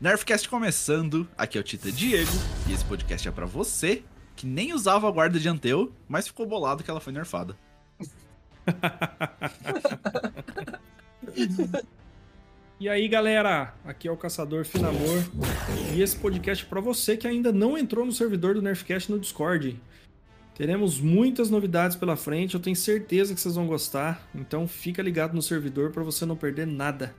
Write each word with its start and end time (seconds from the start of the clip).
Nerfcast 0.00 0.48
começando, 0.48 1.28
aqui 1.36 1.58
é 1.58 1.60
o 1.60 1.64
Tita 1.64 1.90
Diego, 1.90 2.30
e 2.68 2.72
esse 2.72 2.84
podcast 2.84 3.26
é 3.26 3.32
para 3.32 3.46
você 3.46 4.04
que 4.36 4.46
nem 4.46 4.72
usava 4.72 5.08
a 5.08 5.10
guarda 5.10 5.40
de 5.40 5.48
Anteu, 5.48 5.92
mas 6.08 6.28
ficou 6.28 6.46
bolado 6.46 6.84
que 6.84 6.90
ela 6.90 7.00
foi 7.00 7.12
nerfada. 7.12 7.56
E 12.80 12.88
aí, 12.88 13.08
galera, 13.08 13.74
aqui 13.84 14.06
é 14.06 14.12
o 14.12 14.16
Caçador 14.16 14.64
Finamor, 14.64 15.24
e 15.92 16.00
esse 16.00 16.16
podcast 16.16 16.64
é 16.64 16.68
para 16.68 16.80
você 16.80 17.16
que 17.16 17.26
ainda 17.26 17.50
não 17.50 17.76
entrou 17.76 18.06
no 18.06 18.12
servidor 18.12 18.54
do 18.54 18.62
Nerfcast 18.62 19.10
no 19.10 19.18
Discord. 19.18 19.82
Teremos 20.54 21.00
muitas 21.00 21.50
novidades 21.50 21.96
pela 21.96 22.14
frente, 22.14 22.54
eu 22.54 22.60
tenho 22.60 22.76
certeza 22.76 23.34
que 23.34 23.40
vocês 23.40 23.56
vão 23.56 23.66
gostar, 23.66 24.28
então 24.32 24.68
fica 24.68 25.02
ligado 25.02 25.34
no 25.34 25.42
servidor 25.42 25.90
para 25.90 26.04
você 26.04 26.24
não 26.24 26.36
perder 26.36 26.68
nada. 26.68 27.12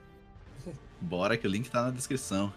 Bora 0.98 1.36
que 1.36 1.46
o 1.46 1.50
link 1.50 1.70
tá 1.70 1.82
na 1.82 1.90
descrição. 1.90 2.50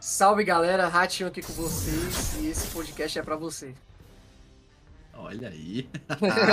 Salve 0.00 0.44
galera, 0.44 0.86
Ratinho 0.86 1.28
aqui 1.28 1.42
com 1.42 1.52
vocês 1.52 2.36
e 2.40 2.46
esse 2.46 2.68
podcast 2.68 3.18
é 3.18 3.22
para 3.22 3.34
você. 3.34 3.74
Olha 5.12 5.48
aí. 5.48 5.88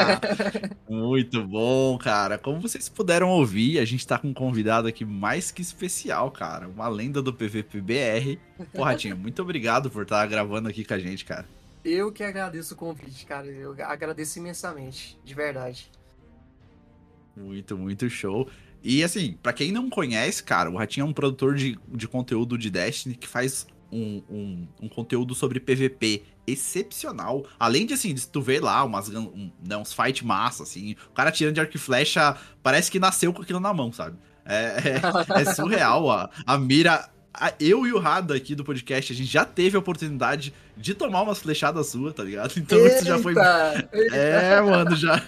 Muito 0.90 1.46
bom, 1.46 1.96
cara. 2.00 2.40
Como 2.40 2.60
vocês 2.60 2.90
puderam 2.90 3.30
ouvir, 3.30 3.78
a 3.78 3.86
gente 3.86 4.06
tá 4.08 4.18
com 4.18 4.30
um 4.30 4.34
convidado 4.34 4.88
aqui 4.88 5.06
mais 5.06 5.52
que 5.52 5.62
especial, 5.62 6.32
cara. 6.32 6.68
Uma 6.68 6.88
lenda 6.88 7.22
do 7.22 7.32
PVPBR. 7.32 8.40
Ratinho, 8.76 9.16
muito 9.16 9.44
obrigado 9.44 9.92
por 9.92 10.02
estar 10.02 10.26
gravando 10.26 10.68
aqui 10.68 10.84
com 10.84 10.96
a 10.96 11.00
gente, 11.00 11.24
cara. 11.24 11.46
Eu 11.84 12.12
que 12.12 12.24
agradeço 12.24 12.74
o 12.74 12.78
convite, 12.78 13.28
cara. 13.28 13.46
Eu 13.46 13.76
agradeço 13.84 14.40
imensamente, 14.40 15.20
de 15.24 15.36
verdade. 15.36 15.92
Muito, 17.38 17.78
muito 17.78 18.10
show. 18.10 18.50
E 18.86 19.04
assim, 19.04 19.36
para 19.42 19.52
quem 19.52 19.72
não 19.72 19.90
conhece, 19.90 20.44
cara, 20.44 20.70
o 20.70 20.78
Ratinho 20.78 21.08
é 21.08 21.10
um 21.10 21.14
produtor 21.14 21.56
de, 21.56 21.76
de 21.88 22.08
conteúdo 22.08 22.56
de 22.56 22.70
Destiny 22.70 23.16
que 23.16 23.28
faz 23.28 23.66
um, 23.92 24.22
um, 24.30 24.68
um 24.84 24.88
conteúdo 24.88 25.34
sobre 25.34 25.60
PVP 25.60 26.22
excepcional. 26.46 27.48
Além 27.60 27.88
de, 27.88 27.96
assim, 27.96 28.14
de 28.14 28.28
tu 28.28 28.44
ver 28.44 28.62
lá 28.62 28.84
umas, 28.84 29.10
um, 29.10 29.52
né, 29.68 29.76
uns 29.76 29.92
fight 29.92 30.24
massa, 30.24 30.62
assim, 30.62 30.96
o 31.10 31.14
cara 31.14 31.32
tirando 31.32 31.56
de 31.56 31.62
arco 31.62 31.76
e 31.76 31.80
flecha, 31.80 32.38
parece 32.62 32.92
que 32.92 33.00
nasceu 33.00 33.34
com 33.34 33.42
aquilo 33.42 33.60
na 33.60 33.74
mão, 33.74 33.92
sabe? 33.92 34.18
É, 34.46 35.02
é, 35.36 35.42
é 35.42 35.46
surreal 35.54 36.12
a, 36.12 36.30
a 36.46 36.56
mira. 36.56 37.10
Eu 37.60 37.88
e 37.88 37.92
o 37.92 38.00
Rada 38.00 38.36
aqui 38.36 38.54
do 38.54 38.64
podcast, 38.64 39.12
a 39.12 39.16
gente 39.16 39.30
já 39.30 39.44
teve 39.44 39.76
a 39.76 39.80
oportunidade 39.80 40.54
de 40.78 40.94
tomar 40.94 41.24
umas 41.24 41.40
flechadas 41.40 41.88
suas, 41.88 42.14
tá 42.14 42.24
ligado? 42.24 42.54
Então 42.56 42.78
eita, 42.78 42.96
isso 42.98 43.06
já 43.06 43.18
foi. 43.18 43.34
Eita. 43.34 43.90
É, 44.16 44.62
mano, 44.62 44.96
já, 44.96 45.22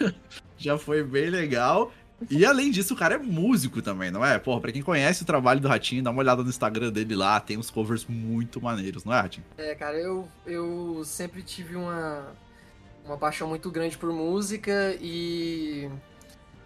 já 0.57 0.77
foi 0.77 1.03
bem 1.03 1.31
legal. 1.31 1.91
E 2.29 2.45
além 2.45 2.71
disso, 2.71 2.93
o 2.93 2.97
cara 2.97 3.15
é 3.15 3.17
músico 3.17 3.81
também, 3.81 4.09
não 4.09 4.25
é? 4.25 4.39
Porra, 4.39 4.59
pra 4.61 4.71
quem 4.71 4.81
conhece 4.81 5.21
o 5.21 5.25
trabalho 5.25 5.59
do 5.59 5.67
Ratinho, 5.67 6.03
dá 6.03 6.09
uma 6.09 6.19
olhada 6.19 6.43
no 6.43 6.49
Instagram 6.49 6.91
dele 6.91 7.15
lá, 7.15 7.39
tem 7.39 7.57
uns 7.57 7.69
covers 7.69 8.05
muito 8.05 8.59
maneiros, 8.59 9.03
não 9.05 9.13
é, 9.13 9.21
Ratinho? 9.21 9.45
É, 9.57 9.75
cara, 9.75 9.97
eu, 9.97 10.27
eu 10.45 11.03
sempre 11.05 11.43
tive 11.43 11.75
uma, 11.75 12.33
uma 13.05 13.17
paixão 13.17 13.47
muito 13.47 13.69
grande 13.69 13.97
por 13.97 14.11
música 14.11 14.97
e. 14.99 15.89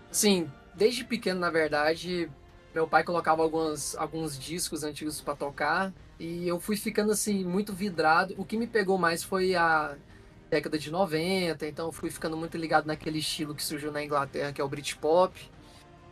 Assim, 0.09 0.49
desde 0.75 1.03
pequeno, 1.03 1.39
na 1.39 1.49
verdade, 1.49 2.29
meu 2.73 2.87
pai 2.87 3.03
colocava 3.03 3.41
algumas, 3.41 3.95
alguns 3.95 4.39
discos 4.39 4.83
antigos 4.83 5.19
para 5.21 5.35
tocar 5.35 5.93
e 6.19 6.47
eu 6.47 6.59
fui 6.59 6.77
ficando, 6.77 7.11
assim, 7.11 7.43
muito 7.43 7.73
vidrado. 7.73 8.35
O 8.37 8.45
que 8.45 8.55
me 8.55 8.67
pegou 8.67 8.97
mais 8.97 9.23
foi 9.23 9.55
a 9.55 9.95
década 10.51 10.77
de 10.77 10.91
90, 10.91 11.65
então 11.65 11.91
fui 11.93 12.11
ficando 12.11 12.35
muito 12.35 12.57
ligado 12.57 12.85
naquele 12.85 13.19
estilo 13.19 13.55
que 13.55 13.63
surgiu 13.63 13.89
na 13.89 14.03
Inglaterra, 14.03 14.51
que 14.51 14.59
é 14.59 14.63
o 14.63 14.67
Britpop. 14.67 15.33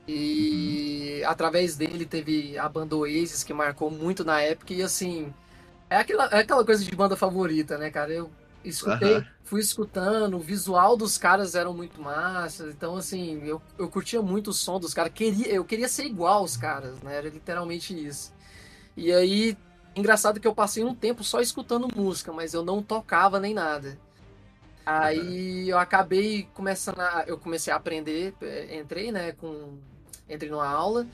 E 0.08 1.20
uhum. 1.22 1.30
através 1.30 1.76
dele 1.76 2.06
teve 2.06 2.58
a 2.58 2.68
banda 2.68 2.96
Oasis, 2.96 3.44
que 3.44 3.54
marcou 3.54 3.92
muito 3.92 4.24
na 4.24 4.42
época, 4.42 4.74
e 4.74 4.82
assim, 4.82 5.32
é 5.90 5.98
aquela, 5.98 6.26
é 6.28 6.40
aquela 6.40 6.66
coisa 6.66 6.84
de 6.84 6.96
banda 6.96 7.18
favorita, 7.18 7.78
né, 7.78 7.92
cara? 7.92 8.12
Eu 8.12 8.32
escutei, 8.64 9.18
uhum. 9.18 9.26
fui 9.44 9.60
escutando, 9.60 10.38
o 10.38 10.40
visual 10.40 10.96
dos 10.96 11.18
caras 11.18 11.54
eram 11.54 11.74
muito 11.74 12.02
massa, 12.02 12.70
então 12.70 12.96
assim, 12.96 13.44
eu, 13.46 13.62
eu 13.78 13.90
curtia 13.90 14.22
muito 14.22 14.52
o 14.52 14.54
som 14.54 14.80
dos 14.80 14.94
caras, 14.94 15.12
queria, 15.14 15.50
eu 15.50 15.66
queria 15.66 15.88
ser 15.88 16.06
igual 16.06 16.40
aos 16.40 16.56
caras, 16.58 17.00
né? 17.02 17.18
Era 17.18 17.30
literalmente 17.30 17.94
isso. 17.94 18.34
E 18.96 19.12
aí, 19.12 19.58
engraçado 19.96 20.40
que 20.40 20.48
eu 20.48 20.56
passei 20.56 20.84
um 20.84 20.96
tempo 20.96 21.24
só 21.24 21.42
escutando 21.42 21.94
música, 21.94 22.32
mas 22.32 22.54
eu 22.54 22.64
não 22.64 22.82
tocava 22.82 23.40
nem 23.40 23.54
nada. 23.54 23.98
Aí 24.90 25.70
eu 25.70 25.78
acabei 25.78 26.48
começando 26.56 27.00
a, 27.00 27.24
eu 27.28 27.38
comecei 27.38 27.72
a 27.72 27.76
aprender, 27.76 28.34
é, 28.42 28.80
entrei, 28.80 29.12
né, 29.12 29.34
com 29.34 29.78
entrei 30.28 30.50
numa 30.50 30.68
aula 30.68 31.06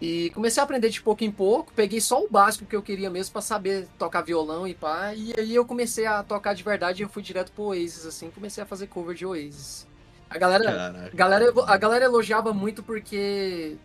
e 0.00 0.30
comecei 0.30 0.62
a 0.62 0.64
aprender 0.64 0.88
de 0.88 1.02
pouco 1.02 1.22
em 1.24 1.30
pouco, 1.30 1.70
peguei 1.74 2.00
só 2.00 2.22
o 2.24 2.30
básico 2.30 2.64
que 2.64 2.74
eu 2.74 2.82
queria 2.82 3.10
mesmo 3.10 3.32
para 3.32 3.42
saber 3.42 3.86
tocar 3.98 4.22
violão 4.22 4.66
e 4.66 4.72
pá, 4.72 5.12
e 5.14 5.34
aí 5.36 5.54
eu 5.54 5.66
comecei 5.66 6.06
a 6.06 6.22
tocar 6.22 6.54
de 6.54 6.62
verdade 6.62 7.02
e 7.02 7.04
eu 7.04 7.08
fui 7.08 7.22
direto 7.22 7.52
pro 7.52 7.64
Oasis 7.64 8.06
assim, 8.06 8.30
comecei 8.30 8.62
a 8.62 8.66
fazer 8.66 8.86
cover 8.86 9.14
de 9.14 9.26
Oasis. 9.26 9.86
A 10.30 10.38
galera, 10.38 11.10
galera 11.12 11.52
a 11.66 11.76
galera 11.76 12.04
elogiava 12.06 12.54
muito 12.54 12.82
porque 12.82 13.76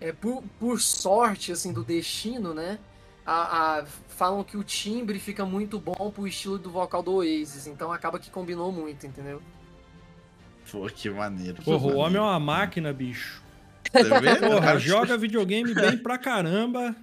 é 0.00 0.12
por, 0.12 0.42
por 0.60 0.80
sorte 0.80 1.50
assim 1.50 1.72
do 1.72 1.82
destino, 1.82 2.52
né? 2.52 2.78
A, 3.24 3.78
a, 3.78 3.86
falam 3.86 4.42
que 4.42 4.56
o 4.56 4.64
timbre 4.64 5.18
fica 5.18 5.44
muito 5.44 5.78
bom 5.78 6.10
pro 6.10 6.26
estilo 6.26 6.58
do 6.58 6.70
vocal 6.70 7.02
do 7.02 7.14
Oasis, 7.14 7.66
então 7.66 7.92
acaba 7.92 8.18
que 8.18 8.30
combinou 8.30 8.72
muito, 8.72 9.06
entendeu? 9.06 9.40
Pô, 10.70 10.86
que 10.86 11.08
maneiro. 11.08 11.62
Porra, 11.62 11.86
o 11.86 11.96
homem 11.96 12.18
é 12.18 12.20
uma 12.20 12.40
máquina, 12.40 12.92
bicho. 12.92 13.42
Tá 13.92 14.18
vendo? 14.18 14.40
Porra, 14.48 14.78
joga 14.78 15.16
videogame 15.16 15.74
bem 15.74 15.98
pra 15.98 16.18
caramba. 16.18 16.96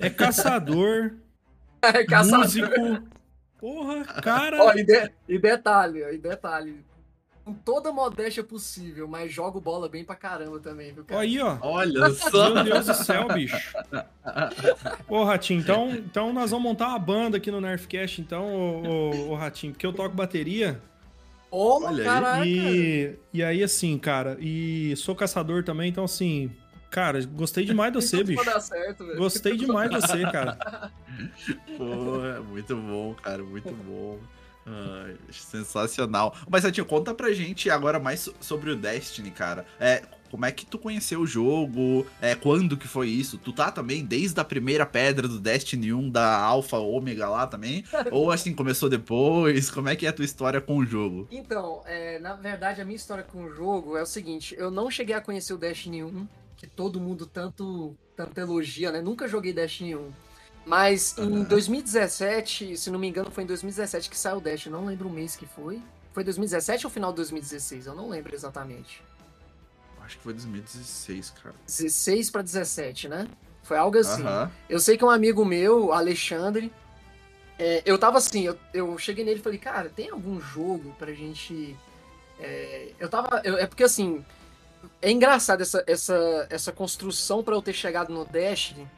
É 0.00 0.10
caçador. 0.10 1.14
É 1.80 2.04
caçador. 2.04 2.40
Músico. 2.40 3.08
Porra, 3.60 4.04
cara. 4.20 4.64
Ó, 4.64 4.72
e, 4.74 4.82
de, 4.82 5.12
e 5.28 5.38
detalhe, 5.38 6.02
e 6.12 6.18
detalhe 6.18 6.84
com 7.48 7.54
toda 7.54 7.88
a 7.88 7.92
modéstia 7.92 8.44
possível, 8.44 9.08
mas 9.08 9.32
jogo 9.32 9.58
bola 9.58 9.88
bem 9.88 10.04
pra 10.04 10.14
caramba 10.14 10.60
também, 10.60 10.92
viu, 10.92 11.02
cara? 11.02 11.22
Aí, 11.22 11.40
ó. 11.40 11.56
Olha 11.62 12.10
só. 12.10 12.52
Meu 12.52 12.64
Deus 12.64 12.86
do 12.86 12.94
céu, 12.94 13.26
bicho. 13.28 13.56
Ô, 15.08 15.24
Ratinho, 15.24 15.60
então, 15.60 15.90
então 15.90 16.30
nós 16.32 16.50
vamos 16.50 16.64
montar 16.64 16.88
uma 16.88 16.98
banda 16.98 17.38
aqui 17.38 17.50
no 17.50 17.58
Nerfcast, 17.58 18.20
então, 18.20 18.54
ô, 18.54 18.82
ô, 18.86 19.30
ô 19.30 19.34
Ratinho, 19.34 19.72
porque 19.72 19.86
eu 19.86 19.94
toco 19.94 20.14
bateria. 20.14 20.78
Ô, 21.50 21.82
Olha 21.82 22.04
caraca. 22.04 22.46
E, 22.46 23.16
e 23.32 23.42
aí, 23.42 23.62
assim, 23.62 23.96
cara, 23.96 24.36
e 24.38 24.94
sou 24.96 25.16
caçador 25.16 25.64
também, 25.64 25.88
então, 25.88 26.04
assim, 26.04 26.50
Cara, 26.90 27.22
gostei 27.22 27.66
demais 27.66 27.92
de 27.92 28.00
você, 28.00 28.24
bicho. 28.24 28.42
Certo, 28.62 29.04
gostei 29.16 29.58
demais 29.58 29.90
de 29.90 29.96
você, 30.00 30.22
cara. 30.22 30.56
Pô, 31.76 32.42
muito 32.48 32.74
bom, 32.74 33.14
cara, 33.14 33.42
muito 33.42 33.70
bom 33.70 34.18
sensacional. 35.30 36.34
Mas, 36.48 36.62
Satinho, 36.62 36.86
conta 36.86 37.14
pra 37.14 37.32
gente 37.32 37.70
agora 37.70 37.98
mais 37.98 38.28
sobre 38.40 38.70
o 38.70 38.76
Destiny, 38.76 39.30
cara. 39.30 39.66
É, 39.80 40.02
como 40.30 40.44
é 40.44 40.52
que 40.52 40.66
tu 40.66 40.78
conheceu 40.78 41.20
o 41.20 41.26
jogo? 41.26 42.06
É, 42.20 42.34
quando 42.34 42.76
que 42.76 42.86
foi 42.86 43.08
isso? 43.08 43.38
Tu 43.38 43.52
tá 43.52 43.70
também 43.70 44.04
desde 44.04 44.38
a 44.40 44.44
primeira 44.44 44.84
pedra 44.84 45.26
do 45.26 45.38
Destiny 45.38 45.92
1 45.92 46.10
da 46.10 46.38
Alpha 46.38 46.76
Ômega 46.76 47.28
lá 47.28 47.46
também? 47.46 47.84
Ou 48.12 48.30
assim, 48.30 48.54
começou 48.54 48.88
depois? 48.88 49.70
Como 49.70 49.88
é 49.88 49.96
que 49.96 50.06
é 50.06 50.08
a 50.08 50.12
tua 50.12 50.24
história 50.24 50.60
com 50.60 50.76
o 50.76 50.84
jogo? 50.84 51.26
Então, 51.30 51.82
é, 51.86 52.18
na 52.18 52.34
verdade, 52.34 52.80
a 52.80 52.84
minha 52.84 52.96
história 52.96 53.24
com 53.24 53.44
o 53.44 53.50
jogo 53.50 53.96
é 53.96 54.02
o 54.02 54.06
seguinte: 54.06 54.54
eu 54.58 54.70
não 54.70 54.90
cheguei 54.90 55.14
a 55.14 55.20
conhecer 55.20 55.54
o 55.54 55.58
Destiny 55.58 56.04
1, 56.04 56.28
que 56.56 56.66
todo 56.66 57.00
mundo 57.00 57.26
tanto, 57.26 57.96
tanto 58.14 58.38
elogia, 58.38 58.92
né? 58.92 59.00
Nunca 59.00 59.26
joguei 59.26 59.52
Destiny 59.52 59.96
1. 59.96 60.27
Mas 60.68 61.16
em 61.16 61.44
2017, 61.44 62.76
se 62.76 62.90
não 62.90 62.98
me 62.98 63.08
engano, 63.08 63.30
foi 63.30 63.42
em 63.42 63.46
2017 63.46 64.10
que 64.10 64.18
saiu 64.18 64.36
o 64.36 64.40
Dash, 64.40 64.66
eu 64.66 64.72
não 64.72 64.84
lembro 64.84 65.08
o 65.08 65.10
mês 65.12 65.34
que 65.34 65.46
foi. 65.46 65.80
Foi 66.12 66.22
2017 66.22 66.86
ou 66.86 66.90
final 66.90 67.10
de 67.10 67.16
2016? 67.16 67.86
Eu 67.86 67.94
não 67.94 68.08
lembro 68.10 68.34
exatamente. 68.34 69.02
Acho 70.04 70.18
que 70.18 70.22
foi 70.22 70.34
2016, 70.34 71.30
cara. 71.42 71.54
16 71.66 72.30
para 72.30 72.42
17, 72.42 73.08
né? 73.08 73.26
Foi 73.62 73.78
algo 73.78 73.96
assim. 73.98 74.22
Aham. 74.22 74.50
Eu 74.68 74.78
sei 74.78 74.98
que 74.98 75.04
um 75.04 75.10
amigo 75.10 75.42
meu, 75.44 75.90
Alexandre, 75.92 76.70
é, 77.58 77.82
eu 77.86 77.98
tava 77.98 78.18
assim, 78.18 78.42
eu, 78.44 78.58
eu 78.74 78.96
cheguei 78.98 79.24
nele 79.24 79.40
e 79.40 79.42
falei, 79.42 79.58
cara, 79.58 79.88
tem 79.88 80.10
algum 80.10 80.38
jogo 80.38 80.94
pra 80.98 81.12
gente. 81.14 81.74
é, 82.38 82.92
eu 82.98 83.08
tava. 83.08 83.40
eu- 83.42 83.56
é 83.56 83.66
porque 83.66 83.84
assim. 83.84 84.22
É 85.02 85.10
engraçado 85.10 85.60
essa, 85.60 85.82
essa, 85.86 86.46
essa 86.50 86.72
construção 86.72 87.42
pra 87.42 87.54
eu 87.54 87.60
ter 87.62 87.72
chegado 87.72 88.12
no 88.12 88.24
Destiny, 88.24 88.88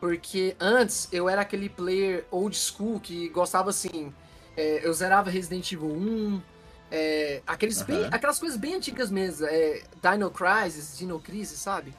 porque 0.00 0.56
antes 0.58 1.08
eu 1.12 1.28
era 1.28 1.42
aquele 1.42 1.68
player 1.68 2.24
old 2.30 2.56
school 2.56 2.98
que 2.98 3.28
gostava 3.28 3.70
assim. 3.70 4.12
é, 4.56 4.80
eu 4.86 4.92
zerava 4.92 5.30
Resident 5.30 5.70
Evil 5.72 5.88
1, 5.92 6.40
é, 6.90 7.40
aqueles 7.46 7.80
bem- 7.82 7.98
Aham. 8.04 8.08
aquelas 8.10 8.38
coisas 8.38 8.58
bem 8.58 8.74
antigas 8.74 9.10
mesmo, 9.10 9.46
é, 9.46 9.82
Dino 10.02 10.30
Crisis, 10.30 10.98
Dino 10.98 11.20
Crisis, 11.20 11.58
sabe? 11.58 11.94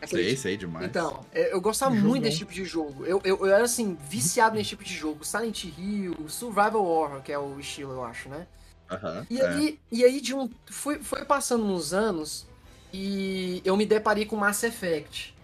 Aquele 0.00 0.22
Sei, 0.22 0.36
sei 0.36 0.56
demais. 0.56 0.86
então, 0.86 1.26
é, 1.32 1.52
eu 1.52 1.60
gostava 1.60 1.92
Jogão. 1.94 2.10
muito 2.10 2.22
desse 2.22 2.38
tipo 2.38 2.52
de 2.52 2.64
jogo. 2.64 3.04
Eu, 3.04 3.20
eu, 3.24 3.36
eu 3.38 3.46
era, 3.46 3.64
assim, 3.64 3.96
viciado 4.08 4.54
nesse 4.56 4.70
tipo 4.70 4.84
de 4.84 4.94
jogo. 4.94 5.24
Silent 5.24 5.64
Hill, 5.64 6.14
Survival 6.28 6.84
Horror, 6.84 7.20
que 7.20 7.32
é 7.32 7.38
o 7.38 7.58
estilo, 7.58 7.92
eu 7.94 8.04
acho, 8.04 8.28
né? 8.28 8.46
Aham, 8.90 9.26
E 9.28 9.40
é. 9.40 9.46
aí, 9.48 9.78
e 9.92 10.04
aí 10.04 10.20
de 10.20 10.34
um, 10.34 10.48
foi, 10.70 11.00
foi 11.00 11.24
passando 11.24 11.64
uns 11.64 11.92
anos 11.92 12.46
e 12.92 13.60
eu 13.64 13.76
me 13.76 13.84
deparei 13.84 14.24
com 14.24 14.36
Mass 14.36 14.62
Effect. 14.62 15.34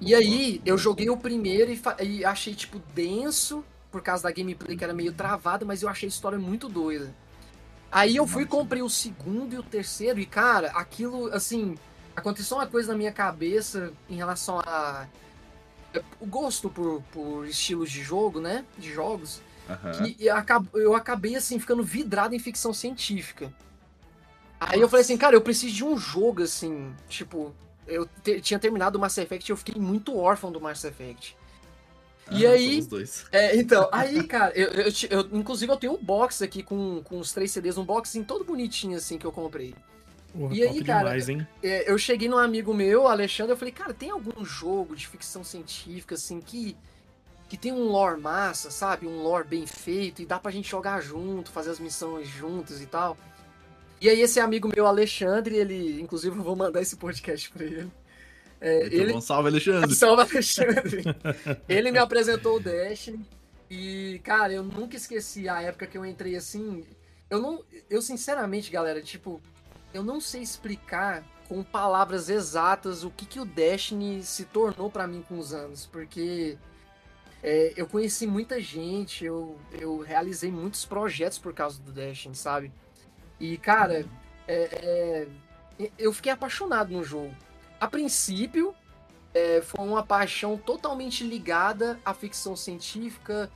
E 0.00 0.14
aí, 0.14 0.60
eu 0.64 0.78
joguei 0.78 1.10
o 1.10 1.16
primeiro 1.16 1.72
e, 1.72 1.80
e 2.04 2.24
achei, 2.24 2.54
tipo, 2.54 2.78
denso, 2.94 3.64
por 3.90 4.02
causa 4.02 4.24
da 4.24 4.30
gameplay 4.30 4.76
que 4.76 4.84
era 4.84 4.94
meio 4.94 5.12
travada, 5.12 5.64
mas 5.64 5.82
eu 5.82 5.88
achei 5.88 6.06
a 6.06 6.10
história 6.10 6.38
muito 6.38 6.68
doida. 6.68 7.14
Aí 7.90 8.16
eu 8.16 8.26
fui, 8.26 8.44
comprei 8.44 8.82
o 8.82 8.88
segundo 8.88 9.54
e 9.54 9.58
o 9.58 9.62
terceiro, 9.62 10.20
e 10.20 10.26
cara, 10.26 10.68
aquilo, 10.68 11.32
assim, 11.32 11.76
aconteceu 12.14 12.58
uma 12.58 12.66
coisa 12.66 12.92
na 12.92 12.98
minha 12.98 13.12
cabeça 13.12 13.92
em 14.08 14.16
relação 14.16 14.60
a. 14.60 15.06
O 16.20 16.26
gosto 16.26 16.68
por, 16.68 17.02
por 17.10 17.46
estilos 17.46 17.90
de 17.90 18.02
jogo, 18.02 18.40
né? 18.40 18.64
De 18.76 18.92
jogos. 18.92 19.40
Aham. 19.68 19.92
Que 19.92 20.26
eu 20.74 20.94
acabei, 20.94 21.34
assim, 21.34 21.58
ficando 21.58 21.82
vidrado 21.82 22.34
em 22.34 22.38
ficção 22.38 22.74
científica. 22.74 23.52
Aí 24.60 24.80
eu 24.80 24.88
falei 24.88 25.02
assim, 25.02 25.16
cara, 25.16 25.34
eu 25.34 25.40
preciso 25.40 25.74
de 25.74 25.84
um 25.84 25.96
jogo, 25.96 26.42
assim, 26.42 26.94
tipo, 27.08 27.54
eu 27.88 28.08
te- 28.22 28.40
tinha 28.40 28.58
terminado 28.58 28.98
o 28.98 29.00
Mass 29.00 29.18
Effect 29.18 29.50
e 29.50 29.52
eu 29.52 29.56
fiquei 29.56 29.80
muito 29.80 30.16
órfão 30.16 30.52
do 30.52 30.60
Mass 30.60 30.84
Effect. 30.84 31.36
E 32.30 32.44
Aham, 32.46 32.54
aí-. 32.54 32.88
É, 33.32 33.56
então, 33.56 33.88
aí, 33.90 34.26
cara, 34.26 34.52
eu, 34.54 34.68
eu, 34.68 34.92
eu- 35.10 35.28
inclusive 35.38 35.72
eu 35.72 35.76
tenho 35.76 35.94
um 35.94 36.02
box 36.02 36.42
aqui 36.42 36.62
com, 36.62 37.02
com 37.02 37.18
os 37.18 37.32
três 37.32 37.50
CDs, 37.50 37.78
um 37.78 37.84
boxzinho 37.84 38.24
todo 38.24 38.44
bonitinho, 38.44 38.96
assim, 38.96 39.16
que 39.18 39.24
eu 39.26 39.32
comprei. 39.32 39.74
Porra, 40.32 40.54
E 40.54 40.62
aí, 40.62 40.84
cara, 40.84 41.04
demais, 41.04 41.28
hein? 41.30 41.46
É, 41.62 41.90
eu 41.90 41.96
cheguei 41.96 42.28
num 42.28 42.36
amigo 42.36 42.74
meu, 42.74 43.08
Alexandre, 43.08 43.52
eu 43.52 43.56
falei, 43.56 43.72
cara, 43.72 43.94
tem 43.94 44.10
algum 44.10 44.44
jogo 44.44 44.94
de 44.94 45.06
ficção 45.06 45.42
científica, 45.42 46.16
assim, 46.16 46.38
que, 46.38 46.76
que 47.48 47.56
tem 47.56 47.72
um 47.72 47.84
lore 47.88 48.20
massa, 48.20 48.70
sabe? 48.70 49.06
Um 49.06 49.22
lore 49.22 49.48
bem 49.48 49.66
feito 49.66 50.20
e 50.20 50.26
dá 50.26 50.38
pra 50.38 50.50
gente 50.50 50.68
jogar 50.68 51.00
junto, 51.00 51.50
fazer 51.50 51.70
as 51.70 51.80
missões 51.80 52.28
juntos 52.28 52.82
e 52.82 52.86
tal. 52.86 53.16
E 54.00 54.08
aí 54.08 54.20
esse 54.20 54.38
amigo 54.38 54.70
meu, 54.74 54.86
Alexandre, 54.86 55.56
ele, 55.56 56.00
inclusive 56.00 56.36
eu 56.36 56.42
vou 56.42 56.54
mandar 56.54 56.80
esse 56.80 56.96
podcast 56.96 57.50
pra 57.50 57.64
ele. 57.64 57.90
É, 58.60 58.86
Então, 58.86 58.98
ele, 58.98 59.12
bom, 59.12 59.20
salve, 59.20 59.48
Alexandre. 59.48 59.94
Salve 59.94 60.22
Alexandre. 60.22 61.04
Ele 61.68 61.90
me 61.92 61.98
apresentou 61.98 62.56
o 62.56 62.60
Destiny 62.60 63.24
e, 63.70 64.20
cara, 64.24 64.52
eu 64.52 64.62
nunca 64.62 64.96
esqueci 64.96 65.48
a 65.48 65.60
época 65.62 65.86
que 65.86 65.98
eu 65.98 66.04
entrei 66.04 66.36
assim. 66.36 66.84
Eu 67.28 67.40
não, 67.40 67.62
eu 67.90 68.00
sinceramente, 68.00 68.70
galera, 68.70 69.00
tipo, 69.02 69.40
eu 69.92 70.02
não 70.02 70.20
sei 70.20 70.42
explicar 70.42 71.24
com 71.48 71.62
palavras 71.62 72.28
exatas 72.28 73.04
o 73.04 73.10
que 73.10 73.26
que 73.26 73.40
o 73.40 73.44
Destiny 73.44 74.22
se 74.22 74.44
tornou 74.44 74.90
pra 74.90 75.06
mim 75.06 75.24
com 75.26 75.38
os 75.38 75.52
anos, 75.52 75.86
porque 75.86 76.58
é, 77.42 77.72
eu 77.76 77.86
conheci 77.86 78.26
muita 78.26 78.60
gente, 78.60 79.24
eu, 79.24 79.56
eu 79.78 79.98
realizei 79.98 80.50
muitos 80.50 80.84
projetos 80.84 81.38
por 81.38 81.54
causa 81.54 81.80
do 81.80 81.92
Destiny, 81.92 82.34
sabe? 82.34 82.72
E, 83.40 83.56
cara, 83.58 84.04
é, 84.46 85.26
é, 85.78 85.88
eu 85.98 86.12
fiquei 86.12 86.32
apaixonado 86.32 86.92
no 86.92 87.04
jogo. 87.04 87.34
A 87.80 87.86
princípio, 87.86 88.74
é, 89.32 89.60
foi 89.62 89.84
uma 89.84 90.02
paixão 90.02 90.56
totalmente 90.56 91.24
ligada 91.24 91.98
à 92.04 92.12
ficção 92.12 92.56
científica, 92.56 93.50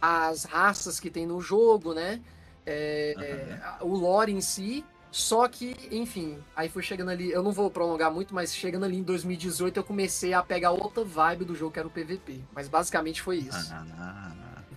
às 0.00 0.44
raças 0.44 1.00
que 1.00 1.10
tem 1.10 1.26
no 1.26 1.40
jogo, 1.40 1.94
né? 1.94 2.20
É, 2.66 3.58
o 3.80 3.94
lore 3.94 4.32
em 4.32 4.40
si. 4.40 4.84
Só 5.10 5.46
que, 5.46 5.76
enfim, 5.92 6.42
aí 6.56 6.68
foi 6.68 6.82
chegando 6.82 7.10
ali. 7.10 7.30
Eu 7.30 7.42
não 7.42 7.52
vou 7.52 7.70
prolongar 7.70 8.10
muito, 8.10 8.34
mas 8.34 8.54
chegando 8.54 8.84
ali 8.84 8.98
em 8.98 9.02
2018 9.02 9.76
eu 9.76 9.84
comecei 9.84 10.34
a 10.34 10.42
pegar 10.42 10.72
outra 10.72 11.04
vibe 11.04 11.44
do 11.44 11.54
jogo, 11.54 11.70
que 11.70 11.78
era 11.78 11.86
o 11.86 11.90
PVP. 11.90 12.40
Mas 12.52 12.68
basicamente 12.68 13.22
foi 13.22 13.36
isso. 13.38 13.72
Não, 13.72 13.84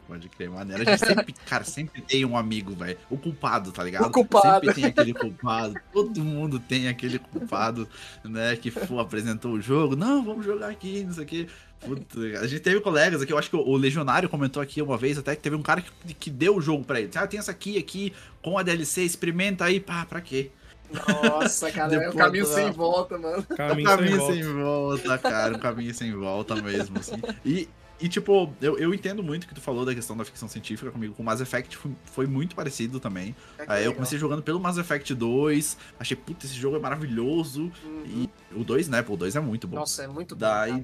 pode 0.08 0.30
crer, 0.30 0.50
maneiro. 0.50 0.84
A 0.84 0.86
gente 0.86 1.06
sempre, 1.06 1.34
cara, 1.46 1.64
sempre 1.64 2.02
tem 2.02 2.24
um 2.24 2.38
amigo, 2.38 2.74
velho. 2.74 2.98
O 3.10 3.18
culpado, 3.18 3.72
tá 3.72 3.84
ligado? 3.84 4.06
O 4.06 4.12
culpado. 4.12 4.66
Sempre 4.66 4.74
tem 4.74 4.86
aquele 4.86 5.14
culpado. 5.14 5.76
Todo 5.92 6.24
mundo 6.24 6.60
tem 6.60 6.88
aquele 6.88 7.20
culpado, 7.20 7.88
né? 8.24 8.56
Que 8.56 8.72
pô, 8.72 9.00
apresentou 9.00 9.54
o 9.54 9.62
jogo. 9.62 9.96
Não, 9.96 10.24
vamos 10.24 10.46
jogar 10.46 10.70
aqui, 10.70 11.04
não 11.04 11.14
sei 11.14 11.24
o 11.24 11.28
quê. 11.28 11.48
Puta, 11.80 12.20
a 12.40 12.48
gente 12.48 12.62
teve 12.62 12.80
colegas 12.80 13.22
aqui, 13.22 13.32
eu 13.32 13.38
acho 13.38 13.52
que 13.52 13.56
o 13.56 13.76
Legionário 13.76 14.28
comentou 14.28 14.64
aqui 14.64 14.82
uma 14.82 14.98
vez, 14.98 15.18
até 15.18 15.36
que 15.36 15.42
teve 15.44 15.56
um 15.56 15.62
cara 15.62 15.82
que, 15.82 16.14
que 16.14 16.30
deu 16.32 16.56
o 16.56 16.62
jogo 16.62 16.84
pra 16.84 17.00
ele. 17.00 17.12
Ah, 17.14 17.28
tem 17.28 17.40
essa 17.40 17.52
aqui, 17.52 17.78
aqui, 17.78 18.14
com 18.42 18.58
a 18.58 18.64
DLC, 18.64 19.04
experimenta 19.04 19.66
aí, 19.66 19.80
pá, 19.80 20.04
pra 20.04 20.20
quê? 20.20 20.50
Nossa, 20.92 21.72
cara, 21.72 21.94
é 21.94 21.98
um 21.98 22.00
Depois 22.00 22.16
caminho 22.16 22.46
sem 22.46 22.72
volta, 22.72 23.18
mano. 23.18 23.44
Caminho, 23.44 23.90
um 23.90 23.96
caminho 23.96 24.22
sem 24.22 24.44
sem 24.44 24.54
volta. 24.54 25.08
volta, 25.08 25.18
cara. 25.18 25.56
Um 25.56 25.60
caminho 25.60 25.94
sem 25.94 26.12
volta 26.14 26.56
mesmo, 26.56 26.98
assim. 26.98 27.22
E, 27.46 27.70
e 28.00 28.08
tipo, 28.08 28.54
eu, 28.62 28.78
eu 28.78 28.94
entendo 28.94 29.24
muito 29.24 29.46
o 29.46 29.48
que 29.48 29.56
tu 29.56 29.62
falou 29.62 29.84
da 29.84 29.94
questão 29.96 30.16
da 30.16 30.24
ficção 30.24 30.48
científica 30.48 30.92
comigo. 30.92 31.14
Com 31.16 31.24
Mass 31.24 31.42
Effect 31.42 31.76
foi, 31.76 31.92
foi 32.06 32.28
muito 32.28 32.56
parecido 32.56 33.00
também. 33.00 33.36
É 33.58 33.66
Aí 33.68 33.86
eu 33.86 33.94
comecei 33.94 34.20
jogando 34.20 34.44
pelo 34.44 34.60
Mass 34.60 34.78
Effect 34.78 35.14
2. 35.16 35.78
Achei, 36.00 36.16
puta, 36.16 36.46
esse 36.46 36.56
jogo 36.56 36.76
é 36.76 36.80
maravilhoso. 36.80 37.72
Uhum. 37.84 38.04
E 38.06 38.30
o 38.56 38.64
2, 38.64 38.88
né? 38.90 39.02
Pô, 39.02 39.14
o 39.14 39.18
2 39.18 39.36
é 39.36 39.40
muito 39.40 39.68
bom. 39.68 39.78
Nossa, 39.78 40.04
é 40.04 40.08
muito 40.08 40.36
bom. 40.36 40.40
Daí. 40.40 40.72
cara. 40.72 40.84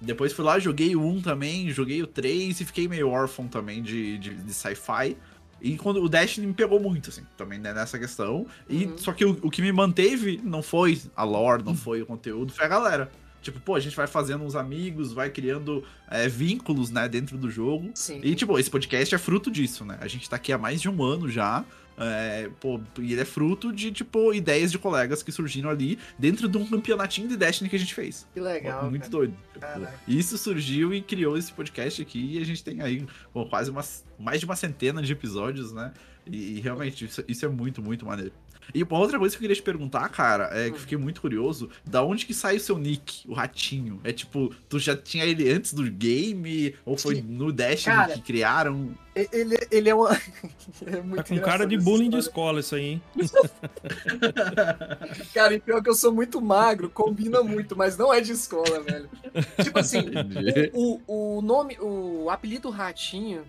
Depois 0.00 0.32
fui 0.32 0.44
lá, 0.44 0.58
joguei 0.58 0.96
o 0.96 1.00
1 1.06 1.22
também, 1.22 1.70
joguei 1.70 2.02
o 2.02 2.08
3 2.08 2.60
e 2.60 2.64
fiquei 2.64 2.88
meio 2.88 3.08
órfão 3.08 3.46
também 3.46 3.80
de, 3.80 4.18
de, 4.18 4.34
de 4.34 4.52
sci-fi. 4.52 5.16
E 5.60 5.76
quando 5.76 6.02
o 6.02 6.08
Destiny 6.08 6.48
me 6.48 6.54
pegou 6.54 6.80
muito, 6.80 7.10
assim, 7.10 7.22
também 7.36 7.60
né, 7.60 7.72
nessa 7.72 7.96
questão. 7.96 8.44
E 8.68 8.86
Uhum. 8.86 8.98
só 8.98 9.12
que 9.12 9.24
o, 9.24 9.38
o 9.42 9.48
que 9.48 9.62
me 9.62 9.70
manteve 9.70 10.40
não 10.42 10.60
foi 10.60 11.00
a 11.14 11.22
lore, 11.22 11.62
não 11.62 11.76
foi 11.76 12.02
o 12.02 12.06
conteúdo, 12.06 12.52
foi 12.52 12.64
a 12.64 12.68
galera. 12.68 13.12
Tipo, 13.42 13.60
pô, 13.60 13.74
a 13.74 13.80
gente 13.80 13.96
vai 13.96 14.06
fazendo 14.06 14.44
uns 14.44 14.54
amigos, 14.54 15.12
vai 15.12 15.28
criando 15.28 15.84
é, 16.08 16.28
vínculos, 16.28 16.90
né, 16.90 17.08
dentro 17.08 17.36
do 17.36 17.50
jogo. 17.50 17.90
Sim. 17.94 18.20
E, 18.22 18.34
tipo, 18.34 18.58
esse 18.58 18.70
podcast 18.70 19.14
é 19.14 19.18
fruto 19.18 19.50
disso, 19.50 19.84
né? 19.84 19.98
A 20.00 20.08
gente 20.08 20.30
tá 20.30 20.36
aqui 20.36 20.52
há 20.52 20.58
mais 20.58 20.80
de 20.80 20.88
um 20.88 21.02
ano 21.02 21.28
já. 21.28 21.64
É, 21.98 22.48
pô, 22.58 22.80
e 22.98 23.12
ele 23.12 23.20
é 23.20 23.24
fruto 23.24 23.72
de, 23.72 23.92
tipo, 23.92 24.32
ideias 24.32 24.72
de 24.72 24.78
colegas 24.78 25.22
que 25.22 25.30
surgiram 25.30 25.68
ali 25.68 25.98
dentro 26.18 26.48
de 26.48 26.56
um 26.56 26.66
campeonatinho 26.66 27.28
de 27.28 27.36
Destiny 27.36 27.68
que 27.68 27.76
a 27.76 27.78
gente 27.78 27.94
fez. 27.94 28.26
Que 28.32 28.40
legal. 28.40 28.88
Muito 28.88 29.02
cara. 29.02 29.10
doido. 29.10 29.36
Tipo, 29.52 29.60
Caraca. 29.60 30.00
Isso 30.08 30.38
surgiu 30.38 30.94
e 30.94 31.02
criou 31.02 31.36
esse 31.36 31.52
podcast 31.52 32.00
aqui. 32.00 32.36
E 32.36 32.38
a 32.38 32.44
gente 32.44 32.64
tem 32.64 32.80
aí 32.80 33.06
pô, 33.32 33.44
quase 33.46 33.70
umas, 33.70 34.04
mais 34.18 34.40
de 34.40 34.46
uma 34.46 34.56
centena 34.56 35.02
de 35.02 35.12
episódios, 35.12 35.72
né? 35.72 35.92
E, 36.26 36.56
e 36.56 36.60
realmente, 36.60 37.04
isso, 37.04 37.22
isso 37.28 37.44
é 37.44 37.48
muito, 37.48 37.82
muito 37.82 38.06
maneiro. 38.06 38.32
E 38.74 38.82
uma 38.82 38.98
outra 38.98 39.18
coisa 39.18 39.34
que 39.34 39.38
eu 39.38 39.42
queria 39.42 39.56
te 39.56 39.62
perguntar, 39.62 40.08
cara, 40.08 40.50
é 40.52 40.70
que 40.70 40.76
eu 40.76 40.80
fiquei 40.80 40.98
muito 40.98 41.20
curioso, 41.20 41.68
da 41.84 42.02
onde 42.02 42.26
que 42.26 42.34
sai 42.34 42.56
o 42.56 42.60
seu 42.60 42.78
nick, 42.78 43.28
o 43.28 43.34
ratinho? 43.34 44.00
É 44.04 44.12
tipo, 44.12 44.54
tu 44.68 44.78
já 44.78 44.96
tinha 44.96 45.24
ele 45.24 45.50
antes 45.50 45.72
do 45.72 45.82
game? 45.90 46.74
Ou 46.84 46.96
foi 46.96 47.16
Sim. 47.16 47.22
no 47.22 47.52
Destiny 47.52 47.96
Cara, 47.96 48.12
que 48.14 48.20
criaram? 48.22 48.90
Ele, 49.14 49.58
ele 49.70 49.90
é 49.90 49.94
uma. 49.94 50.18
é 50.86 51.00
muito 51.02 51.16
Tá 51.16 51.24
com 51.24 51.40
cara 51.40 51.66
de 51.66 51.76
bullying 51.76 52.08
de 52.08 52.16
história. 52.16 52.18
escola 52.18 52.60
isso 52.60 52.74
aí, 52.74 52.84
hein? 52.84 53.02
Cara, 55.34 55.54
e 55.54 55.60
pior 55.60 55.82
que 55.82 55.90
eu 55.90 55.94
sou 55.94 56.12
muito 56.12 56.40
magro, 56.40 56.88
combina 56.88 57.42
muito, 57.42 57.76
mas 57.76 57.96
não 57.96 58.12
é 58.12 58.20
de 58.20 58.32
escola, 58.32 58.80
velho. 58.80 59.08
Tipo 59.62 59.78
assim, 59.78 60.04
o, 60.72 61.38
o 61.38 61.42
nome, 61.42 61.76
o 61.80 62.28
apelido 62.30 62.70
Ratinho, 62.70 63.42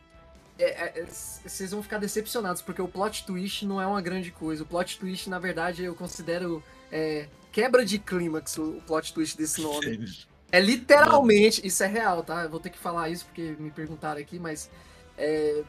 é- 0.63 0.93
é- 0.95 1.01
é- 1.01 1.05
vocês 1.05 1.71
vão 1.71 1.83
ficar 1.83 1.97
decepcionados, 1.97 2.61
porque 2.61 2.81
o 2.81 2.87
plot 2.87 3.25
twist 3.25 3.65
não 3.65 3.81
é 3.81 3.85
uma 3.85 4.01
grande 4.01 4.31
coisa. 4.31 4.63
O 4.63 4.65
plot 4.65 4.97
twist, 4.99 5.29
na 5.29 5.39
verdade, 5.39 5.83
eu 5.83 5.95
considero 5.95 6.63
é, 6.91 7.27
quebra 7.51 7.83
de 7.83 7.97
clímax 7.97 8.57
o 8.57 8.81
plot 8.85 9.13
twist 9.13 9.35
desse 9.35 9.61
nome. 9.61 10.07
É 10.51 10.59
literalmente, 10.59 11.65
isso 11.65 11.83
é 11.83 11.87
real, 11.87 12.23
tá? 12.23 12.43
Eu 12.43 12.49
vou 12.49 12.59
ter 12.59 12.69
que 12.69 12.77
falar 12.77 13.09
isso 13.09 13.25
porque 13.25 13.55
me 13.57 13.71
perguntaram 13.71 14.21
aqui, 14.21 14.37
mas 14.37 14.69
é, 15.17 15.63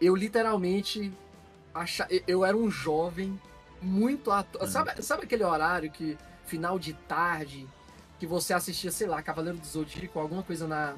eu 0.00 0.16
literalmente 0.16 1.12
acha, 1.74 2.08
eu 2.26 2.44
era 2.44 2.56
um 2.56 2.70
jovem 2.70 3.38
muito 3.82 4.30
ator. 4.30 4.62
Hum. 4.62 4.66
Sabe, 4.66 5.02
sabe 5.02 5.24
aquele 5.24 5.44
horário 5.44 5.90
que 5.90 6.16
final 6.46 6.78
de 6.78 6.94
tarde 6.94 7.66
que 8.18 8.26
você 8.26 8.52
assistia, 8.52 8.90
sei 8.90 9.06
lá, 9.06 9.22
Cavaleiro 9.22 9.58
do 9.58 9.66
Zodíaco, 9.66 10.18
alguma 10.18 10.42
coisa 10.42 10.66
na, 10.66 10.94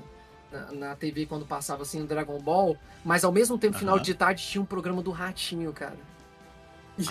na, 0.52 0.72
na 0.72 0.96
TV 0.96 1.26
quando 1.26 1.46
passava 1.46 1.82
assim 1.82 2.04
Dragon 2.04 2.38
Ball, 2.38 2.76
mas 3.04 3.24
ao 3.24 3.32
mesmo 3.32 3.58
tempo, 3.58 3.78
final 3.78 3.98
de 3.98 4.14
tarde, 4.14 4.42
tinha 4.42 4.62
um 4.62 4.66
programa 4.66 5.02
do 5.02 5.10
Ratinho, 5.10 5.72
cara. 5.72 5.96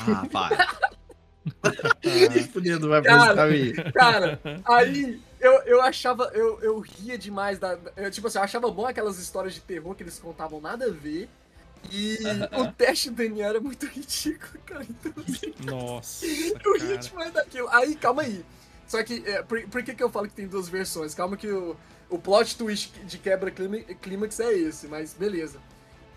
Ah, 0.08 0.28
vai. 0.32 0.52
Fudendo, 2.54 2.88
vai 2.88 3.02
cara, 3.02 3.60
cara, 3.94 4.40
aí 4.66 5.20
eu, 5.40 5.54
eu 5.64 5.82
achava, 5.82 6.30
eu, 6.36 6.60
eu 6.62 6.80
ria 6.80 7.18
demais 7.18 7.58
da. 7.58 7.78
Eu, 7.98 8.12
tipo 8.12 8.28
assim, 8.28 8.38
eu 8.38 8.44
achava 8.44 8.70
bom 8.70 8.86
aquelas 8.86 9.18
histórias 9.18 9.56
de 9.56 9.62
terror 9.62 9.96
que 9.96 10.04
eles 10.04 10.20
contavam 10.20 10.62
nada 10.62 10.86
a 10.86 10.92
ver. 10.92 11.28
E 11.92 12.20
o 12.56 12.72
teste 12.72 13.10
do 13.10 13.16
DNA 13.16 13.48
era 13.48 13.60
muito 13.60 13.88
ridículo, 13.90 14.62
cara. 14.66 14.86
Então, 14.88 15.14
assim, 15.28 15.54
Nossa. 15.66 16.26
eu 16.26 16.78
ria 16.78 16.98
demais 16.98 17.34
daquilo. 17.34 17.68
Aí, 17.70 17.96
calma 17.96 18.22
aí. 18.22 18.46
Só 18.92 19.02
que, 19.02 19.24
é, 19.26 19.42
por, 19.42 19.62
por, 19.70 19.82
que, 19.82 19.96
que 19.96 20.04
eu 20.04 20.10
falo 20.10 20.28
que 20.28 20.34
tem 20.34 20.46
duas 20.46 20.68
versões? 20.68 21.16
Calma 21.16 21.38
que 21.38 21.48
o, 21.48 21.78
o 22.10 22.20
plot 22.20 22.58
twist 22.58 22.92
de 23.06 23.18
quebra 23.18 23.50
clímax 23.50 24.38
é 24.42 24.52
esse, 24.52 24.86
mas 24.90 25.14
beleza. 25.14 25.62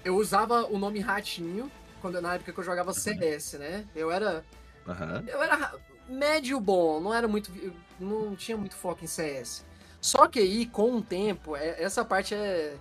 Eu 0.04 0.16
usava 0.16 0.66
o 0.66 0.76
nome 0.76 0.99
Ratinho 0.99 1.71
quando 2.00 2.21
na 2.21 2.35
época 2.35 2.52
que 2.52 2.59
eu 2.59 2.64
jogava 2.64 2.93
CS, 2.93 3.52
né? 3.52 3.85
Eu 3.95 4.11
era. 4.11 4.45
Uhum. 4.88 5.25
Eu 5.28 5.40
era 5.40 5.73
médio 6.09 6.59
bom, 6.59 6.99
não 6.99 7.14
era 7.14 7.28
muito. 7.28 7.52
Não 8.00 8.35
tinha 8.35 8.57
muito 8.57 8.75
foco 8.75 9.04
em 9.04 9.07
CS. 9.07 9.64
Só 10.00 10.26
que 10.26 10.40
aí, 10.40 10.66
com 10.66 10.97
o 10.97 11.00
tempo, 11.00 11.54
é, 11.54 11.81
essa 11.81 12.04
parte 12.04 12.35
é, 12.35 12.75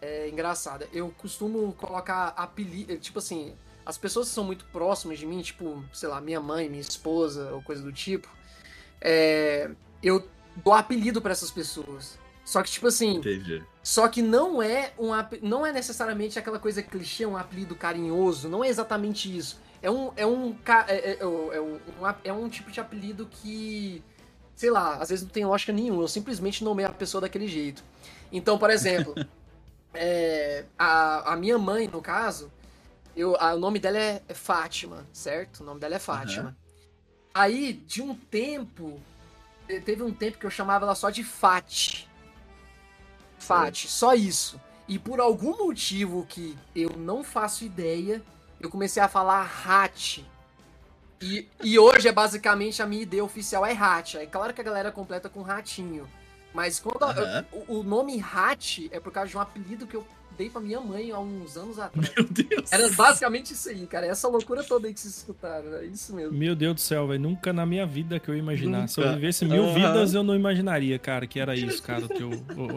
é 0.00 0.30
engraçada. 0.30 0.88
Eu 0.90 1.10
costumo 1.18 1.74
colocar 1.74 2.28
apelido. 2.28 2.96
Tipo 2.96 3.18
assim, 3.18 3.54
as 3.84 3.98
pessoas 3.98 4.28
que 4.28 4.34
são 4.34 4.44
muito 4.44 4.64
próximas 4.72 5.18
de 5.18 5.26
mim, 5.26 5.42
tipo, 5.42 5.84
sei 5.92 6.08
lá, 6.08 6.18
minha 6.18 6.40
mãe, 6.40 6.66
minha 6.66 6.80
esposa, 6.80 7.52
ou 7.52 7.60
coisa 7.60 7.82
do 7.82 7.92
tipo, 7.92 8.26
é, 9.04 9.70
eu 10.02 10.26
dou 10.56 10.72
apelido 10.72 11.20
para 11.20 11.32
essas 11.32 11.50
pessoas. 11.50 12.18
Só 12.44 12.62
que, 12.62 12.70
tipo 12.70 12.86
assim. 12.86 13.16
Entendi. 13.16 13.62
Só 13.82 14.08
que 14.08 14.22
não 14.22 14.62
é 14.62 14.92
um 14.98 15.10
não 15.42 15.66
é 15.66 15.72
necessariamente 15.72 16.38
aquela 16.38 16.58
coisa 16.58 16.82
clichê, 16.82 17.26
um 17.26 17.36
apelido 17.36 17.74
carinhoso. 17.74 18.48
Não 18.48 18.64
é 18.64 18.68
exatamente 18.68 19.34
isso. 19.34 19.60
É 19.82 19.90
um. 19.90 20.12
É 20.16 20.26
um, 20.26 20.56
é, 20.88 20.94
é, 20.94 21.18
é, 21.20 21.26
um, 21.26 21.80
é 22.24 22.32
um 22.32 22.48
tipo 22.48 22.70
de 22.70 22.80
apelido 22.80 23.28
que. 23.30 24.02
Sei 24.56 24.70
lá, 24.70 24.94
às 24.96 25.08
vezes 25.08 25.24
não 25.24 25.30
tem 25.30 25.44
lógica 25.44 25.72
nenhuma. 25.72 26.02
Eu 26.02 26.08
simplesmente 26.08 26.64
nomeio 26.64 26.88
a 26.88 26.92
pessoa 26.92 27.20
daquele 27.20 27.48
jeito. 27.48 27.82
Então, 28.30 28.56
por 28.56 28.70
exemplo, 28.70 29.14
é, 29.92 30.64
a, 30.78 31.32
a 31.32 31.36
minha 31.36 31.58
mãe, 31.58 31.88
no 31.88 32.00
caso, 32.00 32.52
eu, 33.16 33.36
a, 33.36 33.54
o 33.54 33.58
nome 33.58 33.78
dela 33.78 33.98
é, 33.98 34.22
é 34.28 34.34
Fátima, 34.34 35.04
certo? 35.12 35.60
O 35.60 35.64
nome 35.64 35.80
dela 35.80 35.96
é 35.96 35.98
Fátima. 35.98 36.50
Uhum. 36.50 36.63
Aí, 37.34 37.72
de 37.72 38.00
um 38.00 38.14
tempo, 38.14 39.00
teve 39.84 40.02
um 40.04 40.12
tempo 40.12 40.38
que 40.38 40.46
eu 40.46 40.50
chamava 40.50 40.84
ela 40.84 40.94
só 40.94 41.10
de 41.10 41.24
Fat. 41.24 42.06
Fat, 43.38 43.86
só 43.88 44.14
isso. 44.14 44.60
E 44.86 44.98
por 44.98 45.20
algum 45.20 45.66
motivo 45.66 46.24
que 46.28 46.56
eu 46.76 46.90
não 46.96 47.24
faço 47.24 47.64
ideia, 47.64 48.22
eu 48.60 48.70
comecei 48.70 49.02
a 49.02 49.08
falar 49.08 49.50
Hat. 49.66 50.24
E, 51.20 51.48
e 51.62 51.78
hoje 51.78 52.06
é 52.06 52.12
basicamente 52.12 52.82
a 52.82 52.86
minha 52.86 53.02
ideia 53.02 53.24
oficial 53.24 53.64
é 53.64 53.72
Hat. 53.72 54.18
É 54.18 54.26
claro 54.26 54.52
que 54.52 54.60
a 54.60 54.64
galera 54.64 54.92
completa 54.92 55.28
com 55.28 55.42
Ratinho. 55.42 56.08
Mas 56.52 56.78
quando 56.78 57.02
uhum. 57.02 57.64
o, 57.66 57.78
o, 57.80 57.82
nome 57.82 58.20
Hat 58.20 58.88
é 58.92 59.00
por 59.00 59.12
causa 59.12 59.28
de 59.28 59.36
um 59.36 59.40
apelido 59.40 59.86
que 59.86 59.96
eu 59.96 60.06
dei 60.36 60.50
pra 60.50 60.60
minha 60.60 60.80
mãe 60.80 61.10
há 61.10 61.18
uns 61.18 61.56
anos 61.56 61.78
atrás. 61.80 62.12
Meu 62.16 62.26
Deus. 62.28 62.72
Era 62.72 62.88
basicamente 62.90 63.52
isso 63.52 63.68
aí, 63.68 63.86
cara. 63.86 64.06
Essa 64.06 64.28
loucura 64.28 64.62
toda 64.62 64.86
aí 64.86 64.94
que 64.94 65.00
vocês 65.00 65.16
escutaram. 65.16 65.74
É 65.74 65.84
isso 65.86 66.14
mesmo. 66.14 66.36
Meu 66.36 66.54
Deus 66.54 66.74
do 66.74 66.80
céu, 66.80 67.06
velho. 67.08 67.20
Nunca 67.20 67.52
na 67.52 67.64
minha 67.64 67.86
vida 67.86 68.18
que 68.18 68.28
eu 68.28 68.34
ia 68.34 68.40
imaginar. 68.40 68.80
Nunca. 68.80 68.88
Se 68.88 69.00
eu 69.00 69.14
vivesse 69.14 69.44
mil 69.44 69.64
uhum. 69.64 69.74
vidas, 69.74 70.14
eu 70.14 70.22
não 70.22 70.34
imaginaria, 70.34 70.98
cara, 70.98 71.26
que 71.26 71.38
era 71.38 71.54
isso, 71.54 71.82
cara. 71.82 72.06
Teu, 72.08 72.30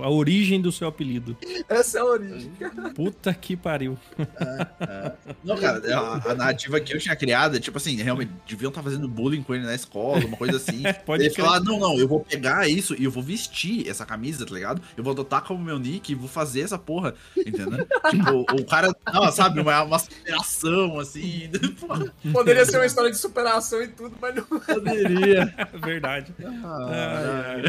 a 0.04 0.10
origem 0.10 0.62
do 0.62 0.72
seu 0.72 0.88
apelido. 0.88 1.38
Essa 1.68 2.00
é 2.00 2.02
a 2.02 2.06
origem, 2.06 2.52
cara. 2.60 2.90
Puta 2.92 3.34
que 3.34 3.56
pariu. 3.56 3.98
É, 4.18 4.84
é. 4.84 5.14
Não, 5.44 5.58
cara, 5.58 5.82
a, 5.96 6.32
a, 6.32 6.36
narrativa 6.36 6.80
que 6.80 6.94
eu 6.94 7.00
tinha 7.00 7.16
criada, 7.16 7.60
tipo 7.60 7.78
assim, 7.78 7.96
realmente, 7.96 8.32
deviam 8.48 8.70
estar 8.70 8.82
tá 8.82 8.90
fazendo 8.90 9.08
bullying 9.08 9.44
com 9.44 9.54
ele 9.54 9.66
na 9.66 9.76
escola, 9.76 10.26
uma 10.26 10.38
coisa 10.38 10.58
assim. 10.58 10.84
Pode 11.06 11.26
ele 11.26 11.34
falar, 11.34 11.60
não, 11.62 11.80
não, 11.80 11.98
eu 11.98 12.08
vou 12.08 12.20
pegar 12.20 12.68
isso 12.68 12.96
e 12.98 13.04
eu 13.04 13.12
vou 13.12 13.24
vestir 13.24 13.88
essa 13.88 14.06
camisa, 14.06 14.46
tá 14.46 14.54
ligado? 14.54 14.82
Eu 14.96 15.04
vou 15.04 15.12
adotar 15.12 15.44
como 15.44 15.64
meu 15.64 15.80
nick 15.80 16.12
e 16.12 16.16
vou 16.16 16.28
fazer 16.28 16.62
essa 16.62 16.78
porra. 16.78 17.14
Entendeu? 17.48 17.88
tipo, 18.10 18.42
o 18.56 18.66
cara, 18.66 18.94
não, 19.14 19.32
sabe, 19.32 19.62
uma, 19.62 19.84
uma 19.84 20.00
superação, 20.00 21.00
assim. 21.00 21.50
Poderia 22.34 22.66
ser 22.66 22.78
uma 22.78 22.86
história 22.86 23.12
de 23.12 23.18
superação 23.18 23.82
e 23.82 23.88
tudo, 23.88 24.16
mas 24.20 24.36
não. 24.36 24.44
Poderia. 24.44 25.56
Verdade. 25.82 26.34
Ah, 26.64 27.62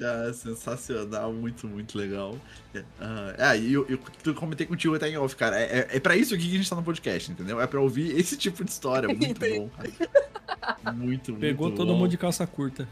é, 0.00 0.32
sensacional, 0.32 1.32
muito, 1.32 1.68
muito 1.68 1.96
legal. 1.96 2.36
É, 3.38 3.58
e 3.58 3.72
eu, 3.72 3.86
eu, 3.88 4.34
comentei 4.34 4.66
contigo 4.66 4.94
até 4.94 5.08
em 5.08 5.16
off, 5.18 5.36
cara. 5.36 5.60
É, 5.60 5.80
é, 5.80 5.96
é 5.96 6.00
pra 6.00 6.16
isso 6.16 6.34
aqui 6.34 6.48
que 6.48 6.54
a 6.54 6.56
gente 6.56 6.70
tá 6.70 6.76
no 6.76 6.82
podcast, 6.82 7.30
entendeu? 7.30 7.60
É 7.60 7.66
pra 7.66 7.80
ouvir 7.80 8.18
esse 8.18 8.36
tipo 8.36 8.64
de 8.64 8.70
história. 8.70 9.08
Muito 9.08 9.40
bom, 9.40 9.68
cara. 9.68 10.92
Muito, 10.94 11.34
Pegou 11.34 11.66
muito 11.66 11.76
todo 11.76 11.92
bom. 11.92 11.98
mundo 11.98 12.10
de 12.10 12.16
calça 12.16 12.46
curta. 12.46 12.88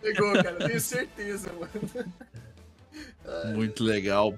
Pegou, 0.00 0.32
cara, 0.32 0.56
tenho 0.56 0.80
certeza, 0.80 1.52
mano. 1.52 2.14
Muito 3.54 3.84
legal. 3.84 4.34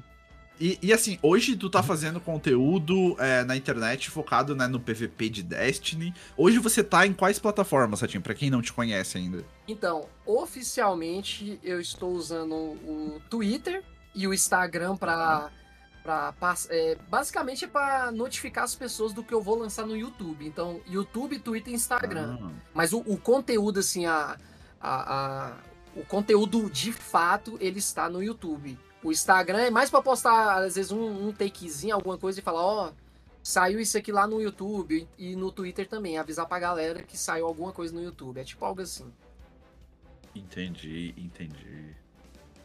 E, 0.60 0.78
e, 0.82 0.92
assim, 0.92 1.18
hoje 1.22 1.56
tu 1.56 1.70
tá 1.70 1.82
fazendo 1.82 2.20
conteúdo 2.20 3.16
é, 3.18 3.42
na 3.44 3.56
internet 3.56 4.10
focado 4.10 4.54
né, 4.54 4.66
no 4.66 4.78
PVP 4.78 5.30
de 5.30 5.42
Destiny. 5.42 6.14
Hoje 6.36 6.58
você 6.58 6.84
tá 6.84 7.06
em 7.06 7.14
quais 7.14 7.38
plataformas, 7.38 8.00
Satinho? 8.00 8.22
Pra 8.22 8.34
quem 8.34 8.50
não 8.50 8.60
te 8.60 8.70
conhece 8.70 9.16
ainda. 9.16 9.42
Então, 9.66 10.06
oficialmente 10.26 11.58
eu 11.64 11.80
estou 11.80 12.12
usando 12.12 12.54
o 12.54 13.22
Twitter 13.30 13.82
e 14.14 14.28
o 14.28 14.34
Instagram 14.34 14.98
pra. 14.98 15.50
pra 16.02 16.34
é, 16.68 16.98
basicamente 17.08 17.64
é 17.64 17.68
pra 17.68 18.12
notificar 18.12 18.64
as 18.64 18.74
pessoas 18.74 19.14
do 19.14 19.24
que 19.24 19.32
eu 19.32 19.40
vou 19.40 19.58
lançar 19.58 19.86
no 19.86 19.96
YouTube. 19.96 20.46
Então, 20.46 20.82
YouTube, 20.86 21.38
Twitter 21.38 21.72
e 21.72 21.76
Instagram. 21.76 22.38
Ah. 22.38 22.50
Mas 22.74 22.92
o, 22.92 22.98
o, 22.98 23.16
conteúdo, 23.16 23.80
assim, 23.80 24.04
a, 24.04 24.36
a, 24.78 25.14
a, 25.14 25.56
o 25.96 26.04
conteúdo 26.04 26.68
de 26.68 26.92
fato, 26.92 27.56
ele 27.62 27.78
está 27.78 28.10
no 28.10 28.22
YouTube. 28.22 28.78
O 29.02 29.10
Instagram 29.10 29.60
é 29.60 29.70
mais 29.70 29.88
pra 29.88 30.02
postar, 30.02 30.58
às 30.58 30.74
vezes, 30.74 30.92
um, 30.92 31.28
um 31.28 31.32
takezinho, 31.32 31.94
alguma 31.94 32.18
coisa 32.18 32.38
e 32.38 32.42
falar, 32.42 32.62
ó, 32.62 32.88
oh, 32.88 32.92
saiu 33.42 33.80
isso 33.80 33.96
aqui 33.96 34.12
lá 34.12 34.26
no 34.26 34.40
YouTube 34.40 35.08
e 35.18 35.34
no 35.34 35.50
Twitter 35.50 35.88
também, 35.88 36.18
avisar 36.18 36.46
pra 36.46 36.58
galera 36.58 37.02
que 37.02 37.16
saiu 37.16 37.46
alguma 37.46 37.72
coisa 37.72 37.94
no 37.94 38.02
YouTube. 38.02 38.38
É 38.38 38.44
tipo 38.44 38.64
algo 38.64 38.82
assim. 38.82 39.10
Entendi, 40.34 41.14
entendi. 41.16 41.96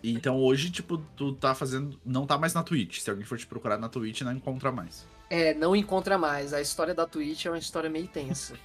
Então 0.04 0.38
hoje, 0.38 0.70
tipo, 0.70 0.98
tu 1.16 1.34
tá 1.34 1.56
fazendo. 1.56 2.00
Não 2.06 2.28
tá 2.28 2.38
mais 2.38 2.54
na 2.54 2.62
Twitch. 2.62 3.00
Se 3.00 3.10
alguém 3.10 3.26
for 3.26 3.38
te 3.38 3.48
procurar 3.48 3.78
na 3.78 3.90
Twitch, 3.90 4.22
não 4.22 4.34
encontra 4.34 4.72
mais. 4.72 5.08
É, 5.30 5.54
não 5.54 5.76
encontra 5.76 6.18
mais. 6.18 6.54
A 6.54 6.62
história 6.62 6.94
da 6.94 7.08
Twitch 7.08 7.46
é 7.46 7.50
uma 7.50 7.58
história 7.58 7.90
meio 7.90 8.08
tensa. 8.08 8.56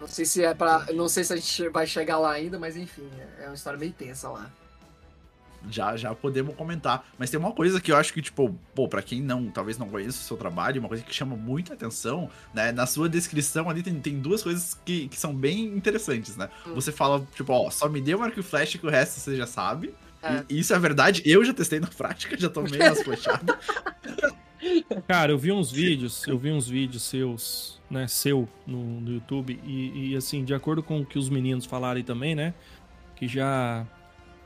não 0.00 0.06
sei 0.06 0.24
se 0.24 0.42
é 0.42 0.54
para, 0.54 0.90
Não 0.94 1.08
sei 1.08 1.24
se 1.24 1.32
a 1.32 1.36
gente 1.36 1.68
vai 1.68 1.86
chegar 1.86 2.18
lá 2.18 2.32
ainda, 2.32 2.58
mas 2.58 2.76
enfim, 2.76 3.10
é 3.38 3.46
uma 3.46 3.54
história 3.54 3.78
meio 3.78 3.92
tensa 3.92 4.30
lá 4.30 4.50
já 5.68 5.96
já 5.96 6.14
podemos 6.14 6.54
comentar. 6.54 7.06
Mas 7.18 7.30
tem 7.30 7.38
uma 7.38 7.52
coisa 7.52 7.80
que 7.80 7.92
eu 7.92 7.96
acho 7.96 8.12
que, 8.12 8.22
tipo, 8.22 8.56
pô, 8.74 8.88
pra 8.88 9.02
quem 9.02 9.20
não, 9.20 9.50
talvez 9.50 9.78
não 9.78 9.88
conheça 9.88 10.18
o 10.18 10.22
seu 10.22 10.36
trabalho, 10.36 10.80
uma 10.80 10.88
coisa 10.88 11.02
que 11.02 11.14
chama 11.14 11.36
muita 11.36 11.74
atenção, 11.74 12.30
né? 12.54 12.72
Na 12.72 12.86
sua 12.86 13.08
descrição 13.08 13.68
ali 13.68 13.82
tem, 13.82 13.94
tem 14.00 14.18
duas 14.18 14.42
coisas 14.42 14.78
que, 14.84 15.08
que 15.08 15.18
são 15.18 15.34
bem 15.34 15.64
interessantes, 15.76 16.36
né? 16.36 16.48
Hum. 16.66 16.74
Você 16.74 16.92
fala, 16.92 17.26
tipo, 17.34 17.52
ó, 17.52 17.70
só 17.70 17.88
me 17.88 18.00
dê 18.00 18.14
um 18.14 18.22
arco 18.22 18.40
e 18.40 18.42
flash 18.42 18.76
que 18.76 18.86
o 18.86 18.90
resto 18.90 19.20
você 19.20 19.36
já 19.36 19.46
sabe. 19.46 19.94
É. 20.22 20.44
E, 20.48 20.58
isso 20.58 20.74
é 20.74 20.78
verdade, 20.78 21.22
eu 21.24 21.44
já 21.44 21.52
testei 21.52 21.80
na 21.80 21.88
prática, 21.96 22.36
já 22.38 22.48
tomei 22.48 22.80
umas 22.80 23.02
flechadas. 23.02 23.56
Cara, 25.08 25.32
eu 25.32 25.38
vi 25.38 25.50
uns 25.50 25.72
vídeos, 25.72 26.26
eu 26.26 26.38
vi 26.38 26.52
uns 26.52 26.68
vídeos 26.68 27.04
seus, 27.04 27.80
né, 27.90 28.06
seu 28.06 28.46
no, 28.66 29.00
no 29.00 29.12
YouTube, 29.12 29.58
e, 29.64 30.10
e 30.10 30.16
assim, 30.16 30.44
de 30.44 30.52
acordo 30.52 30.82
com 30.82 31.00
o 31.00 31.06
que 31.06 31.18
os 31.18 31.30
meninos 31.30 31.64
falaram 31.64 31.96
aí 31.96 32.02
também, 32.02 32.34
né, 32.34 32.52
que 33.16 33.26
já 33.26 33.86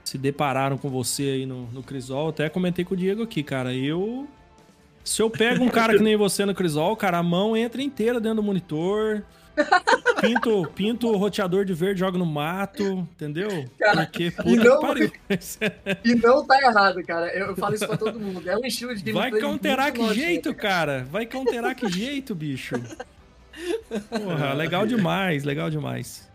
se 0.05 0.19
depararam 0.19 0.77
com 0.77 0.89
você 0.91 1.23
aí 1.23 1.47
no, 1.47 1.67
no 1.73 1.83
Crisol. 1.83 2.29
Até 2.29 2.49
comentei 2.49 2.85
com 2.85 2.95
o 2.95 2.97
Diego 2.97 3.23
aqui, 3.23 3.43
cara. 3.43 3.75
Eu. 3.75 4.29
Se 5.03 5.21
eu 5.21 5.29
pego 5.29 5.65
um 5.65 5.69
cara 5.69 5.97
que 5.97 6.03
nem 6.03 6.17
você 6.17 6.45
no 6.45 6.55
Crisol, 6.55 6.97
cara, 6.97 7.19
a 7.19 7.23
mão 7.23 7.57
entra 7.57 7.83
inteira 7.83 8.21
dentro 8.21 8.37
do 8.37 8.43
monitor. 8.43 9.23
Pinto, 10.21 10.67
pinto 10.75 11.09
o 11.09 11.17
roteador 11.17 11.65
de 11.65 11.73
verde, 11.75 12.01
joga 12.01 12.19
no 12.19 12.27
mato, 12.27 12.83
entendeu? 12.83 13.67
Cara, 13.79 14.05
Porque, 14.05 14.31
puta 14.31 14.51
e 14.51 14.57
não, 14.57 14.81
pariu. 14.81 15.13
E 16.05 16.15
não 16.17 16.45
tá 16.45 16.61
errado, 16.61 17.03
cara. 17.05 17.27
Eu 17.29 17.55
falo 17.55 17.75
isso 17.75 17.87
pra 17.87 17.97
todo 17.97 18.19
mundo. 18.19 18.49
É 18.49 18.57
um 18.57 18.65
estilo 18.65 18.95
de 18.95 19.03
gameplay 19.03 19.31
Vai 19.31 19.41
counterar 19.41 19.93
que 19.93 20.15
jeito, 20.15 20.55
cara. 20.55 20.69
cara? 20.69 21.09
Vai 21.11 21.27
counterar 21.27 21.75
que 21.75 21.89
jeito, 21.89 22.35
bicho? 22.35 22.75
Porra, 24.09 24.53
legal 24.55 24.87
demais, 24.87 25.45
legal 25.45 25.71
demais. 25.71 26.29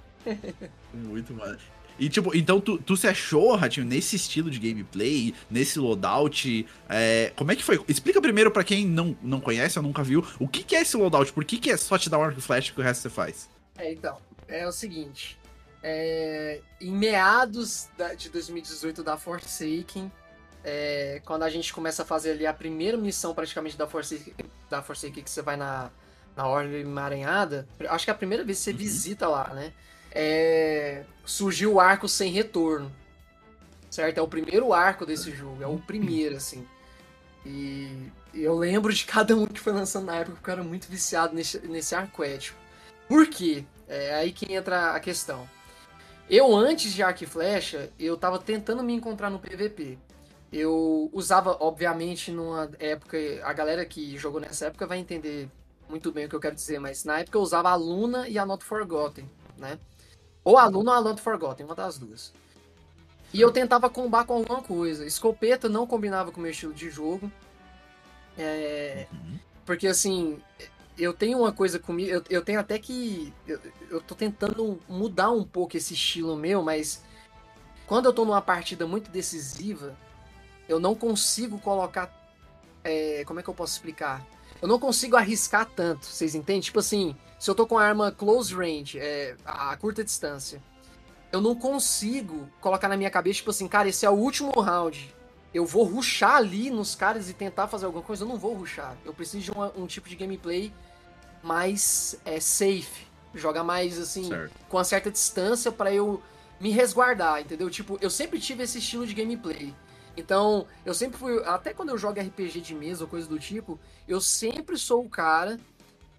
Muito 0.93 1.33
mano. 1.33 1.57
E, 1.99 2.07
tipo, 2.07 2.35
então 2.35 2.61
tu, 2.61 2.77
tu 2.77 2.95
se 2.95 3.07
achou, 3.07 3.55
Ratinho, 3.55 3.85
nesse 3.85 4.15
estilo 4.15 4.49
de 4.49 4.57
gameplay, 4.57 5.33
nesse 5.49 5.77
loadout? 5.77 6.65
É, 6.87 7.33
como 7.35 7.51
é 7.51 7.55
que 7.55 7.63
foi? 7.63 7.83
Explica 7.87 8.21
primeiro 8.21 8.49
para 8.49 8.63
quem 8.63 8.85
não, 8.85 9.17
não 9.21 9.41
conhece 9.41 9.77
ou 9.77 9.83
nunca 9.83 10.01
viu, 10.01 10.25
o 10.39 10.47
que, 10.47 10.63
que 10.63 10.75
é 10.75 10.81
esse 10.81 10.95
loadout? 10.95 11.33
Por 11.33 11.43
que, 11.43 11.57
que 11.57 11.69
é 11.69 11.77
só 11.77 11.97
te 11.97 12.09
dar 12.09 12.17
um 12.19 12.23
arco 12.23 12.39
flash 12.39 12.71
que 12.71 12.79
o 12.79 12.83
resto 12.83 13.01
você 13.01 13.09
faz? 13.09 13.49
É, 13.77 13.91
então, 13.91 14.17
é 14.47 14.65
o 14.65 14.71
seguinte. 14.71 15.37
É, 15.83 16.61
em 16.79 16.91
meados 16.91 17.87
da, 17.97 18.13
de 18.13 18.29
2018 18.29 19.03
da 19.03 19.17
Forsaken, 19.17 20.11
é, 20.63 21.21
quando 21.25 21.43
a 21.43 21.49
gente 21.49 21.73
começa 21.73 22.03
a 22.03 22.05
fazer 22.05 22.31
ali 22.31 22.45
a 22.45 22.53
primeira 22.53 22.97
missão 22.97 23.33
praticamente 23.33 23.77
da 23.77 23.87
Forsaken, 23.87 24.33
da 24.69 24.81
Forsaken 24.81 25.23
que 25.23 25.29
você 25.29 25.41
vai 25.41 25.55
na, 25.55 25.89
na 26.35 26.47
Ordem 26.47 26.81
Emaranhada, 26.81 27.67
acho 27.89 28.05
que 28.05 28.11
é 28.11 28.13
a 28.13 28.17
primeira 28.17 28.43
vez 28.43 28.57
que 28.57 28.63
você 28.65 28.71
uhum. 28.71 28.77
visita 28.77 29.27
lá, 29.27 29.53
né? 29.53 29.73
É, 30.21 31.05
surgiu 31.25 31.75
o 31.75 31.79
arco 31.79 32.09
sem 32.09 32.29
retorno. 32.29 32.91
Certo? 33.89 34.17
É 34.17 34.21
o 34.21 34.27
primeiro 34.27 34.73
arco 34.73 35.05
desse 35.05 35.31
jogo, 35.31 35.63
é 35.63 35.67
o 35.67 35.79
primeiro, 35.79 36.35
assim. 36.35 36.67
E 37.45 38.11
eu 38.33 38.55
lembro 38.57 38.93
de 38.93 39.05
cada 39.05 39.35
um 39.35 39.47
que 39.47 39.59
foi 39.59 39.71
lançando 39.71 40.07
na 40.07 40.17
época, 40.17 40.35
porque 40.35 40.49
eu 40.49 40.53
era 40.53 40.63
muito 40.63 40.87
viciado 40.89 41.33
nesse, 41.33 41.65
nesse 41.67 41.95
arco 41.95 42.21
ético. 42.21 42.59
Por 43.07 43.27
quê? 43.27 43.63
É 43.87 44.13
aí 44.15 44.31
que 44.33 44.53
entra 44.53 44.91
a 44.91 44.99
questão. 44.99 45.49
Eu, 46.29 46.53
antes 46.55 46.93
de 46.93 47.01
arco 47.01 47.23
e 47.23 47.27
flecha, 47.27 47.89
eu 47.97 48.15
tava 48.17 48.37
tentando 48.37 48.83
me 48.83 48.93
encontrar 48.93 49.29
no 49.29 49.39
PVP. 49.39 49.97
Eu 50.51 51.09
usava, 51.13 51.57
obviamente, 51.61 52.29
numa 52.29 52.69
época. 52.77 53.17
A 53.43 53.53
galera 53.53 53.85
que 53.85 54.17
jogou 54.17 54.41
nessa 54.41 54.67
época 54.67 54.85
vai 54.85 54.99
entender 54.99 55.49
muito 55.87 56.11
bem 56.11 56.25
o 56.25 56.29
que 56.29 56.35
eu 56.35 56.39
quero 56.39 56.55
dizer, 56.55 56.79
mas 56.79 57.03
na 57.03 57.19
época 57.19 57.37
eu 57.37 57.41
usava 57.41 57.69
a 57.69 57.75
Luna 57.75 58.27
e 58.27 58.37
a 58.37 58.45
Not 58.45 58.63
Forgotten, 58.63 59.27
né? 59.57 59.79
Ou 60.49 60.57
aluno 60.57 60.89
ou 60.89 60.95
aluno 60.97 61.17
Forgotten, 61.17 61.63
uma 61.63 61.75
das 61.75 61.99
duas. 61.99 62.33
E 63.31 63.39
eu 63.39 63.51
tentava 63.51 63.87
combar 63.87 64.25
com 64.25 64.33
alguma 64.33 64.63
coisa. 64.63 65.05
Escopeta 65.05 65.69
não 65.69 65.85
combinava 65.85 66.31
com 66.31 66.39
o 66.39 66.41
meu 66.41 66.49
estilo 66.49 66.73
de 66.73 66.89
jogo. 66.89 67.31
É... 68.35 69.05
Uhum. 69.11 69.37
Porque 69.63 69.85
assim, 69.85 70.41
eu 70.97 71.13
tenho 71.13 71.37
uma 71.37 71.51
coisa 71.51 71.77
comigo. 71.77 72.09
Eu, 72.09 72.23
eu 72.31 72.43
tenho 72.43 72.59
até 72.59 72.79
que. 72.79 73.31
Eu, 73.45 73.59
eu 73.91 74.01
tô 74.01 74.15
tentando 74.15 74.79
mudar 74.89 75.29
um 75.29 75.43
pouco 75.43 75.77
esse 75.77 75.93
estilo 75.93 76.35
meu, 76.35 76.63
mas 76.63 77.03
quando 77.85 78.07
eu 78.07 78.13
tô 78.13 78.25
numa 78.25 78.41
partida 78.41 78.87
muito 78.87 79.11
decisiva, 79.11 79.95
eu 80.67 80.79
não 80.79 80.95
consigo 80.95 81.59
colocar. 81.59 82.11
É... 82.83 83.23
como 83.23 83.39
é 83.39 83.43
que 83.43 83.49
eu 83.51 83.53
posso 83.53 83.73
explicar? 83.73 84.25
Eu 84.59 84.67
não 84.67 84.79
consigo 84.79 85.15
arriscar 85.15 85.67
tanto, 85.75 86.07
vocês 86.07 86.33
entendem? 86.33 86.61
Tipo 86.61 86.79
assim, 86.79 87.15
se 87.39 87.49
eu 87.49 87.55
tô 87.55 87.65
com 87.65 87.77
a 87.77 87.83
arma 87.83 88.11
close 88.11 88.53
range, 88.53 88.99
é, 88.99 89.35
a 89.45 89.75
curta 89.77 90.03
distância, 90.03 90.61
eu 91.31 91.39
não 91.39 91.55
consigo 91.55 92.49
colocar 92.59 92.89
na 92.89 92.97
minha 92.97 93.09
cabeça, 93.09 93.37
tipo 93.37 93.49
assim, 93.49 93.67
cara, 93.67 93.87
esse 93.87 94.05
é 94.05 94.09
o 94.09 94.13
último 94.13 94.51
round. 94.59 95.15
Eu 95.53 95.65
vou 95.65 95.83
ruxar 95.83 96.35
ali 96.35 96.69
nos 96.69 96.95
caras 96.95 97.29
e 97.29 97.33
tentar 97.33 97.67
fazer 97.67 97.85
alguma 97.85 98.03
coisa. 98.03 98.23
Eu 98.23 98.27
não 98.27 98.37
vou 98.37 98.53
ruxar. 98.53 98.95
Eu 99.05 99.13
preciso 99.13 99.45
de 99.45 99.51
uma, 99.51 99.71
um 99.75 99.87
tipo 99.87 100.07
de 100.07 100.15
gameplay 100.15 100.71
mais 101.41 102.19
é, 102.25 102.39
safe. 102.39 103.07
Jogar 103.33 103.63
mais, 103.63 103.97
assim, 103.97 104.27
certo. 104.27 104.53
com 104.67 104.77
uma 104.77 104.83
certa 104.83 105.09
distância 105.09 105.71
para 105.71 105.93
eu 105.93 106.21
me 106.59 106.71
resguardar, 106.71 107.41
entendeu? 107.41 107.69
Tipo, 107.69 107.97
eu 108.01 108.09
sempre 108.09 108.39
tive 108.39 108.63
esse 108.63 108.79
estilo 108.79 109.07
de 109.07 109.13
gameplay. 109.13 109.73
Então, 110.17 110.67
eu 110.85 110.93
sempre 110.93 111.17
fui. 111.17 111.41
Até 111.45 111.73
quando 111.73 111.89
eu 111.89 111.97
jogo 111.97 112.19
RPG 112.19 112.61
de 112.61 112.75
mesa 112.75 113.03
ou 113.03 113.09
coisa 113.09 113.27
do 113.27 113.39
tipo, 113.39 113.79
eu 114.07 114.19
sempre 114.19 114.77
sou 114.77 115.05
o 115.05 115.09
cara 115.09 115.59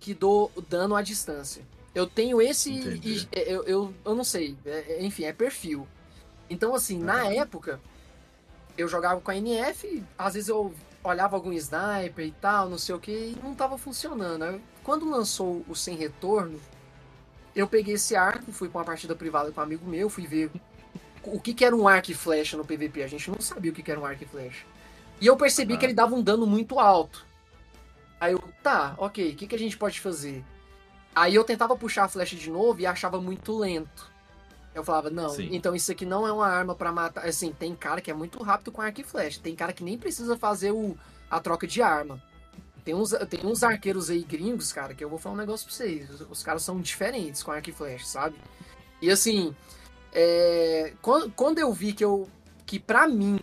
que 0.01 0.15
dou 0.15 0.51
dano 0.69 0.97
à 0.97 1.03
distância. 1.03 1.63
Eu 1.95 2.07
tenho 2.07 2.41
esse. 2.41 2.73
E, 2.73 3.29
eu, 3.33 3.63
eu, 3.65 3.95
eu 4.05 4.15
não 4.15 4.25
sei. 4.25 4.57
É, 4.65 4.95
é 4.95 5.05
enfim, 5.05 5.25
é 5.25 5.33
perfil. 5.33 5.87
Então, 6.49 6.75
assim, 6.75 6.99
uhum. 6.99 7.05
na 7.05 7.27
época, 7.27 7.81
eu 8.77 8.89
jogava 8.89 9.21
com 9.21 9.31
a 9.31 9.37
NF, 9.37 10.03
às 10.19 10.35
vezes 10.35 10.49
eu 10.49 10.75
olhava 11.03 11.37
algum 11.37 11.53
sniper 11.53 12.27
e 12.27 12.33
tal, 12.33 12.69
não 12.69 12.79
sei 12.79 12.95
o 12.95 12.99
que, 12.99 13.11
e 13.11 13.39
não 13.43 13.55
tava 13.55 13.79
funcionando. 13.79 14.61
Quando 14.83 15.09
lançou 15.09 15.65
o 15.69 15.75
Sem 15.75 15.97
Retorno, 15.97 16.61
eu 17.55 17.67
peguei 17.69 17.95
esse 17.95 18.17
arco, 18.17 18.53
fui 18.53 18.69
pra 18.69 18.81
uma 18.81 18.85
partida 18.85 19.15
privada 19.15 19.51
com 19.53 19.61
um 19.61 19.65
amigo 19.65 19.89
meu, 19.89 20.09
fui 20.09 20.27
ver 20.27 20.51
o 21.23 21.39
que, 21.41 21.55
que 21.55 21.65
era 21.65 21.77
um 21.77 21.87
arco 21.87 22.11
e 22.11 22.15
flecha 22.15 22.57
no 22.57 22.65
PVP. 22.65 23.03
A 23.03 23.09
gente 23.09 23.31
não 23.31 23.41
sabia 23.41 23.71
o 23.71 23.75
que, 23.75 23.83
que 23.83 23.91
era 23.91 24.01
um 24.01 24.05
arco 24.05 24.25
e 24.25 24.27
flecha. 24.27 24.65
E 25.21 25.27
eu 25.27 25.37
percebi 25.37 25.77
que 25.77 25.85
ele 25.85 25.93
dava 25.93 26.15
um 26.15 26.23
dano 26.23 26.47
muito 26.47 26.79
alto. 26.79 27.27
Aí 28.21 28.33
eu, 28.33 28.45
tá, 28.63 28.95
ok, 28.99 29.33
o 29.33 29.37
que, 29.37 29.47
que 29.47 29.55
a 29.55 29.59
gente 29.59 29.79
pode 29.79 29.99
fazer? 29.99 30.45
Aí 31.15 31.35
eu 31.35 31.43
tentava 31.43 31.75
puxar 31.75 32.05
a 32.05 32.09
flecha 32.09 32.37
de 32.37 32.51
novo 32.51 32.81
e 32.81 32.87
achava 32.87 33.21
muito 33.21 33.57
lento. 33.57 34.11
Eu 34.75 34.85
falava, 34.85 35.11
não, 35.11 35.31
Sim. 35.31 35.49
então 35.51 35.75
isso 35.75 35.91
aqui 35.91 36.07
não 36.07 36.27
é 36.27 36.33
uma 36.33 36.47
arma 36.47 36.75
para 36.75 36.93
matar. 36.93 37.27
Assim, 37.27 37.53
tem 37.53 37.75
cara 37.75 38.01
que 38.01 38.11
é 38.11 38.15
muito 38.15 38.41
rápido 38.43 38.71
com 38.71 38.81
arco 38.81 39.01
e 39.01 39.05
flecha. 39.05 39.41
Tem 39.43 39.57
cara 39.57 39.73
que 39.73 39.83
nem 39.83 39.99
precisa 39.99 40.37
fazer 40.37 40.71
o, 40.71 40.97
a 41.29 41.41
troca 41.41 41.67
de 41.67 41.83
arma. 41.83 42.23
Tem 42.85 42.95
uns, 42.95 43.11
tem 43.29 43.45
uns 43.45 43.63
arqueiros 43.63 44.11
aí 44.11 44.23
gringos, 44.23 44.73
cara, 44.73 44.95
que 44.95 45.03
eu 45.03 45.09
vou 45.09 45.19
falar 45.19 45.35
um 45.35 45.39
negócio 45.39 45.67
pra 45.67 45.75
vocês. 45.75 46.09
Os, 46.31 46.43
caras 46.43 46.63
são 46.63 46.81
diferentes 46.81 47.43
com 47.43 47.51
arco 47.51 47.71
e 47.71 47.73
flecha, 47.73 48.05
sabe? 48.05 48.37
E 49.03 49.11
assim, 49.11 49.55
é, 50.13 50.95
quando, 51.03 51.33
quando 51.33 51.59
eu 51.59 51.73
vi 51.73 51.93
que 51.93 52.05
eu. 52.05 52.29
que 52.65 52.79
pra 52.79 53.09
mim 53.09 53.41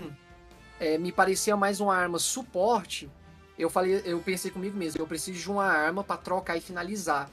é, 0.80 0.98
me 0.98 1.12
parecia 1.12 1.58
mais 1.58 1.82
uma 1.82 1.96
arma 1.96 2.20
suporte, 2.20 3.10
eu 3.58 3.70
falei, 3.70 4.02
eu 4.06 4.20
pensei 4.20 4.52
comigo 4.52 4.78
mesmo, 4.78 5.02
eu 5.02 5.08
preciso 5.08 5.40
de 5.40 5.50
uma 5.50 5.66
arma 5.66 6.04
para 6.04 6.18
trocar 6.18 6.58
e 6.58 6.62
finalizar. 6.62 7.30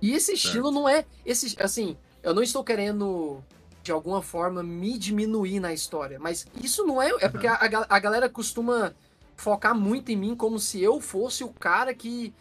E 0.00 0.12
esse 0.12 0.34
estilo 0.34 0.66
certo. 0.66 0.74
não 0.74 0.88
é 0.88 1.04
esse, 1.24 1.56
assim, 1.60 1.96
eu 2.22 2.34
não 2.34 2.42
estou 2.42 2.62
querendo 2.62 3.42
de 3.82 3.92
alguma 3.92 4.20
forma 4.20 4.62
me 4.62 4.98
diminuir 4.98 5.60
na 5.60 5.72
história, 5.72 6.18
mas 6.18 6.46
isso 6.62 6.84
não 6.84 7.00
é, 7.00 7.08
é 7.20 7.28
porque 7.28 7.46
a, 7.46 7.58
a 7.88 7.98
galera 7.98 8.28
costuma 8.28 8.94
focar 9.36 9.74
muito 9.74 10.10
em 10.10 10.16
mim 10.16 10.34
como 10.34 10.58
se 10.58 10.82
eu 10.82 11.00
fosse 11.00 11.44
o 11.44 11.48
cara 11.48 11.94
que 11.94 12.34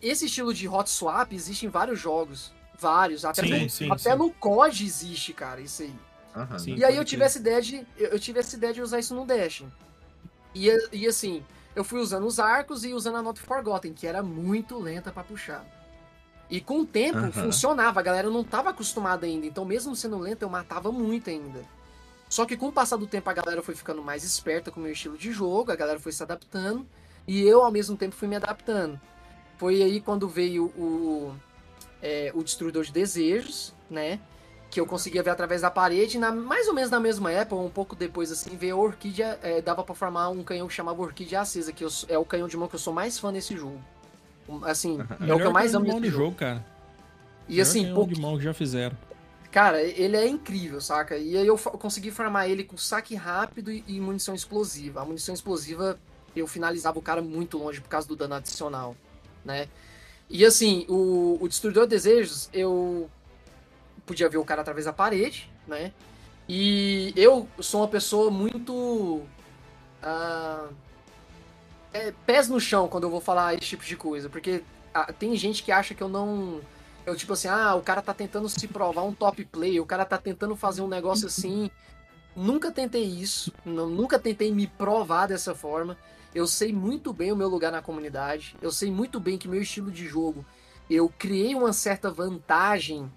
esse 0.00 0.26
estilo 0.26 0.54
de 0.54 0.66
hot 0.66 0.88
swap 0.88 1.32
existe 1.32 1.66
em 1.66 1.68
vários 1.68 2.00
jogos, 2.00 2.52
vários, 2.78 3.24
até, 3.24 3.42
sim, 3.42 3.62
no, 3.62 3.70
sim, 3.70 3.92
até 3.92 4.12
sim. 4.12 4.16
no 4.16 4.30
COD 4.30 4.84
existe, 4.84 5.32
cara, 5.32 5.60
isso 5.60 5.82
aí. 5.82 5.94
Uhum. 6.34 6.76
e 6.78 6.82
aí 6.82 6.96
eu 6.96 7.04
tive 7.04 7.22
essa 7.22 7.36
ideia 7.36 7.60
de 7.60 7.86
eu 7.98 8.18
tive 8.18 8.40
essa 8.40 8.56
ideia 8.56 8.72
de 8.72 8.80
usar 8.80 8.98
isso 8.98 9.14
no 9.14 9.26
Dash. 9.26 9.64
E, 10.54 10.70
e 10.90 11.06
assim, 11.06 11.44
eu 11.74 11.84
fui 11.84 12.00
usando 12.00 12.26
os 12.26 12.38
arcos 12.38 12.84
e 12.84 12.92
usando 12.92 13.16
a 13.16 13.22
Not 13.22 13.40
Forgotten, 13.40 13.92
que 13.92 14.06
era 14.06 14.22
muito 14.22 14.78
lenta 14.78 15.10
para 15.10 15.24
puxar. 15.24 15.64
E 16.50 16.60
com 16.60 16.80
o 16.80 16.86
tempo 16.86 17.18
uhum. 17.18 17.32
funcionava, 17.32 18.00
a 18.00 18.02
galera 18.02 18.28
não 18.28 18.44
tava 18.44 18.70
acostumada 18.70 19.24
ainda, 19.24 19.46
então 19.46 19.64
mesmo 19.64 19.96
sendo 19.96 20.18
lenta 20.18 20.44
eu 20.44 20.50
matava 20.50 20.92
muito 20.92 21.30
ainda. 21.30 21.64
Só 22.28 22.44
que 22.44 22.56
com 22.56 22.68
o 22.68 22.72
passar 22.72 22.96
do 22.96 23.06
tempo 23.06 23.28
a 23.30 23.32
galera 23.32 23.62
foi 23.62 23.74
ficando 23.74 24.02
mais 24.02 24.22
esperta 24.24 24.70
com 24.70 24.80
o 24.80 24.82
meu 24.82 24.92
estilo 24.92 25.16
de 25.16 25.32
jogo, 25.32 25.72
a 25.72 25.76
galera 25.76 25.98
foi 25.98 26.12
se 26.12 26.22
adaptando, 26.22 26.86
e 27.26 27.42
eu 27.42 27.62
ao 27.62 27.70
mesmo 27.70 27.96
tempo 27.96 28.14
fui 28.14 28.28
me 28.28 28.36
adaptando. 28.36 29.00
Foi 29.56 29.82
aí 29.82 30.00
quando 30.00 30.28
veio 30.28 30.66
o, 30.76 31.34
é, 32.02 32.32
o 32.34 32.42
Destruidor 32.42 32.84
de 32.84 32.92
Desejos, 32.92 33.72
né? 33.88 34.20
Que 34.72 34.80
eu 34.80 34.86
conseguia 34.86 35.22
ver 35.22 35.28
através 35.28 35.60
da 35.60 35.70
parede, 35.70 36.18
na, 36.18 36.32
mais 36.32 36.66
ou 36.66 36.72
menos 36.72 36.90
na 36.90 36.98
mesma 36.98 37.30
época, 37.30 37.60
um 37.60 37.68
pouco 37.68 37.94
depois 37.94 38.32
assim, 38.32 38.56
ver 38.56 38.70
a 38.70 38.76
orquídea, 38.76 39.38
é, 39.42 39.60
dava 39.60 39.84
para 39.84 39.94
formar 39.94 40.30
um 40.30 40.42
canhão 40.42 40.66
que 40.66 40.72
chamava 40.72 41.02
Orquídea 41.02 41.42
Acesa, 41.42 41.74
que 41.74 41.84
eu, 41.84 41.90
é 42.08 42.16
o 42.16 42.24
canhão 42.24 42.48
de 42.48 42.56
mão 42.56 42.66
que 42.66 42.74
eu 42.74 42.78
sou 42.78 42.90
mais 42.90 43.18
fã 43.18 43.30
desse 43.30 43.54
jogo. 43.54 43.78
Assim, 44.62 44.98
é 45.28 45.34
o 45.34 45.36
que 45.36 45.44
eu 45.44 45.52
mais 45.52 45.74
amo 45.74 45.84
nesse 45.84 46.08
jogo. 46.08 46.24
jogo, 46.24 46.36
cara. 46.36 46.64
E 47.46 47.52
Melhor 47.52 47.62
assim, 47.62 47.94
pouco... 47.94 48.14
de 48.14 48.18
mão 48.18 48.38
que 48.38 48.44
já 48.44 48.54
fizeram. 48.54 48.96
Cara, 49.50 49.82
ele 49.82 50.16
é 50.16 50.26
incrível, 50.26 50.80
saca? 50.80 51.18
E 51.18 51.36
aí 51.36 51.46
eu 51.46 51.58
consegui 51.58 52.10
formar 52.10 52.48
ele 52.48 52.64
com 52.64 52.78
saque 52.78 53.14
rápido 53.14 53.70
e, 53.70 53.84
e 53.86 54.00
munição 54.00 54.34
explosiva. 54.34 55.02
A 55.02 55.04
munição 55.04 55.34
explosiva 55.34 56.00
eu 56.34 56.46
finalizava 56.46 56.98
o 56.98 57.02
cara 57.02 57.20
muito 57.20 57.58
longe 57.58 57.78
por 57.78 57.90
causa 57.90 58.08
do 58.08 58.16
dano 58.16 58.36
adicional, 58.36 58.96
né? 59.44 59.68
E 60.30 60.46
assim, 60.46 60.86
o, 60.88 61.36
o 61.38 61.46
Destruidor 61.46 61.84
de 61.84 61.90
Desejos, 61.90 62.48
eu 62.54 63.10
podia 64.06 64.28
ver 64.28 64.38
o 64.38 64.44
cara 64.44 64.62
através 64.62 64.86
da 64.86 64.92
parede, 64.92 65.50
né? 65.66 65.92
E 66.48 67.12
eu 67.16 67.48
sou 67.60 67.80
uma 67.80 67.88
pessoa 67.88 68.30
muito. 68.30 69.22
Uh, 70.02 70.74
é, 71.92 72.12
pés 72.26 72.48
no 72.48 72.58
chão 72.60 72.88
quando 72.88 73.04
eu 73.04 73.10
vou 73.10 73.20
falar 73.20 73.54
esse 73.54 73.66
tipo 73.66 73.84
de 73.84 73.96
coisa, 73.96 74.28
porque 74.28 74.62
uh, 74.94 75.12
tem 75.12 75.36
gente 75.36 75.62
que 75.62 75.70
acha 75.70 75.94
que 75.94 76.02
eu 76.02 76.08
não. 76.08 76.60
Eu, 77.04 77.16
tipo 77.16 77.32
assim, 77.32 77.48
ah, 77.48 77.74
o 77.74 77.82
cara 77.82 78.00
tá 78.00 78.14
tentando 78.14 78.48
se 78.48 78.68
provar 78.68 79.02
um 79.02 79.12
top 79.12 79.44
play, 79.44 79.80
o 79.80 79.86
cara 79.86 80.04
tá 80.04 80.18
tentando 80.18 80.54
fazer 80.56 80.82
um 80.82 80.88
negócio 80.88 81.26
assim. 81.26 81.70
Nunca 82.34 82.70
tentei 82.70 83.04
isso, 83.04 83.52
não, 83.64 83.88
nunca 83.88 84.18
tentei 84.18 84.52
me 84.52 84.66
provar 84.66 85.26
dessa 85.26 85.54
forma. 85.54 85.96
Eu 86.34 86.46
sei 86.46 86.72
muito 86.72 87.12
bem 87.12 87.30
o 87.30 87.36
meu 87.36 87.48
lugar 87.48 87.70
na 87.70 87.82
comunidade, 87.82 88.56
eu 88.62 88.70
sei 88.70 88.90
muito 88.90 89.20
bem 89.20 89.36
que 89.36 89.46
meu 89.46 89.60
estilo 89.60 89.90
de 89.90 90.06
jogo, 90.06 90.44
eu 90.88 91.12
criei 91.18 91.54
uma 91.54 91.72
certa 91.72 92.10
vantagem 92.10 93.10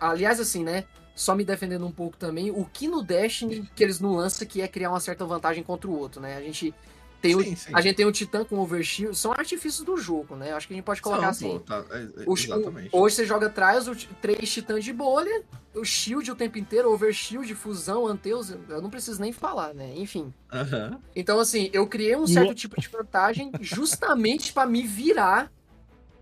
aliás, 0.00 0.40
assim, 0.40 0.64
né? 0.64 0.84
Só 1.14 1.34
me 1.34 1.44
defendendo 1.44 1.84
um 1.84 1.90
pouco 1.90 2.16
também, 2.16 2.50
o 2.50 2.64
que 2.64 2.86
no 2.86 3.02
Destiny 3.02 3.68
que 3.74 3.82
eles 3.82 3.98
não 3.98 4.14
lançam 4.14 4.46
que 4.46 4.60
é 4.60 4.68
criar 4.68 4.90
uma 4.90 5.00
certa 5.00 5.24
vantagem 5.24 5.64
contra 5.64 5.90
o 5.90 5.98
outro, 5.98 6.20
né? 6.20 6.36
A 6.36 6.40
gente 6.40 6.72
Tem 7.20 7.32
sim, 7.32 7.52
o, 7.52 7.56
sim. 7.56 7.72
A 7.74 7.80
gente 7.80 7.96
tem 7.96 8.06
o 8.06 8.12
Titã 8.12 8.44
com 8.44 8.58
Overshield, 8.60 9.18
são 9.18 9.32
artifícios 9.32 9.84
do 9.84 9.96
jogo, 9.96 10.36
né? 10.36 10.52
Acho 10.52 10.68
que 10.68 10.74
a 10.74 10.76
gente 10.76 10.84
pode 10.84 11.02
colocar 11.02 11.34
São, 11.34 11.48
assim. 11.48 11.58
Pô, 11.58 11.64
tá, 11.64 11.84
é, 11.90 12.02
é, 12.02 12.24
o, 12.24 12.34
exatamente. 12.34 12.88
hoje 12.92 13.16
você 13.16 13.26
joga 13.26 13.48
atrás, 13.48 13.88
o, 13.88 13.96
três 14.20 14.48
Titãs 14.52 14.84
de 14.84 14.92
bolha, 14.92 15.42
o 15.74 15.84
Shield 15.84 16.30
o 16.30 16.36
tempo 16.36 16.56
inteiro, 16.56 16.92
Overshield, 16.92 17.52
Fusão, 17.56 18.06
Anteus, 18.06 18.50
eu 18.68 18.80
não 18.80 18.88
preciso 18.88 19.20
nem 19.20 19.32
falar, 19.32 19.74
né? 19.74 19.92
Enfim. 19.96 20.32
Uhum. 20.52 20.98
Então, 21.16 21.40
assim, 21.40 21.68
eu 21.72 21.84
criei 21.88 22.14
um 22.14 22.28
certo 22.28 22.54
tipo 22.54 22.80
de 22.80 22.86
vantagem 22.86 23.50
justamente 23.60 24.52
para 24.52 24.68
me 24.68 24.86
virar 24.86 25.50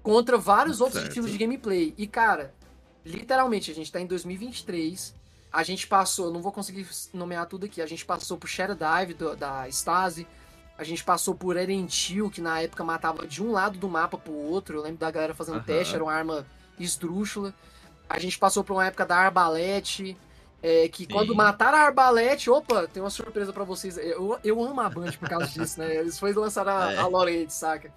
contra 0.02 0.38
vários 0.38 0.81
outros 0.81 1.00
certo. 1.00 1.09
estilos 1.09 1.31
de 1.31 1.37
gameplay. 1.37 1.92
E, 1.98 2.07
cara, 2.07 2.55
literalmente, 3.07 3.71
a 3.71 3.75
gente 3.75 3.90
tá 3.90 4.01
em 4.01 4.07
2023. 4.07 5.14
A 5.53 5.62
gente 5.62 5.87
passou, 5.87 6.31
não 6.33 6.42
vou 6.42 6.53
conseguir 6.53 6.87
nomear 7.14 7.47
tudo 7.47 7.64
aqui, 7.64 7.81
a 7.81 7.87
gente 7.87 8.05
passou 8.05 8.37
por 8.37 8.47
Shadow 8.47 8.77
Dive 8.77 9.14
do, 9.14 9.35
da 9.35 9.66
Stasi, 9.69 10.27
a 10.77 10.85
gente 10.85 11.03
passou 11.03 11.35
por 11.35 11.57
Erentil, 11.57 12.29
que 12.29 12.40
na 12.40 12.61
época 12.61 12.85
matava 12.85 13.27
de 13.27 13.42
um 13.42 13.51
lado 13.53 13.79
do 13.79 13.88
mapa 13.88 14.19
pro 14.19 14.33
outro. 14.33 14.77
Eu 14.77 14.83
lembro 14.83 14.99
da 14.99 15.11
galera 15.11 15.35
fazendo 15.35 15.57
uhum. 15.57 15.62
teste, 15.62 15.95
era 15.95 16.05
uma 16.05 16.12
arma 16.12 16.47
esdrúxula. 16.79 17.55
A 18.09 18.19
gente 18.19 18.38
passou 18.38 18.62
por 18.62 18.75
uma 18.75 18.87
época 18.87 19.07
da 19.07 19.16
Arbalete. 19.16 20.16
É, 20.62 20.88
que 20.88 21.05
Sim. 21.05 21.11
quando 21.11 21.35
mataram 21.35 21.79
a 21.79 21.83
Arbalete, 21.83 22.51
opa, 22.51 22.88
tem 22.88 23.03
uma 23.03 23.11
surpresa 23.11 23.53
para 23.53 23.62
vocês. 23.62 23.97
Eu, 23.97 24.38
eu 24.42 24.62
amo 24.62 24.81
a 24.81 24.90
Band 24.90 25.12
por 25.12 25.29
causa 25.29 25.47
disso, 25.47 25.79
né? 25.79 25.97
Eles 25.97 26.19
foi 26.19 26.33
lançar 26.33 26.66
a, 26.69 26.92
é. 26.92 26.99
a 26.99 27.07
Lorette, 27.07 27.53
saca? 27.53 27.92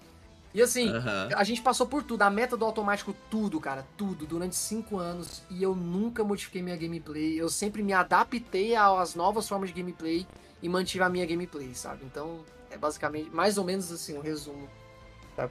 E 0.52 0.60
assim, 0.60 0.90
uhum. 0.90 1.28
a 1.36 1.44
gente 1.44 1.62
passou 1.62 1.86
por 1.86 2.02
tudo, 2.02 2.22
a 2.22 2.30
meta 2.30 2.56
do 2.56 2.64
automático, 2.64 3.14
tudo, 3.30 3.60
cara, 3.60 3.86
tudo, 3.96 4.26
durante 4.26 4.56
cinco 4.56 4.98
anos. 4.98 5.42
E 5.48 5.62
eu 5.62 5.74
nunca 5.74 6.24
modifiquei 6.24 6.60
minha 6.60 6.76
gameplay. 6.76 7.40
Eu 7.40 7.48
sempre 7.48 7.82
me 7.82 7.92
adaptei 7.92 8.74
às 8.74 9.14
novas 9.14 9.48
formas 9.48 9.70
de 9.70 9.80
gameplay 9.80 10.26
e 10.62 10.68
mantive 10.68 11.04
a 11.04 11.08
minha 11.08 11.24
gameplay, 11.24 11.70
sabe? 11.74 12.04
Então, 12.04 12.40
é 12.70 12.76
basicamente, 12.76 13.30
mais 13.30 13.58
ou 13.58 13.64
menos 13.64 13.90
assim, 13.92 14.16
um 14.18 14.20
resumo. 14.20 14.68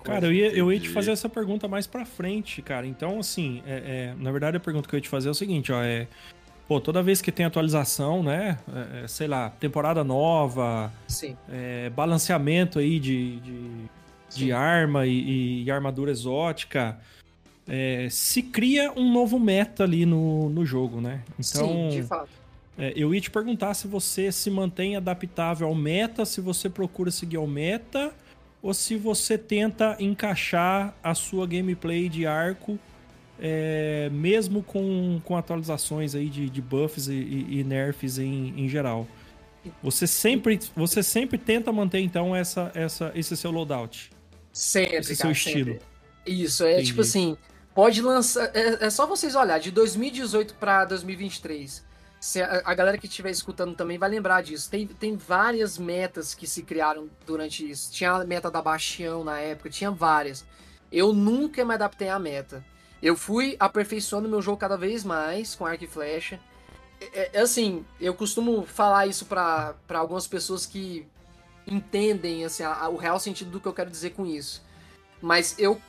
Cara, 0.03 0.27
eu 0.27 0.33
ia, 0.33 0.53
eu 0.53 0.71
ia 0.71 0.79
te 0.79 0.89
fazer 0.89 1.11
essa 1.11 1.27
pergunta 1.27 1.67
mais 1.67 1.87
pra 1.87 2.05
frente, 2.05 2.61
cara. 2.61 2.85
Então, 2.85 3.19
assim, 3.19 3.63
é, 3.65 4.11
é, 4.11 4.21
na 4.21 4.31
verdade 4.31 4.57
a 4.57 4.59
pergunta 4.59 4.87
que 4.87 4.93
eu 4.93 4.97
ia 4.97 5.01
te 5.01 5.09
fazer 5.09 5.29
é 5.29 5.31
o 5.31 5.35
seguinte, 5.35 5.71
ó, 5.71 5.81
é... 5.81 6.07
Pô, 6.67 6.79
toda 6.79 7.01
vez 7.01 7.19
que 7.19 7.31
tem 7.31 7.47
atualização, 7.47 8.21
né? 8.21 8.59
É, 8.71 9.03
é 9.03 9.07
sei 9.07 9.27
lá, 9.27 9.49
temporada 9.49 10.03
nova, 10.03 10.93
é, 11.51 11.89
balanceamento 11.89 12.77
aí 12.77 12.99
de, 12.99 13.39
de, 13.39 13.89
de 14.35 14.51
arma 14.51 15.05
e, 15.05 15.63
e, 15.63 15.71
armadura 15.71 16.11
exótica, 16.11 16.99
é, 17.67 18.07
se 18.09 18.41
cria 18.41 18.91
um 18.95 19.11
novo 19.11 19.39
meta 19.39 19.83
ali 19.83 20.05
no, 20.05 20.49
no 20.49 20.65
jogo, 20.65 20.99
né? 20.99 21.21
Então, 21.39 21.67
Sim, 21.67 21.89
de 21.89 22.03
fato. 22.03 22.29
É, 22.77 22.93
eu 22.95 23.13
ia 23.13 23.19
te 23.19 23.29
perguntar 23.29 23.73
se 23.73 23.87
você 23.87 24.31
se 24.31 24.49
mantém 24.49 24.95
adaptável 24.95 25.67
ao 25.67 25.75
meta, 25.75 26.25
se 26.25 26.39
você 26.39 26.69
procura 26.69 27.11
seguir 27.11 27.35
ao 27.35 27.45
meta, 27.45 28.13
ou 28.61 28.73
se 28.73 28.95
você 28.95 29.37
tenta 29.37 29.97
encaixar 29.99 30.95
a 31.03 31.13
sua 31.13 31.45
gameplay 31.45 32.07
de 32.07 32.25
arco, 32.25 32.79
é, 33.39 34.09
mesmo 34.11 34.63
com, 34.63 35.19
com 35.23 35.35
atualizações 35.35 36.15
aí 36.15 36.29
de, 36.29 36.49
de 36.49 36.61
buffs 36.61 37.07
e, 37.07 37.13
e 37.13 37.63
nerfs 37.63 38.17
em, 38.17 38.53
em 38.57 38.67
geral. 38.67 39.05
Você 39.83 40.07
sempre, 40.07 40.59
você 40.75 41.03
sempre 41.03 41.37
tenta 41.37 41.71
manter, 41.71 41.99
então, 41.99 42.35
essa, 42.35 42.71
essa, 42.73 43.11
esse 43.13 43.35
seu 43.35 43.51
loadout. 43.51 44.09
Sempre, 44.59 44.97
esse 44.97 45.15
cara, 45.15 45.33
seu 45.33 45.51
estilo. 45.51 45.73
Sempre. 45.73 45.85
Isso, 46.25 46.63
é 46.65 46.73
Entendi. 46.73 46.87
tipo 46.87 47.01
assim, 47.01 47.37
pode 47.73 48.01
lançar... 48.01 48.51
É, 48.53 48.85
é 48.85 48.89
só 48.89 49.05
vocês 49.07 49.35
olhar, 49.35 49.59
de 49.59 49.71
2018 49.71 50.55
para 50.55 50.85
2023 50.85 51.87
se 52.19 52.41
a, 52.41 52.61
a, 52.65 52.73
galera 52.73 52.97
que 52.97 53.07
estiver 53.07 53.31
escutando 53.31 53.75
também 53.75 53.97
vai 53.97 54.09
lembrar 54.09 54.43
disso. 54.43 54.69
Tem, 54.69 54.85
tem 54.85 55.15
várias 55.15 55.77
metas 55.77 56.33
que 56.33 56.45
se 56.45 56.63
criaram 56.63 57.09
durante 57.25 57.69
isso. 57.69 57.91
Tinha 57.91 58.11
a 58.11 58.25
meta 58.25 58.51
da 58.51 58.61
Bastião 58.61 59.23
na 59.23 59.39
época, 59.39 59.69
tinha 59.69 59.89
várias. 59.89 60.45
Eu 60.91 61.13
nunca 61.13 61.63
me 61.63 61.73
adaptei 61.73 62.09
à 62.09 62.19
meta. 62.19 62.63
Eu 63.01 63.15
fui 63.15 63.55
aperfeiçoando 63.57 64.27
meu 64.27 64.41
jogo 64.41 64.57
cada 64.57 64.75
vez 64.75 65.05
mais 65.05 65.55
com 65.55 65.65
arco 65.65 65.85
e 65.85 65.87
flecha. 65.87 66.39
É, 66.99 67.37
é 67.37 67.39
assim, 67.39 67.85
eu 68.01 68.13
costumo 68.13 68.65
falar 68.65 69.07
isso 69.07 69.25
para 69.25 69.75
algumas 69.93 70.27
pessoas 70.27 70.65
que 70.65 71.07
entendem 71.71 72.45
assim, 72.45 72.63
a, 72.63 72.73
a, 72.73 72.89
o 72.89 72.95
real 72.95 73.19
sentido 73.19 73.51
do 73.51 73.59
que 73.59 73.67
eu 73.67 73.73
quero 73.73 73.89
dizer 73.89 74.11
com 74.11 74.25
isso. 74.25 74.63
Mas 75.21 75.57
eu, 75.57 75.81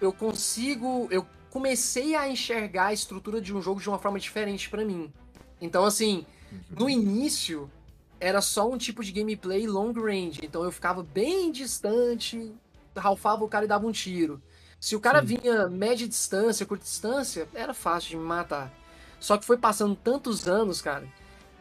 eu 0.00 0.12
consigo. 0.12 1.08
Eu 1.10 1.26
comecei 1.50 2.14
a 2.14 2.28
enxergar 2.28 2.86
a 2.86 2.92
estrutura 2.92 3.40
de 3.40 3.54
um 3.54 3.60
jogo 3.60 3.80
de 3.80 3.88
uma 3.88 3.98
forma 3.98 4.18
diferente 4.18 4.68
para 4.68 4.84
mim. 4.84 5.12
Então, 5.60 5.84
assim, 5.84 6.26
no 6.70 6.88
início 6.88 7.70
era 8.18 8.40
só 8.40 8.70
um 8.70 8.78
tipo 8.78 9.02
de 9.02 9.12
gameplay 9.12 9.66
long 9.66 9.92
range. 9.92 10.40
Então 10.42 10.64
eu 10.64 10.72
ficava 10.72 11.02
bem 11.02 11.50
distante, 11.50 12.52
ralfava 12.96 13.44
o 13.44 13.48
cara 13.48 13.64
e 13.64 13.68
dava 13.68 13.86
um 13.86 13.92
tiro. 13.92 14.40
Se 14.78 14.96
o 14.96 15.00
cara 15.00 15.20
Sim. 15.20 15.36
vinha 15.36 15.68
média 15.68 16.08
distância, 16.08 16.66
curta 16.66 16.84
distância, 16.84 17.48
era 17.54 17.72
fácil 17.74 18.10
de 18.10 18.16
me 18.16 18.24
matar. 18.24 18.72
Só 19.20 19.36
que 19.36 19.44
foi 19.44 19.56
passando 19.56 19.94
tantos 19.94 20.48
anos, 20.48 20.82
cara. 20.82 21.06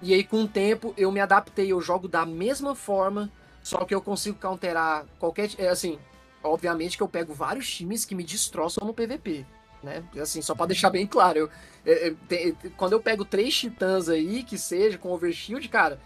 E 0.02 0.14
aí, 0.14 0.24
com 0.24 0.44
o 0.44 0.48
tempo, 0.48 0.94
eu 0.98 1.12
me 1.12 1.20
adaptei. 1.20 1.72
Eu 1.72 1.80
jogo 1.80 2.08
da 2.08 2.26
mesma 2.26 2.74
forma, 2.74 3.32
só 3.62 3.86
que 3.86 3.94
eu 3.94 4.02
consigo 4.02 4.38
counterar 4.40 5.06
qualquer. 5.20 5.50
É, 5.58 5.70
assim, 5.70 6.00
obviamente 6.44 6.98
que 6.98 7.04
eu 7.04 7.08
pego 7.08 7.34
vários 7.34 7.70
times 7.70 8.06
que 8.06 8.16
me 8.16 8.24
destroçam 8.24 8.86
no 8.86 8.94
PVP 8.94 9.46
né? 9.84 10.04
Assim, 10.20 10.42
só 10.42 10.54
para 10.54 10.68
deixar 10.68 10.90
bem 10.90 11.08
claro, 11.08 11.40
eu, 11.40 11.50
é, 11.86 12.08
é, 12.08 12.14
tem, 12.28 12.56
quando 12.78 12.94
eu 12.94 13.02
pego 13.02 13.26
três 13.26 13.56
titãs 13.58 14.10
aí, 14.10 14.44
que 14.44 14.58
seja 14.58 14.98
com 14.98 15.12
overshield, 15.12 15.68
cara, 15.70 16.00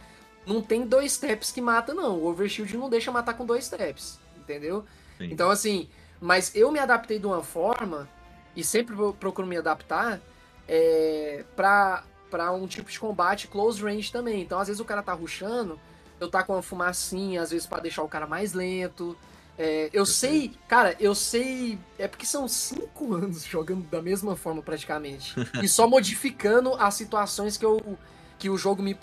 não 0.46 0.62
tem 0.62 0.86
dois 0.86 1.14
steps 1.14 1.52
que 1.52 1.62
mata, 1.62 1.94
não. 1.94 2.20
O 2.20 2.28
overshield 2.28 2.76
não 2.78 2.90
deixa 2.90 3.12
matar 3.12 3.34
com 3.34 3.46
dois 3.46 3.66
steps, 3.66 4.20
entendeu? 4.38 4.86
Sim. 5.18 5.26
Então, 5.32 5.50
assim, 5.50 5.90
mas 6.22 6.56
eu 6.56 6.72
me 6.72 6.80
adaptei 6.80 7.20
de 7.20 7.26
uma 7.26 7.44
forma, 7.44 8.08
e 8.56 8.64
sempre 8.64 8.96
procuro 9.20 9.48
me 9.48 9.58
adaptar, 9.58 10.22
é, 10.68 11.44
pra, 11.56 12.04
pra 12.30 12.52
um 12.52 12.68
tipo 12.68 12.90
de 12.90 13.00
combate 13.00 13.48
close 13.48 13.82
range 13.82 14.12
também. 14.12 14.42
Então, 14.42 14.60
às 14.60 14.68
vezes 14.68 14.80
o 14.80 14.86
cara 14.86 15.04
tá 15.04 15.14
rushando, 15.14 15.80
eu 16.20 16.30
tá 16.30 16.44
com 16.44 16.54
uma 16.54 16.62
fumacinha, 16.62 17.42
às 17.42 17.52
vezes 17.52 17.68
para 17.68 17.82
deixar 17.82 18.04
o 18.04 18.08
cara 18.08 18.28
mais 18.28 18.54
lento. 18.54 19.18
É, 19.58 19.90
eu 19.94 20.06
sei, 20.06 20.54
cara, 20.68 20.96
eu 21.00 21.16
sei. 21.16 21.80
É 21.98 22.08
porque 22.08 22.26
são 22.26 22.48
cinco 22.48 23.14
anos 23.16 23.44
jogando 23.44 23.84
da 23.90 24.02
mesma 24.02 24.36
forma 24.36 24.62
praticamente. 24.62 25.34
e 25.62 25.68
só 25.68 25.88
modificando 25.88 26.74
as 26.76 26.94
situações 26.94 27.58
que 27.58 27.66
eu. 27.66 27.98
Que 28.38 28.50
o 28.50 28.58
jogo 28.58 28.84
me. 28.84 28.98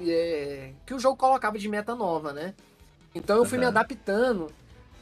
É, 0.00 0.72
que 0.84 0.92
o 0.92 0.98
jogo 0.98 1.16
colocava 1.16 1.56
de 1.58 1.68
meta 1.68 1.94
nova, 1.94 2.32
né? 2.32 2.54
Então 3.14 3.36
eu 3.36 3.44
fui 3.44 3.58
uhum. 3.58 3.64
me 3.64 3.68
adaptando 3.68 4.50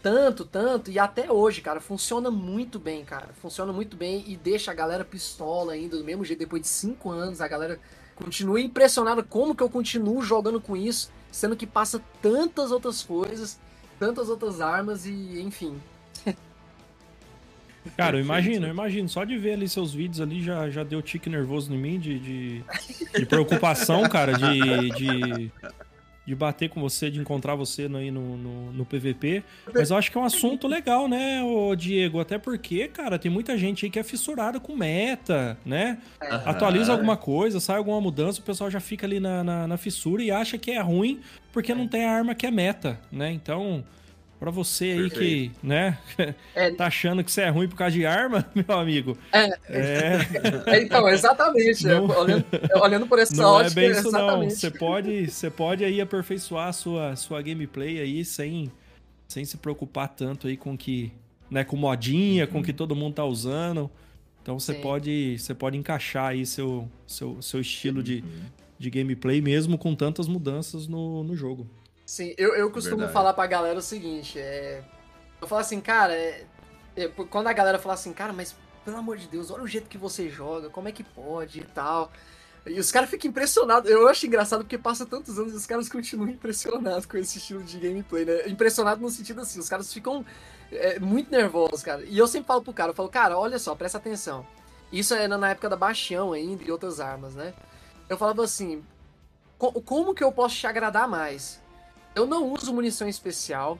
tanto, 0.03 0.44
tanto, 0.44 0.90
e 0.90 0.99
até 0.99 1.31
hoje, 1.31 1.61
cara, 1.61 1.81
funciona 1.81 2.31
muito 2.31 2.79
bem, 2.79 3.05
cara. 3.05 3.29
Funciona 3.40 3.73
muito 3.73 3.96
bem 3.96 4.25
e 4.27 4.37
deixa 4.37 4.70
a 4.70 4.75
galera 4.75 5.05
pistola 5.05 5.73
ainda, 5.73 5.96
do 5.96 6.05
mesmo 6.05 6.25
jeito, 6.25 6.38
depois 6.38 6.62
de 6.62 6.68
cinco 6.68 7.11
anos, 7.11 7.40
a 7.40 7.49
galera 7.49 7.79
continua 8.16 8.61
impressionada 8.61 9.23
como 9.23 9.55
que 9.55 9.62
eu 9.62 9.68
continuo 9.68 10.23
jogando 10.23 10.61
com 10.61 10.77
isso, 10.77 11.11
sendo 11.31 11.57
que 11.57 11.66
passa 11.66 12.03
tantas 12.21 12.71
outras 12.71 13.03
coisas 13.03 13.59
tantas 14.01 14.31
outras 14.31 14.62
armas 14.62 15.05
e, 15.05 15.40
enfim. 15.43 15.79
Cara, 17.97 18.16
eu 18.16 18.23
imagino, 18.23 18.66
eu 18.66 18.71
imagino. 18.71 19.09
Só 19.09 19.25
de 19.25 19.37
ver 19.37 19.53
ali 19.53 19.69
seus 19.69 19.93
vídeos 19.93 20.21
ali 20.21 20.43
já, 20.43 20.71
já 20.71 20.83
deu 20.83 21.03
tique 21.03 21.29
nervoso 21.29 21.73
em 21.73 21.79
mim 21.79 22.01
de, 22.01 22.19
de, 22.19 22.64
de 23.14 23.27
preocupação, 23.27 24.09
cara, 24.09 24.33
de, 24.33 24.90
de, 24.90 25.53
de 26.31 26.37
bater 26.37 26.71
com 26.71 26.81
você, 26.81 27.11
de 27.11 27.19
encontrar 27.19 27.57
você 27.57 27.88
no, 27.88 27.99
aí 27.99 28.09
no, 28.09 28.37
no, 28.37 28.73
no, 28.73 28.87
PVP. 28.87 29.43
Mas 29.75 29.90
eu 29.90 29.97
acho 29.97 30.12
que 30.12 30.16
é 30.16 30.21
um 30.21 30.25
assunto 30.25 30.69
legal, 30.69 31.09
né, 31.09 31.43
ô 31.43 31.75
Diego? 31.75 32.21
Até 32.21 32.38
porque, 32.38 32.87
cara, 32.87 33.19
tem 33.19 33.29
muita 33.29 33.59
gente 33.59 33.85
aí 33.85 33.90
que 33.90 33.99
é 33.99 34.05
fissurada 34.05 34.61
com 34.61 34.77
meta, 34.77 35.59
né? 35.66 35.99
Uhum. 36.23 36.29
Atualiza 36.47 36.93
alguma 36.93 37.16
coisa, 37.16 37.59
sai 37.59 37.79
alguma 37.79 38.01
mudança, 38.01 38.38
o 38.38 38.45
pessoal 38.45 38.71
já 38.71 38.79
fica 38.79 39.05
ali 39.09 39.19
na, 39.19 39.43
na, 39.43 39.66
na 39.66 39.77
fissura 39.77 40.23
e 40.23 40.31
acha 40.31 40.57
que 40.57 40.71
é 40.71 40.81
ruim 40.81 41.21
porque 41.53 41.75
não 41.75 41.88
tem 41.88 42.05
a 42.05 42.12
arma 42.12 42.33
que 42.33 42.47
é 42.47 42.51
meta, 42.51 43.01
né? 43.11 43.33
Então, 43.33 43.85
para 44.40 44.50
você 44.50 44.87
aí 44.87 45.11
Perfeito. 45.11 45.55
que, 45.61 45.66
né, 45.66 45.98
é. 46.55 46.70
tá 46.70 46.87
achando 46.87 47.22
que 47.22 47.31
você 47.31 47.42
é 47.42 47.50
ruim 47.50 47.68
por 47.68 47.76
causa 47.76 47.92
de 47.92 48.07
arma, 48.07 48.50
meu 48.57 48.79
amigo. 48.79 49.16
É. 49.31 49.50
é... 49.68 50.81
então, 50.81 51.07
exatamente. 51.11 51.87
Não... 51.87 52.07
Olhando, 52.07 52.46
olhando, 52.83 53.07
por 53.07 53.18
essa 53.18 53.37
não 53.37 53.50
ótica, 53.50 53.79
é 53.79 53.83
bem 53.83 53.90
isso 53.90 54.09
exatamente. 54.09 54.50
não. 54.50 54.59
Você 54.59 54.70
pode, 54.70 55.31
você 55.31 55.50
pode 55.50 55.85
aí 55.85 56.00
aperfeiçoar 56.00 56.68
a 56.68 56.72
sua, 56.72 57.16
sua 57.16 57.42
gameplay 57.42 58.00
aí 58.00 58.24
sem, 58.24 58.72
sem 59.29 59.44
se 59.44 59.59
preocupar 59.59 60.09
tanto 60.09 60.48
aí 60.48 60.57
com 60.57 60.74
que, 60.74 61.12
né, 61.50 61.62
com 61.62 61.76
modinha, 61.76 62.46
uhum. 62.46 62.50
com 62.50 62.62
que 62.62 62.72
todo 62.72 62.96
mundo 62.96 63.16
tá 63.16 63.24
usando. 63.26 63.90
Então 64.40 64.59
você 64.59 64.72
pode, 64.72 65.38
você 65.38 65.55
pode 65.55 65.76
encaixar 65.76 66.29
aí 66.29 66.46
seu, 66.46 66.88
seu, 67.07 67.42
seu 67.42 67.61
estilo 67.61 68.03
de, 68.03 68.24
uhum. 68.24 68.46
de 68.79 68.88
gameplay 68.88 69.42
mesmo 69.42 69.76
com 69.76 69.94
tantas 69.94 70.26
mudanças 70.26 70.88
no, 70.88 71.22
no 71.22 71.37
jogo. 71.37 71.68
Sim, 72.11 72.35
eu, 72.37 72.57
eu 72.57 72.68
costumo 72.73 72.96
Verdade. 72.96 73.12
falar 73.12 73.33
pra 73.35 73.46
galera 73.46 73.79
o 73.79 73.83
seguinte, 73.83 74.37
é... 74.37 74.83
Eu 75.40 75.46
falo 75.46 75.61
assim, 75.61 75.81
cara, 75.81 76.12
é... 76.12 76.44
É, 76.96 77.07
quando 77.07 77.46
a 77.46 77.53
galera 77.53 77.79
fala 77.79 77.94
assim, 77.94 78.12
cara, 78.12 78.33
mas 78.33 78.57
pelo 78.85 78.96
amor 78.96 79.16
de 79.16 79.29
Deus, 79.29 79.49
olha 79.49 79.62
o 79.62 79.68
jeito 79.68 79.88
que 79.88 79.96
você 79.96 80.29
joga, 80.29 80.68
como 80.68 80.88
é 80.88 80.92
que 80.92 81.05
pode 81.05 81.61
e 81.61 81.64
tal. 81.66 82.11
E 82.66 82.81
os 82.81 82.90
caras 82.90 83.09
ficam 83.09 83.31
impressionados. 83.31 83.88
Eu 83.88 84.09
acho 84.09 84.27
engraçado 84.27 84.62
porque 84.62 84.77
passa 84.77 85.07
tantos 85.07 85.38
anos 85.38 85.53
e 85.53 85.57
os 85.57 85.66
caras 85.66 85.88
continuam 85.88 86.27
impressionados 86.35 87.07
com 87.07 87.16
esse 87.16 87.38
estilo 87.38 87.62
de 87.62 87.79
gameplay, 87.79 88.25
né? 88.25 88.49
Impressionado 88.49 89.01
no 89.01 89.09
sentido 89.09 89.42
assim, 89.42 89.61
os 89.61 89.68
caras 89.68 89.94
ficam 89.94 90.27
é, 90.73 90.99
muito 90.99 91.31
nervosos, 91.31 91.81
cara. 91.81 92.03
E 92.05 92.18
eu 92.18 92.27
sempre 92.27 92.49
falo 92.49 92.61
pro 92.61 92.73
cara, 92.73 92.90
eu 92.90 92.94
falo, 92.96 93.09
cara, 93.09 93.38
olha 93.38 93.57
só, 93.57 93.73
presta 93.77 93.99
atenção. 93.99 94.44
Isso 94.92 95.14
era 95.14 95.38
na 95.38 95.51
época 95.51 95.68
da 95.68 95.77
Bastião 95.77 96.33
ainda 96.33 96.64
e 96.64 96.73
outras 96.73 96.99
armas, 96.99 97.37
né? 97.37 97.55
Eu 98.09 98.18
falava 98.18 98.42
assim, 98.42 98.83
como 99.57 100.12
que 100.12 100.25
eu 100.25 100.33
posso 100.33 100.57
te 100.57 100.66
agradar 100.66 101.07
mais? 101.07 101.60
Eu 102.14 102.27
não 102.27 102.53
uso 102.53 102.73
munição 102.73 103.09
especial. 103.09 103.79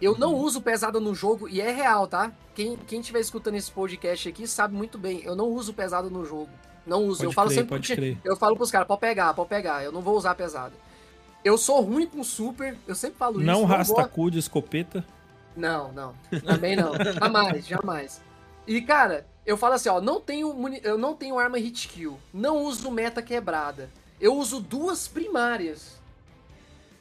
Eu 0.00 0.16
não 0.18 0.34
uhum. 0.34 0.40
uso 0.40 0.60
pesada 0.60 1.00
no 1.00 1.14
jogo, 1.14 1.48
e 1.48 1.60
é 1.60 1.72
real, 1.72 2.06
tá? 2.06 2.30
Quem, 2.54 2.76
quem 2.76 3.00
tiver 3.00 3.20
escutando 3.20 3.54
esse 3.54 3.70
podcast 3.70 4.28
aqui 4.28 4.46
sabe 4.46 4.74
muito 4.74 4.98
bem. 4.98 5.22
Eu 5.22 5.34
não 5.34 5.48
uso 5.48 5.72
pesada 5.72 6.10
no 6.10 6.24
jogo. 6.24 6.50
Não 6.86 7.04
uso. 7.04 7.18
Pode 7.18 7.26
eu 7.26 7.32
falo 7.32 7.48
crer, 7.48 7.58
sempre. 7.58 7.70
Pode 7.70 7.94
crer. 7.94 8.18
Eu 8.22 8.36
falo 8.36 8.56
pros 8.56 8.70
caras, 8.70 8.86
pode 8.86 9.00
pegar, 9.00 9.34
pode 9.34 9.48
pegar. 9.48 9.82
Eu 9.82 9.90
não 9.90 10.02
vou 10.02 10.16
usar 10.16 10.34
pesada. 10.34 10.72
Eu 11.42 11.56
sou 11.56 11.80
ruim 11.80 12.06
com 12.06 12.22
super, 12.22 12.76
eu 12.86 12.94
sempre 12.94 13.18
falo 13.18 13.34
não 13.34 13.40
isso. 13.40 13.46
Não 13.46 13.64
rasta 13.64 14.10
vou... 14.14 14.30
de 14.30 14.38
escopeta. 14.38 15.04
Não, 15.56 15.92
não. 15.92 16.14
Também 16.44 16.76
não. 16.76 16.92
jamais, 17.18 17.66
jamais. 17.66 18.22
E, 18.66 18.82
cara, 18.82 19.26
eu 19.44 19.56
falo 19.56 19.74
assim, 19.74 19.88
ó, 19.88 20.00
não 20.00 20.20
tenho 20.20 20.54
eu 20.82 20.98
não 20.98 21.14
tenho 21.14 21.38
arma 21.38 21.56
hit 21.56 21.88
kill. 21.88 22.18
Não 22.32 22.64
uso 22.64 22.90
meta 22.90 23.22
quebrada. 23.22 23.88
Eu 24.20 24.34
uso 24.34 24.60
duas 24.60 25.08
primárias. 25.08 25.95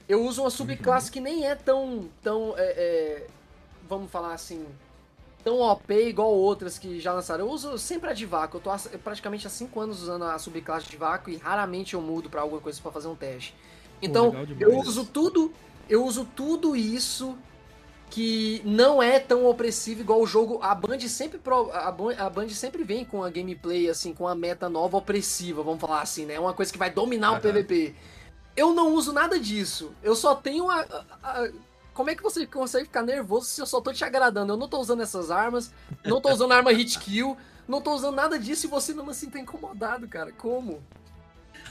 Eu 0.07 0.23
uso 0.23 0.41
uma 0.41 0.49
subclasse 0.49 1.07
uhum. 1.07 1.13
que 1.13 1.19
nem 1.19 1.45
é 1.45 1.55
tão. 1.55 2.09
tão 2.21 2.53
é, 2.57 2.63
é, 2.63 3.27
vamos 3.87 4.09
falar 4.11 4.33
assim 4.33 4.65
tão 5.45 5.59
OP 5.59 5.93
igual 5.93 6.33
outras 6.33 6.79
que 6.79 6.99
já 6.99 7.13
lançaram. 7.13 7.45
Eu 7.45 7.51
uso 7.51 7.77
sempre 7.77 8.09
a 8.09 8.13
de 8.13 8.25
vácuo. 8.25 8.57
Eu 8.57 8.61
tô 8.61 8.71
praticamente 8.97 9.45
há 9.45 9.49
5 9.49 9.79
anos 9.79 10.01
usando 10.01 10.25
a 10.25 10.39
subclasse 10.39 10.89
de 10.89 10.97
vácuo 10.97 11.29
e 11.29 11.37
raramente 11.37 11.93
eu 11.93 12.01
mudo 12.01 12.31
para 12.31 12.41
alguma 12.41 12.59
coisa 12.59 12.81
para 12.81 12.91
fazer 12.91 13.07
um 13.07 13.15
teste. 13.15 13.55
Então, 14.01 14.31
Pô, 14.31 14.37
eu 14.59 14.79
uso 14.79 15.05
tudo, 15.05 15.53
eu 15.87 16.03
uso 16.03 16.27
tudo 16.35 16.75
isso 16.75 17.37
que 18.09 18.61
não 18.65 19.01
é 19.01 19.19
tão 19.19 19.45
opressivo 19.45 20.01
igual 20.01 20.19
o 20.19 20.25
jogo. 20.25 20.59
A 20.63 20.73
Band 20.73 20.99
sempre 21.01 21.37
pro, 21.37 21.69
a, 21.71 21.89
a 21.89 22.29
Band 22.29 22.49
sempre 22.49 22.83
vem 22.83 23.05
com 23.05 23.23
a 23.23 23.29
gameplay 23.29 23.87
assim, 23.87 24.15
com 24.15 24.27
a 24.27 24.33
meta 24.33 24.67
nova 24.67 24.97
opressiva, 24.97 25.61
vamos 25.61 25.79
falar 25.79 26.01
assim, 26.01 26.25
né? 26.25 26.39
Uma 26.39 26.53
coisa 26.53 26.73
que 26.73 26.79
vai 26.79 26.89
dominar 26.89 27.31
uhum. 27.31 27.37
o 27.37 27.41
PVP. 27.41 27.95
Eu 28.55 28.73
não 28.73 28.93
uso 28.93 29.11
nada 29.11 29.39
disso. 29.39 29.93
Eu 30.01 30.15
só 30.15 30.35
tenho 30.35 30.69
a, 30.69 30.81
a, 31.21 31.41
a 31.41 31.49
como 31.93 32.09
é 32.09 32.15
que 32.15 32.21
você 32.21 32.45
consegue 32.45 32.85
ficar 32.85 33.03
nervoso 33.03 33.47
se 33.47 33.61
eu 33.61 33.65
só 33.65 33.79
tô 33.79 33.93
te 33.93 34.03
agradando? 34.03 34.51
Eu 34.51 34.57
não 34.57 34.67
tô 34.67 34.79
usando 34.79 35.01
essas 35.01 35.31
armas, 35.31 35.73
não 36.03 36.19
tô 36.19 36.29
usando 36.29 36.51
arma 36.51 36.71
hit 36.73 36.99
kill, 36.99 37.37
não 37.67 37.81
tô 37.81 37.93
usando 37.93 38.15
nada 38.15 38.37
disso 38.37 38.67
e 38.67 38.69
você 38.69 38.93
não 38.93 39.09
assim 39.09 39.29
tá 39.29 39.39
incomodado, 39.39 40.07
cara. 40.07 40.31
Como? 40.33 40.83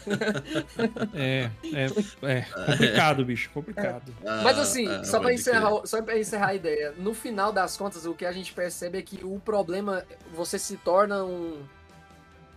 É, 1.14 1.50
é, 1.72 1.86
é 2.22 2.42
complicado, 2.42 3.24
bicho, 3.24 3.50
complicado. 3.50 4.14
É. 4.22 4.42
Mas 4.42 4.58
assim, 4.58 4.86
ah, 4.86 5.04
só, 5.04 5.20
pra 5.20 5.32
encerrar, 5.32 5.86
só 5.86 6.02
pra 6.02 6.18
encerrar 6.18 6.48
a 6.48 6.54
ideia, 6.54 6.92
no 6.98 7.14
final 7.14 7.52
das 7.52 7.76
contas, 7.76 8.04
o 8.04 8.12
que 8.12 8.26
a 8.26 8.32
gente 8.32 8.52
percebe 8.52 8.98
é 8.98 9.02
que 9.02 9.24
o 9.24 9.38
problema, 9.38 10.04
você 10.34 10.58
se 10.58 10.76
torna 10.76 11.24
um. 11.24 11.62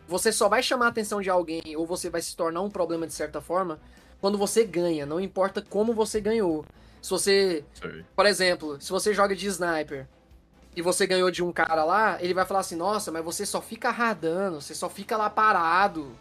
Você 0.08 0.32
só 0.32 0.50
vai 0.50 0.64
chamar 0.64 0.88
a 0.88 0.90
atenção 0.90 1.22
de 1.22 1.30
alguém, 1.30 1.76
ou 1.78 1.86
você 1.86 2.10
vai 2.10 2.22
se 2.22 2.36
tornar 2.36 2.62
um 2.62 2.70
problema 2.70 3.06
de 3.06 3.14
certa 3.14 3.40
forma, 3.40 3.80
quando 4.22 4.38
você 4.38 4.64
ganha, 4.64 5.06
não 5.06 5.20
importa 5.20 5.62
como 5.62 5.94
você 5.94 6.20
ganhou. 6.20 6.66
Se 7.02 7.10
você, 7.10 7.66
por 8.16 8.26
exemplo, 8.26 8.82
se 8.82 8.92
você 8.92 9.14
joga 9.14 9.36
de 9.36 9.48
sniper 9.48 10.08
e 10.76 10.82
você 10.82 11.08
ganhou 11.08 11.32
de 11.32 11.44
um 11.44 11.52
cara 11.52 11.84
lá, 11.84 12.18
ele 12.22 12.34
vai 12.34 12.46
falar 12.46 12.62
assim: 12.62 12.76
"Nossa, 12.76 13.12
mas 13.12 13.24
você 13.24 13.46
só 13.46 13.62
fica 13.62 13.90
radando, 13.90 14.62
você 14.62 14.76
só 14.76 14.90
fica 14.90 15.16
lá 15.18 15.30
parado". 15.30 16.12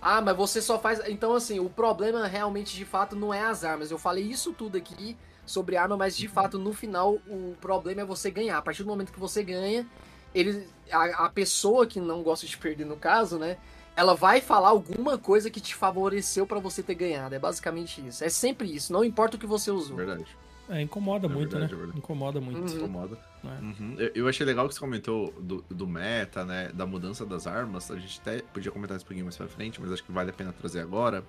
Ah, 0.00 0.20
mas 0.20 0.36
você 0.36 0.60
só 0.60 0.78
faz. 0.78 1.00
Então, 1.08 1.34
assim, 1.34 1.58
o 1.60 1.70
problema 1.70 2.26
realmente 2.26 2.76
de 2.76 2.84
fato 2.84 3.16
não 3.16 3.32
é 3.32 3.40
as 3.42 3.64
armas. 3.64 3.90
Eu 3.90 3.98
falei 3.98 4.22
isso 4.24 4.52
tudo 4.52 4.76
aqui 4.76 5.16
sobre 5.46 5.76
arma, 5.76 5.96
mas 5.96 6.14
de 6.16 6.28
fato 6.28 6.58
no 6.58 6.74
final 6.74 7.14
o 7.26 7.56
problema 7.60 8.02
é 8.02 8.04
você 8.04 8.30
ganhar. 8.30 8.58
A 8.58 8.62
partir 8.62 8.82
do 8.82 8.88
momento 8.88 9.12
que 9.12 9.20
você 9.20 9.42
ganha, 9.42 9.86
ele, 10.34 10.68
a, 10.90 11.26
a 11.26 11.28
pessoa 11.30 11.86
que 11.86 12.00
não 12.00 12.22
gosta 12.22 12.46
de 12.46 12.56
perder, 12.58 12.84
no 12.84 12.96
caso, 12.96 13.38
né? 13.38 13.56
Ela 13.96 14.14
vai 14.14 14.40
falar 14.40 14.68
alguma 14.68 15.16
coisa 15.16 15.50
que 15.50 15.60
te 15.60 15.74
favoreceu 15.74 16.46
para 16.46 16.58
você 16.58 16.82
ter 16.82 16.94
ganhado. 16.94 17.34
É 17.34 17.38
basicamente 17.38 18.04
isso. 18.06 18.24
É 18.24 18.28
sempre 18.28 18.74
isso, 18.74 18.92
não 18.92 19.04
importa 19.04 19.36
o 19.36 19.40
que 19.40 19.46
você 19.46 19.70
usou. 19.70 19.96
Verdade. 19.96 20.26
É, 20.68 20.80
incomoda 20.80 21.26
é 21.26 21.28
muito, 21.28 21.50
verdade, 21.50 21.74
né? 21.76 21.92
É 21.94 21.98
incomoda 21.98 22.40
muito. 22.40 22.72
Uhum. 22.72 22.78
Incomoda. 22.78 23.18
É. 23.44 23.62
Uhum. 23.62 23.94
Eu, 23.98 24.10
eu, 24.14 24.28
achei 24.28 24.46
legal 24.46 24.66
que 24.66 24.74
você 24.74 24.80
comentou 24.80 25.32
do, 25.38 25.62
do, 25.68 25.86
meta, 25.86 26.44
né? 26.44 26.70
Da 26.72 26.86
mudança 26.86 27.26
das 27.26 27.46
armas. 27.46 27.90
A 27.90 27.96
gente 27.96 28.18
até 28.20 28.40
podia 28.40 28.72
comentar 28.72 28.96
isso 28.96 29.04
um 29.04 29.08
pouquinho 29.08 29.26
mais 29.26 29.36
pra 29.36 29.46
frente, 29.46 29.80
mas 29.80 29.92
acho 29.92 30.02
que 30.02 30.10
vale 30.10 30.30
a 30.30 30.32
pena 30.32 30.52
trazer 30.52 30.80
agora. 30.80 31.22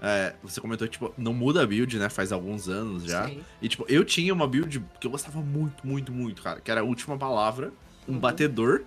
É, 0.00 0.34
você 0.42 0.60
comentou, 0.60 0.88
tipo, 0.88 1.14
não 1.16 1.32
muda 1.32 1.62
a 1.62 1.66
build, 1.66 1.96
né? 1.96 2.08
Faz 2.08 2.32
alguns 2.32 2.68
anos 2.68 3.04
já. 3.04 3.28
Sim. 3.28 3.40
E, 3.60 3.68
tipo, 3.68 3.86
eu 3.88 4.04
tinha 4.04 4.34
uma 4.34 4.48
build 4.48 4.84
que 5.00 5.06
eu 5.06 5.12
gostava 5.12 5.40
muito, 5.40 5.86
muito, 5.86 6.10
muito, 6.10 6.42
cara. 6.42 6.60
Que 6.60 6.68
era 6.68 6.80
a 6.80 6.84
última 6.84 7.16
palavra, 7.16 7.72
um 8.08 8.14
uhum. 8.14 8.18
batedor 8.18 8.82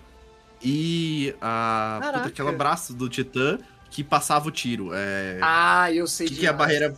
e 0.63 1.35
a. 1.41 1.99
Puta, 2.03 2.27
aquela 2.27 2.51
braço 2.51 2.93
do 2.93 3.09
Titã 3.09 3.57
que 3.89 4.03
passava 4.03 4.47
o 4.47 4.51
tiro. 4.51 4.89
É... 4.93 5.39
Ah, 5.41 5.91
eu 5.91 6.07
sei. 6.07 6.27
Que, 6.27 6.35
que 6.35 6.45
é 6.45 6.49
a 6.49 6.53
barreira. 6.53 6.95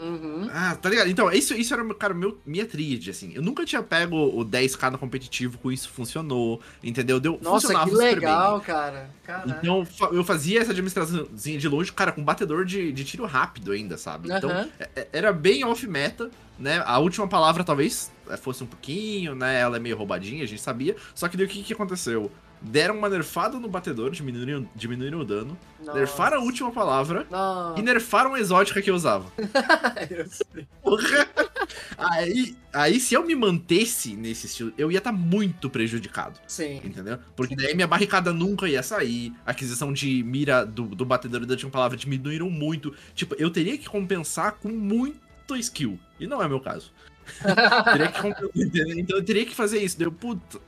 Uhum. 0.00 0.48
Ah, 0.50 0.74
tá 0.80 0.88
ligado? 0.88 1.10
Então, 1.10 1.30
isso, 1.30 1.52
isso 1.52 1.74
era, 1.74 1.94
cara, 1.94 2.14
meu, 2.14 2.40
minha 2.46 2.64
tríade, 2.64 3.10
assim. 3.10 3.32
Eu 3.34 3.42
nunca 3.42 3.66
tinha 3.66 3.82
pego 3.82 4.16
o 4.16 4.42
10k 4.44 4.92
no 4.92 4.98
competitivo 4.98 5.58
com 5.58 5.70
isso 5.70 5.90
funcionou, 5.90 6.60
entendeu? 6.82 7.20
Deu, 7.20 7.38
Nossa, 7.42 7.84
que 7.84 7.90
legal, 7.90 8.56
bem. 8.56 8.66
cara. 8.66 9.10
Caraca. 9.22 9.58
Então, 9.62 9.86
eu 10.10 10.24
fazia 10.24 10.60
essa 10.60 10.70
administraçãozinha 10.70 11.58
de 11.58 11.68
longe, 11.68 11.92
cara, 11.92 12.12
com 12.12 12.24
batedor 12.24 12.64
de, 12.64 12.90
de 12.92 13.04
tiro 13.04 13.26
rápido 13.26 13.72
ainda, 13.72 13.98
sabe? 13.98 14.32
Então, 14.32 14.48
uhum. 14.48 14.70
era 15.12 15.32
bem 15.34 15.64
off-meta, 15.64 16.30
né? 16.58 16.82
A 16.86 16.98
última 16.98 17.28
palavra 17.28 17.62
talvez 17.62 18.10
é, 18.30 18.38
fosse 18.38 18.64
um 18.64 18.66
pouquinho, 18.66 19.34
né? 19.34 19.60
Ela 19.60 19.76
é 19.76 19.80
meio 19.80 19.98
roubadinha, 19.98 20.44
a 20.44 20.46
gente 20.46 20.62
sabia. 20.62 20.96
Só 21.14 21.28
que 21.28 21.36
daí 21.36 21.44
o 21.44 21.48
que, 21.48 21.62
que 21.62 21.74
aconteceu? 21.74 22.32
Deram 22.60 22.96
uma 22.96 23.08
nerfada 23.08 23.58
no 23.58 23.68
batedor, 23.68 24.10
diminuíram, 24.10 24.68
diminuíram 24.74 25.20
o 25.20 25.24
dano, 25.24 25.56
Nossa. 25.78 25.98
nerfaram 25.98 26.38
a 26.38 26.40
última 26.40 26.70
palavra 26.70 27.26
Nossa. 27.30 27.80
e 27.80 27.82
nerfaram 27.82 28.34
a 28.34 28.40
exótica 28.40 28.82
que 28.82 28.90
eu 28.90 28.94
usava. 28.94 29.30
eu 30.10 30.26
sei. 30.26 30.66
Porra! 30.82 31.28
Aí, 31.96 32.56
aí, 32.72 32.98
se 32.98 33.14
eu 33.14 33.24
me 33.24 33.34
mantesse 33.34 34.16
nesse 34.16 34.46
estilo, 34.46 34.72
eu 34.76 34.90
ia 34.90 34.98
estar 34.98 35.12
tá 35.12 35.16
muito 35.16 35.68
prejudicado. 35.68 36.40
Sim. 36.46 36.80
Entendeu? 36.82 37.18
Porque 37.36 37.54
daí 37.54 37.74
minha 37.74 37.86
barricada 37.86 38.32
nunca 38.32 38.66
ia 38.66 38.82
sair, 38.82 39.32
a 39.46 39.50
aquisição 39.50 39.92
de 39.92 40.22
mira 40.24 40.64
do, 40.64 40.84
do 40.84 41.04
batedor 41.04 41.42
e 41.42 41.46
da 41.46 41.52
última 41.52 41.70
palavra 41.70 41.96
diminuíram 41.96 42.50
muito. 42.50 42.94
Tipo, 43.14 43.34
eu 43.38 43.50
teria 43.50 43.76
que 43.76 43.88
compensar 43.88 44.52
com 44.52 44.68
muito 44.68 45.56
skill. 45.56 45.98
E 46.18 46.26
não 46.26 46.42
é 46.42 46.48
meu 46.48 46.60
caso. 46.60 46.92
teria 47.92 48.08
que, 48.08 49.00
então 49.00 49.18
eu 49.18 49.24
teria 49.24 49.46
que 49.46 49.54
fazer 49.54 49.78
isso. 49.82 49.98
Deu, 49.98 50.10
puta, 50.10 50.58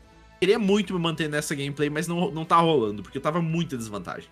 queria 0.43 0.59
muito 0.59 0.93
me 0.93 0.99
manter 0.99 1.29
nessa 1.29 1.55
gameplay, 1.55 1.89
mas 1.89 2.09
não, 2.09 2.29
não 2.33 2.45
tá 2.45 2.57
rolando, 2.57 3.01
porque 3.01 3.17
eu 3.17 3.23
tava 3.23 3.41
muita 3.41 3.77
desvantagem. 3.77 4.29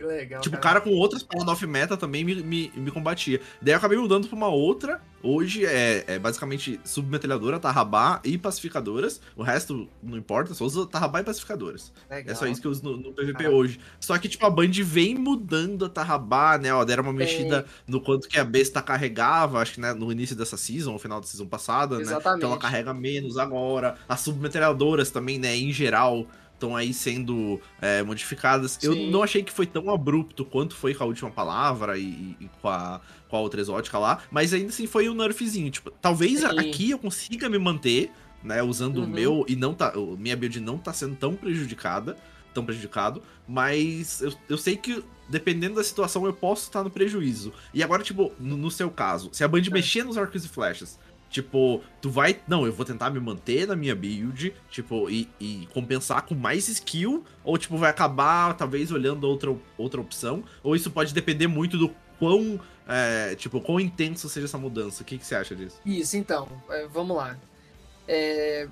Legal. 0.00 0.40
Tipo, 0.40 0.56
o 0.56 0.60
cara 0.60 0.80
com 0.80 0.90
outras 0.90 1.22
paradas 1.22 1.52
off-meta 1.52 1.96
também 1.96 2.24
me, 2.24 2.36
me, 2.36 2.72
me, 2.74 2.90
combatia. 2.90 3.40
Daí 3.60 3.74
eu 3.74 3.78
acabei 3.78 3.98
mudando 3.98 4.28
pra 4.28 4.36
uma 4.36 4.48
outra. 4.48 5.00
Hoje 5.20 5.66
é, 5.66 6.04
é 6.06 6.18
basicamente 6.18 6.80
submetralhadora, 6.84 7.58
tarrabá 7.58 8.20
e 8.24 8.38
pacificadoras. 8.38 9.20
O 9.36 9.42
resto 9.42 9.88
não 10.00 10.16
importa, 10.16 10.54
só 10.54 10.64
uso 10.64 10.86
tarrabá 10.86 11.20
e 11.20 11.24
pacificadoras. 11.24 11.92
Legal. 12.08 12.32
É 12.32 12.34
só 12.36 12.46
isso 12.46 12.60
que 12.60 12.66
eu 12.68 12.70
uso 12.70 12.84
no, 12.84 12.96
no 12.96 13.12
PVP 13.12 13.46
ah. 13.46 13.50
hoje. 13.50 13.80
Só 13.98 14.16
que, 14.18 14.28
tipo, 14.28 14.46
a 14.46 14.50
Band 14.50 14.70
vem 14.84 15.16
mudando 15.16 15.86
a 15.86 15.88
tarrabá, 15.88 16.56
né? 16.56 16.72
Ó, 16.72 16.84
deram 16.84 17.02
uma 17.02 17.12
mexida 17.12 17.66
no 17.86 18.00
quanto 18.00 18.28
que 18.28 18.38
a 18.38 18.44
besta 18.44 18.80
carregava, 18.80 19.60
acho 19.60 19.74
que 19.74 19.80
né, 19.80 19.92
no 19.92 20.12
início 20.12 20.36
dessa 20.36 20.56
season, 20.56 20.92
no 20.92 20.98
final 20.98 21.20
da 21.20 21.26
season 21.26 21.46
passada, 21.46 22.00
Exatamente. 22.00 22.26
né? 22.26 22.34
Então 22.36 22.50
ela 22.50 22.58
carrega 22.58 22.94
menos 22.94 23.36
agora. 23.36 23.96
As 24.08 24.20
submetralhadoras 24.20 25.10
também, 25.10 25.38
né? 25.38 25.56
Em 25.56 25.72
geral 25.72 26.26
estão 26.58 26.76
aí 26.76 26.92
sendo 26.92 27.60
é, 27.80 28.02
modificadas. 28.02 28.76
Sim. 28.80 28.86
Eu 28.86 29.10
não 29.10 29.22
achei 29.22 29.42
que 29.42 29.52
foi 29.52 29.66
tão 29.66 29.88
abrupto 29.90 30.44
quanto 30.44 30.74
foi 30.74 30.92
com 30.92 31.04
a 31.04 31.06
última 31.06 31.30
palavra 31.30 31.96
e, 31.96 32.36
e 32.40 32.50
com, 32.60 32.68
a, 32.68 33.00
com 33.28 33.36
a 33.36 33.40
outra 33.40 33.60
exótica 33.60 33.98
lá, 33.98 34.20
mas 34.30 34.52
ainda 34.52 34.68
assim 34.68 34.86
foi 34.86 35.08
um 35.08 35.14
nerfzinho. 35.14 35.70
Tipo, 35.70 35.90
talvez 35.90 36.40
Sim. 36.40 36.46
aqui 36.46 36.90
eu 36.90 36.98
consiga 36.98 37.48
me 37.48 37.58
manter, 37.58 38.10
né, 38.42 38.62
usando 38.62 38.98
uhum. 38.98 39.04
o 39.04 39.08
meu 39.08 39.44
e 39.48 39.56
não 39.56 39.72
tá. 39.72 39.92
Minha 40.18 40.36
build 40.36 40.60
não 40.60 40.76
tá 40.76 40.92
sendo 40.92 41.16
tão 41.16 41.34
prejudicada. 41.34 42.16
Tão 42.54 42.64
prejudicado, 42.64 43.22
mas 43.46 44.22
eu, 44.22 44.32
eu 44.48 44.58
sei 44.58 44.74
que 44.74 45.04
dependendo 45.28 45.74
da 45.74 45.84
situação 45.84 46.24
eu 46.24 46.32
posso 46.32 46.64
estar 46.64 46.82
no 46.82 46.90
prejuízo. 46.90 47.52
E 47.72 47.82
agora, 47.82 48.02
tipo, 48.02 48.32
no, 48.40 48.56
no 48.56 48.70
seu 48.70 48.90
caso, 48.90 49.28
se 49.32 49.44
a 49.44 49.48
Band 49.48 49.62
é. 49.66 49.70
mexer 49.70 50.02
nos 50.02 50.16
arcos 50.16 50.44
e 50.44 50.48
flechas, 50.48 50.98
Tipo, 51.30 51.82
tu 52.00 52.10
vai. 52.10 52.40
Não, 52.48 52.64
eu 52.66 52.72
vou 52.72 52.86
tentar 52.86 53.10
me 53.10 53.20
manter 53.20 53.66
na 53.66 53.76
minha 53.76 53.94
build, 53.94 54.54
tipo, 54.70 55.10
e, 55.10 55.28
e, 55.38 55.68
compensar 55.74 56.22
com 56.22 56.34
mais 56.34 56.68
skill, 56.68 57.24
ou 57.44 57.58
tipo, 57.58 57.76
vai 57.76 57.90
acabar 57.90 58.54
talvez 58.54 58.90
olhando 58.90 59.24
outra, 59.24 59.54
outra 59.76 60.00
opção, 60.00 60.42
ou 60.62 60.74
isso 60.74 60.90
pode 60.90 61.12
depender 61.12 61.46
muito 61.46 61.76
do 61.76 61.94
quão. 62.18 62.58
É, 62.90 63.34
tipo, 63.34 63.60
quão 63.60 63.78
intenso 63.78 64.30
seja 64.30 64.46
essa 64.46 64.56
mudança. 64.56 65.02
O 65.02 65.04
que, 65.04 65.18
que 65.18 65.26
você 65.26 65.34
acha 65.34 65.54
disso? 65.54 65.78
Isso, 65.84 66.16
então, 66.16 66.48
é, 66.70 66.86
vamos 66.86 67.14
lá. 67.14 67.36
É, 68.06 68.66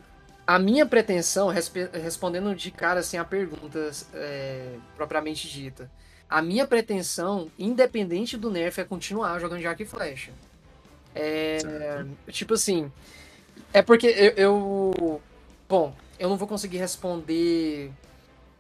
a 0.47 0.59
minha 0.59 0.87
pretensão, 0.87 1.49
respe- 1.49 1.91
respondendo 1.93 2.55
de 2.55 2.71
cara 2.71 3.01
assim 3.01 3.19
a 3.19 3.25
perguntas 3.25 4.09
é, 4.15 4.77
propriamente 4.97 5.47
dita, 5.49 5.91
a 6.29 6.41
minha 6.41 6.67
pretensão, 6.67 7.51
independente 7.59 8.37
do 8.37 8.51
nerf, 8.51 8.81
é 8.81 8.85
continuar 8.85 9.39
jogando 9.39 9.61
de 9.61 9.67
arco 9.67 9.83
e 9.83 9.87
flecha. 9.87 10.33
É, 11.17 12.05
tipo 12.31 12.55
assim, 12.55 12.93
é 13.73 13.81
porque 13.83 14.07
eu, 14.07 14.33
eu- 14.37 15.23
bom, 15.69 15.95
eu 16.19 16.29
não 16.29 16.37
vou 16.37 16.47
conseguir 16.47 16.77
responder 16.79 17.91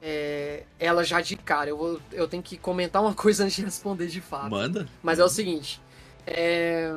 é, 0.03 0.63
ela 0.79 1.05
já 1.05 1.21
de 1.21 1.37
cara. 1.37 1.71
Eu, 1.71 1.77
vou, 1.77 2.01
eu 2.13 2.27
tenho 2.27 2.43
que 2.43 2.57
comentar 2.57 3.03
uma 3.03 3.13
coisa 3.15 3.45
antes 3.45 3.57
de 3.57 3.63
responder 3.65 4.07
de 4.09 4.21
fato. 4.21 4.51
Manda. 4.51 4.89
Mas 5.03 5.19
é 5.19 5.25
o 5.25 5.29
seguinte, 5.29 5.81
é, 6.27 6.95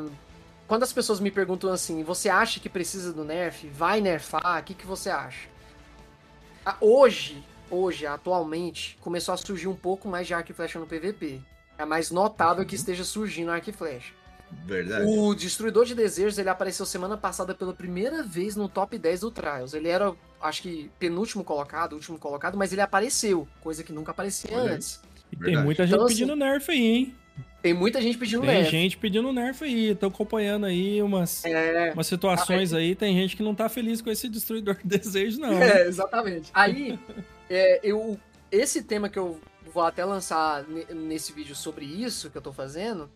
quando 0.67 0.83
as 0.83 0.93
pessoas 0.93 1.19
me 1.19 1.29
perguntam 1.31 1.71
assim, 1.71 2.03
você 2.03 2.29
acha 2.29 2.59
que 2.59 2.69
precisa 2.69 3.11
do 3.11 3.23
nerf? 3.23 3.67
Vai 3.69 3.99
nerfar? 4.01 4.61
O 4.61 4.63
que, 4.63 4.73
que 4.73 4.85
você 4.85 5.09
acha? 5.09 5.47
Ah, 6.65 6.75
Hoje, 6.79 7.43
hoje, 7.69 8.05
atualmente, 8.05 8.97
começou 9.01 9.33
a 9.33 9.37
surgir 9.37 9.67
um 9.67 9.75
pouco 9.75 10.07
mais 10.07 10.27
de 10.27 10.33
arco 10.33 10.51
e 10.51 10.53
flecha 10.53 10.79
no 10.79 10.85
PVP. 10.85 11.41
É 11.77 11.85
mais 11.85 12.11
notável 12.11 12.65
que 12.65 12.75
esteja 12.75 13.03
surgindo 13.05 13.49
arco 13.51 13.69
e 13.69 13.73
flecha. 13.73 14.13
Verdade. 14.65 15.05
O 15.07 15.33
Destruidor 15.33 15.85
de 15.85 15.95
Desejos, 15.95 16.37
ele 16.37 16.49
apareceu 16.49 16.85
semana 16.85 17.17
passada 17.17 17.53
pela 17.53 17.73
primeira 17.73 18.23
vez 18.23 18.55
no 18.55 18.67
top 18.69 18.97
10 18.97 19.21
do 19.21 19.31
Trials. 19.31 19.73
Ele 19.73 19.87
era, 19.87 20.13
acho 20.41 20.61
que, 20.61 20.89
penúltimo 20.99 21.43
colocado, 21.43 21.93
último 21.93 22.17
colocado, 22.17 22.57
mas 22.57 22.71
ele 22.71 22.81
apareceu, 22.81 23.47
coisa 23.61 23.83
que 23.83 23.91
nunca 23.93 24.11
aparecia 24.11 24.49
Olha 24.53 24.69
aí. 24.71 24.75
antes. 24.75 24.99
E 25.31 25.35
tem 25.37 25.57
muita 25.63 25.83
gente 25.85 25.95
Então, 25.95 26.05
assim, 26.05 26.15
pedindo 26.15 26.35
nerf 26.35 26.71
aí, 26.71 26.77
hein? 26.79 27.15
Tem 27.61 27.73
muita 27.73 28.01
gente 28.01 28.17
pedindo 28.17 28.41
Tem 28.41 28.49
nerf. 28.55 28.71
gente 28.71 28.97
pedindo 28.97 29.33
nerf 29.33 29.63
aí. 29.63 29.93
Tô 29.93 30.07
acompanhando 30.07 30.65
aí 30.65 31.01
umas, 31.03 31.43
É, 31.45 31.91
umas 31.93 32.07
situações 32.07 32.73
aí. 32.73 32.95
Tem 32.95 33.13
gente 33.15 33.35
que 33.35 33.43
não 33.43 33.53
tá 33.53 33.67
feliz 33.67 34.01
com 34.01 34.09
esse 34.09 34.29
destruidor 34.29 34.75
de 34.75 34.87
desejo, 34.97 35.39
não. 35.39 35.51
É, 35.51 35.85
exatamente. 35.85 36.49
Aí, 36.53 36.97
é, 37.49 37.79
eu, 37.83 38.17
esse 38.51 38.81
tema 38.81 39.09
que 39.09 39.19
eu 39.19 39.39
vou 39.73 39.83
até 39.83 40.03
lançar 40.05 40.63
ne- 40.67 40.85
nesse 40.93 41.33
vídeo 41.33 41.53
sobre 41.55 41.85
isso 41.85 42.29
que 42.29 42.37
eu 42.37 42.41
tô 42.41 42.53
fazendo 42.53 43.09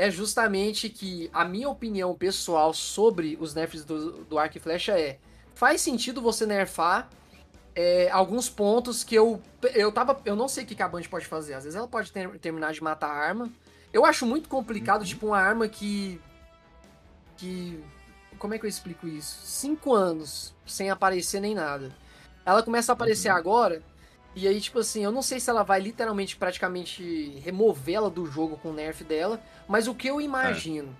é 0.00 0.10
justamente 0.10 0.88
que 0.88 1.28
a 1.30 1.44
minha 1.44 1.68
opinião 1.68 2.14
pessoal 2.14 2.72
sobre 2.72 3.36
os 3.38 3.54
nerfs 3.54 3.84
do, 3.84 4.24
do 4.24 4.38
arco 4.38 4.56
e 4.56 4.60
flecha 4.60 4.98
é 4.98 5.18
faz 5.54 5.82
sentido 5.82 6.22
você 6.22 6.46
nerfar 6.46 7.10
é, 7.74 8.08
alguns 8.10 8.48
pontos 8.48 9.04
que 9.04 9.14
eu 9.14 9.42
eu 9.74 9.92
tava 9.92 10.18
eu 10.24 10.34
não 10.34 10.48
sei 10.48 10.64
o 10.64 10.66
que 10.66 10.82
a 10.82 10.88
Band 10.88 11.02
pode 11.02 11.26
fazer. 11.26 11.52
Às 11.52 11.64
vezes 11.64 11.76
ela 11.76 11.86
pode 11.86 12.10
ter- 12.10 12.38
terminar 12.38 12.72
de 12.72 12.82
matar 12.82 13.10
a 13.10 13.14
arma. 13.14 13.50
Eu 13.92 14.06
acho 14.06 14.24
muito 14.24 14.48
complicado 14.48 15.04
tipo 15.04 15.26
uma 15.26 15.38
arma 15.38 15.68
que 15.68 16.18
que 17.36 17.78
como 18.38 18.54
é 18.54 18.58
que 18.58 18.64
eu 18.64 18.70
explico 18.70 19.06
isso? 19.06 19.40
Cinco 19.44 19.94
anos 19.94 20.54
sem 20.64 20.88
aparecer 20.88 21.40
nem 21.40 21.54
nada. 21.54 21.94
Ela 22.46 22.62
começa 22.62 22.90
a 22.90 22.94
aparecer 22.94 23.28
agora 23.28 23.82
e 24.34 24.46
aí, 24.46 24.60
tipo 24.60 24.78
assim, 24.78 25.02
eu 25.02 25.10
não 25.10 25.22
sei 25.22 25.40
se 25.40 25.50
ela 25.50 25.62
vai 25.62 25.80
literalmente, 25.80 26.36
praticamente 26.36 27.40
removê-la 27.44 28.08
do 28.08 28.26
jogo 28.26 28.56
com 28.56 28.70
o 28.70 28.72
nerf 28.72 29.02
dela, 29.02 29.42
mas 29.66 29.88
o 29.88 29.94
que 29.94 30.08
eu 30.08 30.20
imagino, 30.20 30.96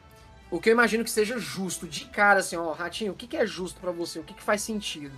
o 0.50 0.60
que 0.60 0.68
eu 0.68 0.72
imagino 0.72 1.04
que 1.04 1.10
seja 1.10 1.38
justo, 1.38 1.86
de 1.86 2.06
cara, 2.06 2.40
assim, 2.40 2.56
ó, 2.56 2.72
Ratinho, 2.72 3.12
o 3.12 3.14
que, 3.14 3.28
que 3.28 3.36
é 3.36 3.46
justo 3.46 3.80
pra 3.80 3.92
você? 3.92 4.18
O 4.18 4.24
que, 4.24 4.34
que 4.34 4.42
faz 4.42 4.62
sentido? 4.62 5.14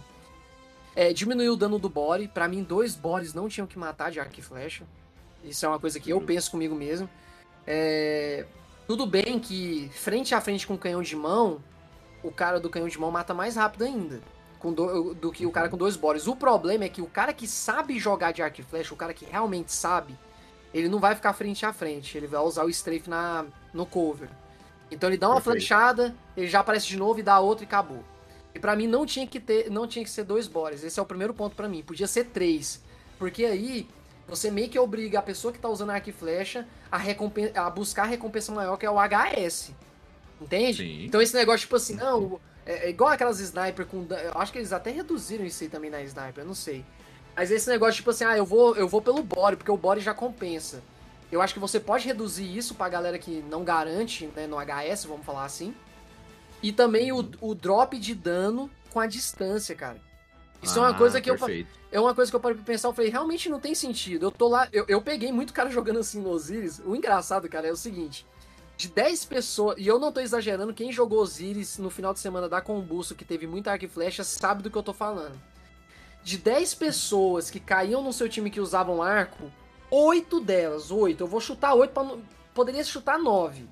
É, 0.94 1.10
diminuir 1.12 1.48
o 1.48 1.56
dano 1.56 1.78
do 1.78 1.88
body. 1.88 2.28
Pra 2.28 2.46
mim, 2.46 2.62
dois 2.62 2.94
bodies 2.94 3.32
não 3.32 3.48
tinham 3.48 3.66
que 3.66 3.78
matar 3.78 4.10
de 4.10 4.20
arco 4.20 4.38
e 4.38 4.42
flecha. 4.42 4.84
Isso 5.42 5.64
é 5.64 5.68
uma 5.68 5.80
coisa 5.80 5.98
que 5.98 6.10
eu 6.10 6.20
penso 6.20 6.50
comigo 6.50 6.74
mesmo. 6.74 7.08
É, 7.66 8.44
tudo 8.86 9.06
bem 9.06 9.38
que, 9.38 9.90
frente 9.94 10.34
a 10.34 10.40
frente 10.42 10.66
com 10.66 10.76
canhão 10.76 11.00
de 11.00 11.16
mão, 11.16 11.64
o 12.22 12.30
cara 12.30 12.60
do 12.60 12.68
canhão 12.68 12.88
de 12.88 12.98
mão 12.98 13.10
mata 13.10 13.32
mais 13.32 13.56
rápido 13.56 13.84
ainda 13.84 14.20
com 14.62 14.72
do, 14.72 15.12
do 15.12 15.32
que 15.32 15.44
o 15.44 15.50
cara 15.50 15.68
com 15.68 15.76
dois 15.76 15.96
bodies. 15.96 16.28
O 16.28 16.36
problema 16.36 16.84
é 16.84 16.88
que 16.88 17.02
o 17.02 17.06
cara 17.06 17.32
que 17.32 17.48
sabe 17.48 17.98
jogar 17.98 18.30
de 18.32 18.40
arco 18.40 18.60
e 18.60 18.64
flecha, 18.64 18.94
o 18.94 18.96
cara 18.96 19.12
que 19.12 19.24
realmente 19.24 19.72
sabe, 19.72 20.16
ele 20.72 20.88
não 20.88 21.00
vai 21.00 21.16
ficar 21.16 21.32
frente 21.32 21.66
a 21.66 21.72
frente. 21.72 22.16
Ele 22.16 22.28
vai 22.28 22.40
usar 22.40 22.64
o 22.64 22.70
strafe 22.70 23.10
na, 23.10 23.44
no 23.74 23.84
cover. 23.84 24.28
Então 24.88 25.08
ele 25.08 25.18
dá 25.18 25.26
uma 25.28 25.34
Perfeito. 25.36 25.56
flechada, 25.56 26.14
ele 26.36 26.46
já 26.46 26.60
aparece 26.60 26.86
de 26.86 26.96
novo 26.96 27.18
e 27.18 27.22
dá 27.22 27.40
outra 27.40 27.64
e 27.64 27.66
acabou. 27.66 28.04
E 28.54 28.58
pra 28.60 28.76
mim 28.76 28.86
não 28.86 29.04
tinha 29.04 29.26
que 29.26 29.40
ter, 29.40 29.68
não 29.68 29.86
tinha 29.86 30.04
que 30.04 30.10
ser 30.10 30.22
dois 30.22 30.46
bodies. 30.46 30.84
Esse 30.84 31.00
é 31.00 31.02
o 31.02 31.06
primeiro 31.06 31.34
ponto 31.34 31.56
pra 31.56 31.68
mim. 31.68 31.82
Podia 31.82 32.06
ser 32.06 32.26
três, 32.26 32.80
porque 33.18 33.44
aí 33.44 33.88
você 34.28 34.50
meio 34.50 34.68
que 34.68 34.78
obriga 34.78 35.18
a 35.18 35.22
pessoa 35.22 35.52
que 35.52 35.58
tá 35.58 35.68
usando 35.68 35.90
arco 35.90 36.08
e 36.08 36.12
flecha 36.12 36.66
a, 36.90 36.98
a 37.66 37.70
buscar 37.70 38.02
a 38.02 38.06
recompensa 38.06 38.52
maior 38.52 38.76
que 38.76 38.86
é 38.86 38.90
o 38.90 38.96
HS. 38.96 39.72
Entende? 40.40 40.84
Sim. 40.84 41.04
Então 41.06 41.20
esse 41.20 41.34
negócio 41.34 41.60
tipo 41.60 41.76
assim, 41.76 41.94
não, 41.94 42.38
é, 42.66 42.86
é 42.86 42.90
igual 42.90 43.10
aquelas 43.10 43.40
sniper 43.40 43.86
com. 43.86 44.06
Eu 44.10 44.32
acho 44.40 44.52
que 44.52 44.58
eles 44.58 44.72
até 44.72 44.90
reduziram 44.90 45.44
isso 45.44 45.62
aí 45.62 45.68
também 45.70 45.90
na 45.90 46.02
sniper, 46.02 46.42
eu 46.44 46.46
não 46.46 46.54
sei. 46.54 46.84
Mas 47.34 47.50
esse 47.50 47.68
negócio, 47.68 47.94
tipo 47.96 48.10
assim, 48.10 48.24
ah, 48.24 48.36
eu 48.36 48.44
vou, 48.44 48.76
eu 48.76 48.86
vou 48.86 49.00
pelo 49.00 49.22
body, 49.22 49.56
porque 49.56 49.70
o 49.70 49.76
body 49.76 50.00
já 50.00 50.12
compensa. 50.12 50.82
Eu 51.30 51.40
acho 51.40 51.54
que 51.54 51.60
você 51.60 51.80
pode 51.80 52.06
reduzir 52.06 52.44
isso 52.56 52.74
pra 52.74 52.90
galera 52.90 53.18
que 53.18 53.42
não 53.48 53.64
garante, 53.64 54.26
né, 54.36 54.46
no 54.46 54.58
HS, 54.58 55.06
vamos 55.06 55.24
falar 55.24 55.44
assim. 55.46 55.74
E 56.62 56.70
também 56.72 57.10
o, 57.10 57.28
o 57.40 57.54
drop 57.54 57.98
de 57.98 58.14
dano 58.14 58.70
com 58.90 59.00
a 59.00 59.06
distância, 59.06 59.74
cara. 59.74 59.96
Isso 60.62 60.78
é 60.78 60.82
uma 60.82 60.90
Ah, 60.90 60.94
coisa 60.94 61.20
que 61.20 61.30
eu, 61.30 61.36
perfeito. 61.36 61.70
é 61.90 61.98
uma 61.98 62.14
coisa 62.14 62.30
que 62.30 62.36
eu 62.36 62.40
parei 62.40 62.56
pra 62.56 62.64
pensar, 62.66 62.88
eu 62.88 62.92
falei, 62.92 63.10
realmente 63.10 63.48
não 63.48 63.58
tem 63.58 63.74
sentido. 63.74 64.26
Eu 64.26 64.30
tô 64.30 64.46
lá, 64.46 64.68
eu, 64.72 64.84
eu 64.86 65.00
peguei 65.02 65.32
muito 65.32 65.52
cara 65.54 65.70
jogando 65.70 65.98
assim 66.00 66.20
no 66.20 66.28
Osiris. 66.28 66.80
O 66.84 66.94
engraçado, 66.94 67.48
cara, 67.48 67.66
é 67.66 67.72
o 67.72 67.76
seguinte: 67.76 68.26
de 68.82 68.88
10 68.88 69.24
pessoas, 69.26 69.76
e 69.78 69.86
eu 69.86 69.96
não 70.00 70.10
tô 70.10 70.18
exagerando, 70.18 70.74
quem 70.74 70.90
jogou 70.90 71.20
Osiris 71.20 71.78
no 71.78 71.88
final 71.88 72.12
de 72.12 72.18
semana 72.18 72.48
da 72.48 72.60
Combusto, 72.60 73.14
que 73.14 73.24
teve 73.24 73.46
muita 73.46 73.70
arco 73.70 73.84
e 73.84 73.88
flecha, 73.88 74.24
sabe 74.24 74.60
do 74.60 74.70
que 74.72 74.76
eu 74.76 74.82
tô 74.82 74.92
falando. 74.92 75.40
De 76.24 76.36
10 76.36 76.74
pessoas 76.74 77.48
que 77.48 77.60
caíam 77.60 78.02
no 78.02 78.12
seu 78.12 78.28
time 78.28 78.50
que 78.50 78.60
usavam 78.60 79.00
arco, 79.00 79.52
8 79.88 80.40
delas, 80.40 80.90
8, 80.90 81.20
eu 81.22 81.28
vou 81.28 81.40
chutar 81.40 81.74
8 81.74 81.92
pra. 81.92 82.02
não- 82.02 82.20
Poderia 82.52 82.82
chutar 82.82 83.20
9. 83.20 83.68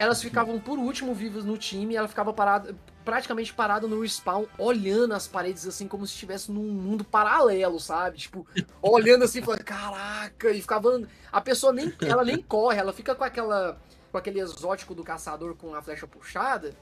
Elas 0.00 0.22
ficavam 0.22 0.58
por 0.58 0.78
último 0.78 1.12
vivas 1.12 1.44
no 1.44 1.58
time 1.58 1.92
e 1.92 1.96
ela 1.98 2.08
ficava 2.08 2.32
parada, 2.32 2.74
praticamente 3.04 3.52
parada 3.52 3.86
no 3.86 4.00
respawn, 4.00 4.46
olhando 4.56 5.12
as 5.12 5.28
paredes 5.28 5.66
assim 5.66 5.86
como 5.86 6.06
se 6.06 6.14
estivesse 6.14 6.50
num 6.50 6.72
mundo 6.72 7.04
paralelo, 7.04 7.78
sabe? 7.78 8.16
Tipo, 8.16 8.46
olhando 8.80 9.24
assim, 9.24 9.42
falando, 9.42 9.62
caraca, 9.62 10.50
e 10.52 10.62
ficava. 10.62 11.02
A 11.30 11.40
pessoa 11.42 11.70
nem. 11.70 11.92
Ela 12.00 12.24
nem 12.24 12.40
corre, 12.40 12.78
ela 12.78 12.94
fica 12.94 13.14
com 13.14 13.22
aquela. 13.22 13.78
com 14.10 14.16
aquele 14.16 14.40
exótico 14.40 14.94
do 14.94 15.04
caçador 15.04 15.54
com 15.54 15.74
a 15.74 15.82
flecha 15.82 16.06
puxada. 16.06 16.74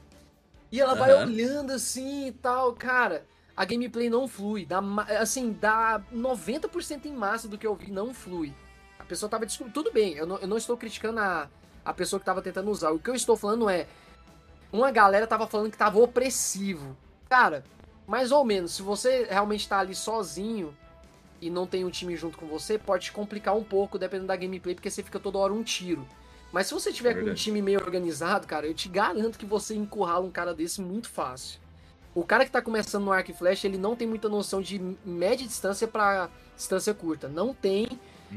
E 0.71 0.79
ela 0.79 0.95
vai 0.95 1.11
Aham. 1.11 1.25
olhando 1.25 1.73
assim 1.73 2.27
e 2.27 2.31
tal, 2.31 2.71
cara. 2.71 3.25
A 3.53 3.65
gameplay 3.65 4.09
não 4.09 4.29
flui. 4.29 4.65
Dá, 4.65 4.79
assim, 5.19 5.51
dá 5.51 6.01
90% 6.15 7.03
em 7.03 7.11
massa 7.11 7.49
do 7.49 7.57
que 7.57 7.67
eu 7.67 7.75
vi, 7.75 7.91
não 7.91 8.13
flui. 8.13 8.53
A 8.97 9.03
pessoa 9.03 9.29
tava 9.29 9.45
discutindo. 9.45 9.73
Tudo 9.73 9.91
bem, 9.91 10.13
eu 10.13 10.25
não, 10.25 10.37
eu 10.37 10.47
não 10.47 10.55
estou 10.55 10.77
criticando 10.77 11.19
a, 11.19 11.49
a 11.89 11.93
pessoa 11.93 12.19
que 12.19 12.25
tava 12.25 12.41
tentando 12.41 12.69
usar. 12.69 12.91
O 12.91 12.99
que 12.99 13.09
eu 13.09 13.15
estou 13.15 13.35
falando 13.35 13.67
é. 13.69 13.87
Uma 14.71 14.91
galera 14.91 15.25
tava 15.25 15.47
falando 15.47 15.71
que 15.71 15.77
tava 15.77 15.99
opressivo. 15.99 16.95
Cara, 17.27 17.63
mais 18.07 18.31
ou 18.31 18.45
menos, 18.45 18.73
se 18.73 18.83
você 18.83 19.25
realmente 19.27 19.67
tá 19.67 19.79
ali 19.79 19.95
sozinho 19.95 20.75
e 21.41 21.49
não 21.49 21.65
tem 21.65 21.83
um 21.83 21.89
time 21.89 22.15
junto 22.15 22.37
com 22.37 22.45
você, 22.45 22.77
pode 22.77 23.05
te 23.05 23.11
complicar 23.11 23.55
um 23.55 23.63
pouco 23.63 23.97
dependendo 23.97 24.27
da 24.27 24.35
gameplay, 24.35 24.75
porque 24.75 24.91
você 24.91 25.01
fica 25.01 25.19
toda 25.19 25.39
hora 25.39 25.51
um 25.51 25.63
tiro. 25.63 26.07
Mas 26.51 26.67
se 26.67 26.73
você 26.73 26.93
tiver 26.93 27.17
É 27.17 27.21
com 27.21 27.31
um 27.31 27.33
time 27.33 27.61
meio 27.61 27.79
organizado, 27.79 28.45
cara, 28.45 28.67
eu 28.67 28.73
te 28.75 28.87
garanto 28.87 29.39
que 29.39 29.45
você 29.45 29.75
encurrala 29.75 30.25
um 30.25 30.31
cara 30.31 30.53
desse 30.53 30.81
muito 30.81 31.09
fácil. 31.09 31.59
O 32.13 32.23
cara 32.23 32.45
que 32.45 32.51
tá 32.51 32.61
começando 32.61 33.05
no 33.05 33.11
arco 33.11 33.31
e 33.31 33.33
flecha, 33.33 33.67
ele 33.67 33.77
não 33.77 33.95
tem 33.95 34.07
muita 34.07 34.29
noção 34.29 34.61
de 34.61 34.79
média 35.03 35.47
distância 35.47 35.87
pra 35.87 36.29
distância 36.55 36.93
curta. 36.93 37.27
Não 37.27 37.53
tem. 37.53 37.87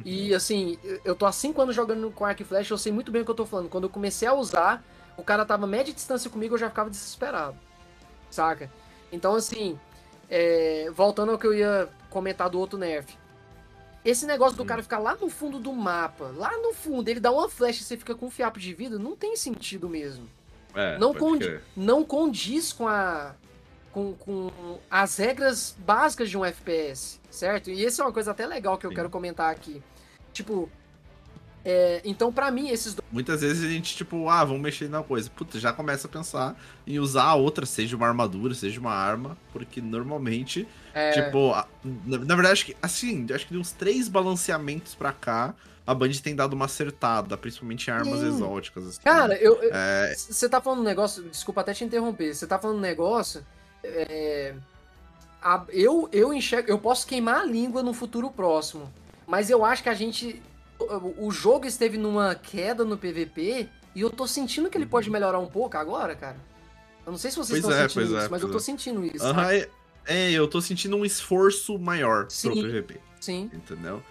E 0.04 0.34
assim, 0.34 0.78
eu 1.04 1.14
tô 1.14 1.26
há 1.26 1.32
5 1.32 1.60
anos 1.60 1.76
jogando 1.76 2.10
com 2.10 2.24
arco 2.24 2.42
e 2.42 2.44
flecha, 2.44 2.72
eu 2.72 2.78
sei 2.78 2.92
muito 2.92 3.10
bem 3.10 3.22
o 3.22 3.24
que 3.24 3.30
eu 3.30 3.34
tô 3.34 3.46
falando. 3.46 3.68
Quando 3.68 3.84
eu 3.84 3.90
comecei 3.90 4.26
a 4.26 4.34
usar, 4.34 4.82
o 5.16 5.22
cara 5.22 5.44
tava 5.44 5.66
média 5.66 5.92
distância 5.92 6.30
comigo, 6.30 6.54
eu 6.54 6.58
já 6.58 6.68
ficava 6.68 6.88
desesperado. 6.88 7.56
Saca? 8.30 8.70
Então, 9.12 9.34
assim, 9.34 9.78
é, 10.30 10.90
voltando 10.94 11.32
ao 11.32 11.38
que 11.38 11.46
eu 11.46 11.52
ia 11.52 11.88
comentar 12.08 12.48
do 12.48 12.58
outro 12.58 12.78
nerf. 12.78 13.14
Esse 14.04 14.26
negócio 14.26 14.56
do 14.56 14.64
cara 14.64 14.82
ficar 14.82 14.98
lá 14.98 15.14
no 15.14 15.28
fundo 15.28 15.60
do 15.60 15.72
mapa, 15.72 16.32
lá 16.36 16.56
no 16.58 16.72
fundo, 16.74 17.08
ele 17.08 17.20
dá 17.20 17.30
uma 17.30 17.48
flecha 17.48 17.82
e 17.82 17.84
você 17.84 17.96
fica 17.96 18.14
com 18.14 18.26
um 18.26 18.30
fiapo 18.30 18.58
de 18.58 18.74
vida, 18.74 18.98
não 18.98 19.14
tem 19.14 19.36
sentido 19.36 19.88
mesmo 19.88 20.28
É, 20.74 20.98
não, 20.98 21.14
condi 21.14 21.60
não 21.76 22.02
condiz 22.02 22.72
com 22.72 22.88
a 22.88 23.32
com, 23.92 24.14
com 24.14 24.50
as 24.90 25.16
regras 25.18 25.76
básicas 25.78 26.30
de 26.30 26.36
um 26.38 26.44
FPS, 26.44 27.20
certo? 27.30 27.70
E 27.70 27.84
essa 27.84 28.02
é 28.02 28.04
uma 28.06 28.12
coisa 28.12 28.30
até 28.30 28.46
legal 28.46 28.78
que 28.78 28.86
eu 28.86 28.90
Sim. 28.90 28.96
quero 28.96 29.10
comentar 29.10 29.50
aqui. 29.50 29.82
Tipo, 30.32 30.68
é, 31.64 32.00
então 32.04 32.32
pra 32.32 32.50
mim 32.50 32.70
esses 32.70 32.94
dois 32.94 33.02
Muitas 33.12 33.42
vezes 33.42 33.62
a 33.62 33.68
gente, 33.68 33.94
tipo, 33.94 34.28
ah, 34.28 34.42
vamos 34.42 34.62
mexer 34.62 34.88
na 34.88 35.02
coisa. 35.02 35.28
Puta, 35.30 35.60
já 35.60 35.72
começa 35.72 36.06
a 36.06 36.10
pensar 36.10 36.56
em 36.86 36.98
usar 36.98 37.24
a 37.24 37.34
outra, 37.34 37.66
seja 37.66 37.94
uma 37.94 38.08
armadura, 38.08 38.54
seja 38.54 38.80
uma 38.80 38.92
arma, 38.92 39.36
porque 39.52 39.80
normalmente, 39.82 40.66
é, 40.94 41.10
tipo, 41.10 41.52
a- 41.52 41.68
na, 41.84 42.18
na 42.18 42.34
verdade, 42.34 42.52
acho 42.54 42.66
que, 42.66 42.76
assim, 42.80 43.26
acho 43.32 43.46
que 43.46 43.52
de 43.52 43.58
uns 43.60 43.70
três 43.72 44.08
balanceamentos 44.08 44.94
pra 44.94 45.12
cá, 45.12 45.54
a 45.86 45.94
Band 45.94 46.10
tem 46.22 46.34
dado 46.34 46.54
uma 46.54 46.64
acertada, 46.64 47.36
principalmente 47.36 47.88
em 47.88 47.90
armas 47.90 48.20
Sim. 48.20 48.28
exóticas. 48.28 48.86
assim. 48.86 49.00
cara, 49.02 49.34
eu 49.36 49.58
É, 49.70 50.14
você 50.16 50.48
tá 50.48 50.60
falando 50.60 50.80
um 50.80 50.84
negócio, 50.84 51.22
desculpa 51.24 51.60
até 51.60 51.74
te 51.74 51.84
interromper. 51.84 52.34
Você 52.34 52.46
tá 52.46 52.58
falando 52.58 52.78
um 52.78 52.80
negócio 52.80 53.44
é, 53.84 54.54
a- 55.42 55.64
eu, 55.70 56.08
eu 56.12 56.32
enxergo. 56.32 56.68
Eu 56.70 56.78
posso 56.78 57.06
queimar 57.06 57.40
a 57.40 57.44
língua 57.44 57.82
no 57.82 57.92
futuro 57.92 58.30
próximo. 58.30 58.92
Mas 59.26 59.50
eu 59.50 59.64
acho 59.64 59.82
que 59.82 59.88
a 59.88 59.94
gente. 59.94 60.42
O, 60.78 61.26
o 61.26 61.30
jogo 61.30 61.66
esteve 61.66 61.96
numa 61.96 62.34
queda 62.34 62.84
no 62.84 62.96
PVP. 62.96 63.68
E 63.94 64.00
eu 64.00 64.08
tô 64.10 64.26
sentindo 64.26 64.70
que 64.70 64.78
ele 64.78 64.86
pode 64.86 65.10
melhorar 65.10 65.38
um 65.38 65.46
pouco 65.46 65.76
agora, 65.76 66.14
cara. 66.16 66.36
Eu 67.04 67.12
não 67.12 67.18
sei 67.18 67.30
se 67.30 67.36
vocês 67.36 67.62
Uhum. 67.62 67.70
Pois 67.70 67.74
estão 67.74 67.84
é, 67.84 67.88
sentindo 67.88 68.16
isso, 68.16 68.26
é, 68.26 68.28
mas 68.30 68.42
eu 68.42 68.50
tô 68.50 68.56
é. 68.56 68.60
sentindo 68.60 69.04
isso. 69.04 69.24
Aham, 69.26 69.42
sabe? 69.42 69.56
é, 69.58 69.68
é, 70.06 70.30
eu 70.32 70.48
tô 70.48 70.60
sentindo 70.62 70.96
um 70.96 71.04
esforço 71.04 71.78
maior 71.78 72.26
Sim. 72.30 72.52
pro 72.52 72.62
PVP, 72.62 73.00
Sim. 73.20 73.50
entendeu? 73.52 74.02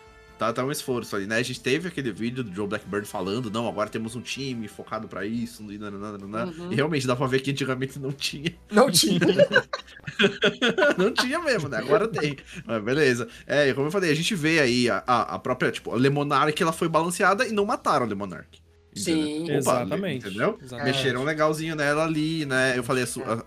Tá, 0.42 0.52
tá 0.52 0.66
um 0.66 0.72
esforço 0.72 1.16
ali, 1.16 1.28
né? 1.28 1.36
A 1.36 1.44
gente 1.44 1.60
teve 1.60 1.88
aquele 1.88 2.12
vídeo 2.12 2.44
do 2.44 2.52
Joe 2.52 2.66
Blackbird 2.68 3.08
falando, 3.08 3.52
não, 3.52 3.68
agora 3.68 3.88
temos 3.92 4.16
um 4.16 4.22
time 4.22 4.68
focado 4.68 5.08
pra 5.08 5.24
isso, 5.24 5.62
e, 5.72 5.78
nananana, 5.78 6.46
Uhum. 6.46 6.72
e 6.72 6.76
realmente 6.76 7.06
dá 7.06 7.16
pra 7.16 7.28
ver 7.28 7.42
que 7.42 7.52
antigamente 7.52 8.00
não 8.00 8.12
tinha. 8.12 8.52
Não 8.72 8.90
tinha. 8.90 9.20
não 10.98 11.14
tinha 11.14 11.38
mesmo, 11.42 11.70
né? 11.70 11.78
Agora 11.78 12.08
tem. 12.08 12.38
Mas 12.66 12.84
beleza. 12.84 13.28
É, 13.46 13.70
e 13.70 13.74
como 13.76 13.86
eu 13.86 13.92
falei, 13.92 14.10
a 14.10 14.16
gente 14.16 14.34
vê 14.34 14.60
aí 14.60 14.90
a, 14.90 15.04
a, 15.06 15.36
a 15.36 15.38
própria, 15.38 15.72
tipo, 15.72 15.92
a 15.92 15.96
Lemonark, 15.96 16.60
ela 16.60 16.74
foi 16.74 16.90
balanceada 16.90 17.46
e 17.48 17.52
não 17.52 17.64
mataram 17.64 18.08
a 18.08 18.10
Lemonark. 18.10 18.61
Sim. 18.94 19.44
Opa, 19.44 19.54
Exatamente. 19.54 20.28
Entendeu? 20.28 20.60
Exatamente. 20.62 20.96
Mexeram 20.96 21.24
legalzinho 21.24 21.76
nela 21.76 22.04
ali, 22.04 22.46
né? 22.46 22.78
Eu 22.78 22.84
falei 22.84 23.04
a, 23.04 23.08
su- 23.08 23.24
a, 23.24 23.42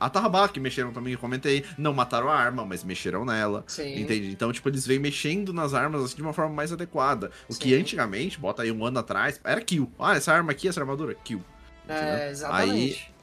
a, 0.00 0.06
a 0.06 0.10
Tarrabá, 0.10 0.48
que 0.48 0.58
mexeram 0.58 0.92
também, 0.92 1.12
eu 1.12 1.18
comentei. 1.18 1.64
Não 1.76 1.92
mataram 1.92 2.28
a 2.30 2.34
arma, 2.36 2.64
mas 2.64 2.82
mexeram 2.82 3.24
nela. 3.24 3.62
Sim. 3.66 4.00
Entende? 4.00 4.30
Então, 4.30 4.52
tipo, 4.52 4.68
eles 4.68 4.86
vêm 4.86 4.98
mexendo 4.98 5.52
nas 5.52 5.74
armas 5.74 6.02
assim, 6.02 6.16
de 6.16 6.22
uma 6.22 6.32
forma 6.32 6.54
mais 6.54 6.72
adequada. 6.72 7.30
O 7.48 7.54
que 7.54 7.70
Sim. 7.70 7.80
antigamente, 7.80 8.38
bota 8.38 8.62
aí 8.62 8.72
um 8.72 8.84
ano 8.84 8.98
atrás, 8.98 9.40
era 9.44 9.60
kill. 9.60 9.90
Ah, 9.98 10.16
essa 10.16 10.32
arma 10.32 10.52
aqui, 10.52 10.68
essa 10.68 10.80
armadura, 10.80 11.14
kill. 11.24 11.42
Entendeu? 11.84 12.04
É, 12.04 12.30
exatamente. 12.30 13.14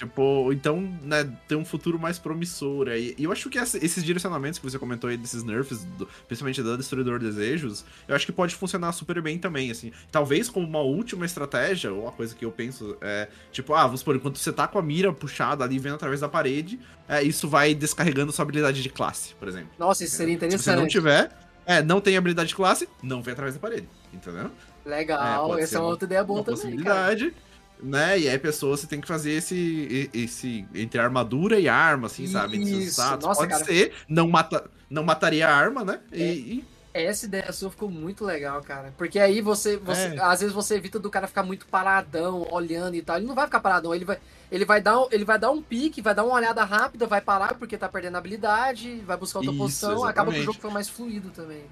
Tipo, 0.00 0.50
então, 0.50 0.80
né, 1.02 1.30
tem 1.46 1.58
um 1.58 1.64
futuro 1.64 1.98
mais 1.98 2.18
promissor 2.18 2.88
aí. 2.88 3.14
E 3.18 3.24
eu 3.24 3.30
acho 3.30 3.50
que 3.50 3.58
esses 3.58 4.02
direcionamentos 4.02 4.58
que 4.58 4.64
você 4.64 4.78
comentou 4.78 5.10
aí, 5.10 5.16
desses 5.18 5.42
nerfs, 5.42 5.84
do- 5.98 6.08
principalmente 6.26 6.62
da 6.62 6.74
Destruidor 6.74 7.18
Desejos, 7.18 7.84
eu 8.08 8.16
acho 8.16 8.24
que 8.24 8.32
pode 8.32 8.54
funcionar 8.54 8.92
super 8.92 9.20
bem 9.20 9.38
também, 9.38 9.70
assim. 9.70 9.92
Talvez 10.10 10.48
como 10.48 10.66
uma 10.66 10.78
última 10.80 11.26
estratégia, 11.26 11.92
ou 11.92 12.04
uma 12.04 12.12
coisa 12.12 12.34
que 12.34 12.42
eu 12.46 12.50
penso 12.50 12.96
é, 13.02 13.28
tipo, 13.52 13.74
ah, 13.74 13.84
vamos 13.84 14.00
supor, 14.00 14.16
enquanto 14.16 14.38
você 14.38 14.50
tá 14.50 14.66
com 14.66 14.78
a 14.78 14.82
mira 14.82 15.12
puxada 15.12 15.64
ali, 15.64 15.78
vendo 15.78 15.96
através 15.96 16.20
da 16.20 16.30
parede, 16.30 16.80
é, 17.06 17.22
isso 17.22 17.46
vai 17.46 17.74
descarregando 17.74 18.32
sua 18.32 18.44
habilidade 18.44 18.82
de 18.82 18.88
classe, 18.88 19.34
por 19.34 19.48
exemplo. 19.48 19.68
Nossa, 19.78 20.02
isso 20.02 20.16
seria 20.16 20.32
Se 20.32 20.40
você 20.40 20.46
interessante. 20.46 20.76
não 20.80 20.88
tiver, 20.88 21.30
é, 21.66 21.82
não 21.82 22.00
tem 22.00 22.16
habilidade 22.16 22.48
de 22.48 22.54
classe, 22.54 22.88
não 23.02 23.20
vem 23.20 23.32
através 23.32 23.54
da 23.54 23.60
parede, 23.60 23.86
entendeu? 24.14 24.50
É, 24.86 24.88
Legal, 24.88 25.46
pode 25.46 25.60
essa 25.60 25.76
é 25.76 25.78
uma 25.78 25.88
outra 25.88 26.06
ideia 26.06 26.24
boa 26.24 26.40
uma 26.40 26.56
também, 26.56 26.78
cara. 26.78 27.14
Né? 27.82 28.18
E 28.18 28.28
aí 28.28 28.38
pessoa 28.38 28.76
você 28.76 28.86
tem 28.86 29.00
que 29.00 29.08
fazer 29.08 29.32
esse, 29.32 29.54
e- 29.54 30.10
esse 30.12 30.66
entre 30.74 31.00
armadura 31.00 31.58
e 31.58 31.68
arma, 31.68 32.06
assim, 32.06 32.26
sabe? 32.26 32.56
Entre 32.56 32.70
seus 32.70 32.82
Isso, 32.84 33.00
status. 33.00 33.26
nossa, 33.26 33.40
Pode 33.40 33.52
cara. 33.52 33.64
ser, 33.64 33.92
não, 34.08 34.28
mata, 34.28 34.64
não 34.88 35.02
mataria 35.04 35.48
a 35.48 35.54
arma, 35.54 35.84
né? 35.84 36.00
E, 36.12 36.22
É. 36.22 36.34
e- 36.34 36.64
Essa 36.92 37.26
ideia 37.26 37.52
sua 37.52 37.70
ficou 37.70 37.88
muito 37.88 38.24
legal, 38.24 38.60
cara. 38.62 38.92
Porque 38.98 39.20
aí 39.20 39.40
você, 39.40 39.76
você 39.76 40.06
É. 40.16 40.18
às 40.20 40.40
vezes 40.40 40.52
você 40.52 40.74
evita 40.74 40.98
do 40.98 41.08
cara 41.08 41.28
ficar 41.28 41.44
muito 41.44 41.64
paradão, 41.66 42.44
olhando 42.50 42.96
e 42.96 43.00
tal. 43.02 43.16
Ele 43.16 43.26
não 43.26 43.34
vai 43.36 43.44
ficar 43.46 43.60
paradão, 43.60 43.94
ele 43.94 44.04
vai, 44.04 44.18
ele 44.50 44.64
vai 44.64 44.80
dar, 44.82 45.00
um- 45.00 45.06
ele 45.12 45.24
vai 45.24 45.38
dar 45.38 45.52
um 45.52 45.62
pique, 45.62 46.02
vai 46.02 46.16
dar 46.16 46.24
uma 46.24 46.34
olhada 46.34 46.64
rápida, 46.64 47.06
vai 47.06 47.20
parar 47.20 47.54
porque 47.54 47.78
tá 47.78 47.88
perdendo 47.88 48.16
habilidade, 48.16 49.00
vai 49.06 49.16
buscar 49.16 49.38
outra 49.38 49.52
Isso, 49.54 49.62
posição, 49.62 50.02
acaba 50.04 50.32
que 50.32 50.38
o 50.38 50.40
exatamente. 50.40 50.44
jogo 50.46 50.58
foi 50.60 50.70
mais 50.72 50.88
fluido 50.88 51.30
também. 51.30 51.62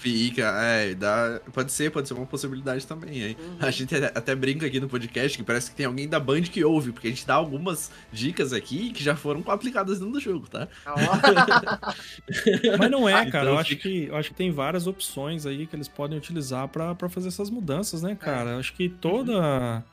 Fica, 0.00 0.42
é, 0.62 0.94
dá, 0.94 1.40
pode 1.52 1.70
ser, 1.72 1.90
pode 1.90 2.08
ser 2.08 2.14
uma 2.14 2.24
possibilidade 2.26 2.86
também, 2.86 3.22
hein? 3.22 3.36
Uhum. 3.38 3.56
A 3.60 3.70
gente 3.70 3.94
até- 3.94 4.12
até 4.18 4.34
brinca 4.34 4.66
aqui 4.66 4.80
no 4.80 4.88
podcast 4.88 5.36
que 5.36 5.44
parece 5.44 5.70
que 5.70 5.76
tem 5.76 5.84
alguém 5.86 6.08
da 6.08 6.18
Band 6.18 6.42
que 6.42 6.64
ouve, 6.64 6.90
porque 6.90 7.06
a 7.08 7.10
gente 7.10 7.26
dá 7.26 7.34
algumas 7.34 7.90
dicas 8.10 8.52
aqui 8.54 8.90
que 8.92 9.04
já 9.04 9.14
foram 9.14 9.44
aplicadas 9.46 9.98
dentro 9.98 10.14
do 10.14 10.20
jogo, 10.20 10.48
tá? 10.48 10.66
Mas 12.78 12.90
não 12.90 13.08
é, 13.08 13.12
Ah, 13.14 13.30
cara. 13.30 13.44
então 13.44 13.54
eu, 13.54 13.58
acho 13.58 13.68
fica- 13.70 13.82
que, 13.82 14.04
eu 14.06 14.16
acho 14.16 14.28
que 14.30 14.34
tem 14.34 14.50
várias 14.50 14.86
opções 14.86 15.44
aí 15.46 15.66
que 15.66 15.76
eles 15.76 15.88
podem 15.88 16.16
utilizar 16.18 16.66
pra 16.68 16.94
pra 16.94 17.08
fazer 17.08 17.28
essas 17.28 17.50
mudanças, 17.50 18.02
né, 18.02 18.14
cara? 18.14 18.50
Eu 18.52 18.58
acho 18.58 18.72
que 18.74 18.88
toda. 18.88 19.84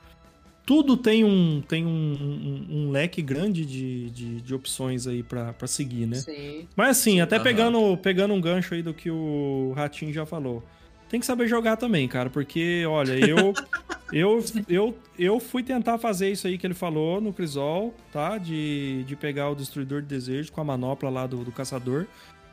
Tudo 0.68 0.98
tem 0.98 1.24
um, 1.24 1.62
tem 1.66 1.86
um, 1.86 1.88
um- 1.90 2.66
um 2.70 2.90
leque 2.90 3.22
grande 3.22 3.64
de, 3.64 4.10
de, 4.10 4.40
de 4.42 4.54
opções 4.54 5.06
aí 5.06 5.22
pra 5.22 5.54
pra 5.54 5.66
seguir, 5.66 6.04
né? 6.04 6.16
Sim. 6.16 6.68
Mas 6.76 6.90
assim, 6.98 7.22
até 7.22 7.38
pegando, 7.38 7.96
pegando 7.96 8.34
um 8.34 8.40
gancho 8.40 8.74
aí 8.74 8.82
do 8.82 8.92
que 8.92 9.10
o 9.10 9.72
Ratinho 9.74 10.12
já 10.12 10.26
falou. 10.26 10.62
Tem 11.08 11.18
que 11.18 11.24
saber 11.24 11.48
jogar 11.48 11.78
também, 11.78 12.06
cara, 12.06 12.28
porque, 12.28 12.84
olha, 12.86 13.14
eu 13.14 13.54
eu, 14.12 14.44
eu, 14.68 14.94
eu 15.18 15.40
fui 15.40 15.62
tentar 15.62 15.96
fazer 15.96 16.30
isso 16.30 16.46
aí 16.46 16.58
que 16.58 16.66
ele 16.66 16.74
falou 16.74 17.18
no 17.18 17.32
Crisol, 17.32 17.94
tá? 18.12 18.36
De, 18.36 19.04
de 19.04 19.16
pegar 19.16 19.48
o 19.48 19.54
Destruidor 19.54 20.02
de 20.02 20.08
Desejo 20.08 20.52
com 20.52 20.60
a 20.60 20.64
manopla 20.64 21.08
lá 21.08 21.26
do, 21.26 21.42
do 21.44 21.50
caçador. 21.50 22.06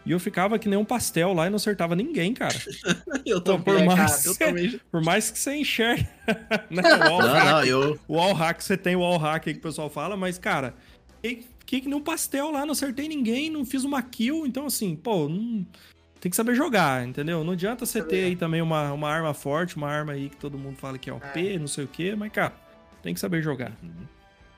E 0.05 0.11
eu 0.11 0.19
ficava 0.19 0.59
que 0.59 0.69
nem 0.69 0.77
um 0.77 0.85
pastel 0.85 1.33
lá 1.33 1.47
e 1.47 1.49
não 1.49 1.55
acertava 1.55 1.95
ninguém, 1.95 2.33
cara. 2.33 2.55
Eu 3.25 3.41
Pô, 3.41 3.57
por 3.57 3.73
também, 3.73 3.85
mais, 3.87 4.25
Eu 4.25 4.35
também. 4.37 4.79
por 4.91 5.01
mais 5.01 5.31
que 5.31 5.39
você 5.39 5.55
enxergue, 5.55 6.07
né? 6.69 6.81
Não, 6.83 7.17
hack, 7.19 7.45
não, 7.45 7.63
eu. 7.65 7.99
o 8.07 8.13
wall 8.15 8.33
hack, 8.33 8.61
você 8.61 8.77
tem 8.77 8.95
o 8.95 8.99
wall 8.99 9.17
hack 9.17 9.47
aí 9.47 9.53
que 9.53 9.59
o 9.59 9.63
pessoal 9.63 9.89
fala, 9.89 10.15
mas, 10.15 10.37
cara, 10.37 10.75
que, 11.65 11.81
que 11.81 11.87
nem 11.89 11.95
um 11.95 12.01
pastel 12.01 12.51
lá, 12.51 12.65
não 12.65 12.73
acertei 12.73 13.07
ninguém, 13.07 13.49
não 13.49 13.65
fiz 13.65 13.83
uma 13.83 13.99
kill, 14.03 14.45
então 14.45 14.67
assim, 14.67 14.95
pô, 14.95 15.27
não- 15.27 15.65
tem 16.19 16.29
que 16.29 16.35
saber 16.35 16.53
jogar, 16.55 17.05
entendeu? 17.07 17.43
Não 17.43 17.53
adianta 17.53 17.85
você 17.85 17.99
Saber. 17.99 18.09
ter 18.09 18.23
aí 18.25 18.35
também 18.35 18.61
uma, 18.61 18.91
uma 18.93 19.09
arma 19.09 19.33
forte, 19.33 19.75
uma 19.75 19.87
arma 19.87 20.13
aí 20.13 20.29
que 20.29 20.37
todo 20.37 20.57
mundo 20.57 20.75
fala 20.77 20.97
que 20.99 21.09
é 21.09 21.13
OP, 21.13 21.57
não 21.59 21.67
sei 21.67 21.85
o 21.85 21.87
quê, 21.87 22.15
mas, 22.15 22.31
cara, 22.31 22.53
tem 23.01 23.13
que 23.13 23.19
saber 23.19 23.41
jogar. 23.41 23.71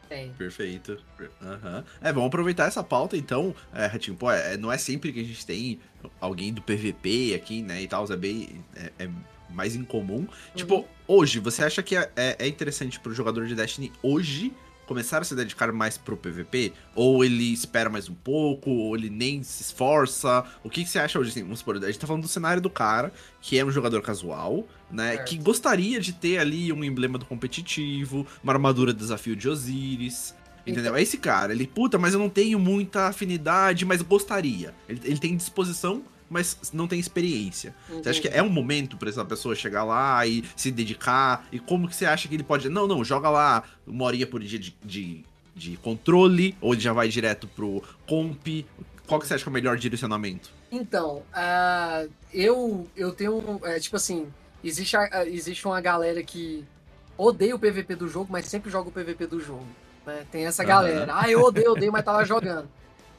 Tem. 0.07 0.31
Perfeito. 0.33 0.97
Aham. 1.41 1.83
É, 2.01 2.11
vamos 2.11 2.27
aproveitar 2.27 2.67
essa 2.67 2.83
pauta 2.83 3.17
então. 3.17 3.53
É, 3.73 3.85
Ratinho, 3.85 4.17
pô, 4.17 4.31
é, 4.31 4.57
não 4.57 4.71
é 4.71 4.77
sempre 4.77 5.11
que 5.11 5.19
a 5.19 5.23
gente 5.23 5.45
tem 5.45 5.79
alguém 6.19 6.53
do 6.53 6.61
PVP 6.61 7.33
aqui, 7.35 7.61
né? 7.61 7.81
E 7.81 7.87
tal, 7.87 8.05
é 8.11 8.15
bem. 8.15 8.63
É, 8.75 9.05
é 9.05 9.09
mais 9.49 9.75
incomum. 9.75 10.27
Tipo, 10.55 10.85
hoje, 11.07 11.39
você 11.39 11.63
acha 11.63 11.81
que 11.81 11.95
é, 11.95 12.11
é 12.15 12.35
é 12.39 12.47
interessante 12.47 12.99
pro 12.99 13.13
jogador 13.13 13.47
de 13.47 13.55
Destiny 13.55 13.91
hoje 14.03 14.53
começar 14.87 15.21
a 15.21 15.23
se 15.23 15.35
dedicar 15.35 15.71
mais 15.71 15.97
pro 15.97 16.17
PVP? 16.17 16.73
Ou 16.95 17.23
ele 17.23 17.53
espera 17.53 17.89
mais 17.89 18.09
um 18.09 18.15
pouco? 18.15 18.71
Ou 18.71 18.95
ele 18.95 19.09
nem 19.09 19.43
se 19.43 19.61
esforça? 19.61 20.43
O 20.63 20.69
que, 20.69 20.83
que 20.83 20.89
você 20.89 20.97
acha 20.97 21.19
hoje? 21.19 21.29
Assim, 21.29 21.43
vamos 21.43 21.59
supor, 21.59 21.75
a 21.75 21.85
gente 21.85 21.99
tá 21.99 22.07
falando 22.07 22.23
do 22.23 22.27
cenário 22.27 22.61
do 22.61 22.69
cara, 22.69 23.11
que 23.41 23.59
é 23.59 23.65
um 23.65 23.71
jogador 23.71 24.01
casual, 24.01 24.67
né? 24.89 25.17
Certo. 25.17 25.29
Que 25.29 25.37
gostaria 25.37 25.99
de 25.99 26.13
ter 26.13 26.39
ali 26.39 26.71
um 26.71 26.83
emblema 26.83 27.17
do 27.17 27.25
competitivo, 27.25 28.25
uma 28.43 28.53
armadura 28.53 28.93
de 28.93 28.99
desafio 28.99 29.35
de 29.35 29.47
Osiris. 29.47 30.33
Entendeu? 30.65 30.95
É 30.95 31.01
esse 31.01 31.17
cara, 31.17 31.53
ele, 31.53 31.65
puta, 31.65 31.97
mas 31.97 32.13
eu 32.13 32.19
não 32.19 32.27
tenho 32.27 32.59
muita 32.59 33.07
afinidade, 33.07 33.85
mas 33.85 34.01
gostaria. 34.01 34.75
Ele, 34.89 34.99
ele 35.05 35.17
tem 35.17 35.37
disposição, 35.37 36.03
mas 36.29 36.57
não 36.73 36.87
tem 36.87 36.99
experiência. 36.99 37.73
Você 37.89 38.09
acha 38.09 38.21
que 38.21 38.27
é 38.27 38.41
um 38.43 38.49
momento 38.49 38.97
pra 38.97 39.09
essa 39.09 39.23
pessoa 39.25 39.55
chegar 39.55 39.83
lá 39.83 40.25
e 40.27 40.43
se 40.55 40.71
dedicar? 40.71 41.47
E 41.51 41.59
como 41.59 41.87
que 41.87 41.95
você 41.95 42.05
acha 42.05 42.27
que 42.27 42.35
ele 42.35 42.43
pode. 42.43 42.69
Não, 42.69 42.87
não, 42.87 43.03
joga 43.03 43.29
lá 43.29 43.63
uma 43.85 44.05
horinha 44.05 44.27
por 44.27 44.41
dia 44.41 44.59
de, 44.59 44.75
de, 44.83 45.23
de 45.55 45.77
controle, 45.77 46.55
ou 46.61 46.73
ele 46.73 46.81
já 46.81 46.93
vai 46.93 47.07
direto 47.09 47.47
pro 47.47 47.81
comp. 48.07 48.45
Qual 49.05 49.19
que 49.21 49.27
você 49.27 49.35
acha 49.35 49.43
que 49.43 49.49
é 49.49 49.51
o 49.51 49.53
melhor 49.53 49.77
direcionamento? 49.77 50.49
Então, 50.71 51.23
ah, 51.33 52.05
eu, 52.33 52.85
eu 52.95 53.13
tenho. 53.13 53.59
é, 53.63 53.79
tipo 53.79 53.95
assim, 53.95 54.27
existe, 54.61 54.97
a- 54.97 55.25
existe 55.25 55.65
uma 55.65 55.79
galera 55.79 56.21
que 56.21 56.65
odeia 57.17 57.55
o 57.55 57.59
PVP 57.59 57.95
do 57.95 58.07
jogo, 58.09 58.27
mas 58.29 58.45
sempre 58.47 58.69
joga 58.69 58.89
o 58.89 58.91
PVP 58.91 59.27
do 59.27 59.39
jogo. 59.39 59.65
né? 60.05 60.25
Tem 60.29 60.45
essa 60.45 60.63
galera. 60.63 61.13
Ah, 61.15 61.29
eu 61.31 61.41
odeio, 61.41 61.71
odeio, 61.71 61.91
mas 61.91 62.03
tava 62.03 62.25
jogando. 62.25 62.69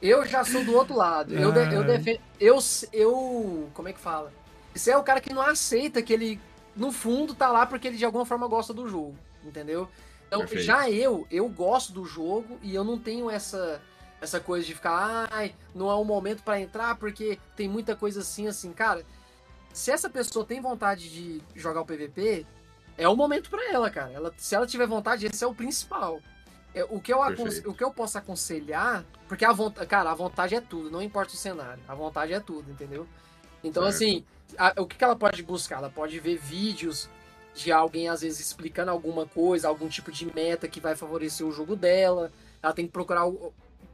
Eu 0.01 0.25
já 0.25 0.43
sou 0.45 0.63
do 0.63 0.73
outro 0.75 0.95
lado. 0.95 1.33
Eu, 1.33 1.51
de- 1.51 1.73
eu 1.75 1.81
Ah. 1.81 1.83
defendo. 1.83 2.19
Eu, 2.39 2.57
eu. 2.93 3.69
Como 3.73 3.87
é 3.89 3.93
que 3.93 3.99
fala? 3.99 4.31
Você 4.73 4.91
é 4.91 4.97
o 4.97 5.03
cara 5.03 5.19
que 5.19 5.33
não 5.33 5.41
aceita 5.41 6.01
que 6.01 6.13
ele, 6.13 6.39
no 6.75 6.91
fundo, 6.91 7.33
tá 7.33 7.49
lá 7.51 7.65
porque 7.65 7.87
ele 7.87 7.97
de 7.97 8.05
alguma 8.05 8.25
forma 8.25 8.47
gosta 8.47 8.73
do 8.73 8.87
jogo. 8.87 9.15
Entendeu? 9.43 9.89
Então, 10.27 10.39
Perfeito. 10.41 10.63
já 10.63 10.89
eu, 10.89 11.25
eu 11.31 11.49
gosto 11.49 11.91
do 11.91 12.05
jogo 12.05 12.59
e 12.61 12.73
eu 12.75 12.83
não 12.83 12.97
tenho 12.97 13.29
essa 13.29 13.81
essa 14.21 14.37
coisa 14.37 14.65
de 14.65 14.75
ficar, 14.75 15.29
ai, 15.31 15.55
não 15.73 15.89
é 15.89 15.93
o 15.95 16.03
momento 16.03 16.43
pra 16.43 16.59
entrar 16.59 16.95
porque 16.97 17.39
tem 17.55 17.69
muita 17.69 17.95
coisa 17.95 18.19
assim, 18.19 18.47
assim, 18.49 18.73
cara. 18.73 19.05
Se 19.71 19.91
essa 19.91 20.09
pessoa 20.09 20.43
tem 20.43 20.59
vontade 20.59 21.09
de 21.09 21.41
jogar 21.55 21.79
o 21.79 21.85
PVP, 21.85 22.45
é 22.97 23.07
o 23.07 23.15
momento 23.15 23.49
pra 23.49 23.71
ela, 23.71 23.89
cara. 23.89 24.11
Ela, 24.11 24.33
se 24.37 24.53
ela 24.53 24.67
tiver 24.67 24.85
vontade, 24.87 25.25
esse 25.25 25.41
é 25.41 25.47
o 25.47 25.55
principal. 25.55 26.19
É, 26.73 26.83
o, 26.83 26.99
que 26.99 27.11
eu 27.11 27.21
aconse- 27.23 27.67
o 27.67 27.73
que 27.73 27.83
eu 27.83 27.91
posso 27.91 28.17
aconselhar, 28.17 29.03
porque 29.27 29.43
a 29.43 29.51
vontade, 29.51 29.87
cara, 29.87 30.11
a 30.11 30.13
vontade 30.15 30.53
é 30.55 30.61
tudo, 30.61 30.91
não 30.91 31.01
importa 31.01 31.33
o 31.33 31.37
cenário, 31.37 31.81
a 31.87 31.95
vontade 31.95 32.31
é 32.33 32.39
tudo, 32.39 32.69
entendeu? 32.71 33.07
Então, 33.63 33.83
Certo. 33.83 33.95
assim, 33.95 34.23
a- 34.57 34.73
o 34.81 34.85
que, 34.85 34.95
que 34.95 35.03
ela 35.03 35.15
pode 35.15 35.41
buscar? 35.43 35.77
Ela 35.77 35.89
pode 35.89 36.19
ver 36.19 36.37
vídeos 36.37 37.09
de 37.55 37.71
alguém, 37.71 38.07
às 38.07 38.21
vezes, 38.21 38.39
explicando 38.39 38.91
alguma 38.91 39.25
coisa, 39.25 39.67
algum 39.67 39.89
tipo 39.89 40.11
de 40.11 40.25
meta 40.33 40.67
que 40.67 40.79
vai 40.79 40.95
favorecer 40.95 41.45
o 41.45 41.51
jogo 41.51 41.75
dela. 41.75 42.31
Ela 42.61 42.71
tem 42.73 42.85
que 42.85 42.91
procurar 42.91 43.25
o- 43.27 43.51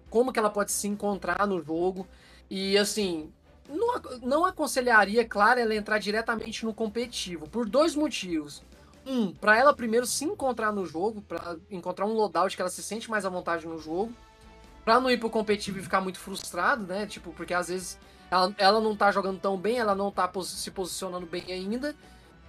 como 0.09 0.31
que 0.33 0.37
ela 0.37 0.49
pode 0.49 0.71
se 0.71 0.87
encontrar 0.87 1.47
no 1.47 1.61
jogo. 1.63 2.05
E, 2.49 2.77
assim, 2.77 3.31
não, 3.69 3.95
não 4.21 4.45
aconselharia, 4.45 5.25
claro, 5.25 5.59
ela 5.61 5.73
entrar 5.73 5.97
diretamente 5.97 6.65
no 6.65 6.73
competitivo, 6.73 7.47
por 7.49 7.67
dois 7.67 7.95
motivos. 7.95 8.61
Um, 9.05 9.31
pra 9.33 9.57
ela 9.57 9.73
primeiro 9.73 10.05
se 10.05 10.25
encontrar 10.25 10.71
no 10.71 10.85
jogo, 10.85 11.21
pra 11.21 11.55
encontrar 11.69 12.05
um 12.05 12.13
loadout 12.13 12.55
que 12.55 12.61
ela 12.61 12.71
se 12.71 12.81
sente 12.81 13.09
mais 13.09 13.25
à 13.25 13.29
vontade 13.29 13.67
no 13.67 13.77
jogo. 13.77 14.11
pra 14.83 14.99
não 14.99 15.09
ir 15.09 15.17
pro 15.19 15.29
competitivo 15.29 15.79
e 15.79 15.83
ficar 15.83 16.01
muito 16.01 16.19
frustrado, 16.19 16.85
né? 16.85 17.05
Tipo, 17.07 17.31
porque 17.33 17.53
às 17.53 17.67
vezes 17.69 17.97
ela, 18.29 18.53
ela 18.57 18.79
não 18.81 18.95
tá 18.95 19.11
jogando 19.11 19.39
tão 19.39 19.57
bem, 19.57 19.77
ela 19.79 19.95
não 19.95 20.11
tá 20.11 20.27
pos 20.27 20.47
se 20.49 20.71
posicionando 20.71 21.25
bem 21.25 21.43
ainda. 21.49 21.95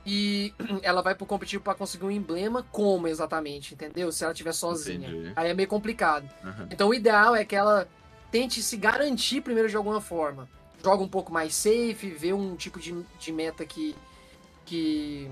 E 0.05 0.53
ela 0.83 1.03
vai 1.03 1.15
pro 1.15 1.27
competitivo 1.27 1.63
para 1.65 1.75
conseguir 1.75 2.05
um 2.05 2.11
emblema, 2.11 2.63
como 2.71 3.09
exatamente, 3.09 3.75
entendeu? 3.75 4.11
Se 4.13 4.23
ela 4.25 4.33
estiver 4.33 4.53
sozinha. 4.53 5.09
Entendi. 5.09 5.33
Aí 5.35 5.51
é 5.51 5.55
meio 5.55 5.69
complicado. 5.69 6.29
Aham. 6.45 6.69
Então 6.71 6.89
o 6.89 6.95
ideal 6.95 7.35
é 7.35 7.45
que 7.45 7.57
ela 7.57 7.89
tente 8.31 8.63
se 8.63 8.77
garantir 8.77 9.41
primeiro 9.41 9.69
de 9.69 9.77
alguma 9.77 10.01
forma. 10.01 10.49
Joga 10.83 11.03
um 11.03 11.09
pouco 11.09 11.33
mais 11.33 11.55
safe, 11.55 12.11
vê 12.11 12.33
um 12.33 12.55
tipo 12.55 12.79
de, 12.79 12.95
de 13.19 13.33
meta 13.33 13.65
que, 13.65 13.97
que 14.65 15.31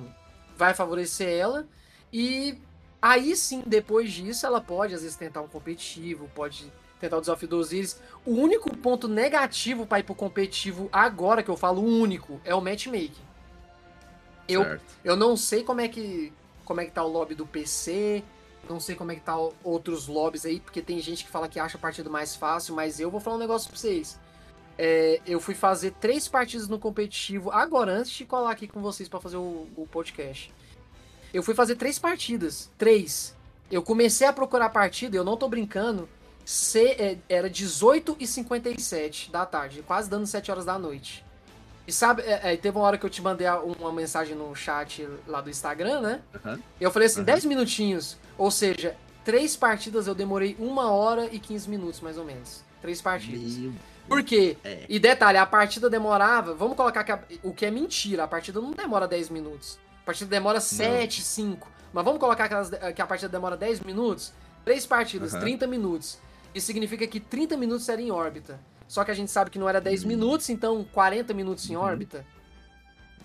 vai 0.57 0.75
favorecer 0.75 1.29
ela. 1.29 1.67
E 2.13 2.59
aí 3.01 3.35
sim, 3.37 3.63
depois 3.67 4.13
disso, 4.13 4.47
ela 4.47 4.61
pode 4.61 4.95
às 4.95 5.03
vezes 5.03 5.17
tentar 5.17 5.43
um 5.43 5.49
competitivo, 5.49 6.31
pode 6.35 6.73
tentar 7.01 7.19
o 7.19 7.21
desafio 7.21 7.49
do 7.49 7.59
Osiris. 7.59 8.01
O 8.25 8.33
único 8.33 8.75
ponto 8.77 9.09
negativo 9.09 9.87
para 9.87 10.01
ir 10.01 10.05
pro 10.05 10.15
competitivo 10.15 10.89
agora, 10.93 11.43
que 11.43 11.51
eu 11.51 11.57
falo 11.57 11.83
o 11.83 11.87
único, 11.87 12.41
é 12.45 12.55
o 12.55 12.61
matchmaking. 12.61 13.13
Eu, 14.49 14.63
Certo. 14.63 14.83
eu 15.05 15.17
não 15.17 15.37
sei 15.37 15.63
como 15.63 15.81
é 15.81 15.89
que 15.89 16.33
como 16.65 16.81
é 16.81 16.87
que 16.87 16.93
tá 16.93 17.05
o 17.05 17.09
lobby 17.09 17.35
do 17.35 17.47
PC, 17.47 18.23
não 18.69 18.81
sei 18.81 18.95
como 18.95 19.13
é 19.13 19.15
que 19.15 19.21
tá 19.21 19.37
outros 19.63 20.07
lobbies 20.07 20.47
aí, 20.47 20.61
porque 20.61 20.81
tem 20.81 20.99
gente 21.01 21.25
que 21.25 21.31
fala 21.31 21.47
que 21.47 21.61
acha 21.61 21.77
a 21.77 21.81
partida 21.81 22.09
mais 22.09 22.35
fácil, 22.35 22.75
mas 22.75 22.99
eu 22.99 23.11
vou 23.11 23.21
falar 23.21 23.37
um 23.37 23.41
negócio 23.41 23.69
pra 23.69 23.79
vocês. 23.79 24.19
É, 24.77 25.21
eu 25.27 25.39
fui 25.41 25.55
fazer 25.55 25.93
três 25.93 26.27
partidas 26.27 26.69
no 26.69 26.79
competitivo 26.79 27.51
agora, 27.51 27.93
antes 27.93 28.11
de 28.13 28.25
colar 28.25 28.51
aqui 28.51 28.67
com 28.67 28.81
vocês 28.83 29.09
pra 29.09 29.21
fazer 29.21 29.37
o, 29.37 29.69
o 29.77 29.87
podcast. 29.91 30.53
Eu 31.33 31.43
fui 31.43 31.55
fazer 31.55 31.77
três 31.77 31.99
partidas. 31.99 32.71
Três. 32.77 33.35
Eu 33.71 33.83
comecei 33.83 34.27
a 34.27 34.33
procurar 34.33 34.69
partida, 34.71 35.17
eu 35.17 35.25
não 35.25 35.37
tô 35.37 35.49
brincando. 35.49 36.09
se- 36.45 36.91
é, 36.99 37.17
era 37.29 37.49
18 37.49 38.17
e 38.21 38.27
57 38.27 39.31
da 39.31 39.47
tarde, 39.47 39.83
quase 39.87 40.11
dando 40.11 40.27
7 40.27 40.51
horas 40.51 40.65
da 40.67 40.79
noite. 40.79 41.25
E 41.87 41.93
sabe, 41.93 42.23
é, 42.23 42.53
é, 42.53 42.57
teve 42.57 42.77
uma 42.77 42.85
hora 42.87 42.99
que 42.99 43.07
eu 43.07 43.11
te 43.11 43.23
mandei 43.23 43.47
uma 43.79 43.93
mensagem 43.93 44.35
no 44.37 44.55
chat 44.55 45.09
lá 45.27 45.41
do 45.41 45.49
Instagram, 45.51 46.01
né? 46.01 46.21
Aham. 46.35 46.61
Eu 46.81 46.91
falei 46.91 47.07
assim, 47.07 47.21
Uhum. 47.21 47.25
10 47.27 47.45
minutinhos. 47.47 48.17
Ou 48.37 48.51
seja, 48.51 48.95
três 49.25 49.57
partidas 49.57 50.07
eu 50.07 50.15
demorei 50.15 50.55
uma 50.59 50.91
hora 50.91 51.29
e 51.33 51.39
15 51.39 51.69
minutos, 51.71 52.01
mais 52.01 52.19
ou 52.19 52.25
menos. 52.25 52.63
Três 52.83 53.01
partidas. 53.01 53.55
Meu- 53.57 53.73
Por 54.09 54.23
quê? 54.23 54.57
É. 54.65 54.85
E 54.89 54.99
detalhe, 54.99 55.39
a 55.39 55.47
partida 55.47 55.89
demorava. 55.89 56.55
Vamos 56.55 56.77
colocar 56.77 57.03
que 57.05 57.13
a- 57.13 57.23
o 57.43 57.53
que 57.55 57.65
é 57.67 57.71
mentira. 57.71 58.25
A 58.25 58.29
partida 58.29 58.61
não 58.61 58.73
demora 58.73 59.09
10 59.09 59.31
minutos. 59.31 59.79
A 60.03 60.07
partida 60.07 60.29
demora 60.31 60.61
7, 60.61 61.23
5. 61.23 61.69
Mas 61.93 62.05
vamos 62.05 62.21
colocar 62.21 62.47
que, 62.49 62.55
elas- 62.55 62.71
que 62.95 63.01
a 63.01 63.07
partida 63.07 63.29
demora 63.31 63.57
10 63.57 63.81
minutos? 63.81 64.33
Três 64.65 64.87
partidas, 64.87 65.33
Aham. 65.35 65.41
30 65.43 65.67
minutos. 65.67 66.19
Isso 66.55 66.67
significa 66.67 67.07
que 67.07 67.19
30 67.21 67.57
minutos 67.57 67.89
era 67.89 68.01
em 68.01 68.11
órbita. 68.11 68.61
Só 68.87 69.03
que 69.05 69.11
a 69.11 69.15
gente 69.15 69.31
sabe 69.31 69.51
que 69.51 69.59
não 69.59 69.69
era 69.69 69.81
10 69.81 70.05
Hum. 70.05 70.09
minutos, 70.09 70.49
então 70.51 70.85
40 70.93 71.33
minutos 71.33 71.69
em 71.71 71.77
Uhum. 71.77 71.83
órbita. 71.83 72.25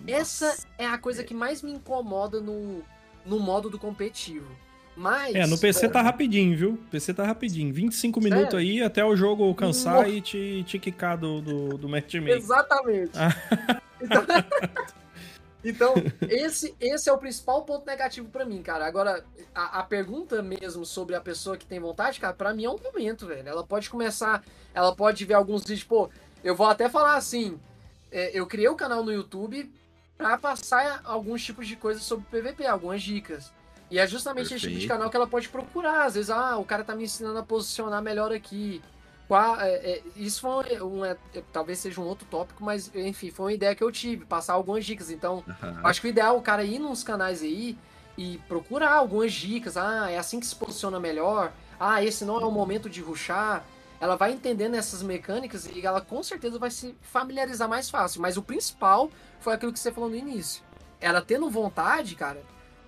Essa 0.06 0.46
Nossa. 0.46 0.66
é 0.78 0.86
a 0.86 0.96
coisa 0.98 1.22
que 1.22 1.34
mais 1.34 1.62
me 1.62 1.72
incomoda 1.72 2.40
no, 2.40 2.82
no 3.26 3.38
modo 3.38 3.68
do 3.68 3.78
competitivo. 3.78 4.50
Mas. 5.00 5.34
É, 5.34 5.46
no 5.46 5.56
PC 5.56 5.88
tá 5.88 6.02
rapidinho, 6.02 6.54
viu? 6.54 6.78
PC 6.90 7.14
tá 7.14 7.24
rapidinho. 7.24 7.72
25 7.72 8.20
Sério? 8.20 8.36
minutos 8.36 8.58
aí 8.58 8.82
até 8.82 9.02
o 9.02 9.16
jogo 9.16 9.52
cansar 9.54 9.94
Nossa. 9.94 10.08
e 10.10 10.20
te, 10.20 10.62
te 10.64 10.78
quicar 10.78 11.16
do, 11.16 11.40
do, 11.40 11.78
do 11.78 11.88
matchmaking. 11.88 12.36
Exatamente. 12.36 13.12
Ah. 13.14 13.80
Então, 13.98 14.24
então, 15.64 15.94
esse, 16.28 16.74
esse 16.78 17.08
é 17.08 17.12
o 17.14 17.16
principal 17.16 17.62
ponto 17.62 17.86
negativo 17.86 18.28
pra 18.28 18.44
mim, 18.44 18.62
cara. 18.62 18.86
Agora, 18.86 19.24
a, 19.54 19.80
a 19.80 19.82
pergunta 19.82 20.42
mesmo 20.42 20.84
sobre 20.84 21.16
a 21.16 21.20
pessoa 21.22 21.56
que 21.56 21.64
tem 21.64 21.80
vontade, 21.80 22.20
cara, 22.20 22.34
pra 22.34 22.52
mim 22.52 22.66
é 22.66 22.70
um 22.70 22.78
momento, 22.78 23.26
velho. 23.26 23.48
Ela 23.48 23.64
pode 23.64 23.88
começar, 23.88 24.44
ela 24.74 24.94
pode 24.94 25.24
ver 25.24 25.32
alguns 25.32 25.62
vídeos, 25.62 25.82
pô, 25.82 26.10
eu 26.44 26.54
vou 26.54 26.66
até 26.66 26.90
falar 26.90 27.16
assim, 27.16 27.58
é, 28.12 28.38
eu 28.38 28.46
criei 28.46 28.68
o 28.68 28.76
canal 28.76 29.02
no 29.02 29.10
YouTube 29.10 29.72
pra 30.18 30.36
passar 30.36 31.00
alguns 31.04 31.42
tipos 31.42 31.66
de 31.66 31.74
coisas 31.74 32.02
sobre 32.02 32.26
PVP, 32.26 32.66
algumas 32.66 33.02
dicas. 33.02 33.50
E 33.90 33.98
é 33.98 34.06
justamente 34.06 34.46
esse 34.54 34.60
tipo 34.60 34.66
de 34.68 34.72
Perfeito. 34.72 34.88
canal 34.88 35.10
que 35.10 35.16
ela 35.16 35.26
pode 35.26 35.48
procurar. 35.48 36.04
Às 36.04 36.14
vezes, 36.14 36.30
ah, 36.30 36.56
o 36.56 36.64
cara 36.64 36.84
tá 36.84 36.94
me 36.94 37.04
ensinando 37.04 37.38
a 37.38 37.42
posicionar 37.42 38.00
melhor 38.00 38.32
aqui. 38.32 38.80
Qua- 39.26 39.58
é, 39.60 39.72
é, 39.92 40.02
isso 40.16 40.40
foi 40.40 40.80
um, 40.82 41.04
é, 41.04 41.16
é, 41.34 41.42
talvez 41.52 41.78
seja 41.78 42.00
um 42.00 42.04
outro 42.04 42.26
tópico, 42.30 42.64
mas 42.64 42.90
enfim, 42.94 43.30
foi 43.30 43.46
uma 43.46 43.52
ideia 43.52 43.74
que 43.74 43.82
eu 43.82 43.90
tive, 43.92 44.24
passar 44.24 44.54
algumas 44.54 44.84
dicas. 44.84 45.10
Então, 45.10 45.44
Aham. 45.62 45.80
acho 45.84 46.00
que 46.00 46.06
o 46.06 46.10
ideal 46.10 46.34
é 46.34 46.38
o 46.38 46.42
cara 46.42 46.62
ir 46.64 46.78
nos 46.78 47.02
canais 47.02 47.42
aí 47.42 47.76
e 48.16 48.38
procurar 48.48 48.92
algumas 48.92 49.32
dicas. 49.32 49.76
Ah, 49.76 50.10
é 50.10 50.18
assim 50.18 50.38
que 50.40 50.46
se 50.46 50.54
posiciona 50.54 51.00
melhor. 51.00 51.52
Ah, 51.78 52.02
esse 52.02 52.24
não 52.24 52.40
é 52.40 52.44
o 52.44 52.50
momento 52.50 52.88
de 52.88 53.00
ruxar. 53.00 53.64
Ela 54.00 54.16
vai 54.16 54.32
entendendo 54.32 54.74
essas 54.76 55.02
mecânicas 55.02 55.66
e 55.66 55.84
ela 55.84 56.00
com 56.00 56.22
certeza 56.22 56.58
vai 56.58 56.70
se 56.70 56.94
familiarizar 57.02 57.68
mais 57.68 57.90
fácil. 57.90 58.20
Mas 58.22 58.36
o 58.36 58.42
principal 58.42 59.10
foi 59.40 59.54
aquilo 59.54 59.72
que 59.72 59.78
você 59.78 59.92
falou 59.92 60.08
no 60.10 60.16
início. 60.16 60.62
Ela 61.00 61.20
tendo 61.20 61.48
vontade, 61.50 62.14
cara, 62.14 62.42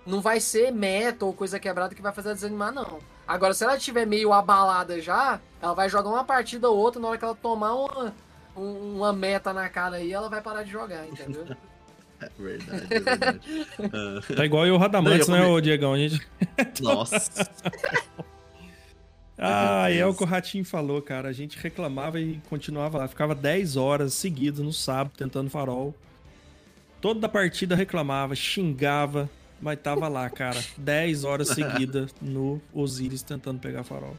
não 0.05 0.21
vai 0.21 0.39
ser 0.39 0.71
meta 0.71 1.25
ou 1.25 1.33
coisa 1.33 1.59
quebrada 1.59 1.93
que 1.95 2.01
vai 2.01 2.13
fazer 2.13 2.29
ela 2.29 2.35
desanimar, 2.35 2.71
não. 2.73 2.99
Agora, 3.27 3.53
se 3.53 3.63
ela 3.63 3.77
estiver 3.77 4.05
meio 4.05 4.33
abalada 4.33 4.99
já, 5.01 5.39
ela 5.61 5.73
vai 5.73 5.87
jogar 5.89 6.09
uma 6.09 6.23
partida 6.25 6.69
ou 6.69 6.77
outra, 6.77 6.99
na 7.01 7.07
hora 7.07 7.17
que 7.17 7.23
ela 7.25 7.35
tomar 7.35 7.73
uma, 7.73 8.13
um- 8.55 8.97
uma 8.97 9.13
meta 9.13 9.53
na 9.53 9.69
cara 9.69 9.95
aí, 9.97 10.11
ela 10.11 10.27
vai 10.29 10.41
parar 10.41 10.63
de 10.63 10.71
jogar, 10.71 11.07
entendeu? 11.07 11.45
É 12.21 12.29
verdade, 12.37 12.87
é 12.93 12.99
verdade. 12.99 13.39
Ah, 14.29 14.35
Tá 14.35 14.45
igual 14.45 14.65
eu 14.67 14.75
o 14.75 14.77
Radamantes, 14.77 15.27
né, 15.29 15.45
ô 15.45 15.59
Diegão? 15.61 15.93
A 15.93 15.97
gente... 15.97 16.21
Nossa. 16.81 17.49
Ah, 19.37 19.89
é 19.91 20.05
o 20.05 20.13
que 20.13 20.23
o 20.23 20.27
Ratinho 20.27 20.63
falou, 20.63 21.01
cara. 21.01 21.27
A 21.29 21.33
gente 21.33 21.57
reclamava 21.57 22.19
e 22.19 22.39
continuava 22.49 22.99
lá. 22.99 23.07
Ficava 23.07 23.33
10 23.33 23.75
horas 23.77 24.13
seguidas 24.13 24.59
no 24.59 24.71
sábado 24.71 25.13
tentando 25.17 25.49
farol. 25.49 25.93
Toda 27.01 27.27
partida 27.27 27.75
reclamava, 27.75 28.35
xingava, 28.35 29.29
mas 29.63 29.79
tava 29.79 30.09
lá, 30.09 30.29
cara. 30.29 30.61
10 30.77 31.23
horas 31.23 31.47
seguidas 31.47 32.13
no 32.21 32.61
Osiris 32.73 33.23
tentando 33.23 33.59
pegar 33.59 33.83
farol. 33.83 34.17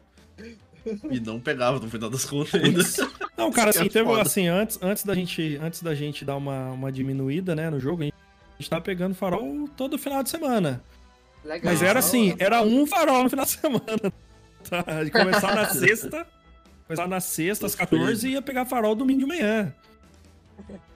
E 1.09 1.19
não 1.19 1.39
pegava 1.39 1.79
no 1.79 1.89
final 1.89 2.09
das 2.09 2.25
contas 2.25 2.55
ainda. 2.55 2.81
Não, 3.37 3.51
cara, 3.51 3.69
assim, 3.69 3.85
é 3.85 3.89
teve, 3.89 4.11
assim, 4.19 4.47
antes, 4.47 4.79
antes 4.81 5.03
da 5.03 5.13
gente, 5.13 5.59
antes 5.61 5.83
da 5.83 5.93
gente 5.93 6.25
dar 6.25 6.35
uma, 6.35 6.71
uma 6.71 6.91
diminuída, 6.91 7.55
né, 7.55 7.69
no 7.69 7.79
jogo, 7.79 8.03
a 8.03 8.05
gente 8.05 8.69
tava 8.69 8.81
pegando 8.81 9.13
farol 9.13 9.67
todo 9.75 9.97
final 9.97 10.23
de 10.23 10.29
semana. 10.29 10.81
Legal. 11.43 11.71
Mas 11.71 11.81
era 11.83 11.99
assim, 11.99 12.35
era 12.39 12.61
um 12.61 12.87
farol 12.87 13.23
no 13.23 13.29
final 13.29 13.45
de 13.45 13.51
semana. 13.51 14.13
Tá? 14.67 15.03
De 15.03 15.11
começar 15.11 15.53
na 15.53 15.69
sexta, 15.69 16.25
começar 16.87 17.07
na 17.07 17.19
sexta 17.19 17.67
às 17.67 17.75
14 17.75 18.27
e 18.27 18.31
ia 18.31 18.41
pegar 18.41 18.65
farol 18.65 18.95
domingo 18.95 19.19
de 19.19 19.25
manhã. 19.27 19.71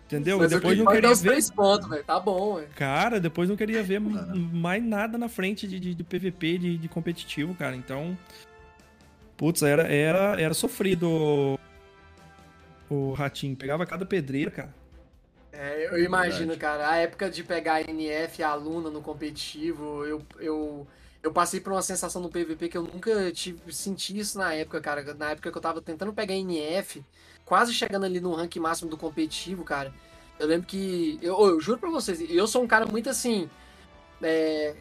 Entendeu? 0.10 0.40
Mas 0.40 0.52
e 0.52 0.56
depois 0.56 0.72
eu 0.76 0.84
não 0.84 0.86
vai 0.86 0.96
dar 0.96 1.02
queria 1.02 1.14
os 1.14 1.22
ver. 1.22 1.30
três 1.30 1.52
pontos, 1.52 1.88
velho. 1.88 2.04
Tá 2.04 2.20
bom, 2.20 2.56
velho. 2.56 2.68
Cara, 2.76 3.20
depois 3.20 3.48
não 3.48 3.56
queria 3.56 3.84
ver 3.84 3.98
Ah. 4.02 4.34
mais 4.36 4.84
nada 4.84 5.20
na 5.20 5.30
frente 5.30 5.68
de, 5.68 5.80
de, 5.80 5.94
de 5.94 6.04
PVP, 6.04 6.58
de, 6.58 6.78
de 6.80 6.88
competitivo, 6.90 7.54
cara. 7.54 7.76
Então. 7.76 8.18
Putz, 9.38 9.62
era, 9.62 9.84
era, 9.84 10.42
era 10.42 10.54
sofrido 10.56 11.08
o, 11.08 11.60
o 12.90 13.14
ratinho. 13.14 13.56
Pegava 13.56 13.86
cada 13.86 14.04
pedreira, 14.04 14.50
cara. 14.50 14.74
É, 15.52 15.88
eu 15.92 16.04
imagino, 16.04 16.48
Verdade. 16.54 16.60
cara. 16.60 16.90
A 16.90 16.96
época 16.98 17.30
de 17.30 17.44
pegar 17.44 17.88
NF, 17.88 18.42
a 18.42 18.50
aluna 18.50 18.90
no 18.90 19.02
competitivo, 19.02 20.06
eu, 20.06 20.22
eu, 20.40 20.88
eu 21.22 21.32
passei 21.32 21.60
por 21.60 21.72
uma 21.72 21.82
sensação 21.84 22.20
no 22.22 22.30
PVP 22.30 22.68
que 22.68 22.78
eu 22.78 22.84
nunca 22.84 23.32
tive, 23.32 23.60
senti 23.72 24.18
isso 24.18 24.38
na 24.40 24.54
época, 24.56 24.82
cara. 24.82 25.14
Na 25.14 25.32
época 25.32 25.52
que 25.52 25.58
eu 25.58 25.62
tava 25.62 25.82
tentando 25.82 26.12
pegar 26.14 26.34
NF, 26.34 27.04
quase 27.50 27.74
chegando 27.74 28.06
ali 28.06 28.22
no 28.22 28.36
rank 28.36 28.56
máximo 28.58 28.92
do 28.92 28.96
competitivo, 28.96 29.64
cara. 29.64 29.92
Eu 30.38 30.48
lembro 30.48 30.68
que. 30.68 31.18
Eu, 31.22 31.36
eu 31.48 31.60
juro 31.60 31.80
pra 31.80 31.90
vocês, 31.90 32.22
eu 32.30 32.48
sou 32.48 32.64
um 32.64 32.68
cara 32.68 32.86
muito 32.86 33.10
assim. 33.10 33.50
é, 34.22 34.76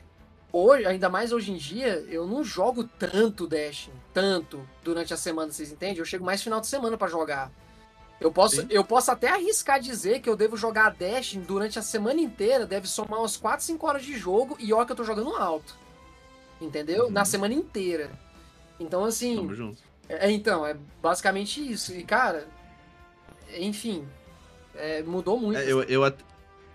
hoje, 0.52 0.84
ainda 0.86 1.08
mais 1.08 1.32
hoje 1.32 1.50
em 1.50 1.56
dia, 1.56 2.04
eu 2.10 2.26
não 2.26 2.44
jogo 2.44 2.84
tanto 2.84 3.46
Dash, 3.46 3.88
tanto 4.12 4.60
durante 4.84 5.14
a 5.14 5.16
semana, 5.16 5.50
vocês 5.50 5.72
entendem? 5.72 5.98
Eu 5.98 6.04
chego 6.04 6.24
mais 6.24 6.42
final 6.42 6.60
de 6.60 6.66
semana 6.66 6.98
pra 6.98 7.08
jogar. 7.08 7.50
Eu 8.20 8.30
posso, 8.30 8.56
Sim. 8.56 8.66
eu 8.68 8.84
posso 8.84 9.10
até 9.10 9.28
arriscar 9.28 9.80
dizer 9.80 10.20
que 10.20 10.28
eu 10.28 10.36
devo 10.36 10.56
jogar 10.56 10.90
Dash 10.90 11.34
durante 11.36 11.78
a 11.78 11.82
semana 11.82 12.20
inteira, 12.20 12.66
deve 12.66 12.86
somar 12.86 13.20
umas 13.20 13.36
4, 13.36 13.64
5 13.64 13.86
horas 13.86 14.04
de 14.04 14.18
jogo 14.18 14.56
e 14.60 14.72
olha 14.72 14.84
que 14.84 14.92
eu 14.92 14.96
tô 14.96 15.04
jogando 15.04 15.34
alto. 15.34 15.74
Entendeu? 16.60 17.06
Uhum. 17.06 17.10
Na 17.10 17.24
semana 17.24 17.54
inteira. 17.54 18.10
Então, 18.78 19.04
assim. 19.04 19.36
Tamo 19.36 19.54
junto. 19.54 19.82
É, 20.08 20.30
então, 20.30 20.66
é 20.66 20.76
basicamente 21.00 21.60
isso. 21.60 21.94
E, 21.94 22.02
cara, 22.02 22.48
enfim, 23.56 24.04
é, 24.74 25.02
mudou 25.02 25.38
muito. 25.38 25.58
É, 25.58 25.70
eu, 25.70 25.82
eu, 25.84 26.04
até, 26.04 26.24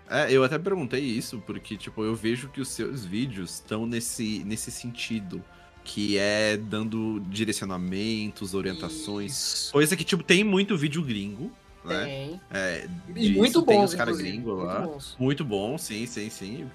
é, 0.08 0.32
eu 0.32 0.42
até 0.42 0.58
perguntei 0.58 1.00
isso, 1.00 1.42
porque, 1.46 1.76
tipo, 1.76 2.02
eu 2.04 2.14
vejo 2.14 2.48
que 2.48 2.60
os 2.60 2.68
seus 2.68 3.04
vídeos 3.04 3.54
estão 3.54 3.86
nesse, 3.86 4.42
nesse 4.44 4.70
sentido. 4.70 5.42
Que 5.86 6.16
é 6.16 6.56
dando 6.56 7.20
direcionamentos, 7.28 8.54
orientações. 8.54 9.32
Isso. 9.32 9.72
Coisa 9.72 9.94
que, 9.94 10.02
tipo, 10.02 10.22
tem 10.22 10.42
muito 10.42 10.78
vídeo 10.78 11.02
gringo. 11.02 11.52
Né? 11.84 12.04
Tem. 12.04 12.40
É, 12.50 12.86
muito 13.08 13.62
tem 13.62 13.76
bons, 13.76 13.90
os 13.90 13.94
caras 13.94 14.16
gringos 14.18 14.54
muito 14.54 14.66
lá. 14.66 14.80
bons. 14.80 15.16
Muito 15.18 15.44
bom, 15.44 15.76
sim, 15.78 16.06
sim, 16.06 16.28
sim. 16.30 16.66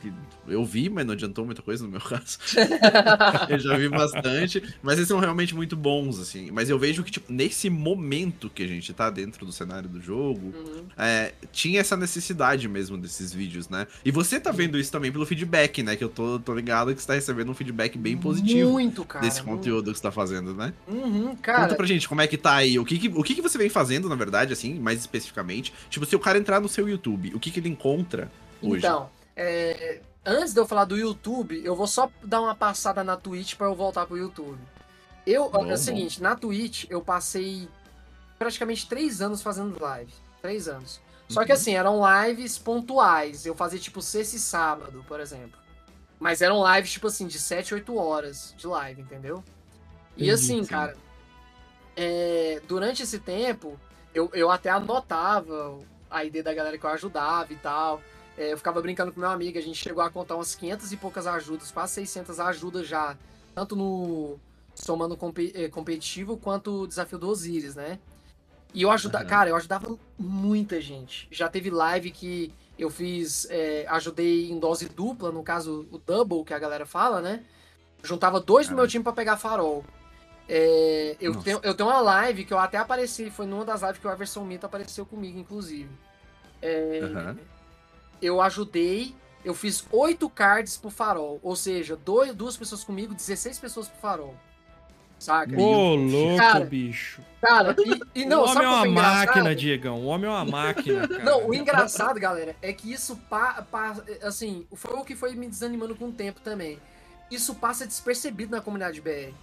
Eu 0.48 0.64
vi, 0.66 0.90
mas 0.90 1.06
não 1.06 1.14
adiantou 1.14 1.46
muita 1.46 1.62
coisa 1.62 1.84
no 1.84 1.90
meu 1.90 2.02
caso. 2.02 2.38
eu 3.50 3.60
já 3.60 3.78
vi 3.78 3.90
bastante. 3.90 4.62
Mas 4.82 4.98
eles 4.98 5.08
são 5.08 5.20
realmente 5.20 5.56
muito 5.56 5.76
bons, 5.76 6.20
assim. 6.20 6.52
Mas 6.52 6.70
eu 6.70 6.78
vejo 6.80 7.04
que, 7.04 7.12
tipo, 7.12 7.32
nesse 7.32 7.70
momento 7.70 8.50
que 8.50 8.64
a 8.64 8.68
gente 8.68 8.94
tá 8.94 9.10
dentro 9.10 9.46
do 9.46 9.52
cenário 9.52 9.90
do 9.90 10.02
jogo, 10.02 10.40
Uhum. 10.50 10.86
é, 10.98 11.34
tinha 11.52 11.80
essa 11.80 11.96
necessidade 11.96 12.68
mesmo 12.68 12.98
desses 12.98 13.34
vídeos, 13.34 13.70
né? 13.70 13.88
E 14.04 14.12
você 14.12 14.40
tá 14.40 14.52
vendo 14.52 14.78
isso 14.78 14.92
também 14.92 15.12
pelo 15.12 15.26
feedback, 15.26 15.82
né? 15.84 15.96
Que 15.96 16.04
eu 16.04 16.10
tô, 16.10 16.40
tô 16.40 16.54
ligado 16.54 16.94
que 16.94 17.02
você 17.02 17.08
tá 17.08 17.14
recebendo 17.14 17.50
um 17.50 17.54
feedback 17.54 17.98
bem 17.98 18.18
positivo 18.18 18.72
Muito, 18.72 19.04
cara. 19.06 19.26
desse 19.26 19.42
muito. 19.44 19.58
conteúdo 19.58 19.92
que 19.92 19.98
você 19.98 20.04
tá 20.04 20.12
fazendo, 20.12 20.54
né? 20.54 20.74
Uhum, 20.88 21.28
Conta 21.30 21.42
cara. 21.42 21.76
pra 21.76 21.86
gente 21.86 22.08
como 22.08 22.22
é 22.22 22.28
que 22.28 22.38
tá 22.38 22.56
aí. 22.56 22.78
O 22.80 22.86
que 22.86 22.98
que, 22.98 23.08
o 23.10 23.24
que 23.24 23.36
que 23.36 23.42
você 23.42 23.58
vem 23.58 23.70
fazendo, 23.70 24.10
na 24.10 24.16
verdade, 24.16 24.54
assim, 24.54 24.76
mais 25.00 25.02
especificamente? 25.02 25.74
Tipo, 25.90 26.06
se 26.06 26.16
o 26.16 26.20
cara 26.20 26.38
entrar 26.38 26.60
no 26.60 26.68
seu 26.68 26.88
YouTube, 26.88 27.34
o 27.34 27.40
que 27.40 27.50
que 27.52 27.60
ele 27.60 27.70
encontra 27.70 28.30
hoje? 28.62 28.80
Então, 28.86 29.10
é, 29.36 30.02
antes 30.26 30.54
de 30.54 30.60
eu 30.60 30.68
falar 30.68 30.86
do 30.86 30.98
YouTube, 30.98 31.62
eu 31.64 31.76
vou 31.76 31.88
só 31.88 32.12
dar 32.24 32.42
uma 32.42 32.54
passada 32.56 33.04
na 33.04 33.16
Twitch 33.16 33.56
pra 33.56 33.68
eu 33.68 33.76
voltar 33.76 34.06
pro 34.06 34.18
YouTube. 34.18 34.60
Eu, 35.26 35.50
Bom, 35.50 35.66
é 35.70 35.74
o 35.74 35.78
seguinte, 35.78 36.22
na 36.22 36.36
Twitch 36.36 36.86
eu 36.90 37.02
passei 37.02 37.68
praticamente 38.38 38.88
três 38.88 39.22
anos 39.22 39.42
fazendo 39.42 39.80
live. 39.82 40.12
Três 40.42 40.68
anos. 40.68 41.00
Só 41.28 41.46
que 41.46 41.52
Uhum. 41.52 41.58
assim, 41.58 41.76
eram 41.76 42.02
lives 42.26 42.58
pontuais. 42.58 43.46
Eu 43.46 43.54
fazia 43.56 43.80
tipo 43.80 44.02
sexta 44.02 44.36
e 44.36 44.40
sábado, 44.40 45.06
por 45.08 45.20
exemplo. 45.20 45.60
Mas 46.20 46.42
eram 46.42 46.64
lives, 46.76 46.92
tipo 46.92 47.08
assim, 47.08 47.28
de 47.28 47.40
7, 47.40 47.74
8 47.76 47.96
horas 47.96 48.54
de 48.58 48.68
live, 48.68 49.02
entendeu? 49.02 49.42
E 50.18 50.24
Entendi, 50.24 50.32
assim, 50.32 50.64
sim. 50.64 50.70
cara, 50.70 50.98
é, 51.96 52.62
durante 52.68 53.04
esse 53.04 53.20
tempo, 53.20 53.80
eu, 54.14 54.30
eu 54.34 54.50
até 54.52 54.70
anotava 54.70 55.80
a 56.10 56.24
ideia 56.24 56.44
da 56.44 56.54
galera 56.54 56.78
que 56.78 56.84
eu 56.86 56.90
ajudava 56.90 57.52
e 57.54 57.56
tal. 57.58 58.02
É, 58.38 58.54
eu 58.54 58.58
ficava 58.58 58.82
brincando 58.82 59.12
com 59.12 59.20
meu 59.20 59.30
amigo, 59.30 59.58
a 59.58 59.62
gente 59.62 59.78
chegou 59.78 60.02
a 60.02 60.10
contar 60.10 60.36
umas 60.36 60.56
500 60.56 60.92
e 60.94 60.98
poucas 60.98 61.28
ajudas, 61.28 61.72
quase 61.72 61.94
600 61.96 62.40
ajudas 62.40 62.88
já, 62.88 63.18
tanto 63.54 63.76
no 63.76 64.40
somando 64.74 65.18
compe- 65.18 65.52
eh, 65.54 65.68
competitivo 65.68 66.38
quanto 66.38 66.84
o 66.84 66.88
desafio 66.88 67.18
do 67.20 67.28
Osiris, 67.28 67.76
né? 67.76 68.00
E 68.74 68.84
eu 68.84 68.92
ajudava, 68.92 69.24
Aham. 69.26 69.30
cara, 69.30 69.50
eu 69.50 69.56
ajudava 69.58 69.98
muita 70.18 70.80
gente. 70.80 71.28
Já 71.30 71.50
teve 71.50 71.70
live 71.70 72.12
que 72.12 72.54
eu 72.78 72.90
fiz, 72.90 73.46
é, 73.50 73.86
ajudei 73.90 74.50
em 74.50 74.58
dose 74.58 74.88
dupla, 74.88 75.32
no 75.34 75.44
caso 75.44 75.86
o 75.92 75.98
double 75.98 76.46
que 76.46 76.54
a 76.54 76.60
galera 76.60 76.86
fala, 76.86 77.20
né? 77.20 77.44
Juntava 78.02 78.40
dois 78.40 78.70
do 78.70 78.76
meu 78.76 78.88
time 78.88 79.04
pra 79.04 79.12
pegar 79.12 79.36
farol. 79.36 79.84
É, 80.52 81.16
eu, 81.22 81.34
Nossa. 81.34 81.46
tenho, 81.46 81.60
eu 81.62 81.76
tenho 81.76 81.88
uma 81.90 82.02
live 82.02 82.44
que 82.44 82.52
eu 82.52 82.58
até 82.58 82.78
apareci, 82.80 83.30
foi 83.30 83.46
numa 83.46 83.64
das 83.64 83.82
lives 83.84 84.00
que 84.00 84.08
o 84.08 84.12
Everson 84.12 84.44
Mito 84.44 84.66
apareceu 84.66 85.06
comigo, 85.06 85.38
inclusive. 85.38 85.90
É, 86.60 87.02
Aham. 87.04 87.38
eu 88.20 88.42
ajudei, 88.42 89.14
eu 89.46 89.54
fiz 89.54 89.86
oito 89.92 90.28
cards 90.28 90.76
pro 90.76 90.90
farol. 90.90 91.40
Ou 91.44 91.56
seja, 91.56 91.96
dois, 91.96 92.34
duas 92.34 92.58
pessoas 92.58 92.84
comigo, 92.84 93.14
16 93.14 93.60
pessoas 93.60 93.88
pro 93.88 94.00
farol. 94.02 94.36
Saca? 95.20 95.54
Ô, 95.56 95.96
louco, 95.96 96.38
Cara, 96.38 96.66
bicho. 96.66 97.22
Cara, 97.42 97.76
e, 98.16 98.22
e 98.22 98.26
não, 98.26 98.44
o 98.44 98.48
sabe 98.48 98.66
homem 98.66 98.68
é 98.68 98.90
uma 98.90 99.02
máquina, 99.04 99.54
Diegão. 99.54 100.00
O 100.00 100.06
homem 100.06 100.28
é 100.28 100.34
uma 100.34 100.46
máquina, 100.46 101.06
cara. 101.08 101.24
Não, 101.26 101.46
o 101.48 101.54
engraçado, 101.54 102.18
galera, 102.20 102.56
é 102.62 102.72
que 102.74 102.92
isso, 102.92 103.18
pa, 103.30 103.62
pa- 103.70 103.98
assim, 104.24 104.66
foi 104.74 104.96
o 104.96 105.04
que 105.04 105.16
foi 105.16 105.36
me 105.36 105.48
desanimando 105.48 105.94
com 105.94 106.06
o 106.06 106.12
tempo 106.12 106.40
também. 106.40 106.80
Isso 107.30 107.54
passa 107.54 107.86
despercebido 107.86 108.56
na 108.56 108.62
comunidade 108.62 109.00
BR. 109.02 109.34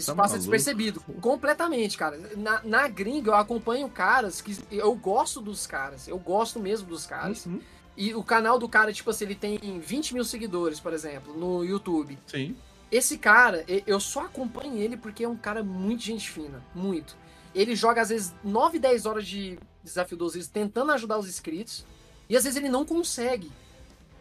Isso 0.00 0.10
Tá 0.10 0.14
passa 0.14 0.34
maluco? 0.34 0.50
despercebido, 0.50 1.00
completamente, 1.20 1.96
cara. 1.96 2.18
Na, 2.36 2.60
na 2.64 2.88
gringa, 2.88 3.30
eu 3.30 3.34
acompanho 3.34 3.88
caras 3.88 4.40
que 4.40 4.56
eu 4.70 4.94
gosto 4.94 5.40
dos 5.40 5.66
caras, 5.66 6.08
eu 6.08 6.18
gosto 6.18 6.58
mesmo 6.58 6.88
dos 6.88 7.06
caras. 7.06 7.46
Uhum. 7.46 7.60
E 7.96 8.14
o 8.14 8.22
canal 8.24 8.58
do 8.58 8.68
cara, 8.68 8.92
tipo 8.92 9.10
assim, 9.10 9.24
ele 9.24 9.34
tem 9.34 9.58
20 9.78 10.14
mil 10.14 10.24
seguidores, 10.24 10.80
por 10.80 10.92
exemplo, 10.92 11.36
no 11.36 11.64
YouTube. 11.64 12.18
Sim. 12.26 12.56
Esse 12.90 13.18
cara, 13.18 13.64
eu 13.86 14.00
só 14.00 14.24
acompanho 14.24 14.76
ele 14.76 14.96
porque 14.96 15.22
é 15.22 15.28
um 15.28 15.36
cara 15.36 15.62
muito 15.62 16.02
gente 16.02 16.28
fina. 16.30 16.62
Muito. 16.74 17.16
Ele 17.54 17.76
joga, 17.76 18.00
às 18.00 18.08
vezes, 18.08 18.34
9, 18.42 18.78
10 18.78 19.06
horas 19.06 19.26
de 19.26 19.58
desafio 19.82 20.16
dos 20.16 20.28
Osiris 20.28 20.48
tentando 20.48 20.92
ajudar 20.92 21.18
os 21.18 21.28
inscritos. 21.28 21.84
E 22.28 22.36
às 22.36 22.44
vezes 22.44 22.56
ele 22.56 22.68
não 22.68 22.84
consegue. 22.84 23.50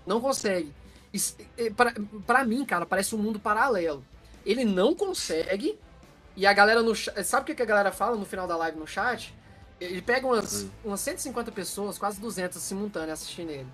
Não 0.06 0.20
consegue. 0.20 0.74
Pra 2.26 2.44
mim, 2.44 2.66
cara, 2.66 2.86
parece 2.86 3.16
um 3.16 3.20
mundo 3.20 3.40
paralelo. 3.40 4.04
Ele 4.50 4.66
não 4.66 4.96
consegue. 4.96 5.78
E 6.36 6.48
a 6.48 6.54
galera 6.54 6.82
no 6.82 6.96
chat. 6.96 7.24
Sabe 7.24 7.52
o 7.52 7.56
que 7.56 7.62
a 7.62 7.66
galera 7.66 7.92
fala 7.92 8.16
no 8.16 8.26
final 8.26 8.48
da 8.48 8.56
live 8.58 8.80
no 8.80 8.88
chat? 8.88 9.32
Ele 9.80 10.02
pega 10.02 10.26
umas, 10.26 10.64
Hum. 10.64 10.70
umas 10.86 11.00
150 11.02 11.52
pessoas, 11.52 12.00
quase 12.00 12.20
200 12.20 12.60
simultâneas 12.62 13.22
assistindo 13.22 13.52
ele. 13.52 13.68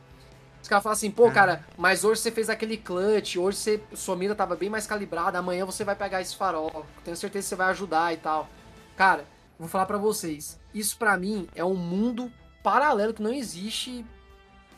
Os 0.61 0.67
caras 0.67 0.83
falam 0.83 0.93
assim, 0.95 1.09
pô, 1.11 1.31
cara, 1.31 1.63
mas 1.77 2.03
hoje 2.03 2.19
você 2.21 2.31
fez 2.31 2.49
aquele 2.49 2.75
clutch, 2.75 3.37
hoje 3.37 3.57
você, 3.57 3.83
sua 3.93 4.15
mira 4.15 4.33
tava 4.35 4.55
bem 4.55 4.67
mais 4.69 4.85
calibrada, 4.87 5.37
amanhã 5.39 5.63
você 5.63 5.83
vai 5.83 5.95
pegar 5.95 6.21
esse 6.21 6.35
farol, 6.35 6.85
tenho 7.03 7.15
certeza 7.15 7.43
que 7.43 7.49
você 7.49 7.55
vai 7.55 7.69
ajudar 7.69 8.13
e 8.13 8.17
tal. 8.17 8.49
Cara, 8.97 9.25
vou 9.59 9.67
falar 9.69 9.85
pra 9.85 9.97
vocês, 9.99 10.59
isso 10.73 10.97
pra 10.97 11.15
mim 11.17 11.47
é 11.55 11.63
um 11.63 11.75
mundo 11.75 12.31
paralelo 12.63 13.13
que 13.13 13.21
não 13.21 13.31
existe, 13.31 14.03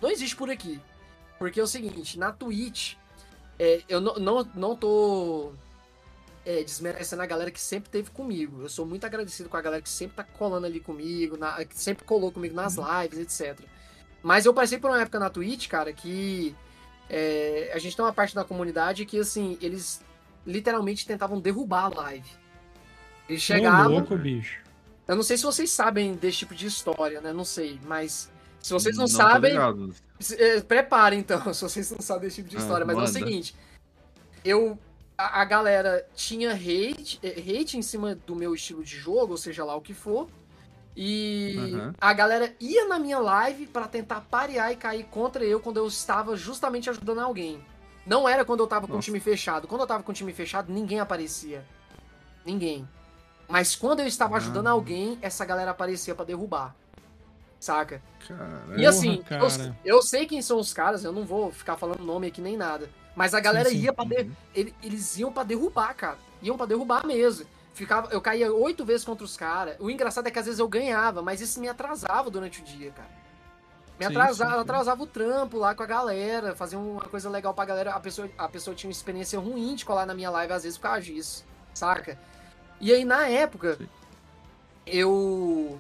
não 0.02 0.12
existe 0.12 0.36
por 0.36 0.50
aqui. 0.50 0.80
Porque 1.40 1.60
é 1.60 1.64
o 1.64 1.68
seguinte, 1.68 2.20
na 2.20 2.34
Twitch, 2.34 2.96
é, 3.58 3.82
eu 3.88 4.02
não, 4.02 4.16
não, 4.16 4.50
não 4.56 4.76
tô 4.76 5.54
é, 6.50 6.64
desmerecendo 6.64 7.22
a 7.22 7.26
galera 7.26 7.52
que 7.52 7.60
sempre 7.60 7.90
teve 7.90 8.10
comigo. 8.12 8.62
Eu 8.62 8.70
sou 8.70 8.86
muito 8.86 9.04
agradecido 9.06 9.50
com 9.50 9.58
a 9.58 9.62
galera 9.62 9.82
que 9.82 9.90
sempre 9.90 10.16
tá 10.16 10.24
colando 10.24 10.66
ali 10.66 10.80
comigo, 10.80 11.36
na- 11.36 11.66
que 11.66 11.78
sempre 11.78 12.06
colou 12.06 12.32
comigo 12.32 12.56
nas 12.56 12.76
lives, 12.78 13.20
etc. 13.20 13.60
Mas 14.24 14.46
eu 14.46 14.54
passei 14.54 14.78
por 14.80 14.90
uma 14.90 15.02
época 15.02 15.20
na 15.20 15.30
Twitch, 15.30 15.68
cara, 15.68 15.92
que 15.92 16.56
é, 17.10 17.70
a 17.74 17.80
gente 17.80 17.98
tem 17.98 18.06
uma 18.06 18.14
parte 18.14 18.34
da 18.34 18.46
comunidade 18.46 19.06
que, 19.06 19.20
assim, 19.20 19.58
eles 19.62 20.02
literalmente 20.46 21.06
tentavam 21.06 21.38
derrubar 21.42 21.86
a 21.86 22.02
live. 22.04 22.30
Eles 23.28 23.42
chegavam. 23.42 23.92
louco, 23.92 24.18
bicho. 24.18 24.62
Eu 25.06 25.18
não 25.18 25.24
sei 25.24 25.38
se 25.38 25.44
vocês 25.44 25.70
sabem 25.70 26.14
desse 26.16 26.38
tipo 26.40 26.56
de 26.56 26.66
história, 26.68 27.20
né? 27.20 27.34
Não 27.34 27.44
sei, 27.46 27.78
mas 27.86 28.32
se 28.62 28.72
vocês 28.72 28.96
não, 28.96 29.06
tô 29.06 29.12
sabem, 29.12 29.54
é, 30.38 30.62
preparem 30.62 31.20
então, 31.20 31.40
se 31.54 31.62
vocês 31.62 31.92
não 31.92 32.00
sabem 32.00 32.24
desse 32.24 32.38
tipo 32.38 32.50
de 32.50 32.56
Ah, 32.56 32.60
história. 32.60 32.86
Mas 32.86 32.96
é 32.96 33.00
o 33.00 33.02
manda. 33.02 33.12
seguinte, 33.12 33.54
eu 34.46 34.78
a, 35.18 35.42
a 35.42 35.46
galera 35.46 36.06
tinha 36.16 36.52
hate, 36.54 37.20
eh, 37.24 37.36
hate 37.40 37.78
em 37.78 37.82
cima 37.82 38.16
do 38.16 38.36
meu 38.36 38.54
estilo 38.54 38.84
de 38.84 38.96
jogo, 38.96 39.32
ou 39.32 39.38
seja 39.38 39.64
lá 39.66 39.76
o 39.76 39.82
que 39.82 39.94
for. 39.94 40.28
E 40.96 41.56
Aham. 41.76 41.94
a 42.02 42.14
galera 42.14 42.56
ia 42.60 42.88
na 42.88 42.98
minha 42.98 43.20
live 43.20 43.68
pra 43.68 43.88
tentar 43.88 44.22
parear 44.22 44.72
e 44.72 44.76
cair 44.76 45.04
contra 45.06 45.44
eu 45.46 45.60
quando 45.60 45.78
eu 45.78 45.88
estava 45.88 46.36
justamente 46.36 46.90
ajudando 46.90 47.20
alguém. 47.20 47.64
Não 48.06 48.28
era 48.28 48.44
quando 48.46 48.62
eu 48.62 48.68
tava 48.68 48.88
com 48.88 48.98
o 48.98 49.00
time 49.00 49.20
fechado. 49.20 49.68
Quando 49.68 49.82
eu 49.82 49.88
tava 49.88 50.02
com 50.02 50.12
o 50.12 50.16
time 50.16 50.34
fechado, 50.34 50.72
ninguém 50.74 51.00
aparecia. 51.00 51.64
Ninguém. 52.46 52.88
Mas 53.48 53.76
quando 53.76 54.00
eu 54.00 54.08
estava 54.08 54.38
ajudando 54.38 54.68
Ah. 54.68 54.72
alguém, 54.72 55.20
essa 55.22 55.46
galera 55.46 55.72
aparecia 55.72 56.16
pra 56.16 56.26
derrubar. 56.26 56.76
Saca? 57.60 58.02
Caralho. 58.28 58.80
E 58.80 58.86
assim, 58.86 59.22
cara. 59.24 59.44
eu, 59.44 59.98
eu 59.98 60.02
sei 60.02 60.26
quem 60.26 60.42
são 60.42 60.58
os 60.60 60.74
caras, 60.74 61.04
eu 61.04 61.12
não 61.12 61.26
vou 61.26 61.52
ficar 61.52 61.76
falando 61.76 62.04
nome 62.04 62.28
aqui 62.28 62.40
nem 62.42 62.56
nada. 62.58 62.90
Mas 63.18 63.34
a 63.34 63.40
galera 63.40 63.68
sim. 63.70 63.78
ia 63.78 63.92
pra 63.92 64.06
de- 64.06 64.16
Uhum. 64.22 64.32
ele- 64.54 64.76
eles 64.84 65.18
iam 65.18 65.32
pra 65.34 65.42
derrubar, 65.44 65.92
cara. 65.96 66.20
Iam 66.40 66.56
pra 66.56 66.68
derrubar 66.68 67.04
mesmo. 67.06 67.48
Ficava, 67.74 68.10
eu 68.12 68.22
caía 68.22 68.54
oito 68.54 68.86
vezes 68.86 69.04
contra 69.04 69.26
os 69.26 69.36
caras. 69.36 69.76
O 69.80 69.90
engraçado 69.90 70.28
é 70.28 70.32
que 70.32 70.38
às 70.38 70.46
vezes 70.46 70.60
eu 70.60 70.68
ganhava, 70.68 71.24
mas 71.24 71.42
isso 71.42 71.60
me 71.60 71.68
atrasava 71.68 72.30
durante 72.30 72.62
o 72.62 72.64
dia, 72.64 72.92
cara. 72.92 73.10
Me 74.00 74.06
Sim, 74.06 74.12
atrasava, 74.12 74.52
sim, 74.52 74.56
sim. 74.58 74.62
atrasava 74.62 75.02
o 75.04 75.08
trampo 75.08 75.58
lá 75.58 75.74
com 75.74 75.82
a 75.82 75.86
galera, 75.88 76.56
fazia 76.56 76.78
uma 76.78 77.02
coisa 77.02 77.28
legal 77.28 77.56
pra 77.56 77.66
galera. 77.66 77.92
A 77.94 78.00
pessoa, 78.00 78.30
a 78.38 78.48
pessoa 78.48 78.76
tinha 78.76 78.88
uma 78.88 78.92
experiência 78.94 79.40
ruim 79.40 79.74
de 79.74 79.84
colar 79.84 80.06
na 80.06 80.14
minha 80.14 80.30
live, 80.30 80.54
às 80.54 80.62
vezes, 80.62 80.78
por 80.78 80.84
causa 80.84 81.02
disso, 81.02 81.44
saca? 81.74 82.20
E 82.80 82.94
aí, 82.94 83.04
na 83.04 83.28
época, 83.28 83.78
Sim. 83.78 83.88
eu 84.86 85.80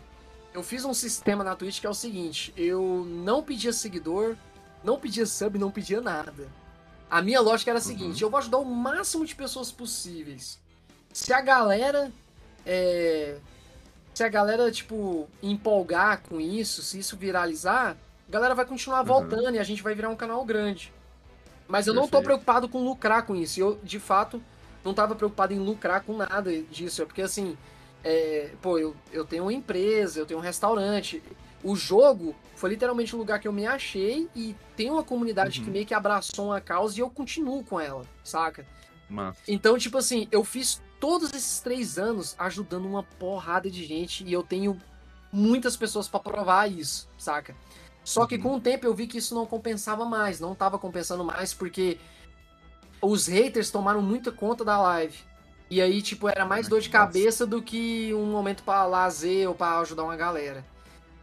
eu 0.56 0.64
fiz 0.64 0.84
um 0.86 0.94
sistema 0.96 1.44
na 1.44 1.56
Twitch 1.56 1.80
que 1.80 1.86
é 1.86 1.90
o 1.90 1.94
seguinte: 1.94 2.52
eu 2.58 3.06
não 3.08 3.44
pedia 3.44 3.72
seguidor, 3.72 4.36
não 4.84 5.00
pedia 5.00 5.26
sub, 5.28 5.60
não 5.60 5.70
pedia 5.70 6.02
nada. 6.02 6.48
A 7.10 7.22
minha 7.22 7.40
lógica 7.40 7.72
era 7.72 7.80
a 7.80 7.82
seguinte: 7.82 8.22
eu 8.22 8.30
vou 8.30 8.38
ajudar 8.40 8.58
o 8.58 8.66
máximo 8.66 9.26
de 9.26 9.34
pessoas 9.36 9.72
possíveis. 9.72 10.60
Se 11.14 11.34
a 11.34 11.42
galera. 11.42 12.12
é, 12.66 13.38
se 14.14 14.24
a 14.24 14.30
galera, 14.30 14.72
tipo, 14.72 15.28
empolgar 15.44 16.22
com 16.28 16.42
isso, 16.42 16.82
se 16.82 16.98
isso 17.00 17.16
viralizar, 17.16 17.96
a 18.28 18.32
galera 18.32 18.56
vai 18.56 18.66
continuar 18.66 19.00
Uhum. 19.02 19.06
voltando 19.06 19.54
e 19.56 19.60
a 19.60 19.64
gente 19.64 19.84
vai 19.84 19.94
virar 19.94 20.10
um 20.10 20.16
canal 20.16 20.44
grande. 20.44 20.92
Mas 21.68 21.86
eu 21.86 21.94
não 21.94 22.04
tô 22.04 22.08
Perfeito. 22.18 22.26
preocupado 22.26 22.68
com 22.68 22.84
lucrar 22.84 23.26
com 23.28 23.36
isso. 23.36 23.60
Eu, 23.60 23.80
de 23.84 24.00
fato, 24.00 24.42
não 24.84 24.92
tava 24.94 25.14
preocupado 25.16 25.54
em 25.54 25.60
lucrar 25.60 26.02
com 26.02 26.18
nada 26.18 26.52
disso. 26.64 27.04
É 27.04 27.06
porque, 27.06 27.22
assim, 27.22 27.56
é, 28.04 28.52
pô, 28.62 28.80
eu, 28.80 28.96
eu 29.12 29.24
tenho 29.24 29.44
uma 29.44 29.54
empresa, 29.54 30.20
eu 30.20 30.26
tenho 30.26 30.40
um 30.40 30.44
restaurante. 30.44 31.22
O 31.64 31.76
jogo 31.76 32.36
foi 32.56 32.70
literalmente 32.72 33.16
o 33.16 33.18
lugar 33.18 33.40
que 33.40 33.48
eu 33.48 33.54
me 33.54 33.66
achei 33.66 34.30
e 34.36 34.56
tem 34.76 34.90
uma 34.92 35.04
comunidade 35.04 35.60
Uhum. 35.60 35.66
que 35.66 35.72
meio 35.72 35.86
que 35.86 35.94
abraçou 35.94 36.48
uma 36.48 36.62
causa 36.62 36.98
e 36.98 37.00
eu 37.02 37.10
continuo 37.10 37.64
com 37.64 37.80
ela, 37.80 38.04
saca? 38.24 38.66
Massa. 39.10 39.40
Então, 39.48 39.78
tipo 39.78 39.98
assim, 39.98 40.28
eu 40.32 40.44
fiz 40.44 40.82
todos 41.00 41.32
esses 41.34 41.60
três 41.60 41.98
anos 41.98 42.36
ajudando 42.38 42.86
uma 42.86 43.04
porrada 43.04 43.70
de 43.70 43.84
gente 43.86 44.24
e 44.24 44.32
eu 44.34 44.44
tenho 44.44 44.80
muitas 45.32 45.76
pessoas 45.76 46.08
para 46.08 46.20
provar 46.20 46.72
isso, 46.72 47.08
saca? 47.18 47.56
Só 48.04 48.26
que 48.26 48.36
Uhum. 48.36 48.42
com 48.42 48.56
o 48.56 48.62
tempo 48.62 48.86
eu 48.86 48.94
vi 48.94 49.06
que 49.08 49.18
isso 49.18 49.36
não 49.36 49.46
compensava 49.46 50.06
mais, 50.06 50.40
não 50.40 50.56
tava 50.56 50.80
compensando 50.80 51.24
mais, 51.24 51.54
porque 51.54 51.98
os 53.02 53.28
haters 53.28 53.70
tomaram 53.70 54.02
muita 54.02 54.32
conta 54.32 54.64
da 54.64 54.80
live. 54.82 55.18
E 55.70 55.82
aí, 55.82 56.02
tipo, 56.02 56.30
era 56.30 56.46
mais 56.46 56.68
dor 56.70 56.80
de 56.80 56.90
cabeça 56.90 57.46
do 57.46 57.62
que 57.62 58.14
um 58.14 58.26
momento 58.32 58.64
pra 58.64 58.86
lazer 58.86 59.50
ou 59.50 59.54
pra 59.54 59.80
ajudar 59.80 60.04
uma 60.06 60.16
galera. 60.16 60.66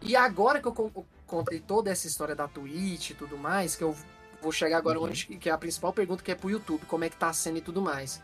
E 0.04 0.14
agora 0.14 0.60
que 0.60 0.68
eu 0.68 0.72
con- 0.72 1.04
contei 1.26 1.58
toda 1.60 1.90
essa 1.90 2.06
história 2.06 2.34
da 2.34 2.46
Twitch 2.46 3.10
e 3.10 3.14
tudo 3.14 3.36
mais, 3.36 3.74
que 3.74 3.82
eu 3.82 3.96
vou 4.42 4.52
chegar 4.52 4.76
agora 4.78 4.98
Uhum. 5.00 5.06
onde 5.06 5.24
que 5.26 5.48
é 5.48 5.52
a 5.52 5.58
principal 5.58 5.92
pergunta 5.92 6.22
que 6.22 6.30
é 6.30 6.34
pro 6.34 6.50
YouTube, 6.50 6.84
como 6.86 7.04
é 7.04 7.08
que 7.08 7.16
tá 7.16 7.32
sendo 7.32 7.58
e 7.58 7.62
tudo 7.62 7.80
mais. 7.80 8.20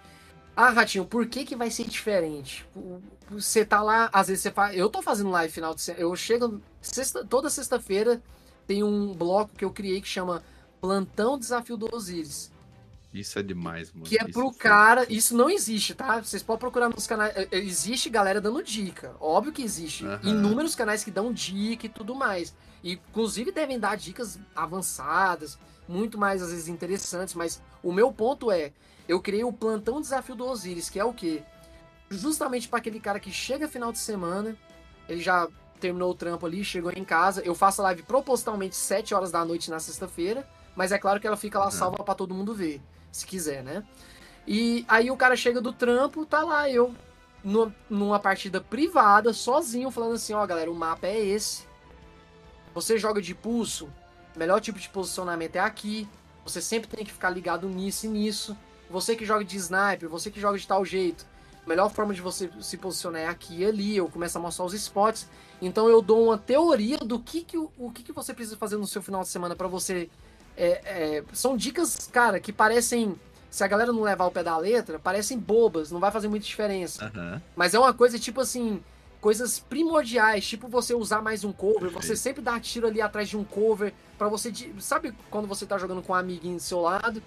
Ah, 0.54 0.68
Ratinho, 0.70 1.06
por 1.06 1.26
que 1.26 1.44
que 1.44 1.56
vai 1.56 1.70
ser 1.70 1.84
diferente? 1.84 2.66
Você 3.30 3.64
tá 3.64 3.80
lá, 3.82 4.10
às 4.12 4.28
vezes 4.28 4.42
você 4.42 4.50
faz. 4.50 4.76
Eu 4.76 4.90
tô 4.90 5.00
fazendo 5.00 5.30
live 5.30 5.52
final 5.52 5.74
de 5.74 5.80
semana. 5.80 6.02
Eu 6.04 6.14
chego. 6.16 6.60
Sexta, 6.82 7.24
toda 7.24 7.48
sexta-feira 7.48 8.20
tem 8.66 8.82
um 8.82 9.14
bloco 9.14 9.54
que 9.56 9.64
eu 9.64 9.70
criei 9.70 10.00
que 10.02 10.08
chama 10.08 10.42
Plantão 10.80 11.38
Desafio 11.38 11.76
do 11.76 11.88
Osiris. 11.94 12.50
Isso 13.12 13.38
é 13.38 13.42
demais, 13.42 13.92
mano. 13.92 14.04
Que 14.06 14.16
é 14.16 14.22
Isso 14.22 14.32
pro 14.32 14.50
foi- 14.50 14.54
cara. 14.58 15.04
Isso 15.12 15.36
não 15.36 15.50
existe, 15.50 15.94
tá? 15.94 16.22
Vocês 16.22 16.42
podem 16.44 16.60
procurar 16.60 16.88
nos 16.88 17.06
canais. 17.08 17.36
é, 17.36 17.48
é, 17.50 17.58
Existe 17.58 18.08
galera 18.08 18.40
dando 18.40 18.62
dica. 18.62 19.16
Óbvio 19.20 19.52
que 19.52 19.62
existe. 19.62 20.04
Inúmeros 20.22 20.74
canais 20.76 21.02
que 21.02 21.10
dão 21.10 21.32
dica 21.32 21.86
e 21.86 21.88
tudo 21.88 22.14
mais. 22.14 22.54
E, 22.84 22.92
inclusive, 22.92 23.50
devem 23.50 23.78
dar 23.80 23.96
dicas 23.96 24.38
avançadas, 24.54 25.58
muito 25.88 26.16
mais, 26.16 26.40
às 26.40 26.50
vezes, 26.50 26.68
interessantes. 26.68 27.34
Mas 27.34 27.60
o 27.82 27.92
meu 27.92 28.12
ponto 28.12 28.50
é: 28.50 28.72
eu 29.08 29.20
criei 29.20 29.42
o 29.44 29.52
Plantão 29.52 30.00
Desafio 30.00 30.36
do 30.36 30.46
Osiris, 30.46 30.88
que 30.88 30.98
é 31.00 31.04
o 31.04 31.12
quê? 31.12 31.42
Justamente 32.08 32.68
para 32.68 32.78
aquele 32.78 33.00
cara 33.00 33.20
que 33.20 33.30
chega 33.32 33.68
final 33.68 33.92
de 33.92 33.98
semana, 33.98 34.56
ele 35.08 35.20
já 35.20 35.48
terminou 35.80 36.10
o 36.10 36.14
trampo 36.14 36.44
ali, 36.46 36.64
chegou 36.64 36.92
em 36.94 37.04
casa. 37.04 37.40
Eu 37.42 37.54
faço 37.54 37.80
a 37.80 37.84
live 37.84 38.02
propositalmente 38.02 38.76
7 38.76 39.14
horas 39.14 39.30
da 39.30 39.44
noite 39.44 39.70
na 39.70 39.78
sexta-feira, 39.80 40.46
mas 40.76 40.92
é 40.92 40.98
claro 40.98 41.20
que 41.20 41.26
ela 41.26 41.36
fica 41.36 41.58
lá 41.58 41.66
Uhum. 41.66 41.70
salva 41.70 42.04
para 42.04 42.14
todo 42.14 42.34
mundo 42.34 42.54
ver, 42.54 42.80
se 43.10 43.26
quiser, 43.26 43.62
né? 43.62 43.84
E 44.46 44.84
aí 44.88 45.10
o 45.10 45.16
cara 45.16 45.36
chega 45.36 45.60
do 45.60 45.72
trampo, 45.72 46.26
tá 46.26 46.42
lá 46.42 46.68
eu 46.68 46.94
numa, 47.42 47.74
numa 47.88 48.18
partida 48.18 48.60
privada, 48.60 49.32
sozinho, 49.32 49.90
falando 49.90 50.14
assim, 50.14 50.34
ó, 50.34 50.46
galera, 50.46 50.70
o 50.70 50.74
mapa 50.74 51.06
é 51.06 51.18
esse. 51.18 51.68
Você 52.74 52.98
joga 52.98 53.20
de 53.20 53.34
pulso, 53.34 53.88
melhor 54.36 54.60
tipo 54.60 54.78
de 54.78 54.88
posicionamento 54.88 55.56
é 55.56 55.60
aqui. 55.60 56.08
Você 56.44 56.60
sempre 56.60 56.88
tem 56.88 57.04
que 57.04 57.12
ficar 57.12 57.30
ligado 57.30 57.68
nisso 57.68 58.06
e 58.06 58.08
nisso. 58.08 58.56
Você 58.88 59.14
que 59.14 59.24
joga 59.24 59.44
de 59.44 59.56
sniper, 59.56 60.08
você 60.08 60.30
que 60.30 60.40
joga 60.40 60.58
de 60.58 60.66
tal 60.66 60.84
jeito, 60.84 61.26
melhor 61.66 61.90
forma 61.90 62.12
de 62.12 62.20
você 62.20 62.50
se 62.60 62.76
posicionar 62.76 63.22
é 63.22 63.26
aqui 63.26 63.58
e 63.58 63.64
ali. 63.64 63.96
Eu 63.96 64.08
começo 64.08 64.38
a 64.38 64.40
mostrar 64.40 64.64
os 64.64 64.74
spots. 64.74 65.28
Então 65.60 65.88
eu 65.88 66.00
dou 66.00 66.24
uma 66.24 66.38
teoria 66.38 66.98
do 66.98 67.18
que, 67.18 67.42
que 67.42 67.58
o, 67.58 67.70
o 67.78 67.90
que, 67.90 68.02
que 68.02 68.12
você 68.12 68.32
precisa 68.32 68.56
fazer 68.56 68.76
no 68.76 68.86
seu 68.86 69.02
final 69.02 69.22
de 69.22 69.28
semana 69.28 69.54
para 69.54 69.68
você. 69.68 70.08
É, 70.62 70.80
é, 71.18 71.24
são 71.32 71.56
dicas, 71.56 72.08
cara, 72.12 72.38
que 72.38 72.52
parecem. 72.52 73.16
Se 73.50 73.64
a 73.64 73.66
galera 73.66 73.92
não 73.92 74.02
levar 74.02 74.26
o 74.26 74.30
pé 74.30 74.44
da 74.44 74.56
letra, 74.56 74.98
parecem 74.98 75.36
bobas, 75.36 75.90
não 75.90 75.98
vai 75.98 76.12
fazer 76.12 76.28
muita 76.28 76.46
diferença. 76.46 77.06
Aham. 77.06 77.42
Mas 77.56 77.74
é 77.74 77.78
uma 77.80 77.92
coisa 77.92 78.16
tipo 78.16 78.40
assim, 78.40 78.80
coisas 79.20 79.58
primordiais, 79.58 80.46
tipo 80.46 80.68
você 80.68 80.94
usar 80.94 81.20
mais 81.20 81.42
um 81.42 81.52
cover, 81.52 81.90
você 81.90 82.14
sempre 82.14 82.40
dar 82.42 82.60
tiro 82.60 82.86
ali 82.86 83.00
atrás 83.02 83.28
de 83.28 83.36
um 83.36 83.42
cover 83.42 83.92
pra 84.16 84.28
você, 84.28 84.52
sabe 84.78 85.12
quando 85.30 85.48
você 85.48 85.66
tá 85.66 85.76
jogando 85.78 86.00
com 86.00 86.12
um 86.12 86.16
amiguinho 86.16 86.56
do 86.56 86.62
seu 86.62 86.80
lado 86.80 87.20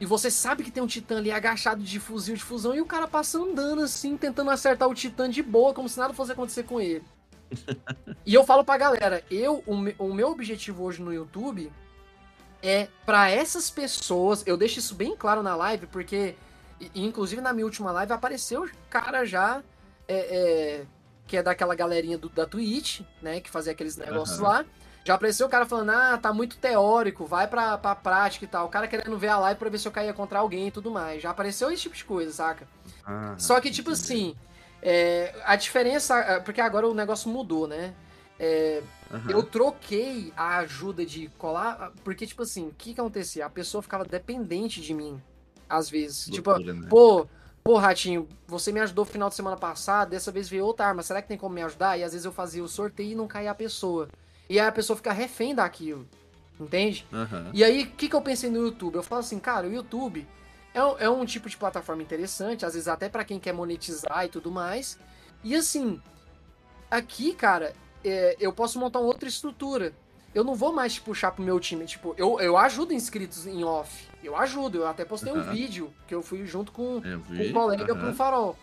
e 0.00 0.04
você 0.04 0.30
sabe 0.30 0.64
que 0.64 0.70
tem 0.70 0.82
um 0.82 0.86
titã 0.86 1.18
ali 1.18 1.30
agachado 1.30 1.82
de 1.82 2.00
fuzil 2.00 2.34
de 2.34 2.42
fusão 2.42 2.74
e 2.74 2.80
o 2.80 2.86
cara 2.86 3.06
passa 3.06 3.38
andando 3.38 3.82
assim, 3.82 4.16
tentando 4.16 4.50
acertar 4.50 4.88
o 4.88 4.94
titã 4.94 5.30
de 5.30 5.42
boa, 5.44 5.72
como 5.72 5.88
se 5.88 5.98
nada 5.98 6.12
fosse 6.12 6.32
acontecer 6.32 6.64
com 6.64 6.80
ele. 6.80 7.04
e 8.26 8.34
eu 8.34 8.44
falo 8.44 8.64
pra 8.64 8.76
galera, 8.76 9.22
eu 9.30 9.62
o, 9.64 9.76
me- 9.76 9.94
o 9.96 10.12
meu 10.12 10.28
objetivo 10.30 10.82
hoje 10.82 11.00
no 11.00 11.14
YouTube 11.14 11.70
é 12.66 12.88
pra 13.04 13.30
essas 13.30 13.70
pessoas, 13.70 14.42
eu 14.46 14.56
deixo 14.56 14.78
isso 14.78 14.94
bem 14.94 15.14
claro 15.16 15.42
na 15.42 15.54
live, 15.56 15.86
porque 15.86 16.34
inclusive 16.94 17.40
na 17.40 17.52
minha 17.52 17.64
última 17.64 17.90
live 17.92 18.12
apareceu 18.12 18.68
cara 18.90 19.24
já 19.24 19.62
é, 20.08 20.14
é, 20.16 20.84
que 21.26 21.36
é 21.36 21.42
daquela 21.42 21.74
galerinha 21.74 22.16
do- 22.18 22.28
da 22.28 22.46
Twitch, 22.46 23.00
né, 23.22 23.40
que 23.40 23.50
fazia 23.50 23.72
aqueles 23.72 23.96
negócios 23.96 24.38
Aham. 24.40 24.48
lá. 24.48 24.64
Já 25.04 25.14
apareceu 25.14 25.46
o 25.46 25.50
cara 25.50 25.64
falando, 25.64 25.90
ah, 25.90 26.18
tá 26.20 26.32
muito 26.32 26.56
teórico, 26.56 27.24
vai 27.24 27.46
pra, 27.46 27.78
pra 27.78 27.94
prática 27.94 28.44
e 28.44 28.48
tal. 28.48 28.66
O 28.66 28.68
cara 28.68 28.88
querendo 28.88 29.16
ver 29.16 29.28
a 29.28 29.38
live 29.38 29.56
pra 29.58 29.70
ver 29.70 29.78
se 29.78 29.86
eu 29.86 29.92
caía 29.92 30.12
contra 30.12 30.40
alguém 30.40 30.66
e 30.66 30.70
tudo 30.72 30.90
mais. 30.90 31.22
Já 31.22 31.30
apareceu 31.30 31.70
esse 31.70 31.82
tipo 31.82 31.94
de 31.94 32.04
coisa, 32.04 32.32
saca? 32.32 32.66
Ah, 33.04 33.34
Só 33.38 33.60
que, 33.60 33.70
tipo 33.70 33.90
assim, 33.92 34.34
é, 34.82 35.32
a 35.44 35.54
diferença. 35.54 36.18
é, 36.18 36.40
Porque 36.40 36.60
agora 36.60 36.88
o 36.88 36.94
negócio 36.94 37.30
mudou, 37.30 37.68
né? 37.68 37.94
É, 38.38 38.82
Aham. 39.10 39.30
eu 39.30 39.42
troquei 39.42 40.32
a 40.36 40.58
ajuda 40.58 41.04
de 41.06 41.28
colar. 41.38 41.92
Porque, 42.04 42.26
tipo 42.26 42.42
assim, 42.42 42.68
o 42.68 42.74
que, 42.76 42.92
que 42.94 43.00
acontecia? 43.00 43.46
A 43.46 43.50
pessoa 43.50 43.82
ficava 43.82 44.04
dependente 44.04 44.80
de 44.80 44.92
mim, 44.92 45.20
às 45.68 45.88
vezes. 45.88 46.26
Tipo, 46.26 46.58
né? 46.58 46.86
pô, 46.88 47.26
pô, 47.64 47.76
Ratinho, 47.78 48.28
você 48.46 48.70
me 48.72 48.80
ajudou 48.80 49.04
no 49.04 49.10
final 49.10 49.28
de 49.28 49.34
semana 49.34 49.56
passado, 49.56 50.10
dessa 50.10 50.30
vez 50.30 50.48
veio 50.48 50.64
outra 50.66 50.86
arma, 50.86 51.02
será 51.02 51.22
que 51.22 51.28
tem 51.28 51.38
como 51.38 51.54
me 51.54 51.62
ajudar? 51.62 51.96
E 51.98 52.04
às 52.04 52.12
vezes 52.12 52.24
eu 52.24 52.32
fazia 52.32 52.62
o 52.62 52.68
sorteio 52.68 53.12
e 53.12 53.14
não 53.14 53.26
caía 53.26 53.50
a 53.50 53.54
pessoa. 53.54 54.08
E 54.48 54.60
aí 54.60 54.66
a 54.66 54.72
pessoa 54.72 54.96
fica 54.96 55.12
refém 55.12 55.54
daquilo, 55.54 56.06
entende? 56.60 57.06
Aham. 57.12 57.50
E 57.52 57.64
aí, 57.64 57.82
o 57.84 57.90
que, 57.90 58.08
que 58.08 58.14
eu 58.14 58.22
pensei 58.22 58.48
no 58.50 58.58
YouTube? 58.58 58.94
Eu 58.94 59.02
falo 59.02 59.20
assim, 59.20 59.38
cara, 59.40 59.66
o 59.66 59.72
YouTube 59.72 60.24
é, 60.72 60.84
um- 60.84 60.98
é 60.98 61.10
um 61.10 61.24
tipo 61.24 61.48
de 61.48 61.56
plataforma 61.56 62.02
interessante, 62.02 62.64
às 62.66 62.74
vezes 62.74 62.86
até 62.86 63.08
pra 63.08 63.24
quem 63.24 63.40
quer 63.40 63.52
monetizar 63.52 64.24
e 64.24 64.28
tudo 64.28 64.50
mais. 64.50 64.98
E 65.42 65.56
assim, 65.56 66.00
aqui, 66.90 67.34
cara, 67.34 67.74
é, 68.08 68.36
eu 68.40 68.52
posso 68.52 68.78
montar 68.78 68.98
uma 69.00 69.08
outra 69.08 69.28
estrutura. 69.28 69.92
Eu 70.34 70.44
não 70.44 70.54
vou 70.54 70.72
mais 70.72 70.94
te 70.94 71.00
puxar 71.00 71.30
pro 71.32 71.42
meu 71.42 71.58
time. 71.58 71.86
Tipo, 71.86 72.14
eu, 72.18 72.38
eu 72.40 72.58
ajudo 72.58 72.92
inscritos 72.92 73.46
em 73.46 73.64
off. 73.64 74.06
Eu 74.22 74.36
ajudo. 74.36 74.78
Eu 74.78 74.86
até 74.86 75.04
postei 75.04 75.32
um 75.32 75.36
Aham. 75.40 75.52
vídeo 75.52 75.92
que 76.06 76.14
eu 76.14 76.22
fui 76.22 76.44
junto 76.46 76.72
com, 76.72 77.00
Eu 77.04 77.20
com 77.20 77.32
vi. 77.34 77.48
um 77.48 77.52
colega 77.52 77.92
aham. 77.92 78.00
pro 78.02 78.14
farol. 78.14 78.56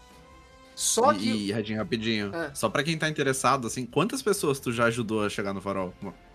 Só 0.75 1.11
E, 1.13 1.17
que. 1.17 1.29
e, 1.51 1.73
rapidinho. 1.73 2.31
Ah. 2.33 2.51
Só 2.53 2.69
pra 2.69 2.83
quem 2.83 2.97
tá 2.97 3.07
interessado, 3.09 3.67
assim, 3.67 3.85
quantas 3.85 4.21
pessoas 4.21 4.59
tu 4.59 4.71
já 4.71 4.85
ajudou 4.85 5.23
a 5.25 5.29
chegar 5.29 5.53
no 5.53 5.61
farol? 5.61 5.93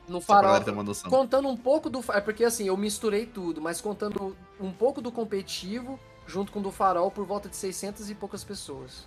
No 0.08 0.20
Só 0.20 0.26
farol. 0.28 0.42
galera 0.44 0.64
ter 0.64 0.70
uma 0.70 0.82
noção. 0.82 1.10
Contando 1.10 1.48
um 1.48 1.56
pouco 1.56 1.88
do. 1.90 2.02
É 2.12 2.20
porque 2.20 2.44
assim, 2.44 2.66
eu 2.66 2.76
misturei 2.76 3.26
tudo, 3.26 3.60
mas 3.60 3.80
contando 3.80 4.36
um 4.60 4.72
pouco 4.72 5.00
do 5.00 5.10
competitivo, 5.12 5.98
junto 6.26 6.50
com 6.50 6.60
o 6.60 6.62
do 6.62 6.70
farol, 6.72 7.10
por 7.10 7.24
volta 7.26 7.48
de 7.48 7.56
600 7.56 8.08
e 8.10 8.14
poucas 8.14 8.42
pessoas. 8.44 9.06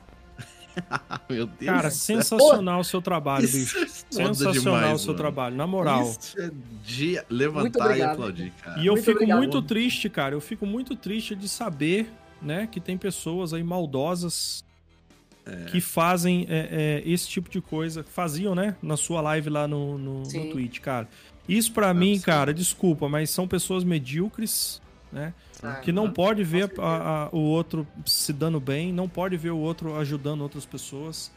Meu 1.29 1.45
Deus. 1.45 1.65
Cara, 1.65 1.89
do 1.89 1.93
céu. 1.93 2.17
sensacional 2.21 2.79
o 2.79 2.83
seu 2.83 3.01
trabalho, 3.01 3.45
Isso 3.45 3.57
bicho. 3.57 3.77
é 3.77 3.87
Sensacional 3.87 4.53
demais, 4.53 4.93
o 4.93 5.03
seu 5.03 5.07
mano. 5.07 5.17
trabalho, 5.17 5.55
na 5.55 5.67
moral. 5.67 6.03
Isso 6.03 6.39
é 6.39 6.51
de 6.83 7.21
levantar 7.29 7.97
e 7.97 8.01
aplaudir, 8.01 8.51
cara. 8.61 8.79
E 8.79 8.85
eu 8.85 8.93
Muito 8.93 9.05
fico 9.05 9.17
obrigado. 9.17 9.37
muito 9.37 9.61
triste, 9.61 10.09
cara. 10.09 10.35
Eu 10.35 10.41
fico 10.41 10.65
muito 10.65 10.95
triste 10.95 11.35
de 11.35 11.47
saber, 11.49 12.11
né, 12.41 12.67
que 12.71 12.79
tem 12.79 12.97
pessoas 12.97 13.53
aí 13.53 13.63
maldosas 13.63 14.63
que 15.71 15.81
fazem 15.81 16.45
é, 16.47 17.01
é, 17.03 17.09
esse 17.09 17.27
tipo 17.27 17.49
de 17.49 17.59
coisa. 17.59 18.03
Faziam, 18.03 18.53
né, 18.55 18.75
na 18.81 18.95
sua 18.95 19.21
live 19.21 19.49
lá 19.49 19.67
no, 19.67 19.97
no, 19.97 20.23
no. 20.23 20.51
Twitch, 20.51 20.79
cara. 20.79 21.09
Isso 21.49 21.73
pra 21.73 21.93
mim, 21.93 22.11
Absurdo. 22.11 22.25
cara, 22.25 22.53
desculpa, 22.53 23.09
mas 23.09 23.29
são 23.29 23.47
pessoas 23.47 23.83
medíocres, 23.83 24.81
né? 25.11 25.33
Que 25.83 25.91
não 25.91 26.11
pode 26.11 26.43
ver 26.43 26.71
a- 26.79 27.25
a- 27.25 27.29
o 27.35 27.39
outro 27.39 27.85
se 28.05 28.31
dando 28.33 28.59
bem, 28.59 28.91
não 28.93 29.07
pode 29.09 29.35
ver 29.37 29.51
o 29.51 29.57
outro 29.57 29.95
ajudando 29.97 30.41
outras 30.41 30.65
pessoas. 30.65 31.31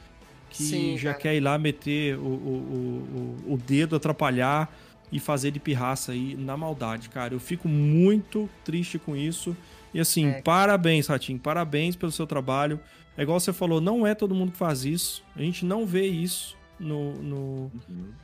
Que 0.51 0.63
Sim, 0.63 0.97
já 0.97 1.11
cara. 1.11 1.23
quer 1.23 1.35
ir 1.35 1.41
lá 1.41 1.59
meter 1.59 2.17
o, 2.17 2.23
o, 2.23 3.37
o, 3.49 3.55
o 3.55 3.57
dedo, 3.59 3.97
atrapalhar 3.97 4.73
e 5.11 5.19
fazer 5.19 5.51
de 5.51 5.59
pirraça 5.59 6.13
aí 6.13 6.37
na 6.37 6.57
maldade, 6.57 7.09
cara. 7.09 7.35
Eu 7.35 7.41
fico 7.41 7.67
muito 7.69 8.49
triste 8.65 8.99
com 8.99 9.17
isso. 9.17 9.57
E 9.93 9.99
assim, 10.01 10.29
É. 10.29 10.43
parabéns, 10.43 11.09
Ratinho, 11.09 11.39
parabéns 11.41 11.97
pelo 11.97 12.13
seu 12.13 12.27
trabalho. 12.27 12.79
É 13.17 13.23
igual 13.23 13.39
você 13.41 13.53
falou, 13.53 13.81
não 13.81 14.07
é 14.07 14.15
todo 14.15 14.35
mundo 14.35 14.53
que 14.53 14.59
faz 14.59 14.85
isso. 14.85 15.23
A 15.37 15.41
gente 15.41 15.65
não 15.65 15.85
vê 15.87 16.07
isso 16.07 16.57
no, 16.79 17.13
no, 17.15 17.37
Uhum. 17.37 17.71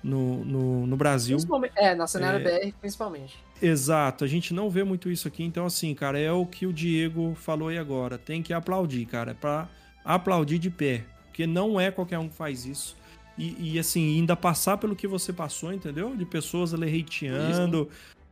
no, 0.03 0.45
no, 0.45 0.87
no 0.87 0.97
Brasil. 0.97 1.37
É, 1.77 1.95
na 1.95 2.07
cenário 2.07 2.47
É. 2.47 2.61
BR, 2.67 2.75
principalmente. 2.81 3.37
Exato, 3.63 4.25
a 4.25 4.27
gente 4.27 4.55
não 4.55 4.71
vê 4.71 4.83
muito 4.85 5.11
isso 5.11 5.29
aqui, 5.29 5.43
então 5.45 5.67
assim, 5.67 5.95
cara, 5.95 6.19
é 6.19 6.33
o 6.33 6.47
que 6.47 6.67
o 6.67 6.73
Diego 6.73 7.35
falou 7.35 7.69
aí 7.69 7.77
agora. 7.79 8.17
Tem 8.17 8.43
que 8.43 8.53
aplaudir, 8.55 9.05
cara, 9.07 9.33
é 9.33 9.35
pra 9.35 9.69
aplaudir 10.05 10.59
de 10.59 10.71
pé, 10.71 11.05
porque 11.27 11.47
não 11.47 11.79
é 11.79 11.91
qualquer 11.91 12.19
um 12.19 12.29
que 12.29 12.35
faz 12.35 12.65
isso. 12.65 12.97
E, 13.37 13.75
e, 13.75 13.79
assim, 13.79 14.19
ainda 14.19 14.37
passar 14.37 14.77
pelo 14.77 14.95
que 14.97 15.07
você 15.07 15.33
passou, 15.33 15.73
entendeu? 15.73 16.15
De 16.15 16.27
pessoas 16.27 16.75
ali 16.75 17.01
hateando, 17.01 17.89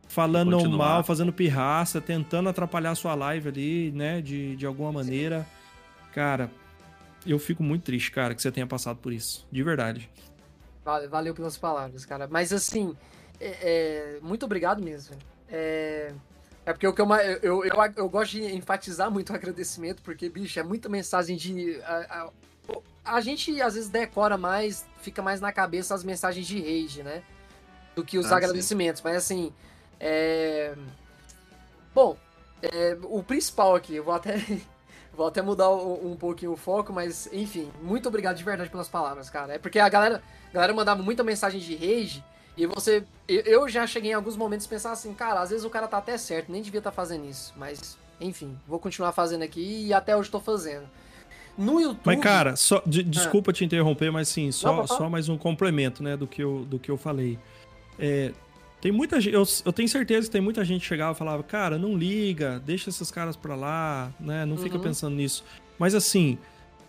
falando 0.07 0.51
Continuar. 0.57 0.77
mal, 0.77 1.03
fazendo 1.03 1.33
pirraça, 1.33 1.99
tentando 1.99 2.49
atrapalhar 2.49 2.91
a 2.91 2.95
sua 2.95 3.15
live 3.15 3.49
ali, 3.49 3.91
né, 3.91 4.21
de, 4.21 4.55
de 4.55 4.65
alguma 4.67 4.91
maneira. 4.91 5.47
Cara, 6.13 6.51
eu 7.25 7.39
fico 7.39 7.63
muito 7.63 7.83
triste, 7.83 8.11
cara, 8.11 8.35
que 8.35 8.41
você 8.41 8.51
tenha 8.51 8.67
passado 8.67 8.97
por 8.97 9.11
isso, 9.13 9.47
de 9.51 9.63
verdade. 9.63 10.09
Vale- 10.85 11.07
Valeu 11.07 11.33
pelas 11.33 11.57
palavras, 11.57 12.05
cara. 12.05 12.27
Mas 12.29 12.53
assim, 12.53 12.95
é- 13.39 14.17
é, 14.17 14.19
muito 14.21 14.45
obrigado 14.45 14.81
mesmo. 14.83 15.15
É, 15.49 16.13
é 16.65 16.73
porque 16.73 16.87
o 16.87 16.93
que 16.93 17.01
eu, 17.01 17.07
eu, 17.41 17.65
eu, 17.65 17.73
eu, 17.95 18.09
gosto 18.09 18.31
de 18.33 18.43
enfatizar 18.55 19.09
muito 19.09 19.31
o 19.31 19.35
agradecimento, 19.35 20.01
porque, 20.03 20.29
bicho, 20.29 20.59
é 20.59 20.63
muita 20.63 20.89
mensagem 20.89 21.35
de. 21.37 21.81
a- 21.83 22.29
a- 22.29 22.29
a 23.05 23.21
gente 23.21 23.59
às 23.61 23.73
vezes 23.73 23.89
decora 23.89 24.37
mais, 24.37 24.85
fica 25.01 25.21
mais 25.21 25.41
na 25.41 25.51
cabeça 25.51 25.95
as 25.95 26.03
mensagens 26.03 26.45
de 26.45 26.59
rage, 26.59 27.01
né? 27.01 27.23
Do 27.95 28.03
que 28.05 28.19
os 28.19 28.31
Ah, 28.31 28.37
agradecimentos. 28.37 29.01
Mas 29.01 29.15
assim, 29.15 29.51
é... 29.99 30.75
Bom, 31.95 32.15
é, 32.61 32.95
o 33.03 33.23
principal 33.23 33.75
aqui, 33.75 33.95
eu 33.95 34.03
vou 34.03 34.13
até, 34.13 34.35
vou 35.11 35.25
até 35.27 35.41
mudar 35.41 35.71
um, 35.71 36.11
um 36.11 36.15
pouquinho 36.15 36.51
o 36.51 36.57
foco, 36.57 36.93
mas 36.93 37.27
enfim, 37.33 37.71
muito 37.81 38.07
obrigado 38.07 38.37
de 38.37 38.43
verdade 38.43 38.69
pelas 38.69 38.87
palavras, 38.87 39.27
cara. 39.29 39.55
É 39.55 39.57
porque 39.57 39.79
a 39.79 39.89
galera, 39.89 40.21
a 40.49 40.53
galera 40.53 40.73
mandava 40.73 41.01
muita 41.01 41.23
mensagem 41.23 41.59
de 41.59 41.75
rage 41.75 42.23
e 42.63 42.65
você. 42.67 43.03
Eu, 43.27 43.67
já 43.69 43.85
cheguei 43.87 44.11
em 44.11 44.13
alguns 44.13 44.35
momentos 44.35 44.65
a 44.65 44.69
pensar 44.69 44.91
assim, 44.91 45.13
cara, 45.13 45.41
às 45.41 45.49
vezes 45.49 45.63
o 45.65 45.69
cara 45.69 45.87
tá 45.87 45.97
até 45.97 46.17
certo, 46.17 46.51
nem 46.51 46.61
devia 46.61 46.79
estar 46.79 46.91
fazendo 46.91 47.25
isso. 47.29 47.53
Mas, 47.57 47.97
enfim, 48.19 48.57
vou 48.67 48.79
continuar 48.79 49.11
fazendo 49.11 49.43
aqui 49.43 49.85
e 49.87 49.93
até 49.93 50.15
hoje 50.15 50.29
tô 50.29 50.39
fazendo. 50.39 50.85
No 51.57 51.79
YouTube. 51.79 52.01
Mas, 52.05 52.19
cara, 52.21 52.55
só, 52.55 52.81
de- 52.85 53.03
desculpa 53.03 53.51
te 53.51 53.65
interromper, 53.65 54.11
mas 54.11 54.29
sim, 54.29 54.51
só, 54.51 54.77
Não, 54.77 54.87
só 54.87 55.09
mais 55.09 55.27
um 55.29 55.37
complemento, 55.37 56.01
né, 56.01 56.15
do 56.15 56.25
que 56.25 56.41
eu, 56.41 56.65
do 56.65 56.79
que 56.79 56.89
eu 56.89 56.97
falei. 56.97 57.37
É, 57.99 58.31
tem 58.79 58.91
muita 58.93 59.19
gente, 59.19 59.33
eu, 59.33 59.43
eu 59.65 59.73
tenho 59.73 59.89
certeza 59.89 60.27
que 60.27 60.31
tem 60.31 60.39
muita 60.41 60.63
gente 60.63 60.81
que 60.81 60.87
chegava 60.87 61.11
e 61.11 61.15
falava, 61.17 61.43
cara, 61.43 61.77
não 61.77 61.97
liga, 61.97 62.59
deixa 62.65 62.89
esses 62.89 63.11
caras 63.11 63.35
pra 63.35 63.55
lá, 63.55 64.09
né, 64.19 64.45
não 64.45 64.55
fica 64.57 64.77
Uhum. 64.77 64.81
pensando 64.83 65.15
nisso. 65.17 65.43
Mas, 65.77 65.93
assim, 65.93 66.37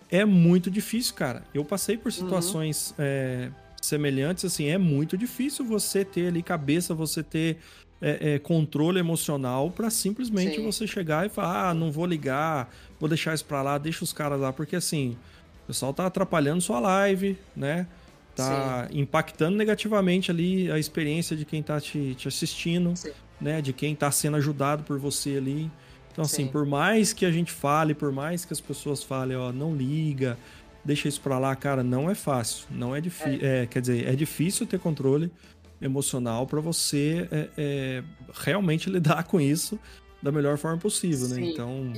é 0.08 0.24
muito 0.24 0.70
difícil, 0.70 1.14
cara. 1.14 1.42
Eu 1.52 1.64
passei 1.64 1.96
por 1.96 2.12
situações 2.12 2.94
é, 2.96 3.50
semelhantes, 3.80 4.44
assim, 4.44 4.66
é 4.66 4.78
muito 4.78 5.16
difícil 5.16 5.64
você 5.64 6.04
ter 6.04 6.28
ali 6.28 6.42
cabeça, 6.42 6.94
você 6.94 7.22
ter 7.22 7.58
é, 8.00 8.34
é, 8.34 8.38
controle 8.38 8.98
emocional 8.98 9.70
pra 9.70 9.90
simplesmente 9.90 10.56
Sim. 10.56 10.64
você 10.64 10.86
chegar 10.86 11.26
e 11.26 11.28
falar, 11.28 11.70
ah, 11.70 11.74
não 11.74 11.90
vou 11.92 12.06
ligar, 12.06 12.70
vou 12.98 13.08
deixar 13.08 13.34
isso 13.34 13.44
pra 13.44 13.62
lá, 13.62 13.78
deixa 13.78 14.02
os 14.02 14.12
caras 14.12 14.40
lá, 14.40 14.52
porque 14.52 14.76
assim, 14.76 15.16
o 15.64 15.66
pessoal 15.66 15.92
tá 15.92 16.06
atrapalhando 16.06 16.60
sua 16.60 16.80
live, 16.80 17.38
né? 17.54 17.86
Tá 18.34 18.88
impactando 18.92 19.56
negativamente 19.56 20.30
ali 20.30 20.70
a 20.70 20.78
experiência 20.78 21.36
de 21.36 21.44
quem 21.44 21.62
tá 21.62 21.80
te, 21.80 22.14
te 22.14 22.26
assistindo, 22.26 22.96
Sim. 22.96 23.10
né? 23.40 23.60
De 23.60 23.72
quem 23.72 23.94
tá 23.94 24.10
sendo 24.10 24.36
ajudado 24.36 24.82
por 24.84 24.98
você 24.98 25.36
ali. 25.36 25.70
Então, 26.12 26.24
assim, 26.24 26.46
Sim. 26.46 26.48
por 26.48 26.64
mais 26.64 27.12
que 27.12 27.26
a 27.26 27.30
gente 27.30 27.52
fale, 27.52 27.94
por 27.94 28.10
mais 28.10 28.44
que 28.44 28.52
as 28.52 28.60
pessoas 28.60 29.02
falem, 29.02 29.36
ó, 29.36 29.52
não 29.52 29.74
liga, 29.74 30.38
deixa 30.84 31.08
isso 31.08 31.20
pra 31.20 31.38
lá, 31.38 31.54
cara, 31.54 31.82
não 31.82 32.10
é 32.10 32.14
fácil. 32.14 32.66
Não 32.70 32.94
é 32.94 33.00
difícil. 33.00 33.40
É. 33.42 33.66
quer 33.66 33.80
dizer, 33.80 34.08
é 34.08 34.14
difícil 34.14 34.66
ter 34.66 34.78
controle 34.78 35.32
emocional 35.80 36.46
pra 36.46 36.60
você 36.60 37.26
é, 37.30 37.48
é, 37.56 38.04
realmente 38.34 38.88
lidar 38.90 39.24
com 39.24 39.40
isso 39.40 39.78
da 40.22 40.30
melhor 40.30 40.58
forma 40.58 40.78
possível, 40.78 41.28
né? 41.28 41.36
Sim. 41.36 41.50
Então. 41.50 41.92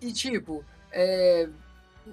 E 0.00 0.12
tipo, 0.12 0.62
é, 0.92 1.48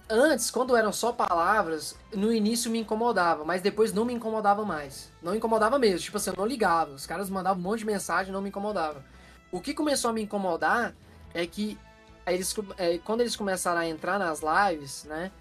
antes, 0.10 0.50
quando 0.50 0.76
eram 0.76 0.94
só 0.94 1.12
palavras, 1.12 1.98
no 2.14 2.32
início 2.32 2.72
me 2.72 2.80
incomodava, 2.80 3.44
mas 3.44 3.62
depois 3.62 3.92
não 3.92 4.06
me 4.06 4.14
incomodava 4.14 4.64
mais. 4.64 5.12
Não 5.22 5.36
incomodava 5.36 5.78
mesmo, 5.78 6.00
tipo 6.00 6.18
assim, 6.18 6.30
eu 6.30 6.36
não 6.38 6.46
ligava. 6.46 6.94
Os 6.94 7.06
caras 7.06 7.30
mandavam 7.30 7.60
um 7.60 7.64
monte 7.64 7.80
de 7.80 7.86
mensagem 7.86 8.32
não 8.32 8.42
me 8.42 8.50
incomodava. 8.50 9.04
O 9.52 9.60
que 9.60 9.74
começou 9.74 10.10
a 10.10 10.14
me 10.14 10.22
incomodar 10.22 10.96
é 11.34 11.46
que 11.46 11.78
eles, 12.26 12.56
é, 12.78 12.98
quando 13.00 13.22
eles 13.22 13.36
começaram 13.36 13.82
a 13.82 13.88
entrar 13.88 14.18
nas 14.18 14.42
lives, 14.42 15.04
né? 15.06 15.32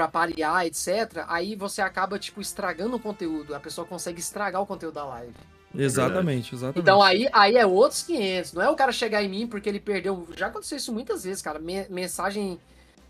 Pra 0.00 0.08
parear, 0.08 0.64
etc., 0.64 1.26
aí 1.28 1.54
você 1.54 1.82
acaba, 1.82 2.18
tipo, 2.18 2.40
estragando 2.40 2.96
o 2.96 2.98
conteúdo. 2.98 3.54
A 3.54 3.60
pessoa 3.60 3.86
consegue 3.86 4.18
estragar 4.18 4.62
o 4.62 4.66
conteúdo 4.66 4.94
da 4.94 5.04
live. 5.04 5.34
Exatamente, 5.76 6.54
exatamente. 6.54 6.80
Então 6.80 7.02
aí, 7.02 7.28
aí 7.34 7.58
é 7.58 7.66
outros 7.66 8.02
500. 8.02 8.54
Não 8.54 8.62
é 8.62 8.70
o 8.70 8.74
cara 8.74 8.92
chegar 8.92 9.22
em 9.22 9.28
mim 9.28 9.46
porque 9.46 9.68
ele 9.68 9.78
perdeu. 9.78 10.26
Já 10.34 10.46
aconteceu 10.46 10.78
isso 10.78 10.90
muitas 10.90 11.24
vezes, 11.24 11.42
cara. 11.42 11.58
Me- 11.58 11.86
mensagem 11.90 12.58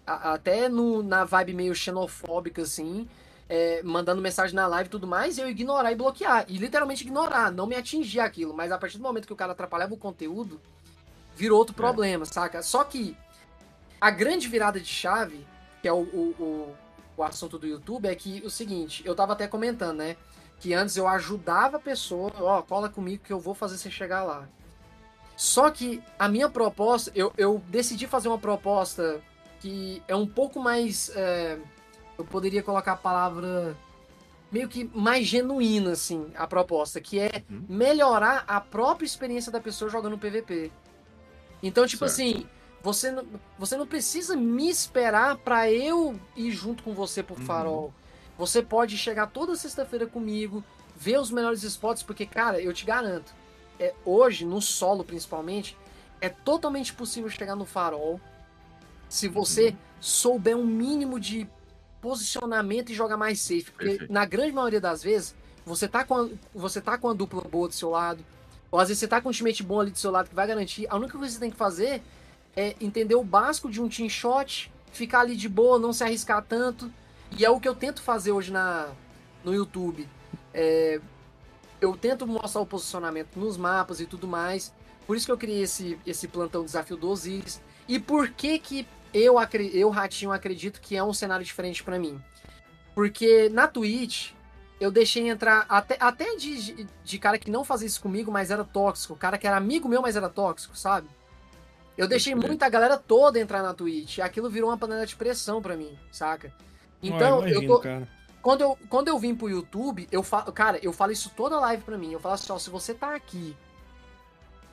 até 0.05 0.69
no, 0.69 1.01
na 1.01 1.23
vibe 1.25 1.55
meio 1.55 1.75
xenofóbica, 1.77 2.63
assim. 2.63 3.09
é, 3.49 3.81
mandando 3.85 4.21
mensagem 4.21 4.57
na 4.57 4.67
live 4.67 4.89
e 4.89 4.91
tudo 4.91 5.07
mais, 5.07 5.39
e 5.39 5.41
eu 5.41 5.49
ignorar 5.49 5.93
e 5.93 5.95
bloquear. 5.95 6.45
E 6.49 6.57
literalmente 6.59 7.05
ignorar, 7.05 7.53
não 7.53 7.69
me 7.69 7.77
atingir 7.77 8.19
aquilo. 8.19 8.53
Mas 8.53 8.73
a 8.73 8.79
partir 8.79 8.97
do 8.99 9.03
momento 9.05 9.27
que 9.29 9.33
o 9.33 9.37
cara 9.37 9.53
atrapalhava 9.53 9.95
o 9.95 9.97
conteúdo, 9.97 10.61
virou 11.37 11.57
outro 11.57 11.73
problema, 11.75 12.25
saca? 12.25 12.61
Só 12.63 12.83
que 12.83 13.17
a 14.01 14.11
grande 14.11 14.49
virada 14.49 14.81
de 14.81 14.87
chave, 14.89 15.47
que 15.81 15.89
é 15.89 15.93
o, 15.93 16.01
o, 16.03 16.75
o, 17.17 17.23
assunto 17.23 17.59
do 17.59 17.67
YouTube, 17.67 18.07
é 18.07 18.15
que 18.15 18.43
o 18.45 18.51
seguinte, 18.51 19.03
eu 19.05 19.15
tava 19.15 19.33
até 19.33 19.47
comentando, 19.47 19.99
né? 19.99 20.17
Que 20.59 20.75
antes 20.75 20.97
eu 20.97 21.09
ajudava 21.09 21.79
a 21.79 21.81
pessoa, 21.81 22.33
ó, 22.39 22.63
cola 22.63 22.89
comigo 22.89 23.23
que 23.25 23.33
eu 23.33 23.41
vou 23.41 23.55
fazer 23.55 23.79
você 23.79 23.91
chegar 23.91 24.23
lá. 24.25 24.49
Só 25.37 25.71
que 25.71 26.03
a 26.19 26.29
minha 26.29 26.51
proposta, 26.51 27.11
eu, 27.15 27.33
eu 27.37 27.63
decidi 27.69 28.07
fazer 28.07 28.29
uma 28.29 28.39
proposta 28.39 29.21
que 29.61 30.03
é 30.07 30.15
um 30.15 30.27
pouco 30.27 30.61
mais. 30.61 31.11
é, 31.15 31.59
eu 32.19 32.25
poderia 32.27 32.63
colocar 32.63 32.93
a 32.93 32.97
palavra 32.97 33.75
meio 34.53 34.69
que 34.69 34.91
mais 34.95 35.27
genuína, 35.27 35.93
assim, 35.93 36.31
a 36.35 36.47
proposta, 36.47 37.01
que 37.01 37.19
é 37.19 37.45
Uhum. 37.49 37.65
melhorar 37.69 38.45
a 38.47 38.61
própria 38.61 39.07
experiência 39.07 39.51
da 39.51 39.61
pessoa 39.61 39.91
jogando 39.91 40.19
PVP. 40.19 40.71
Então, 41.63 41.87
tipo 41.87 42.07
Certo. 42.09 42.13
assim, 42.13 42.47
você 42.83 43.11
não, 43.11 43.25
você 43.59 43.77
não 43.77 43.87
precisa 43.87 44.37
me 44.37 44.69
esperar 44.69 45.37
pra 45.37 45.71
eu 45.71 46.19
ir 46.37 46.51
junto 46.51 46.83
com 46.83 46.95
você 46.95 47.23
pro 47.23 47.35
Uhum. 47.39 47.45
farol. 47.45 47.95
Você 48.39 48.63
pode 48.63 48.97
chegar 48.97 49.27
toda 49.27 49.55
sexta-feira 49.55 50.07
comigo, 50.07 50.65
ver 50.97 51.19
os 51.19 51.31
melhores 51.31 51.63
spots, 51.63 52.03
porque, 52.03 52.25
cara, 52.25 52.61
eu 52.61 52.73
te 52.73 52.85
garanto, 52.87 53.35
é, 53.79 53.95
hoje, 54.05 54.45
no 54.47 54.61
solo 54.63 55.05
principalmente, 55.05 55.77
é 56.21 56.29
totalmente 56.29 56.93
possível 56.93 57.29
chegar 57.31 57.55
no 57.57 57.65
farol 57.67 58.21
se 59.09 59.29
você 59.29 59.75
souber 60.01 60.57
um 60.57 60.65
mínimo 60.65 61.19
de 61.21 61.47
posicionamento 62.01 62.91
e 62.91 62.95
jogar 62.95 63.17
mais 63.17 63.41
safe. 63.41 63.71
Porque 63.71 63.87
Perfeito. 63.91 64.13
na 64.13 64.25
grande 64.25 64.53
maioria 64.53 64.81
das 64.81 65.03
vezes, 65.03 65.35
você 65.65 65.87
tá, 65.87 66.05
com 66.05 66.15
a, 66.17 66.29
você 66.55 66.81
tá 66.81 66.97
com 66.97 67.09
a 67.09 67.13
dupla 67.13 67.43
boa 67.43 67.69
do 67.69 67.75
seu 67.75 67.91
lado, 67.91 68.25
ou 68.71 68.79
às 68.79 68.89
vezes 68.89 69.01
você 69.01 69.09
tá 69.09 69.21
com 69.21 69.29
um 69.29 69.33
teammate 69.33 69.63
bom 69.63 69.81
ali 69.81 69.91
do 69.91 69.99
seu 69.99 70.11
lado 70.11 70.29
que 70.29 70.35
vai 70.35 70.47
garantir. 70.47 70.87
A 70.89 70.97
única 70.97 71.13
coisa 71.19 71.27
que 71.27 71.35
você 71.35 71.41
tem 71.41 71.51
que 71.51 71.57
fazer 71.57 72.03
é 72.57 72.75
entender 72.81 73.15
o 73.15 73.25
básico 73.25 73.71
de 73.71 73.81
um 73.81 73.89
team 73.89 74.09
shot, 74.09 74.73
ficar 74.93 75.21
ali 75.21 75.37
de 75.37 75.49
boa, 75.49 75.79
não 75.79 75.93
se 75.93 76.03
arriscar 76.05 76.43
tanto. 76.43 76.91
E 77.37 77.45
é 77.45 77.51
o 77.51 77.61
que 77.61 77.69
eu 77.69 77.75
tento 77.75 78.03
fazer 78.03 78.33
hoje 78.33 78.53
na, 78.53 78.89
no 79.45 79.55
YouTube. 79.55 80.09
É, 80.53 81.01
eu 81.81 81.97
tento 81.97 82.27
mostrar 82.27 82.61
o 82.61 82.67
posicionamento 82.67 83.37
nos 83.37 83.57
mapas 83.57 84.01
e 84.01 84.07
tudo 84.07 84.27
mais. 84.27 84.73
Por 85.07 85.17
isso 85.17 85.27
que 85.27 85.33
eu 85.33 85.39
criei 85.39 85.63
esse, 85.63 85.99
esse 86.07 86.29
plantão 86.29 86.65
desafio 86.65 86.97
do 86.97 87.09
Osiris. 87.09 87.61
E 87.89 87.99
por 87.99 88.29
que 88.31 88.59
que 88.59 88.87
eu, 89.13 89.37
eu, 89.73 89.91
Ratinho, 89.91 90.33
acredito 90.33 90.81
que 90.81 90.97
é 90.97 91.03
um 91.03 91.13
cenário 91.13 91.45
diferente 91.45 91.83
pra 91.83 91.99
mim? 91.99 92.21
Porque 92.95 93.49
na 93.49 93.67
Twitch, 93.67 94.33
eu 94.81 94.91
deixei 94.91 95.29
entrar 95.29 95.67
até, 95.69 95.97
até 96.01 96.37
de, 96.37 96.87
de 97.05 97.19
cara 97.19 97.39
que 97.39 97.51
não 97.51 97.65
fazia 97.65 97.87
isso 97.87 98.01
comigo, 98.01 98.31
mas 98.31 98.51
era 98.51 98.65
tóxico. 98.65 99.17
Cara 99.17 99.39
que 99.39 99.47
era 99.47 99.57
amigo 99.57 99.89
meu, 99.89 100.03
mas 100.03 100.17
era 100.17 100.29
tóxico, 100.29 100.77
sabe? 100.77 101.09
Eu 102.01 102.09
deixei 102.09 102.35
muita 102.35 102.67
galera 102.67 102.97
toda 102.97 103.39
entrar 103.39 103.63
na 103.63 103.75
Twitch. 103.75 104.17
E 104.17 104.23
aquilo 104.23 104.49
virou 104.49 104.71
uma 104.71 104.79
panela 104.79 105.05
de 105.05 105.15
pressão 105.15 105.61
pra 105.61 105.77
mim, 105.77 105.99
saca? 106.11 106.51
Então, 107.03 107.43
eu 107.43 107.49
imagino, 107.49 107.75
tô, 107.75 107.81
cara. 107.81 108.09
quando 108.41 108.63
eu, 108.63 108.79
quando 108.89 109.09
eu 109.09 109.19
vim 109.19 109.35
pro 109.35 109.51
YouTube, 109.51 110.09
eu 110.11 110.23
falo, 110.23 110.51
cara, 110.51 110.79
eu 110.83 110.95
falo 110.95 111.13
isso 111.13 111.31
toda 111.37 111.61
live 111.61 111.83
pra 111.83 111.99
mim. 111.99 112.11
Eu 112.11 112.19
falo 112.19 112.37
assim, 112.37 112.51
ó, 112.51 112.59
se 112.59 112.71
você 112.71 112.95
tá 112.95 113.15
aqui 113.15 113.55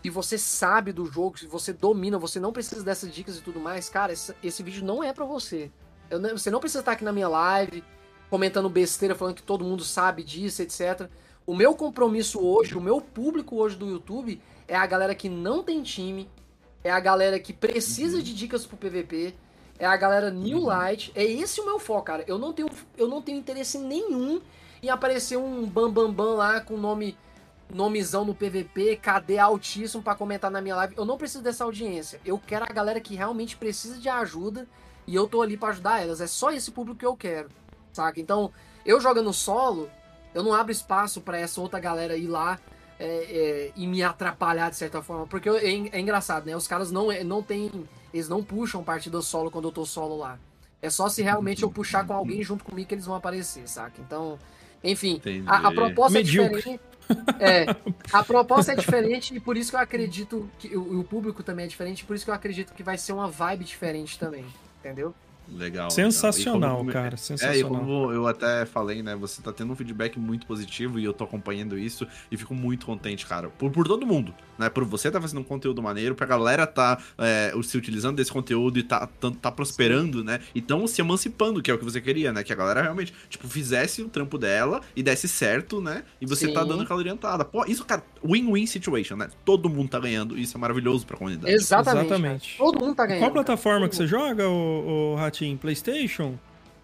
e 0.02 0.10
você 0.10 0.38
sabe 0.38 0.94
do 0.94 1.06
jogo, 1.06 1.38
se 1.38 1.48
você 1.48 1.74
domina, 1.74 2.18
você 2.18 2.40
não 2.40 2.54
precisa 2.54 2.82
dessas 2.82 3.14
dicas 3.14 3.38
e 3.38 3.42
tudo 3.42 3.60
mais, 3.60 3.90
cara, 3.90 4.14
esse, 4.14 4.34
esse 4.42 4.64
vídeo 4.64 4.86
não 4.86 5.04
é 5.04 5.12
pra 5.12 5.26
você. 5.26 5.70
Eu 6.10 6.22
você 6.22 6.50
não 6.50 6.62
precisa 6.62 6.80
estar 6.80 6.94
aqui 6.94 7.04
na 7.04 7.12
minha 7.12 7.28
live 7.28 7.84
comentando 8.30 8.70
besteira, 8.70 9.16
falando 9.16 9.36
que 9.36 9.44
todo 9.44 9.66
mundo 9.66 9.84
sabe 9.84 10.24
disso, 10.24 10.62
etc. 10.62 11.10
O 11.46 11.54
meu 11.54 11.76
compromisso 11.76 12.40
hoje, 12.40 12.74
o 12.74 12.82
meu 12.82 13.02
público 13.02 13.58
hoje 13.58 13.76
do 13.76 13.90
YouTube 13.90 14.42
é 14.66 14.78
a 14.78 14.86
galera 14.86 15.14
que 15.14 15.28
não 15.28 15.62
tem 15.62 15.84
time, 15.84 16.30
é 16.88 16.92
a 16.92 17.00
galera 17.02 17.38
que 17.38 17.52
precisa 17.52 18.24
de 18.24 18.34
dicas 18.34 18.66
pro 18.66 18.78
PVP, 18.78 19.36
é 19.78 19.86
a 19.86 19.98
galera 19.98 20.32
New 20.32 20.62
Light, 20.62 21.12
é 21.14 21.24
esse 21.24 21.60
o 21.60 21.66
meu 21.66 21.80
foco, 21.80 22.04
cara. 22.04 22.24
Eu 22.26 22.38
não 22.38 22.54
tenho, 22.54 22.70
eu 22.98 23.08
não 23.08 23.22
tenho 23.22 23.38
interesse 23.38 23.78
nenhum 23.78 24.40
em 24.82 24.90
aparecer 24.90 25.38
um 25.38 25.66
bambambam 25.66 26.14
bam, 26.14 26.14
bam 26.14 26.36
lá 26.36 26.62
com 26.62 26.78
nome 26.78 27.18
nomezão 27.70 28.24
no 28.24 28.34
PVP, 28.34 28.96
KD 28.96 29.38
altíssimo 29.38 30.02
pra 30.02 30.16
comentar 30.16 30.50
na 30.50 30.62
minha 30.62 30.78
live. 30.78 30.94
Eu 30.96 31.04
não 31.04 31.18
preciso 31.18 31.44
dessa 31.44 31.66
audiência. 31.66 32.22
Eu 32.24 32.40
quero 32.40 32.64
a 32.64 32.74
galera 32.74 33.02
que 33.02 33.14
realmente 33.14 33.58
precisa 33.58 33.98
de 33.98 34.08
ajuda 34.08 34.66
e 35.06 35.14
eu 35.14 35.28
tô 35.28 35.42
ali 35.42 35.58
pra 35.58 35.70
ajudar 35.70 36.02
elas. 36.02 36.22
É 36.22 36.28
só 36.28 36.52
esse 36.52 36.72
público 36.72 37.00
que 37.00 37.06
eu 37.06 37.18
quero, 37.18 37.50
saca? 37.92 38.22
Então, 38.22 38.54
eu 38.86 39.02
jogando 39.02 39.34
solo, 39.34 39.90
eu 40.34 40.42
não 40.42 40.54
abro 40.54 40.72
espaço 40.72 41.20
pra 41.20 41.38
essa 41.38 41.60
outra 41.60 41.82
galera 41.82 42.16
ir 42.16 42.28
lá 42.28 42.58
é, 43.00 43.06
é, 43.06 43.72
e 43.76 43.86
me 43.88 44.02
atrapalhar 44.04 44.70
de 44.70 44.76
certa 44.76 45.02
forma. 45.02 45.28
Porque 45.28 45.48
eu- 45.48 45.58
é, 45.58 45.66
é 45.92 46.00
engraçado, 46.00 46.46
né? 46.46 46.56
Os 46.56 46.68
caras 46.68 46.92
não, 46.92 47.08
não 47.24 47.42
tem. 47.44 47.72
Eles 48.14 48.28
não 48.30 48.44
puxam 48.44 48.84
partida 48.84 49.22
solo 49.22 49.52
quando 49.52 49.66
eu 49.68 49.72
tô 49.72 49.86
solo 49.86 50.18
lá. 50.18 50.40
É 50.82 50.90
só 50.90 51.10
se 51.10 51.22
realmente 51.22 51.64
eu 51.64 51.72
puxar 51.72 52.06
com 52.06 52.14
alguém 52.14 52.44
junto 52.44 52.64
comigo 52.64 52.88
que 52.88 52.94
eles 52.96 53.06
vão 53.06 53.16
aparecer, 53.16 53.68
saca? 53.68 54.00
Então, 54.00 54.38
enfim, 54.84 55.20
a, 55.48 55.68
a 55.68 55.72
proposta 55.72 56.18
Medíocre. 56.20 56.54
é 56.54 56.58
diferente. 56.58 56.80
É, 57.40 57.66
a 58.12 58.24
proposta 58.24 58.74
é 58.74 58.76
diferente 58.76 59.34
e 59.36 59.40
por 59.40 59.56
isso 59.56 59.70
que 59.72 59.76
eu 59.78 59.80
acredito 59.80 60.50
que 60.60 60.76
o, 60.76 61.00
o 61.00 61.04
público 61.04 61.42
também 61.42 61.66
é 61.66 61.68
diferente, 61.68 62.04
por 62.04 62.16
isso 62.16 62.26
que 62.26 62.30
eu 62.32 62.36
acredito 62.36 62.74
que 62.74 62.84
vai 62.84 62.98
ser 62.98 63.14
uma 63.14 63.30
vibe 63.30 63.64
diferente 63.64 64.20
também, 64.20 64.46
entendeu? 64.80 65.16
Legal. 65.50 65.90
Sensacional, 65.90 66.60
legal. 66.60 66.78
Como- 66.78 66.92
cara. 66.92 67.14
É, 67.14 67.16
e 67.16 67.18
Sensacional. 67.18 67.80
como 67.80 68.12
eu 68.12 68.28
até 68.28 68.66
falei, 68.66 69.02
né? 69.02 69.16
Você 69.16 69.42
tá 69.42 69.52
tendo 69.52 69.72
um 69.72 69.76
feedback 69.76 70.20
muito 70.20 70.46
positivo 70.46 71.00
e 71.00 71.04
eu 71.06 71.14
tô 71.14 71.24
acompanhando 71.24 71.78
isso 71.78 72.08
e 72.32 72.38
fico 72.38 72.54
muito 72.54 72.86
contente, 72.86 73.26
cara. 73.26 73.50
Por, 73.50 73.72
por 73.72 73.88
todo 73.88 74.06
mundo, 74.06 74.34
né? 74.58 74.70
Por 74.70 74.84
você 74.84 75.10
tá 75.10 75.22
fazendo 75.22 75.40
um 75.42 75.44
conteúdo 75.44 75.82
maneiro, 75.82 76.16
pra 76.16 76.26
galera 76.26 76.68
tá 76.68 76.98
é, 77.18 77.54
se 77.64 77.78
utilizando 77.78 78.18
desse 78.18 78.32
conteúdo 78.32 78.78
e 78.80 78.84
tá, 78.84 79.08
tá, 79.08 79.32
tá 79.32 79.52
prosperando, 79.52 80.24
né? 80.24 80.40
E 80.54 80.62
tão 80.62 80.86
se 80.88 81.02
emancipando, 81.02 81.62
que 81.62 81.72
é 81.72 81.74
o 81.74 81.78
que 81.78 81.86
você 81.86 82.02
queria, 82.02 82.34
né? 82.34 82.44
Que 82.44 82.52
a 82.52 82.56
galera 82.56 82.82
realmente, 82.82 83.14
tipo, 83.30 83.48
fizesse 83.48 84.02
o 84.02 84.10
trampo 84.10 84.38
dela 84.38 84.82
e 84.96 85.02
desse 85.02 85.28
certo, 85.28 85.82
né? 85.82 86.04
E 86.20 86.26
você 86.26 86.48
tá 86.52 86.64
Sim. 86.64 86.68
dando 86.70 86.84
aquela 86.84 87.00
orientada. 87.00 87.46
Pô, 87.46 87.66
isso, 87.66 87.86
cara, 87.86 88.04
win-win 88.24 88.66
situation, 88.66 89.16
né? 89.16 89.30
Todo 89.46 89.70
mundo 89.70 89.90
tá 89.90 90.00
ganhando. 90.00 90.38
Isso 90.38 90.58
é 90.58 90.60
maravilhoso 90.60 91.06
pra 91.06 91.18
comunidade. 91.18 91.54
Exatamente. 91.54 92.06
Exatamente. 92.06 92.58
cara. 92.58 92.72
Todo 92.72 92.84
mundo 92.84 92.96
tá 92.96 93.06
ganhando. 93.06 93.22
Qual 93.22 93.32
cara. 93.32 93.44
plataforma 93.46 93.88
que 93.88 93.96
Todo 93.96 94.08
você 94.08 94.08
joga, 94.08 94.48
o, 94.50 95.16
Ratinho? 95.38 95.58
PlayStation? 95.58 96.38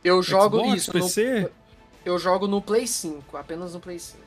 Eu 0.04 0.22
jogo 0.22 0.60
Xbox, 0.60 0.78
isso. 0.82 0.93
no- 0.93 1.04
PC? 1.04 1.51
eu 2.06 2.20
jogo 2.20 2.47
no 2.47 2.62
Play 2.62 2.86
5, 2.86 3.38
apenas 3.38 3.74
no 3.74 3.80
Play 3.80 3.97
5. 3.97 4.22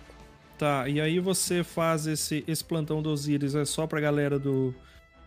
Tá, 0.58 0.88
e 0.88 1.00
aí 1.00 1.20
você 1.20 1.62
faz 1.62 2.06
esse, 2.06 2.42
esse 2.48 2.64
plantão 2.64 3.02
do 3.02 3.10
Osiris 3.10 3.54
é 3.54 3.64
só 3.66 3.86
pra 3.86 4.00
galera 4.00 4.38
do, 4.38 4.74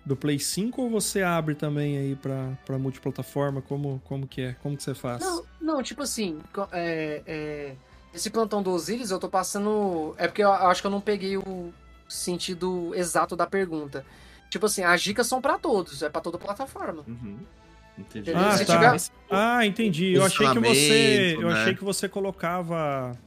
do 0.04 0.16
Play 0.16 0.39
5 0.39 0.82
ou 0.82 0.89
você 0.89 1.22
abre 1.22 1.54
também 1.54 1.97
aí 1.97 2.16
pra, 2.16 2.58
pra 2.66 2.80
multiplataforma? 2.80 3.62
Como, 3.62 4.02
como 4.06 4.28
que 4.28 4.41
é? 4.41 4.54
Como 4.64 4.76
que 4.76 4.82
você 4.82 4.95
faz? 4.95 5.22
Não, 5.22 5.45
não, 5.62 5.84
tipo 5.84 6.02
assim, 6.02 6.39
é, 6.72 7.22
é, 7.28 7.76
esse 8.12 8.32
plantão 8.32 8.64
do 8.64 8.72
Osiris 8.72 9.12
eu 9.12 9.20
tô 9.20 9.30
passando. 9.30 10.16
É 10.18 10.28
porque 10.28 10.43
eu 10.43 10.52
acho 10.52 10.82
que 10.82 10.88
eu 10.88 10.91
não 10.91 11.02
peguei 11.02 11.38
o 11.38 11.72
sentido 12.08 12.91
exato 12.95 13.36
da 13.36 13.45
pergunta. 13.45 14.04
Tipo 14.50 14.66
assim, 14.66 14.82
as 14.82 15.00
dicas 15.00 15.28
são 15.28 15.39
pra 15.39 15.60
todos, 15.60 16.02
é 16.02 16.10
pra 16.10 16.22
toda 16.22 16.39
plataforma. 16.39 17.04
Uhum. 17.08 17.38
Entendi. 18.00 18.32
Ah, 18.34 18.58
Se 18.58 18.66
tá. 18.66 18.76
tiver- 18.95 19.12
Ah, 19.30 19.66
entendi. 19.66 20.14
Eu 20.14 20.24
achei 20.24 20.47
que 20.47 20.54
você. 20.54 20.60
Posicionamento, 20.68 21.41
Eu 21.41 21.50
né? 21.50 21.62
achei 21.62 21.76
que 21.76 21.84
você 21.84 22.10
colocava. 22.10 23.18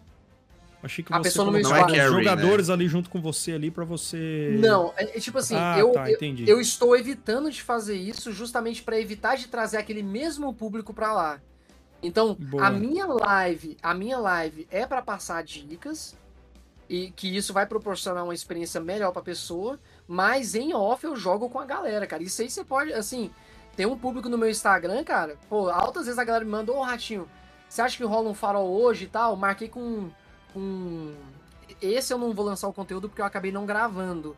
Achei 0.83 1.05
que 1.05 1.13
A 1.13 1.19
você 1.19 1.23
pessoa. 1.25 1.49
Não 1.51 1.59
é 1.59 1.61
os 1.61 1.69
carry, 1.69 2.01
jogadores 2.01 2.69
ali 2.71 2.89
junto 2.89 3.09
com 3.09 3.21
você 3.21 3.53
ali 3.53 3.71
pra 3.71 3.85
você. 3.85 4.57
Não, 4.59 4.93
é, 4.97 5.17
é 5.17 5.21
tipo 5.21 5.39
assim, 5.39 5.55
ah, 5.57 5.77
eu, 5.79 5.93
tá, 5.93 6.11
eu, 6.11 6.17
entendi. 6.17 6.49
eu 6.49 6.61
estou 6.61 6.97
evitando 6.97 7.51
de 7.51 7.63
fazer 7.63 7.95
isso 7.97 8.33
justamente 8.33 8.83
pra 8.83 8.99
evitar 8.99 9.37
de 9.37 9.47
trazer 9.47 9.77
aquele 9.77 10.03
mesmo 10.03 10.53
público 10.53 10.93
pra 10.93 11.13
lá. 11.13 11.41
Então, 12.03 12.35
Boa. 12.35 12.67
a 12.67 12.71
minha 12.71 13.07
live, 13.07 13.77
a 13.81 13.95
minha 13.95 14.19
live 14.19 14.67
é 14.73 14.85
pra 14.85 15.01
passar 15.01 15.45
dicas 15.45 16.17
e 16.89 17.13
que 17.13 17.29
isso 17.37 17.53
vai 17.53 17.65
proporcionar 17.65 18.25
uma 18.25 18.35
experiência 18.35 18.81
melhor 18.81 19.13
pra 19.13 19.23
pessoa, 19.23 19.79
mas 20.09 20.57
em 20.57 20.75
off 20.75 21.05
eu 21.05 21.15
jogo 21.15 21.49
com 21.49 21.61
a 21.61 21.65
galera, 21.65 22.09
cara. 22.09 22.25
Isso 22.25 22.43
aí 22.43 22.51
você 22.51 22.65
pode, 22.65 22.93
assim, 22.93 23.31
tem 23.77 23.87
um 23.87 23.97
público 23.97 24.29
no 24.29 24.39
meu 24.39 24.49
Instagram, 24.49 25.03
cara. 25.05 25.37
Pô, 25.49 25.69
altas 25.69 26.07
vezes 26.07 26.19
a 26.19 26.25
galera 26.25 26.45
me 26.45 26.51
mandou, 26.51 26.77
ô 26.77 26.83
Ratinho, 26.83 27.29
você 27.69 27.81
acha 27.81 27.97
que 27.97 28.05
rola 28.05 28.29
um 28.29 28.35
farol 28.35 28.71
hoje 28.71 29.05
e 29.05 29.09
tal? 29.09 29.35
Marquei 29.37 29.69
com 29.69 30.11
com 30.53 31.15
esse 31.81 32.13
eu 32.13 32.19
não 32.19 32.33
vou 32.33 32.45
lançar 32.45 32.69
o 32.69 32.73
conteúdo 32.73 33.09
porque 33.09 33.23
eu 33.23 33.27
acabei 33.27 33.51
não 33.51 33.67
gravando. 33.67 34.37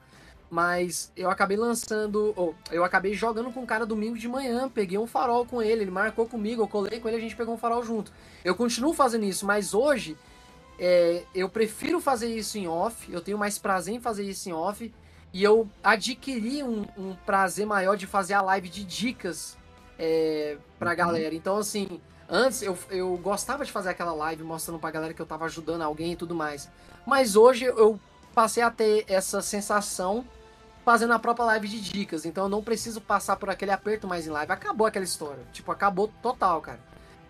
Mas 0.50 1.10
eu 1.16 1.30
acabei 1.30 1.56
lançando. 1.56 2.32
ou 2.36 2.54
eu 2.70 2.84
acabei 2.84 3.14
jogando 3.14 3.52
com 3.52 3.62
o 3.62 3.66
cara 3.66 3.84
domingo 3.84 4.16
de 4.16 4.28
manhã. 4.28 4.68
Peguei 4.68 4.96
um 4.96 5.06
farol 5.06 5.44
com 5.44 5.60
ele. 5.60 5.82
Ele 5.82 5.90
marcou 5.90 6.28
comigo. 6.28 6.62
Eu 6.62 6.68
colei 6.68 7.00
com 7.00 7.08
ele. 7.08 7.16
A 7.16 7.20
gente 7.20 7.34
pegou 7.34 7.54
um 7.54 7.58
farol 7.58 7.82
junto. 7.82 8.12
Eu 8.44 8.54
continuo 8.54 8.94
fazendo 8.94 9.24
isso. 9.24 9.44
Mas 9.44 9.74
hoje. 9.74 10.16
é, 10.78 11.24
eu 11.34 11.48
prefiro 11.48 12.00
fazer 12.00 12.28
isso 12.28 12.56
em 12.56 12.68
off. 12.68 13.12
Eu 13.12 13.20
tenho 13.20 13.36
mais 13.38 13.58
prazer 13.58 13.94
em 13.94 14.00
fazer 14.00 14.24
isso 14.24 14.48
em 14.48 14.52
off. 14.52 14.92
E 15.34 15.42
eu 15.42 15.68
adquiri 15.82 16.62
um, 16.62 16.86
um 16.96 17.14
prazer 17.26 17.66
maior 17.66 17.96
de 17.96 18.06
fazer 18.06 18.34
a 18.34 18.40
live 18.40 18.68
de 18.68 18.84
dicas 18.84 19.56
é, 19.98 20.56
pra 20.78 20.92
Uhum. 20.92 20.96
galera. 20.96 21.34
Então, 21.34 21.58
assim. 21.58 22.00
Antes 22.26 22.62
eu, 22.62 22.78
eu 22.88 23.14
gostava 23.18 23.66
de 23.66 23.70
fazer 23.70 23.90
aquela 23.90 24.14
live 24.14 24.42
mostrando 24.44 24.78
pra 24.78 24.90
galera 24.90 25.12
que 25.12 25.20
eu 25.20 25.26
tava 25.26 25.44
ajudando 25.44 25.82
alguém 25.82 26.12
e 26.12 26.16
tudo 26.16 26.34
mais. 26.34 26.70
Mas 27.04 27.36
hoje 27.36 27.66
eu 27.66 28.00
passei 28.34 28.62
a 28.62 28.70
ter 28.70 29.04
essa 29.08 29.42
sensação 29.42 30.24
fazendo 30.86 31.12
a 31.12 31.18
própria 31.18 31.44
live 31.44 31.68
de 31.68 31.80
dicas. 31.82 32.24
Então 32.24 32.44
eu 32.44 32.48
não 32.48 32.62
preciso 32.62 32.98
passar 32.98 33.36
por 33.36 33.50
aquele 33.50 33.72
aperto 33.72 34.06
mais 34.06 34.26
em 34.26 34.30
live. 34.30 34.50
Acabou 34.52 34.86
aquela 34.86 35.04
história. 35.04 35.42
Tipo, 35.52 35.70
acabou 35.70 36.10
total, 36.22 36.62
cara. 36.62 36.80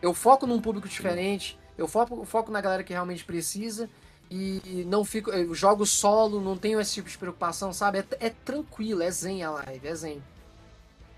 Eu 0.01 0.15
foco 0.15 0.47
num 0.47 0.61
público 0.61 0.89
diferente, 0.89 1.59
eu 1.77 1.89
foco, 1.89 2.25
foco 2.25 2.53
na 2.53 2.61
galera 2.61 2.85
que 2.85 2.93
realmente 2.93 3.25
precisa. 3.25 3.91
E 4.37 4.85
não 4.89 5.05
fico. 5.05 5.31
Eu 5.31 5.55
jogo 5.55 5.87
solo, 5.87 6.41
não 6.41 6.57
tenho 6.57 6.81
esse 6.81 6.95
tipo 6.95 7.09
de 7.09 7.17
preocupação, 7.17 7.73
sabe? 7.73 7.99
É, 7.99 8.05
é 8.27 8.31
tranquilo, 8.31 9.01
é 9.03 9.11
zen 9.11 9.45
a 9.45 9.51
live, 9.51 9.87
é 9.87 9.95
zen. 9.95 10.23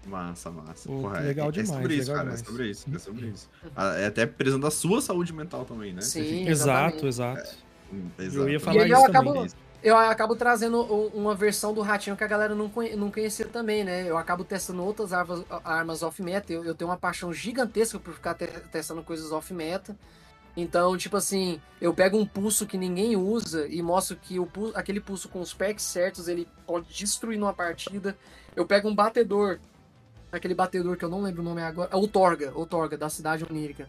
Massa, 0.06 0.50
massa. 0.50 0.88
Pô, 0.88 1.00
Porra, 1.00 1.20
legal 1.20 1.48
é, 1.48 1.52
demais, 1.52 1.70
É 1.70 1.74
sobre 1.74 1.94
isso, 1.96 2.06
cara. 2.12 2.20
demais. 2.24 2.40
É 2.40 2.44
sobre 2.44 2.66
isso. 2.70 2.86
É 2.94 2.98
sobre 2.98 3.26
isso. 3.26 3.48
Ah, 3.74 3.94
É 3.96 4.06
até 4.06 4.26
prezando 4.26 4.66
a 4.66 4.70
sua 4.70 5.00
saúde 5.00 5.32
mental 5.32 5.64
também, 5.64 5.92
né? 5.94 6.02
Sim. 6.02 6.22
fica- 6.22 6.50
Exato, 6.50 7.06
exatamente. 7.06 7.56
exato. 8.18 8.36
Eu 8.38 8.48
ia 8.48 8.56
exato. 8.56 8.60
falar 8.60 8.82
aí 8.82 8.90
isso 8.92 9.00
eu 9.00 9.12
também. 9.12 9.32
acabo- 9.32 9.46
Eu 9.82 9.96
acabo 9.96 10.36
trazendo 10.36 10.82
uma 10.82 11.34
versão 11.34 11.72
do 11.72 11.80
Ratinho 11.80 12.16
que 12.16 12.24
a 12.24 12.26
galera 12.26 12.54
não, 12.54 12.68
conhe- 12.68 12.96
não 12.96 13.10
conhecia 13.10 13.46
também, 13.46 13.82
né? 13.84 14.04
Eu 14.08 14.16
acabo 14.18 14.44
testando 14.44 14.82
outras 14.84 15.12
armas, 15.12 15.42
armas 15.64 16.02
off-meta. 16.02 16.52
Eu, 16.52 16.64
eu 16.64 16.74
tenho 16.74 16.90
uma 16.90 16.96
paixão 16.96 17.32
gigantesca 17.32 17.98
por 17.98 18.12
ficar 18.14 18.34
te- 18.34 18.46
testando 18.70 19.02
coisas 19.02 19.32
off-meta. 19.32 19.96
Então, 20.56 20.96
tipo 20.96 21.16
assim, 21.16 21.60
eu 21.80 21.92
pego 21.92 22.16
um 22.16 22.24
pulso 22.24 22.66
que 22.66 22.78
ninguém 22.78 23.14
usa 23.14 23.66
e 23.68 23.82
mostro 23.82 24.16
que 24.16 24.40
o 24.40 24.46
pulso, 24.46 24.72
aquele 24.74 25.00
pulso 25.00 25.28
com 25.28 25.40
os 25.40 25.52
perks 25.52 25.84
certos 25.84 26.28
ele 26.28 26.48
pode 26.66 26.88
destruir 26.88 27.38
numa 27.38 27.52
partida. 27.52 28.16
Eu 28.54 28.64
pego 28.64 28.88
um 28.88 28.94
batedor, 28.94 29.58
aquele 30.32 30.54
batedor 30.54 30.96
que 30.96 31.04
eu 31.04 31.10
não 31.10 31.20
lembro 31.20 31.42
o 31.42 31.44
nome 31.44 31.60
agora, 31.60 31.90
é 31.92 31.96
o 31.96 32.08
Torga, 32.08 32.52
o 32.58 32.64
Torga, 32.64 32.96
da 32.96 33.10
cidade 33.10 33.44
onírica. 33.44 33.86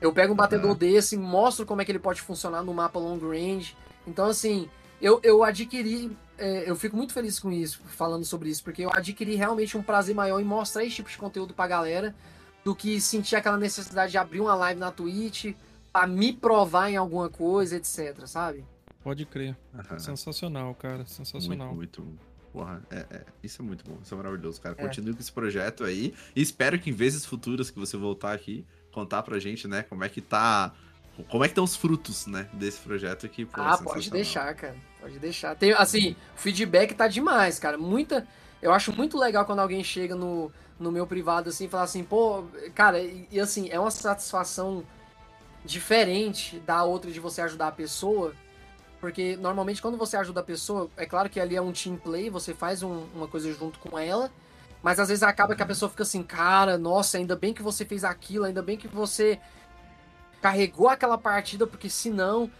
Eu 0.00 0.12
pego 0.12 0.32
um 0.32 0.36
batedor 0.36 0.70
Aham. 0.70 0.78
desse, 0.78 1.16
mostro 1.16 1.64
como 1.64 1.80
é 1.80 1.84
que 1.84 1.92
ele 1.92 2.00
pode 2.00 2.20
funcionar 2.20 2.62
no 2.62 2.74
mapa 2.74 2.98
long 2.98 3.18
range. 3.18 3.76
Então, 4.04 4.26
assim, 4.26 4.68
eu, 5.00 5.20
eu 5.22 5.44
adquiri. 5.44 6.10
é, 6.36 6.68
eu 6.68 6.74
fico 6.74 6.96
muito 6.96 7.12
feliz 7.12 7.38
com 7.38 7.52
isso, 7.52 7.80
falando 7.86 8.24
sobre 8.24 8.50
isso, 8.50 8.64
porque 8.64 8.82
eu 8.84 8.90
adquiri 8.92 9.36
realmente 9.36 9.78
um 9.78 9.82
prazer 9.82 10.14
maior 10.14 10.40
em 10.40 10.44
mostrar 10.44 10.84
esse 10.84 10.96
tipo 10.96 11.08
de 11.08 11.16
conteúdo 11.16 11.54
pra 11.54 11.68
galera 11.68 12.12
do 12.64 12.74
que 12.74 13.00
sentir 13.00 13.36
aquela 13.36 13.56
necessidade 13.56 14.10
de 14.10 14.18
abrir 14.18 14.40
uma 14.40 14.54
live 14.54 14.80
na 14.80 14.90
Twitch 14.90 15.54
pra 15.94 16.08
me 16.08 16.32
provar 16.32 16.90
em 16.90 16.96
alguma 16.96 17.30
coisa, 17.30 17.76
etc, 17.76 18.26
sabe? 18.26 18.64
Pode 19.02 19.24
crer. 19.24 19.56
Aham. 19.72 19.98
Sensacional, 19.98 20.74
cara. 20.74 21.06
Sensacional. 21.06 21.72
Muito, 21.72 22.02
muito. 22.02 22.18
Porra, 22.52 22.82
é, 22.90 23.06
é- 23.10 23.24
isso 23.42 23.62
é 23.62 23.64
muito 23.64 23.84
bom, 23.88 23.98
isso 24.02 24.12
é 24.12 24.16
maravilhoso, 24.16 24.60
cara. 24.60 24.74
É. 24.76 24.82
Continue 24.82 25.14
com 25.14 25.20
esse 25.20 25.30
projeto 25.32 25.84
aí. 25.84 26.12
E 26.34 26.42
espero 26.42 26.78
que 26.78 26.90
em 26.90 26.92
vezes 26.92 27.24
futuras 27.24 27.70
que 27.70 27.78
você 27.78 27.96
voltar 27.96 28.32
aqui, 28.32 28.66
contar 28.92 29.22
pra 29.22 29.38
gente, 29.38 29.68
né, 29.68 29.84
como 29.84 30.02
é 30.04 30.08
que 30.08 30.20
tá. 30.20 30.72
Como 31.28 31.44
é 31.44 31.46
que 31.46 31.52
estão 31.52 31.62
os 31.62 31.76
frutos, 31.76 32.26
né, 32.26 32.48
desse 32.54 32.80
projeto 32.80 33.24
aqui. 33.24 33.44
pô, 33.44 33.60
é 33.60 33.64
ah, 33.64 33.78
pode 33.78 34.10
deixar, 34.10 34.52
cara. 34.54 34.74
Pode 35.00 35.18
deixar. 35.20 35.54
Tem, 35.54 35.72
assim, 35.72 36.16
o 36.36 36.40
feedback 36.40 36.92
tá 36.94 37.06
demais, 37.06 37.58
cara. 37.60 37.78
Muita. 37.78 38.26
Eu 38.60 38.72
acho 38.72 38.92
muito 38.92 39.16
legal 39.16 39.44
quando 39.44 39.60
alguém 39.60 39.84
chega 39.84 40.16
no, 40.16 40.50
no 40.78 40.90
meu 40.90 41.06
privado 41.06 41.50
assim 41.50 41.66
e 41.66 41.68
fala 41.68 41.84
assim, 41.84 42.02
pô, 42.02 42.44
cara, 42.74 43.00
e, 43.00 43.28
e 43.30 43.38
assim, 43.38 43.68
é 43.68 43.78
uma 43.78 43.90
satisfação 43.92 44.84
diferente 45.64 46.58
da 46.60 46.84
outra 46.84 47.10
de 47.10 47.20
você 47.20 47.40
ajudar 47.42 47.68
a 47.68 47.72
pessoa. 47.72 48.34
Porque 49.00 49.36
normalmente 49.36 49.82
quando 49.82 49.98
você 49.98 50.16
ajuda 50.16 50.40
a 50.40 50.44
pessoa, 50.44 50.88
é 50.96 51.04
claro 51.06 51.28
que 51.28 51.38
ali 51.40 51.56
é 51.56 51.60
um 51.60 51.72
team 51.72 51.96
play, 51.96 52.30
você 52.30 52.54
faz 52.54 52.82
um- 52.82 53.06
uma 53.14 53.28
coisa 53.28 53.52
junto 53.52 53.78
com 53.78 53.98
ela. 53.98 54.30
Mas 54.82 55.00
às 55.00 55.08
vezes 55.08 55.22
acaba 55.22 55.54
que 55.54 55.62
a 55.62 55.66
pessoa 55.66 55.90
fica 55.90 56.02
assim, 56.02 56.22
cara, 56.22 56.76
nossa, 56.76 57.16
ainda 57.18 57.34
bem 57.34 57.54
que 57.54 57.62
você 57.62 57.84
fez 57.84 58.04
aquilo, 58.04 58.44
ainda 58.44 58.62
bem 58.62 58.76
que 58.76 58.86
você 58.88 59.38
carregou 60.42 60.88
aquela 60.88 61.16
partida, 61.16 61.66
porque 61.66 61.88
senão 61.88 62.50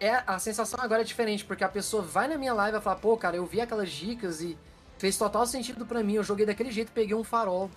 é 0.00 0.22
a 0.26 0.38
sensação 0.38 0.80
agora 0.82 1.02
é 1.02 1.04
diferente, 1.04 1.44
porque 1.44 1.62
a 1.62 1.68
pessoa 1.68 2.02
vai 2.02 2.26
na 2.26 2.36
minha 2.36 2.52
live 2.54 2.78
e 2.78 2.80
fala, 2.80 2.96
pô, 2.96 3.16
cara, 3.16 3.36
eu 3.36 3.46
vi 3.46 3.60
aquelas 3.60 3.90
dicas 3.90 4.40
e 4.40 4.56
fez 4.98 5.16
total 5.16 5.46
sentido 5.46 5.86
pra 5.86 6.02
mim, 6.02 6.14
eu 6.14 6.24
joguei 6.24 6.44
daquele 6.44 6.72
jeito, 6.72 6.90
peguei 6.92 7.14
um 7.14 7.22
farol. 7.22 7.70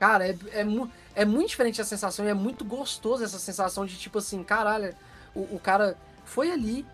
Cara, 0.00 0.26
é, 0.26 0.36
é, 0.52 0.66
é 1.14 1.24
muito 1.26 1.50
diferente 1.50 1.78
a 1.80 1.84
sensação 1.84 2.24
e 2.24 2.28
é 2.28 2.34
muito 2.34 2.64
gostoso 2.64 3.22
essa 3.22 3.38
sensação 3.38 3.84
de 3.84 3.96
tipo 3.98 4.16
assim, 4.18 4.42
caralho, 4.42 4.94
o, 5.34 5.40
o 5.56 5.60
cara 5.62 5.94
foi 6.24 6.50
ali, 6.50 6.86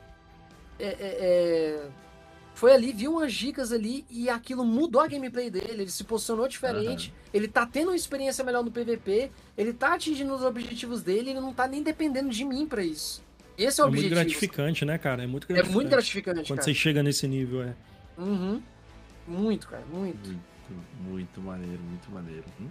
é, 0.78 0.86
é, 0.86 0.96
é, 1.00 1.88
foi 2.52 2.72
ali, 2.74 2.92
viu 2.92 3.12
umas 3.12 3.32
dicas 3.32 3.70
ali 3.70 4.04
e 4.10 4.28
aquilo 4.28 4.64
mudou 4.64 5.00
a 5.00 5.06
gameplay 5.06 5.48
dele, 5.48 5.82
ele 5.82 5.88
se 5.90 6.02
posicionou 6.02 6.48
diferente, 6.48 7.14
ele 7.32 7.46
tá 7.46 7.64
tendo 7.64 7.90
uma 7.90 7.96
experiência 7.96 8.42
melhor 8.42 8.64
no 8.64 8.72
PVP, 8.72 9.30
ele 9.56 9.72
tá 9.72 9.94
atingindo 9.94 10.34
os 10.34 10.42
objetivos 10.42 11.00
dele, 11.00 11.30
ele 11.30 11.40
não 11.40 11.54
tá 11.54 11.68
nem 11.68 11.84
dependendo 11.84 12.28
de 12.30 12.44
mim 12.44 12.66
pra 12.66 12.82
isso. 12.82 13.22
Esse 13.56 13.80
é 13.80 13.84
o 13.84 13.86
É 13.86 13.90
muito 13.90 14.00
objetivo. 14.00 14.20
gratificante, 14.20 14.84
né, 14.84 14.98
cara? 14.98 15.22
É 15.22 15.26
muito 15.28 15.44
É 15.44 15.48
gratificante. 15.48 15.74
muito 15.76 15.90
gratificante, 15.90 16.40
Quando 16.48 16.58
cara. 16.58 16.62
você 16.62 16.74
chega 16.74 17.02
nesse 17.04 17.28
nível, 17.28 17.62
é. 17.62 17.74
Uhum. 18.18 18.60
Muito, 19.28 19.68
cara, 19.68 19.84
muito. 19.92 20.28
Muito, 20.28 21.00
muito 21.08 21.40
maneiro, 21.40 21.80
muito 21.82 22.10
maneiro. 22.10 22.44
Hum? 22.60 22.66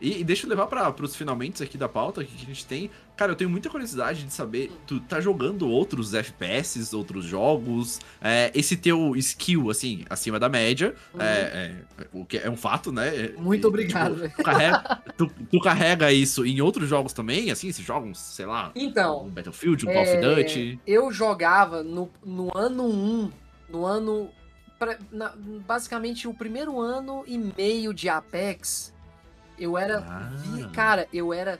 E, 0.00 0.20
e 0.20 0.24
deixa 0.24 0.46
eu 0.46 0.50
levar 0.50 0.66
para 0.66 0.94
os 1.02 1.16
finalmente 1.16 1.62
aqui 1.62 1.76
da 1.76 1.88
pauta 1.88 2.24
que 2.24 2.34
a 2.34 2.46
gente 2.46 2.64
tem. 2.64 2.90
Cara, 3.16 3.32
eu 3.32 3.36
tenho 3.36 3.50
muita 3.50 3.68
curiosidade 3.68 4.22
de 4.22 4.32
saber, 4.32 4.70
tu 4.86 5.00
tá 5.00 5.20
jogando 5.20 5.68
outros 5.68 6.14
FPS, 6.14 6.94
outros 6.94 7.24
jogos, 7.24 7.98
é, 8.20 8.52
esse 8.54 8.76
teu 8.76 9.16
skill, 9.16 9.70
assim, 9.70 10.04
acima 10.08 10.38
da 10.38 10.48
média, 10.48 10.94
uhum. 11.12 11.20
é, 11.20 11.26
é, 11.98 12.06
o 12.12 12.24
que 12.24 12.38
é 12.38 12.48
um 12.48 12.56
fato, 12.56 12.92
né? 12.92 13.32
Muito 13.36 13.66
obrigado. 13.66 14.22
Tipo, 14.22 14.36
tu, 14.36 14.42
carrega, 14.44 15.02
tu, 15.16 15.30
tu, 15.50 15.60
carrega, 15.60 16.12
isso 16.12 16.46
em 16.46 16.60
outros 16.60 16.88
jogos 16.88 17.12
também, 17.12 17.50
assim, 17.50 17.66
esses 17.68 17.84
jogos, 17.84 18.18
sei 18.18 18.46
lá, 18.46 18.70
então, 18.76 19.24
um 19.24 19.30
Battlefield, 19.30 19.84
um 19.84 19.92
Call 19.92 20.02
of 20.02 20.10
é, 20.12 20.20
Duty? 20.20 20.80
Eu 20.86 21.10
jogava 21.10 21.82
no, 21.82 22.08
no 22.24 22.56
ano 22.56 22.84
1, 22.84 23.32
no 23.70 23.84
ano... 23.84 24.30
Pra, 24.78 24.96
na, 25.10 25.34
basicamente 25.66 26.28
o 26.28 26.32
primeiro 26.32 26.80
ano 26.80 27.24
e 27.26 27.36
meio 27.36 27.92
de 27.92 28.08
Apex, 28.08 28.94
eu 29.58 29.76
era. 29.76 29.98
Ah. 29.98 30.70
Cara, 30.72 31.08
eu 31.12 31.32
era. 31.32 31.58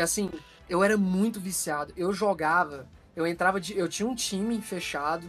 Assim, 0.00 0.30
eu 0.68 0.82
era 0.82 0.96
muito 0.96 1.38
viciado. 1.40 1.92
Eu 1.96 2.12
jogava, 2.12 2.86
eu 3.14 3.26
entrava 3.26 3.60
de. 3.60 3.76
Eu 3.76 3.88
tinha 3.88 4.08
um 4.08 4.14
time 4.14 4.60
fechado. 4.60 5.28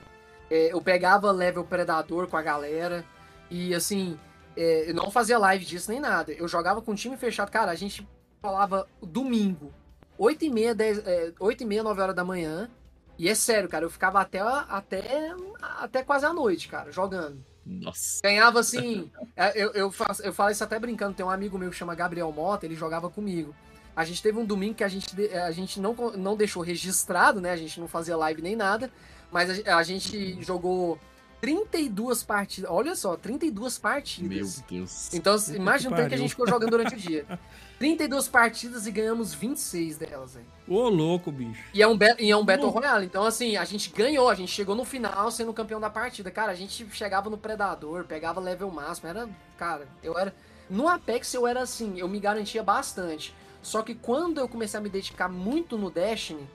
É, 0.49 0.71
eu 0.73 0.81
pegava 0.81 1.31
level 1.31 1.63
predador 1.63 2.27
com 2.27 2.37
a 2.37 2.41
galera. 2.41 3.03
E 3.49 3.73
assim, 3.73 4.17
é, 4.55 4.89
eu 4.89 4.95
não 4.95 5.11
fazia 5.11 5.37
live 5.37 5.65
disso 5.65 5.91
nem 5.91 5.99
nada. 5.99 6.31
Eu 6.31 6.47
jogava 6.47 6.81
com 6.81 6.91
um 6.91 6.95
time 6.95 7.17
fechado. 7.17 7.51
Cara, 7.51 7.71
a 7.71 7.75
gente 7.75 8.07
falava 8.41 8.87
domingo, 9.01 9.73
8 10.17 10.45
e 10.45 10.49
meia, 10.49 10.73
10, 10.73 10.99
é, 11.05 11.33
8 11.39 11.63
e 11.63 11.65
meia, 11.65 11.83
9 11.83 12.01
horas 12.01 12.15
da 12.15 12.23
manhã. 12.23 12.69
E 13.17 13.27
é 13.27 13.35
sério, 13.35 13.67
cara, 13.67 13.83
eu 13.83 13.89
ficava 13.89 14.21
até, 14.21 14.39
até, 14.39 15.33
até 15.61 16.03
quase 16.03 16.25
a 16.25 16.33
noite, 16.33 16.67
cara, 16.67 16.91
jogando. 16.91 17.43
Nossa. 17.67 18.21
Ganhava 18.23 18.61
assim. 18.61 19.11
É, 19.35 19.61
eu, 19.61 19.71
eu, 19.71 19.91
faço, 19.91 20.23
eu 20.23 20.33
falo 20.33 20.51
isso 20.51 20.63
até 20.63 20.79
brincando. 20.79 21.13
Tem 21.13 21.25
um 21.25 21.29
amigo 21.29 21.57
meu 21.57 21.69
que 21.69 21.75
chama 21.75 21.93
Gabriel 21.93 22.31
Mota, 22.31 22.65
ele 22.65 22.75
jogava 22.75 23.09
comigo. 23.09 23.53
A 23.93 24.05
gente 24.05 24.21
teve 24.23 24.37
um 24.37 24.45
domingo 24.45 24.75
que 24.75 24.83
a 24.83 24.87
gente, 24.87 25.09
a 25.33 25.51
gente 25.51 25.79
não, 25.79 25.93
não 26.15 26.37
deixou 26.37 26.63
registrado, 26.63 27.41
né? 27.41 27.51
A 27.51 27.57
gente 27.57 27.79
não 27.79 27.87
fazia 27.87 28.15
live 28.15 28.41
nem 28.41 28.55
nada. 28.55 28.89
Mas 29.31 29.67
a, 29.67 29.77
a 29.77 29.83
gente 29.83 30.41
jogou 30.41 30.97
32 31.41 32.23
partidas. 32.23 32.69
Olha 32.69 32.95
só, 32.95 33.15
32 33.15 33.77
partidas. 33.77 34.57
Meu 34.59 34.65
Deus. 34.79 35.13
Então, 35.13 35.35
imagina 35.53 35.93
o 35.93 35.95
tempo 35.95 36.09
que 36.09 36.15
a 36.15 36.17
gente 36.17 36.29
ficou 36.29 36.47
jogando 36.47 36.71
durante 36.71 36.95
o 36.95 36.97
dia. 36.97 37.25
32 37.77 38.27
partidas 38.27 38.87
e 38.87 38.91
ganhamos 38.91 39.33
26 39.35 39.97
delas, 39.97 40.33
velho. 40.33 40.47
Ô, 40.67 40.89
louco, 40.89 41.31
bicho. 41.31 41.63
E 41.73 41.81
é 41.81 41.87
um, 41.87 41.97
e 42.17 42.31
é 42.31 42.35
um 42.35 42.43
Battle 42.43 42.69
Royale. 42.69 43.05
Então, 43.05 43.23
assim, 43.23 43.55
a 43.55 43.63
gente 43.65 43.91
ganhou, 43.91 44.29
a 44.29 44.35
gente 44.35 44.51
chegou 44.51 44.75
no 44.75 44.83
final 44.83 45.29
sendo 45.29 45.53
campeão 45.53 45.79
da 45.79 45.89
partida. 45.89 46.31
Cara, 46.31 46.51
a 46.51 46.55
gente 46.55 46.87
chegava 46.91 47.29
no 47.29 47.37
Predador, 47.37 48.05
pegava 48.05 48.39
level 48.39 48.71
máximo. 48.71 49.07
Era, 49.07 49.29
cara, 49.57 49.87
eu 50.01 50.17
era. 50.17 50.33
No 50.69 50.87
Apex 50.87 51.33
eu 51.33 51.45
era 51.45 51.61
assim, 51.61 51.99
eu 51.99 52.07
me 52.07 52.19
garantia 52.19 52.63
bastante. 52.63 53.33
Só 53.61 53.81
que 53.83 53.93
quando 53.93 54.39
eu 54.39 54.47
comecei 54.47 54.79
a 54.79 54.81
me 54.81 54.89
dedicar 54.89 55.29
muito 55.29 55.77
no 55.77 55.91
Destiny, 55.91 56.47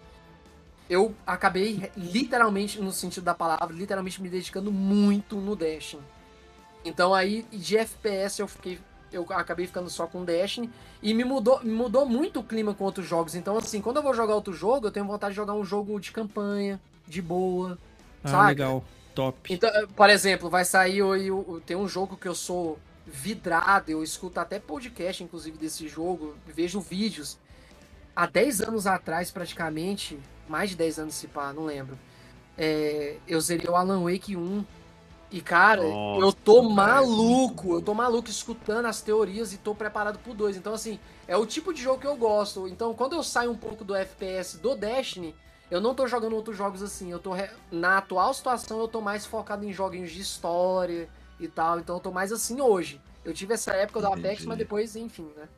eu 0.89 1.15
acabei 1.27 1.91
literalmente, 1.97 2.81
no 2.81 2.93
sentido 2.93 3.25
da 3.25 3.35
palavra, 3.35 3.75
literalmente 3.75 4.21
me 4.21 4.29
dedicando 4.29 4.71
muito 4.71 5.37
no 5.37 5.57
Destiny. 5.57 6.03
Então 6.85 7.15
aí, 7.15 7.45
de 7.53 7.77
FPS 7.77 8.41
eu 8.41 8.49
fiquei 8.49 8.79
eu 9.13 9.27
acabei 9.31 9.67
ficando 9.67 9.91
só 9.91 10.07
com 10.07 10.25
Destiny 10.25 10.71
e 11.03 11.13
me 11.13 11.25
mudou, 11.25 11.63
me 11.63 11.73
mudou 11.73 12.07
muito 12.07 12.41
o 12.41 12.45
clima 12.45 12.75
com 12.75 12.85
outros 12.85 13.07
jogos. 13.07 13.35
Então, 13.35 13.57
assim, 13.59 13.81
quando 13.81 13.99
eu 13.99 14.03
vou 14.03 14.15
jogar 14.15 14.35
outro 14.35 14.53
jogo, 14.55 14.87
eu 14.87 14.91
tenho 14.91 15.07
vontade 15.07 15.33
de 15.33 15.37
jogar 15.37 15.53
um 15.53 15.65
jogo 15.65 16.01
de 16.01 16.11
campanha, 16.11 16.81
de 17.07 17.21
boa. 17.21 17.79
Ah, 18.25 18.29
sabe? 18.29 18.49
legal. 18.49 18.83
Top. 19.15 19.53
Então, 19.53 19.69
eh, 19.69 19.87
por 19.95 20.09
exemplo, 20.09 20.49
vai 20.49 20.65
sair 20.65 20.99
eu, 20.99 21.15
eu, 21.15 21.63
tem 21.67 21.77
um 21.77 21.87
jogo 21.87 22.17
que 22.17 22.27
eu 22.27 22.35
sou 22.35 22.79
vidrado, 23.07 23.91
eu 23.91 24.03
escuto 24.03 24.41
até 24.41 24.59
podcast, 24.59 25.23
inclusive, 25.23 25.59
desse 25.59 25.87
jogo, 25.87 26.35
vejo 26.47 26.81
vídeos. 26.81 27.39
Há 28.17 28.27
10 28.27 28.63
anos 28.63 28.87
atrás, 28.87 29.31
praticamente, 29.31 30.19
mais 30.49 30.71
de 30.71 30.77
10 30.77 30.99
anos 30.99 31.15
se 31.15 31.29
pá, 31.29 31.53
não 31.53 31.65
lembro. 31.65 31.99
É, 32.57 33.17
eu 33.27 33.41
zerei 33.41 33.69
o 33.69 33.75
Alan 33.75 34.03
Wake 34.05 34.37
1 34.37 34.65
e, 35.33 35.41
cara, 35.41 35.83
Nossa, 35.83 36.27
eu 36.27 36.33
tô 36.33 36.63
maluco, 36.63 37.73
eu 37.73 37.81
tô 37.81 37.95
maluco 37.95 38.29
escutando 38.29 38.85
as 38.85 39.01
teorias 39.01 39.55
e 39.55 39.57
tô 39.57 39.75
preparado 39.75 40.19
pro 40.19 40.35
dois. 40.35 40.59
Então, 40.59 40.75
assim, 40.75 41.01
é 41.27 41.35
o 41.35 41.47
tipo 41.47 41.73
de 41.73 41.81
jogo 41.81 41.99
que 41.99 42.07
eu 42.07 42.17
gosto. 42.17 42.69
Então, 42.69 42.93
quando 42.93 43.15
eu 43.15 43.23
saio 43.23 43.51
um 43.51 43.57
pouco 43.57 43.83
do 43.83 43.95
FPS 43.95 44.59
do 44.59 44.77
Destiny, 44.77 45.35
eu 45.71 45.81
não 45.81 45.95
tô 45.95 46.07
jogando 46.07 46.37
outros 46.37 46.55
jogos 46.55 46.83
assim. 46.83 47.11
Eu 47.11 47.19
tô. 47.19 47.33
Re... 47.33 47.49
Na 47.71 47.97
atual 47.97 48.35
situação, 48.35 48.79
eu 48.79 48.89
tô 48.89 49.01
mais 49.01 49.25
focado 49.25 49.65
em 49.65 49.73
joguinhos 49.73 50.11
de 50.11 50.21
história 50.21 51.09
e 51.41 51.49
tal. 51.49 51.79
Então, 51.79 51.97
eu 51.97 52.01
tô 52.01 52.13
mais 52.13 52.31
assim 52.31 52.61
hoje. 52.61 53.01
Eu 53.25 53.33
tive 53.33 53.55
essa 53.55 53.73
época 53.73 54.01
do 54.01 54.09
Apex, 54.09 54.45
mas 54.45 54.59
depois, 54.59 54.97
enfim, 54.97 55.31
né? 55.35 55.49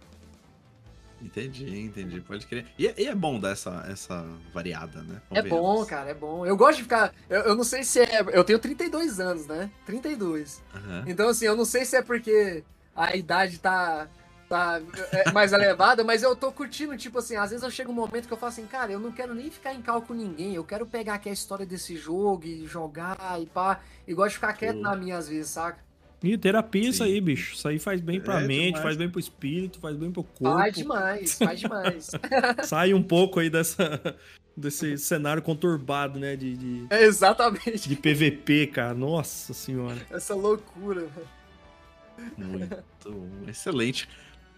Entendi, 1.24 1.80
entendi. 1.80 2.20
Pode 2.20 2.46
crer. 2.46 2.66
E, 2.78 2.84
e, 2.84 3.06
é 3.06 3.14
bom 3.14 3.40
dar 3.40 3.52
essa, 3.52 3.84
essa 3.88 4.26
variada, 4.52 5.02
né? 5.02 5.22
É 5.30 5.42
bom, 5.42 5.84
cara, 5.86 6.10
é 6.10 6.14
bom. 6.14 6.44
Eu 6.44 6.54
gosto 6.56 6.76
de 6.76 6.82
ficar. 6.82 7.14
Eu, 7.30 7.40
eu, 7.40 7.56
não 7.56 7.64
sei 7.64 7.82
se 7.82 8.00
é. 8.00 8.20
Eu 8.32 8.44
tenho 8.44 8.58
32 8.58 9.18
anos, 9.18 9.46
né? 9.46 9.70
32. 9.86 10.62
Uhum. 10.74 11.04
Então, 11.06 11.28
assim, 11.30 11.46
eu 11.46 11.56
não 11.56 11.64
sei 11.64 11.86
se 11.86 11.96
é 11.96 12.02
porque 12.02 12.62
a 12.94 13.16
idade 13.16 13.58
tá. 13.58 14.06
Tá 14.46 14.78
é 15.10 15.32
mais 15.32 15.54
elevada, 15.54 16.04
mas 16.04 16.22
eu 16.22 16.36
tô 16.36 16.52
curtindo, 16.52 16.94
tipo 16.98 17.18
assim, 17.18 17.34
às 17.34 17.48
vezes 17.48 17.64
eu 17.64 17.70
chego 17.70 17.90
um 17.90 17.94
momento 17.94 18.26
que 18.26 18.32
eu 18.32 18.36
falo 18.36 18.52
assim, 18.52 18.66
cara, 18.66 18.92
eu 18.92 19.00
não 19.00 19.10
quero 19.10 19.34
nem 19.34 19.50
ficar 19.50 19.72
em 19.72 19.80
cálculo 19.80 20.08
com 20.08 20.22
ninguém, 20.22 20.54
eu 20.54 20.62
quero 20.62 20.84
pegar 20.86 21.14
aqui 21.14 21.30
a 21.30 21.32
história 21.32 21.64
desse 21.64 21.96
jogo 21.96 22.44
e 22.44 22.66
jogar 22.66 23.40
e 23.40 23.46
pá, 23.46 23.80
e 24.06 24.12
gosto 24.12 24.28
de 24.28 24.34
ficar 24.34 24.52
quieto 24.52 24.76
na 24.76 24.94
minha 24.94 25.16
às 25.16 25.28
vezes, 25.30 25.48
saca? 25.48 25.78
E 26.24 26.38
terapia 26.38 26.84
Sim. 26.84 26.88
isso 26.88 27.02
aí, 27.04 27.20
bicho. 27.20 27.54
Isso 27.54 27.68
aí 27.68 27.78
faz 27.78 28.00
bem 28.00 28.20
pra 28.20 28.40
é, 28.40 28.46
mente, 28.46 28.66
demais. 28.66 28.82
faz 28.82 28.96
bem 28.96 29.08
pro 29.10 29.20
espírito, 29.20 29.78
faz 29.78 29.96
bem 29.96 30.10
pro 30.10 30.22
corpo. 30.22 30.58
Faz 30.58 30.74
demais, 30.74 31.38
faz 31.38 31.60
demais. 31.60 32.10
Sai 32.64 32.94
um 32.94 33.02
pouco 33.02 33.40
aí 33.40 33.50
dessa, 33.50 34.00
desse 34.56 34.96
cenário 34.98 35.42
conturbado, 35.42 36.18
né? 36.18 36.36
De, 36.36 36.56
de, 36.56 36.86
é 36.90 37.04
exatamente. 37.04 37.88
De 37.88 37.96
PVP, 37.96 38.68
cara. 38.68 38.94
Nossa 38.94 39.52
senhora. 39.52 39.98
Essa 40.10 40.34
loucura, 40.34 41.06
Muito 42.38 42.82
excelente. 43.48 44.08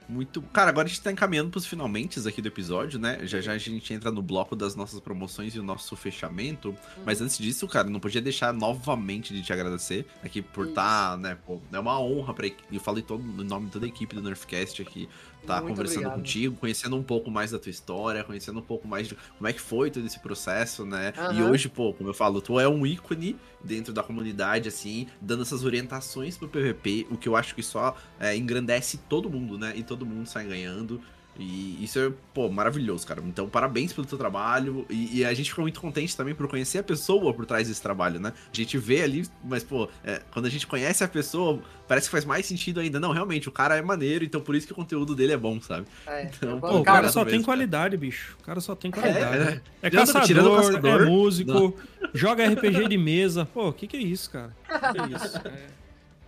Muito. 0.08 0.40
Cara, 0.42 0.70
agora 0.70 0.86
a 0.86 0.88
gente 0.88 1.00
tá 1.00 1.10
encaminhando 1.10 1.50
pros 1.50 1.66
finalmente 1.66 2.26
aqui 2.26 2.40
do 2.40 2.48
episódio, 2.48 2.98
né? 2.98 3.18
Já 3.24 3.40
já 3.40 3.52
a 3.52 3.58
gente 3.58 3.92
entra 3.92 4.10
no 4.10 4.22
bloco 4.22 4.54
das 4.54 4.76
nossas 4.76 5.00
promoções 5.00 5.54
e 5.54 5.58
o 5.58 5.62
nosso 5.62 5.96
fechamento. 5.96 6.68
Uhum. 6.68 7.02
Mas 7.04 7.20
antes 7.20 7.38
disso, 7.38 7.66
cara, 7.66 7.88
não 7.88 7.98
podia 7.98 8.20
deixar 8.20 8.52
novamente 8.52 9.34
de 9.34 9.42
te 9.42 9.52
agradecer 9.52 10.06
aqui 10.22 10.40
por 10.40 10.68
estar, 10.68 11.12
tá, 11.12 11.16
né? 11.16 11.36
Pô, 11.46 11.60
é 11.72 11.78
uma 11.78 12.00
honra 12.00 12.32
pra. 12.32 12.46
Eu 12.46 12.80
falei 12.80 13.02
todo, 13.02 13.22
no 13.22 13.42
nome 13.42 13.66
de 13.66 13.72
toda 13.72 13.86
a 13.86 13.88
equipe 13.88 14.14
do 14.14 14.22
Nerfcast 14.22 14.80
aqui 14.80 15.08
tá 15.46 15.60
Muito 15.60 15.68
conversando 15.68 15.98
obrigado. 15.98 16.16
contigo, 16.18 16.56
conhecendo 16.56 16.96
um 16.96 17.02
pouco 17.02 17.30
mais 17.30 17.50
da 17.50 17.58
tua 17.58 17.70
história, 17.70 18.24
conhecendo 18.24 18.58
um 18.58 18.62
pouco 18.62 18.86
mais 18.86 19.08
de 19.08 19.14
como 19.14 19.48
é 19.48 19.52
que 19.52 19.60
foi 19.60 19.90
todo 19.90 20.04
esse 20.04 20.18
processo, 20.18 20.84
né? 20.84 21.12
Uhum. 21.16 21.38
E 21.38 21.42
hoje, 21.42 21.68
pô, 21.68 21.92
como 21.94 22.08
eu 22.10 22.14
falo, 22.14 22.40
tu 22.40 22.58
é 22.58 22.68
um 22.68 22.86
ícone 22.86 23.36
dentro 23.62 23.92
da 23.92 24.02
comunidade, 24.02 24.68
assim, 24.68 25.06
dando 25.20 25.42
essas 25.42 25.64
orientações 25.64 26.36
pro 26.36 26.48
PVP, 26.48 27.06
o 27.10 27.16
que 27.16 27.28
eu 27.28 27.36
acho 27.36 27.54
que 27.54 27.62
só 27.62 27.96
é, 28.18 28.36
engrandece 28.36 28.98
todo 29.08 29.30
mundo, 29.30 29.56
né? 29.56 29.72
E 29.76 29.82
todo 29.82 30.04
mundo 30.04 30.26
sai 30.26 30.46
ganhando. 30.46 31.00
E 31.38 31.82
isso 31.84 31.98
é, 31.98 32.10
pô, 32.32 32.48
maravilhoso, 32.48 33.06
cara. 33.06 33.22
Então, 33.24 33.48
parabéns 33.48 33.92
pelo 33.92 34.06
teu 34.06 34.16
trabalho. 34.16 34.86
E, 34.88 35.18
e, 35.18 35.24
a 35.24 35.34
gente 35.34 35.50
ficou 35.50 35.62
muito 35.62 35.80
contente 35.80 36.16
também 36.16 36.34
por 36.34 36.48
conhecer 36.48 36.78
a 36.78 36.82
pessoa 36.82 37.32
por 37.34 37.44
trás 37.44 37.68
desse 37.68 37.82
trabalho, 37.82 38.18
né? 38.18 38.32
A 38.52 38.56
gente 38.56 38.78
vê 38.78 39.02
ali, 39.02 39.26
mas, 39.44 39.62
pô, 39.62 39.88
é, 40.04 40.22
quando 40.32 40.46
a 40.46 40.48
gente 40.48 40.66
conhece 40.66 41.04
a 41.04 41.08
pessoa, 41.08 41.60
parece 41.86 42.06
que 42.06 42.12
faz 42.12 42.24
mais 42.24 42.46
sentido 42.46 42.80
ainda. 42.80 42.98
Não, 42.98 43.12
realmente, 43.12 43.48
o 43.48 43.52
cara 43.52 43.76
é 43.76 43.82
maneiro, 43.82 44.24
então 44.24 44.40
por 44.40 44.54
isso 44.54 44.66
que 44.66 44.72
o 44.72 44.76
conteúdo 44.76 45.14
dele 45.14 45.32
é 45.32 45.36
bom, 45.36 45.60
sabe? 45.60 45.86
É, 46.06 46.24
então, 46.24 46.58
pô, 46.58 46.78
o 46.78 46.82
cara 46.82 47.08
só 47.08 47.20
mesmo, 47.20 47.30
tem 47.38 47.42
qualidade, 47.42 47.96
cara. 47.96 48.00
bicho. 48.00 48.36
O 48.40 48.44
cara 48.44 48.60
só 48.60 48.74
tem 48.74 48.90
qualidade. 48.90 49.36
É, 49.36 49.60
é, 49.82 49.88
é 49.88 49.90
caçador, 49.90 50.56
caçador, 50.56 51.02
é 51.02 51.04
músico, 51.04 51.52
não. 51.52 51.74
joga 52.14 52.48
RPG 52.48 52.88
de 52.88 52.96
mesa. 52.96 53.46
Pô, 53.46 53.68
o 53.68 53.72
que, 53.72 53.86
que 53.86 53.96
é 53.96 54.00
isso, 54.00 54.30
cara? 54.30 54.56
Que 54.66 54.92
que 54.92 55.14
é 55.14 55.16
isso? 55.16 55.40
É. 55.46 55.76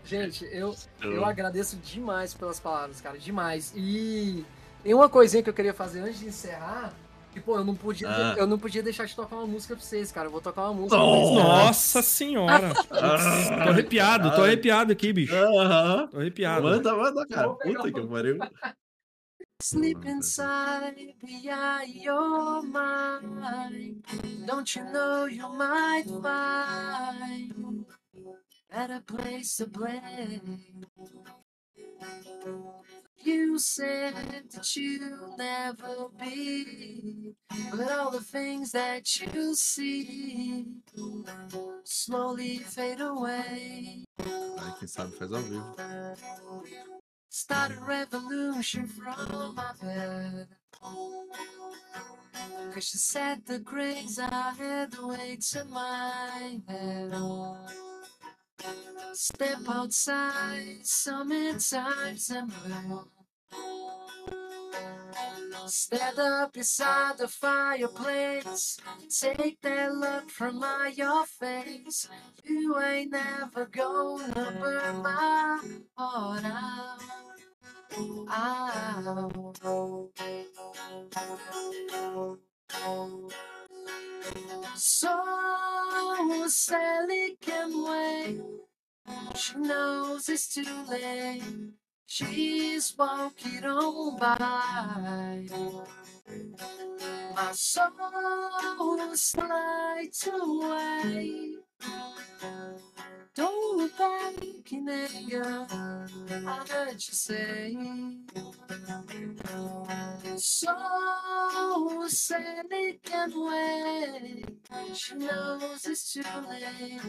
Gente, 0.08 0.48
eu, 0.50 0.74
eu 1.02 1.22
agradeço 1.22 1.76
demais 1.76 2.32
pelas 2.32 2.58
palavras, 2.58 2.98
cara, 2.98 3.18
demais. 3.18 3.74
E 3.76 4.42
tem 4.82 4.94
uma 4.94 5.08
coisinha 5.08 5.42
que 5.42 5.50
eu 5.50 5.54
queria 5.54 5.74
fazer 5.74 6.00
antes 6.00 6.20
de 6.20 6.26
encerrar. 6.26 6.92
Que, 7.32 7.40
pô, 7.40 7.56
eu 7.56 7.64
não 7.64 7.74
podia, 7.74 8.08
ah. 8.08 8.34
eu 8.38 8.46
não 8.46 8.58
podia 8.58 8.82
deixar 8.82 9.04
de 9.04 9.14
tocar 9.14 9.36
uma 9.36 9.46
música 9.46 9.76
pra 9.76 9.84
vocês, 9.84 10.10
cara. 10.10 10.28
Eu 10.28 10.32
vou 10.32 10.40
tocar 10.40 10.64
uma 10.64 10.74
música. 10.74 10.96
Oh, 10.96 11.34
nossa 11.34 12.00
senhora! 12.00 12.72
ah, 12.90 13.64
tô 13.64 13.70
arrepiado, 13.70 14.34
tô 14.34 14.42
arrepiado 14.42 14.92
aqui, 14.92 15.12
bicho. 15.12 15.34
Uh 15.34 15.38
-huh. 15.38 16.08
Tô 16.08 16.18
arrepiado. 16.18 16.62
Manda, 16.62 16.96
manda, 16.96 17.26
cara. 17.26 17.50
Puta 17.50 17.92
que 17.92 18.06
pariu. 18.06 18.38
Sleep 19.60 20.06
inside 20.06 21.16
the 21.20 21.50
eye 21.50 22.08
of 22.08 22.64
mind. 22.64 24.04
Don't 24.46 24.76
you 24.76 24.84
know 24.84 25.26
you 25.26 25.48
might 25.48 26.04
find 26.22 27.84
better 28.70 29.00
place 29.00 29.56
to 29.56 29.66
play? 29.66 30.40
You 33.24 33.58
said 33.58 34.14
that 34.52 34.76
you'll 34.76 35.36
never 35.36 36.08
be, 36.18 37.34
but 37.70 37.90
all 37.90 38.10
the 38.10 38.20
things 38.20 38.72
that 38.72 39.04
you 39.20 39.54
see 39.54 40.64
slowly 41.84 42.58
fade 42.58 43.00
away. 43.00 44.04
Ai, 44.18 44.72
quem 44.78 44.88
sabe 44.88 45.12
faz 45.16 45.32
ao 45.32 45.42
vivo. 45.42 45.74
Start 47.28 47.72
a 47.72 47.80
revolution 47.80 48.86
from 48.86 49.54
my 49.54 49.72
bed. 49.80 50.48
Cause 52.72 52.84
she 52.84 52.98
said 52.98 53.44
the 53.46 53.58
grace 53.58 54.18
I 54.18 54.54
had 54.58 54.92
the 54.92 55.06
weights 55.06 55.54
in 55.56 55.70
my 55.70 56.60
head. 56.68 57.12
Step 59.12 59.58
outside, 59.68 60.78
summertime's 60.82 62.30
and. 62.30 62.52
Stand 65.66 66.18
up 66.18 66.52
beside 66.52 67.18
the 67.18 67.28
fireplace. 67.28 68.78
Take 69.20 69.60
that 69.62 69.94
look 69.94 70.30
from 70.30 70.60
my 70.60 70.92
your 70.96 71.26
face. 71.26 72.08
You 72.44 72.78
ain't 72.80 73.12
never 73.12 73.66
gonna 73.66 74.56
burn 74.60 75.02
my 75.02 75.60
heart 75.96 76.44
out. 76.44 77.02
out. 78.30 79.28
So 84.74 86.48
Sally 86.48 87.36
can 87.40 87.84
wait. 87.84 88.40
She 89.34 89.56
knows 89.58 90.28
it's 90.28 90.48
too 90.54 90.84
late. 90.88 91.42
She's 92.06 92.94
walking 92.98 93.64
on 93.64 94.18
by. 94.18 95.46
My 97.34 97.52
soul 97.52 99.14
slides 99.14 100.28
away. 100.32 101.54
Don't 103.38 103.76
look 103.78 103.96
back 103.96 104.72
in 104.72 104.88
anger. 104.88 105.66
I 105.70 106.66
heard 106.68 106.94
you 106.94 106.98
say. 106.98 107.76
So 110.36 110.74
Sally 112.08 112.98
can 113.04 113.32
wait. 113.36 114.44
She 114.92 115.14
knows 115.14 115.86
it's 115.86 116.12
too 116.12 116.22
late. 116.50 117.00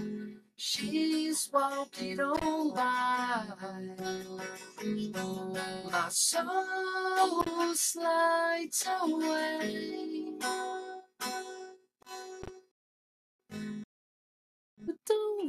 She's 0.56 1.50
walking 1.52 2.20
on 2.20 2.76
by. 2.76 3.46
My 5.92 6.10
soul 6.10 7.74
slides 7.74 8.88
away. 9.02 10.38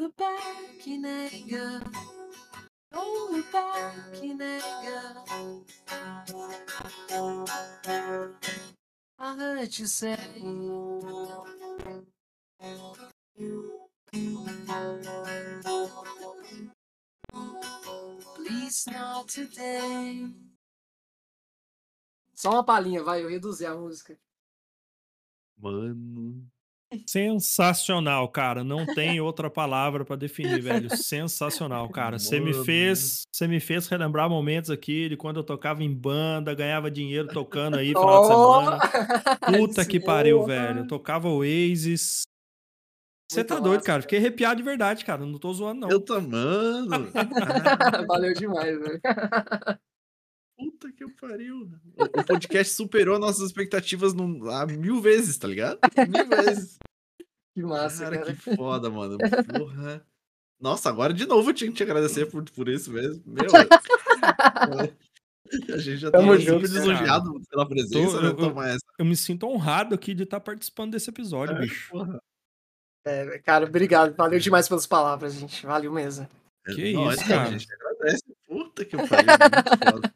Look 0.01 0.16
back 0.16 0.86
in 0.86 1.05
anger. 1.05 1.82
Don't 2.90 3.32
look 3.32 3.52
back 3.52 4.22
in 4.22 4.40
anger. 4.40 5.14
I 9.18 9.36
heard 9.36 9.78
you 9.78 9.86
say. 9.86 10.16
Please 18.36 18.86
not 18.86 19.28
today. 19.28 20.32
Só 22.35 22.52
uma 22.52 22.64
palhinha, 22.64 23.02
vai, 23.02 23.22
eu 23.22 23.28
reduzi 23.28 23.66
a 23.66 23.74
música. 23.74 24.18
Mano. 25.59 26.51
Sensacional, 27.06 28.28
cara. 28.28 28.64
Não 28.64 28.84
tem 28.84 29.20
outra 29.20 29.48
palavra 29.48 30.04
pra 30.04 30.16
definir, 30.16 30.60
velho. 30.60 30.94
Sensacional, 30.96 31.88
cara. 31.90 32.18
Você 32.18 32.40
me 32.40 32.52
fez, 32.64 33.22
você 33.32 33.46
me 33.46 33.60
fez 33.60 33.86
relembrar 33.86 34.28
momentos 34.28 34.70
aqui 34.70 35.08
de 35.08 35.16
quando 35.16 35.38
eu 35.38 35.44
tocava 35.44 35.82
em 35.82 35.92
banda, 35.92 36.54
ganhava 36.54 36.90
dinheiro 36.90 37.28
tocando 37.28 37.76
aí 37.76 37.88
final 37.88 38.22
de 38.22 38.26
semana. 38.28 39.58
Puta 39.58 39.84
que 39.84 40.00
pariu, 40.00 40.44
velho. 40.44 40.80
Eu 40.80 40.86
tocava 40.86 41.28
Oasis. 41.28 42.22
Você 43.30 43.44
tá 43.44 43.60
doido, 43.60 43.74
massa, 43.74 43.86
cara. 43.86 44.02
Fiquei 44.02 44.18
arrepiado 44.18 44.56
de 44.56 44.64
verdade, 44.64 45.04
cara. 45.04 45.24
Não 45.24 45.38
tô 45.38 45.52
zoando, 45.54 45.82
não. 45.82 45.90
Eu 45.90 46.00
tô, 46.00 46.20
mano. 46.20 46.88
Valeu 48.08 48.34
demais, 48.34 48.76
velho. 48.76 49.00
Puta 50.60 50.92
que 50.92 51.08
pariu. 51.12 51.70
O, 51.96 52.04
o 52.04 52.24
podcast 52.24 52.74
superou 52.74 53.18
nossas 53.18 53.46
expectativas 53.46 54.12
num- 54.14 54.48
há 54.50 54.66
mil 54.66 55.00
vezes, 55.00 55.36
tá 55.38 55.48
ligado? 55.48 55.78
Mil 56.08 56.28
vezes. 56.28 56.78
Que 57.52 57.64
massa, 57.64 58.04
Cara, 58.04 58.18
cara. 58.18 58.32
que 58.32 58.56
foda, 58.56 58.88
mano. 58.88 59.18
Porra. 59.18 60.06
Nossa, 60.60 60.88
agora 60.88 61.12
de 61.12 61.26
novo 61.26 61.50
eu 61.50 61.54
tinha 61.54 61.68
que 61.68 61.76
te 61.76 61.82
agradecer 61.82 62.26
por, 62.26 62.48
por 62.48 62.68
isso 62.68 62.92
mesmo. 62.92 63.20
Meu. 63.26 63.44
a 65.74 65.78
gente 65.78 65.96
já 65.96 66.12
tá 66.12 66.18
Tamo 66.18 66.32
super 66.40 67.42
pela 67.50 67.68
presença, 67.68 68.34
Tô- 68.36 68.54
né? 68.54 68.74
eu-. 68.74 68.78
Eu 69.00 69.04
me 69.04 69.16
sinto 69.16 69.48
honrado 69.48 69.96
aqui 69.96 70.14
de 70.14 70.22
estar 70.22 70.38
participando 70.38 70.92
desse 70.92 71.10
episódio, 71.10 71.58
bicho. 71.58 71.90
Porra. 71.90 72.20
É, 73.04 73.36
cara, 73.40 73.66
obrigado. 73.66 74.14
Valeu 74.14 74.38
demais 74.38 74.68
pelas 74.68 74.86
palavras, 74.86 75.34
gente. 75.34 75.66
Valeu 75.66 75.92
mesmo. 75.92 76.28
Que 76.72 76.92
Não, 76.92 77.12
isso, 77.12 77.24
é, 77.24 77.28
cara. 77.28 77.48
A 77.48 77.50
gente 77.50 77.66
agradece. 77.72 78.22
Puta 78.46 78.84
que 78.84 78.96
pariu. 78.96 80.12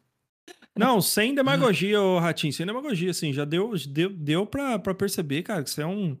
Não, 0.77 1.01
sem 1.01 1.33
demagogia, 1.33 2.01
ô 2.01 2.19
Ratinho, 2.19 2.51
sem 2.51 2.65
demagogia, 2.65 3.11
assim, 3.11 3.31
já 3.31 3.45
deu, 3.45 3.71
deu, 3.87 4.09
deu 4.09 4.45
pra, 4.45 4.77
pra 4.77 4.93
perceber, 4.93 5.43
cara, 5.43 5.63
que 5.63 5.69
você 5.69 5.81
é 5.81 5.85
um. 5.87 6.17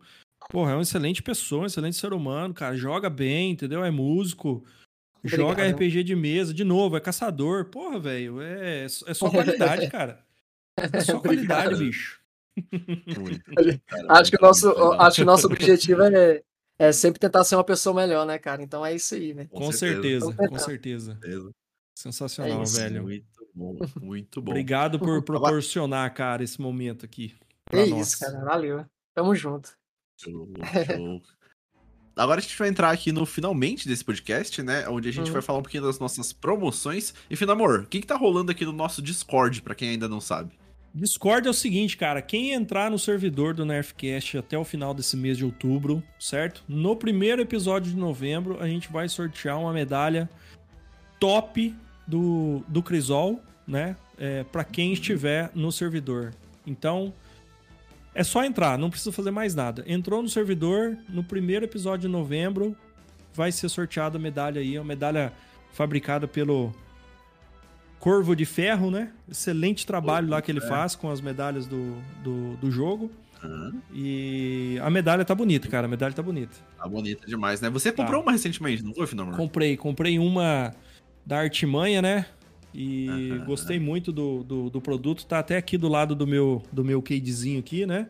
Porra, 0.49 0.71
é 0.71 0.75
uma 0.75 0.81
excelente 0.83 1.21
pessoa, 1.21 1.63
um 1.63 1.65
excelente 1.65 1.97
ser 1.97 2.13
humano, 2.13 2.53
cara. 2.53 2.77
Joga 2.77 3.09
bem, 3.09 3.51
entendeu? 3.51 3.83
É 3.83 3.91
músico. 3.91 4.63
Joga 5.23 5.63
Obrigado. 5.63 5.75
RPG 5.75 6.03
de 6.03 6.15
mesa, 6.15 6.53
de 6.53 6.63
novo, 6.63 6.95
é 6.95 7.01
caçador. 7.01 7.65
Porra, 7.65 7.99
velho, 7.99 8.41
é, 8.41 8.85
é 8.85 9.13
só 9.13 9.29
qualidade, 9.29 9.89
cara. 9.89 10.23
É 10.77 11.01
só 11.01 11.19
qualidade, 11.19 11.73
Obrigado. 11.73 11.77
bicho. 11.79 12.21
Acho 14.07 14.31
que 14.31 14.37
o 14.37 14.41
nosso, 14.41 14.69
acho 14.93 15.15
que 15.17 15.21
o 15.23 15.25
nosso 15.25 15.47
objetivo 15.47 16.03
é, 16.03 16.41
é 16.79 16.91
sempre 16.93 17.19
tentar 17.19 17.43
ser 17.43 17.55
uma 17.55 17.65
pessoa 17.65 17.93
melhor, 17.93 18.25
né, 18.25 18.39
cara? 18.39 18.61
Então 18.63 18.85
é 18.85 18.95
isso 18.95 19.13
aí, 19.15 19.33
né? 19.33 19.45
Com 19.51 19.71
certeza, 19.73 20.27
certeza. 20.27 20.49
com 20.49 20.59
certeza. 20.59 21.11
certeza. 21.19 21.51
Sensacional, 21.97 22.59
É 22.59 22.63
isso. 22.63 22.77
velho. 22.77 23.03
Muito 23.03 23.34
bom, 23.55 23.75
muito 24.01 24.41
bom. 24.41 24.51
Obrigado 24.51 24.99
por 24.99 25.23
proporcionar, 25.23 26.13
cara, 26.13 26.43
esse 26.43 26.59
momento 26.61 27.05
aqui. 27.05 27.33
É 27.71 27.85
nós. 27.87 28.07
isso, 28.09 28.19
cara. 28.19 28.43
Valeu. 28.43 28.85
Tamo 29.13 29.33
junto. 29.35 29.71
Show, 30.19 30.47
show. 30.85 31.21
Agora 32.17 32.39
a 32.39 32.41
gente 32.41 32.57
vai 32.57 32.69
entrar 32.69 32.91
aqui 32.91 33.11
no 33.11 33.25
finalmente 33.25 33.87
desse 33.87 34.03
podcast, 34.03 34.61
né? 34.63 34.87
Onde 34.87 35.09
a 35.09 35.11
gente 35.11 35.27
Uhum. 35.27 35.33
vai 35.33 35.41
falar 35.41 35.59
um 35.59 35.63
pouquinho 35.63 35.83
das 35.83 35.99
nossas 35.99 36.31
promoções. 36.31 37.13
E, 37.29 37.35
Finamor, 37.35 37.81
o 37.81 37.87
que, 37.87 37.99
que 37.99 38.07
tá 38.07 38.15
rolando 38.15 38.51
aqui 38.51 38.63
no 38.63 38.71
nosso 38.71 39.01
Discord, 39.01 39.61
pra 39.61 39.75
quem 39.75 39.89
ainda 39.89 40.07
não 40.07 40.21
sabe? 40.21 40.53
Discord 40.93 41.45
é 41.45 41.51
o 41.51 41.53
seguinte, 41.53 41.97
cara. 41.97 42.21
Quem 42.21 42.53
entrar 42.53 42.89
no 42.89 42.97
servidor 42.97 43.53
do 43.53 43.65
Nerfcast 43.65 44.37
até 44.37 44.57
o 44.57 44.63
final 44.63 44.93
desse 44.93 45.17
mês 45.17 45.37
de 45.37 45.43
outubro, 45.43 46.01
certo? 46.17 46.63
No 46.69 46.95
primeiro 46.95 47.41
episódio 47.41 47.91
de 47.91 47.97
novembro, 47.97 48.61
a 48.61 48.67
gente 48.67 48.89
vai 48.89 49.09
sortear 49.09 49.59
uma 49.59 49.73
medalha 49.73 50.29
top 51.19 51.75
do, 52.07 52.63
do 52.67 52.81
Crisol, 52.83 53.41
né? 53.67 53.95
É, 54.17 54.43
para 54.43 54.63
quem 54.63 54.93
estiver 54.93 55.51
no 55.53 55.71
servidor. 55.71 56.33
Então, 56.65 57.13
é 58.13 58.23
só 58.23 58.43
entrar, 58.45 58.77
não 58.77 58.89
precisa 58.89 59.11
fazer 59.11 59.31
mais 59.31 59.53
nada. 59.53 59.83
Entrou 59.87 60.21
no 60.21 60.29
servidor, 60.29 60.97
no 61.09 61.23
primeiro 61.23 61.65
episódio 61.65 62.07
de 62.07 62.11
novembro, 62.13 62.75
vai 63.33 63.51
ser 63.51 63.67
sorteada 63.69 64.17
a 64.17 64.21
medalha 64.21 64.61
aí. 64.61 64.77
Uma 64.77 64.85
medalha 64.85 65.33
fabricada 65.73 66.27
pelo 66.27 66.73
Corvo 67.99 68.35
de 68.35 68.45
Ferro, 68.45 68.89
né? 68.91 69.11
Excelente 69.29 69.85
trabalho 69.85 70.27
Corvo 70.27 70.31
lá 70.31 70.41
que 70.41 70.51
ele 70.51 70.61
faz 70.61 70.95
com 70.95 71.09
as 71.11 71.19
medalhas 71.19 71.65
do, 71.67 71.95
do, 72.23 72.55
do 72.57 72.71
jogo. 72.71 73.11
Ah, 73.43 73.71
E 73.93 74.79
a 74.81 74.89
medalha 74.89 75.25
tá 75.25 75.35
bonita, 75.35 75.67
cara. 75.67 75.85
A 75.85 75.89
medalha 75.89 76.13
tá 76.13 76.21
bonita. 76.23 76.55
tá 76.77 76.87
bonita 76.87 77.27
demais, 77.27 77.59
né? 77.61 77.69
Você 77.69 77.91
Tá. 77.91 78.03
comprou 78.03 78.21
uma 78.21 78.31
recentemente, 78.31 78.83
não 78.83 78.93
foi, 78.93 79.07
Finamor? 79.07 79.35
Comprei, 79.35 79.75
comprei 79.75 80.17
uma 80.19 80.73
da 81.25 81.39
Artimanha, 81.39 82.01
né? 82.01 82.25
E 82.73 83.31
Aham. 83.31 83.45
gostei 83.45 83.79
muito 83.79 84.11
do, 84.11 84.43
do, 84.43 84.69
do 84.69 84.81
produto. 84.81 85.25
Tá 85.25 85.39
até 85.39 85.57
aqui 85.57 85.77
do 85.77 85.87
lado 85.87 86.13
do 86.13 86.27
meu, 86.27 86.61
do 86.71 86.83
meu 86.83 87.01
cadezinho 87.01 87.59
aqui, 87.59 87.85
né? 87.85 88.07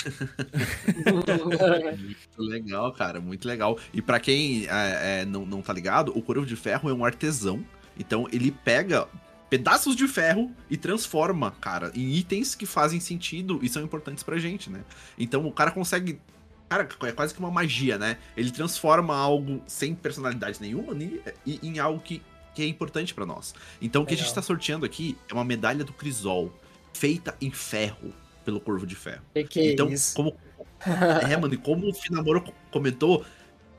Muito 1.98 2.42
legal, 2.42 2.90
cara, 2.92 3.20
muito 3.20 3.46
legal. 3.46 3.78
E 3.92 4.00
pra 4.00 4.18
quem 4.18 4.64
é, 4.64 5.20
é, 5.20 5.24
não, 5.26 5.44
não 5.44 5.60
tá 5.60 5.74
ligado, 5.74 6.16
o 6.16 6.22
Corvo 6.22 6.46
de 6.46 6.56
Ferro 6.56 6.88
é 6.88 6.94
um 6.94 7.04
artesão. 7.04 7.62
Então 7.98 8.26
ele 8.32 8.50
pega 8.50 9.06
pedaços 9.50 9.96
de 9.96 10.06
ferro 10.06 10.50
e 10.70 10.76
transforma, 10.76 11.50
cara, 11.50 11.90
em 11.94 12.14
itens 12.14 12.54
que 12.54 12.64
fazem 12.64 13.00
sentido 13.00 13.58
e 13.62 13.68
são 13.68 13.82
importantes 13.82 14.22
pra 14.22 14.38
gente, 14.38 14.70
né? 14.70 14.80
Então 15.18 15.46
o 15.46 15.52
cara 15.52 15.72
consegue. 15.72 16.20
Cara, 16.70 16.88
é 17.02 17.12
quase 17.12 17.34
que 17.34 17.40
uma 17.40 17.50
magia, 17.50 17.98
né? 17.98 18.16
Ele 18.36 18.50
transforma 18.52 19.14
algo 19.16 19.60
sem 19.66 19.92
personalidade 19.92 20.60
nenhuma 20.60 20.94
ni- 20.94 21.20
e- 21.44 21.58
em 21.64 21.80
algo 21.80 21.98
que, 22.00 22.22
que 22.54 22.62
é 22.62 22.66
importante 22.66 23.12
pra 23.12 23.26
nós. 23.26 23.52
Então 23.82 24.02
o 24.02 24.06
que 24.06 24.14
a 24.14 24.16
gente 24.16 24.26
Legal. 24.28 24.36
tá 24.36 24.42
sorteando 24.42 24.86
aqui 24.86 25.18
é 25.28 25.34
uma 25.34 25.44
medalha 25.44 25.82
do 25.84 25.92
Crisol, 25.92 26.52
feita 26.94 27.36
em 27.40 27.50
ferro 27.50 28.14
pelo 28.44 28.60
Corvo 28.60 28.86
de 28.86 28.94
Ferro. 28.94 29.20
que 29.34 29.42
que 29.44 29.60
é 29.60 29.72
então, 29.72 29.90
isso? 29.90 30.14
como 30.14 30.36
é, 31.28 31.36
mano, 31.36 31.52
e 31.54 31.56
como 31.56 31.88
o 31.90 31.92
Finamoro 31.92 32.40
co- 32.40 32.54
comentou, 32.70 33.24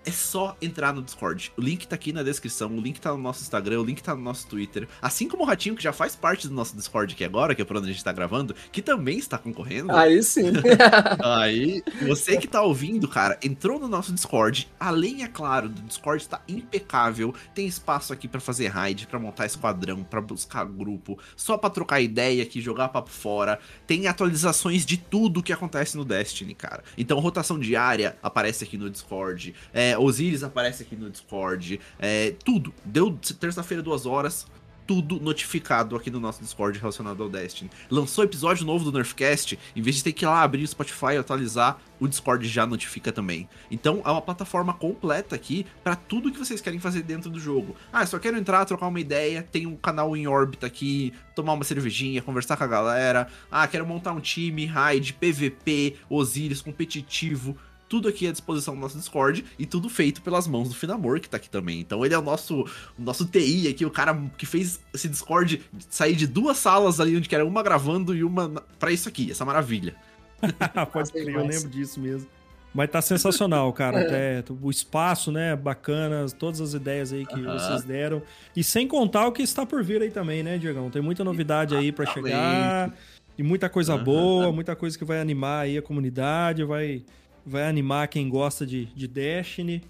é 0.06 0.12
só 0.12 0.56
entrar 0.62 0.94
no 0.94 1.02
Discord. 1.02 1.52
O 1.58 1.62
link 1.62 1.88
tá 1.88 1.96
aqui 1.96 2.12
na 2.12 2.24
descrição, 2.24 2.76
o 2.76 2.82
link 2.82 3.00
tá 3.00 3.12
no 3.12 3.18
nosso 3.18 3.42
Instagram, 3.42 3.80
o 3.80 3.84
link 3.84 4.02
tá 4.02 4.16
no 4.16 4.22
nosso 4.22 4.48
Twitter. 4.48 4.88
Assim 5.02 5.28
como 5.28 5.44
o 5.44 5.46
Ratinho, 5.46 5.76
que 5.76 5.84
já 5.84 5.94
faz 5.94 6.16
parte 6.16 6.48
do 6.48 6.54
nosso 6.54 6.76
Discord 6.76 7.14
aqui 7.14 7.24
agora, 7.24 7.54
que 7.54 7.62
é 7.62 7.66
por 7.66 7.78
onde 7.78 7.90
a 7.90 7.92
gente 7.92 8.04
tá 8.04 8.12
gravando, 8.12 8.56
que 8.72 8.82
também 8.82 9.18
está 9.18 9.38
concorrendo. 9.38 9.92
Aí 9.92 10.22
sim. 10.24 10.52
Aí, 11.24 11.84
você 12.08 12.38
que 12.38 12.48
tá 12.48 12.62
ouvindo, 12.62 13.08
cara, 13.08 13.38
entrou 13.44 13.80
no 13.80 13.88
nosso 13.88 14.12
Discord. 14.12 14.70
Além, 14.80 15.24
é 15.24 15.28
claro, 15.28 15.70
do 15.70 15.82
Discord 15.82 16.28
tá 16.28 16.42
impecável. 16.48 17.34
Tem 17.54 17.68
espaço 17.68 18.14
aqui 18.14 18.28
para 18.28 18.40
fazer 18.40 18.68
raid, 18.68 19.08
para 19.08 19.20
montar 19.20 19.46
esquadrão, 19.46 20.04
para 20.04 20.22
buscar 20.22 20.66
grupo, 20.66 21.20
só 21.36 21.58
para 21.58 21.70
trocar 21.70 22.02
ideia 22.02 22.44
aqui, 22.44 22.62
jogar 22.62 22.90
papo 22.90 23.10
fora. 23.10 23.60
Tem 23.86 24.08
atualizações 24.08 24.86
de 24.86 24.98
tudo 24.98 25.44
que 25.44 25.54
acontece 25.54 25.96
no 25.96 26.06
Destiny, 26.06 26.56
cara. 26.56 26.84
Então, 26.98 27.20
rotação 27.20 27.60
diária 27.60 28.18
aparece 28.22 28.64
aqui 28.64 28.78
no 28.78 28.90
Discord. 28.90 29.54
É, 29.74 29.91
Osiris 29.98 30.44
aparece 30.44 30.84
aqui 30.84 30.96
no 30.96 31.10
Discord. 31.10 31.80
É, 32.00 32.34
tudo. 32.44 32.74
Deu 32.84 33.18
terça-feira, 33.40 33.82
duas 33.82 34.06
horas 34.06 34.46
tudo 34.92 35.22
notificado 35.22 35.96
aqui 35.96 36.12
no 36.12 36.20
nosso 36.20 36.42
Discord 36.42 36.78
relacionado 36.78 37.24
ao 37.24 37.30
Destiny. 37.30 37.70
Lançou 37.90 38.26
episódio 38.26 38.66
novo 38.66 38.84
do 38.84 38.92
Nerfcast, 38.92 39.58
em 39.74 39.82
vez 39.82 39.96
de 39.96 40.04
ter 40.04 40.12
que 40.12 40.26
ir 40.26 40.28
lá 40.28 40.42
abrir 40.42 40.64
o 40.64 40.68
Spotify 40.68 41.14
e 41.14 41.18
atualizar, 41.18 41.78
o 41.98 42.10
Discord 42.10 42.46
já 42.46 42.66
notifica 42.66 43.10
também. 43.10 43.48
Então 43.72 44.02
é 44.04 44.12
uma 44.12 44.22
plataforma 44.22 44.74
completa 44.74 45.34
aqui 45.34 45.66
para 45.82 45.96
tudo 45.96 46.30
que 46.30 46.38
vocês 46.38 46.60
querem 46.60 46.78
fazer 46.78 47.04
dentro 47.04 47.30
do 47.30 47.40
jogo. 47.40 47.74
Ah, 47.94 48.06
só 48.06 48.20
quero 48.20 48.38
entrar, 48.38 48.66
trocar 48.66 48.88
uma 48.88 49.00
ideia, 49.00 49.48
tem 49.50 49.66
um 49.66 49.78
canal 49.78 50.14
em 50.18 50.28
órbita 50.28 50.68
aqui, 50.68 51.14
tomar 51.34 51.54
uma 51.54 51.64
cervejinha, 51.64 52.22
conversar 52.22 52.58
com 52.58 52.66
a 52.66 52.68
galera. 52.68 53.30
Ah, 53.50 53.66
quero 53.68 53.88
montar 53.88 54.12
um 54.12 54.20
time, 54.20 54.66
raid, 54.66 55.14
PVP, 55.14 55.96
Osiris 56.10 56.62
competitivo 56.62 57.56
tudo 57.92 58.08
aqui 58.08 58.26
à 58.26 58.32
disposição 58.32 58.74
do 58.74 58.80
nosso 58.80 58.98
Discord 58.98 59.44
e 59.60 59.66
tudo 59.66 59.90
feito 59.90 60.22
pelas 60.22 60.48
mãos 60.48 60.70
do 60.70 60.76
Finamor, 60.76 61.20
que 61.20 61.28
tá 61.28 61.36
aqui 61.36 61.50
também. 61.50 61.82
Então 61.82 62.06
ele 62.06 62.14
é 62.14 62.18
o 62.18 62.22
nosso, 62.22 62.62
o 62.98 63.02
nosso 63.02 63.26
TI 63.26 63.68
aqui, 63.68 63.86
o 63.86 63.92
cara 63.92 64.18
que 64.38 64.46
fez 64.46 64.80
esse 64.94 65.10
Discord 65.10 65.62
sair 65.90 66.16
de 66.16 66.26
duas 66.26 66.56
salas 66.56 67.02
ali, 67.02 67.18
onde 67.18 67.28
era 67.36 67.46
uma 67.46 67.62
gravando 67.62 68.16
e 68.16 68.24
uma 68.24 68.48
para 68.80 68.94
isso 68.94 69.10
aqui, 69.10 69.30
essa 69.30 69.44
maravilha. 69.44 69.94
Pode 70.94 71.12
crer, 71.12 71.36
eu 71.36 71.46
lembro 71.46 71.68
disso 71.68 72.00
mesmo. 72.00 72.30
Mas 72.74 72.90
tá 72.90 73.02
sensacional, 73.02 73.74
cara. 73.74 74.00
É. 74.00 74.40
Até 74.40 74.54
o 74.62 74.70
espaço, 74.70 75.30
né? 75.30 75.54
Bacana, 75.58 76.26
todas 76.40 76.62
as 76.62 76.74
ideias 76.74 77.12
aí 77.12 77.26
que 77.26 77.36
uh 77.36 77.44
-huh. 77.44 77.60
vocês 77.60 77.84
deram. 77.84 78.22
E 78.56 78.64
sem 78.64 78.88
contar 78.88 79.28
o 79.28 79.34
que 79.34 79.42
está 79.42 79.66
por 79.66 79.84
vir 79.84 80.02
aí 80.02 80.12
também, 80.12 80.42
né, 80.44 80.58
Diegão? 80.58 80.90
Tem 80.90 81.02
muita 81.02 81.26
novidade 81.26 81.76
aí 81.76 81.92
para 81.92 82.06
chegar. 82.06 82.94
E 83.38 83.44
muita 83.44 83.68
coisa 83.68 83.96
uh 83.96 84.00
-huh. 84.00 84.04
boa, 84.04 84.52
muita 84.54 84.78
coisa 84.78 84.98
que 84.98 85.04
vai 85.04 85.20
animar 85.20 85.64
aí 85.64 85.78
a 85.78 85.82
comunidade, 85.82 86.64
vai 86.64 87.04
vai 87.46 87.68
animar 87.68 88.08
quem 88.08 88.30
gosta 88.30 88.66
de, 88.66 88.86
de 88.86 89.08
Destiny. 89.08 89.84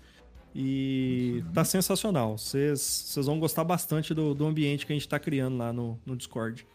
E 0.53 1.43
tá 1.53 1.63
sensacional. 1.63 2.37
Vocês 2.37 3.15
vão 3.23 3.39
gostar 3.39 3.63
bastante 3.63 4.13
do, 4.13 4.33
do 4.35 4.45
ambiente 4.45 4.85
que 4.85 4.91
a 4.91 4.95
gente 4.95 5.07
tá 5.07 5.17
criando 5.17 5.57
lá 5.57 5.71
no, 5.71 5.97
no 6.05 6.15
Discord. 6.15 6.67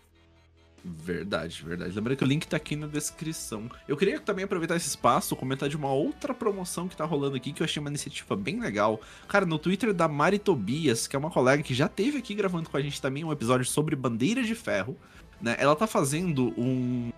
Verdade, 0.88 1.64
verdade. 1.66 1.92
Lembrando 1.94 2.16
que 2.16 2.24
o 2.24 2.26
link 2.26 2.46
tá 2.46 2.56
aqui 2.56 2.76
na 2.76 2.86
descrição. 2.86 3.68
Eu 3.88 3.96
queria 3.96 4.20
também 4.20 4.44
aproveitar 4.44 4.76
esse 4.76 4.88
espaço, 4.88 5.34
comentar 5.34 5.68
de 5.68 5.76
uma 5.76 5.92
outra 5.92 6.32
promoção 6.32 6.86
que 6.86 6.96
tá 6.96 7.04
rolando 7.04 7.36
aqui, 7.36 7.52
que 7.52 7.60
eu 7.60 7.64
achei 7.64 7.80
uma 7.80 7.90
iniciativa 7.90 8.36
bem 8.36 8.60
legal. 8.60 9.00
Cara, 9.26 9.44
no 9.44 9.58
Twitter 9.58 9.92
da 9.92 10.06
Mari 10.06 10.38
Tobias, 10.38 11.08
que 11.08 11.16
é 11.16 11.18
uma 11.18 11.30
colega 11.30 11.62
que 11.62 11.74
já 11.74 11.88
teve 11.88 12.18
aqui 12.18 12.34
gravando 12.34 12.70
com 12.70 12.76
a 12.76 12.80
gente 12.80 13.02
também 13.02 13.24
um 13.24 13.32
episódio 13.32 13.66
sobre 13.66 13.96
bandeiras 13.96 14.46
de 14.46 14.54
ferro, 14.54 14.96
né? 15.40 15.56
Ela 15.58 15.74
tá 15.74 15.88
fazendo 15.88 16.54
um, 16.56 17.10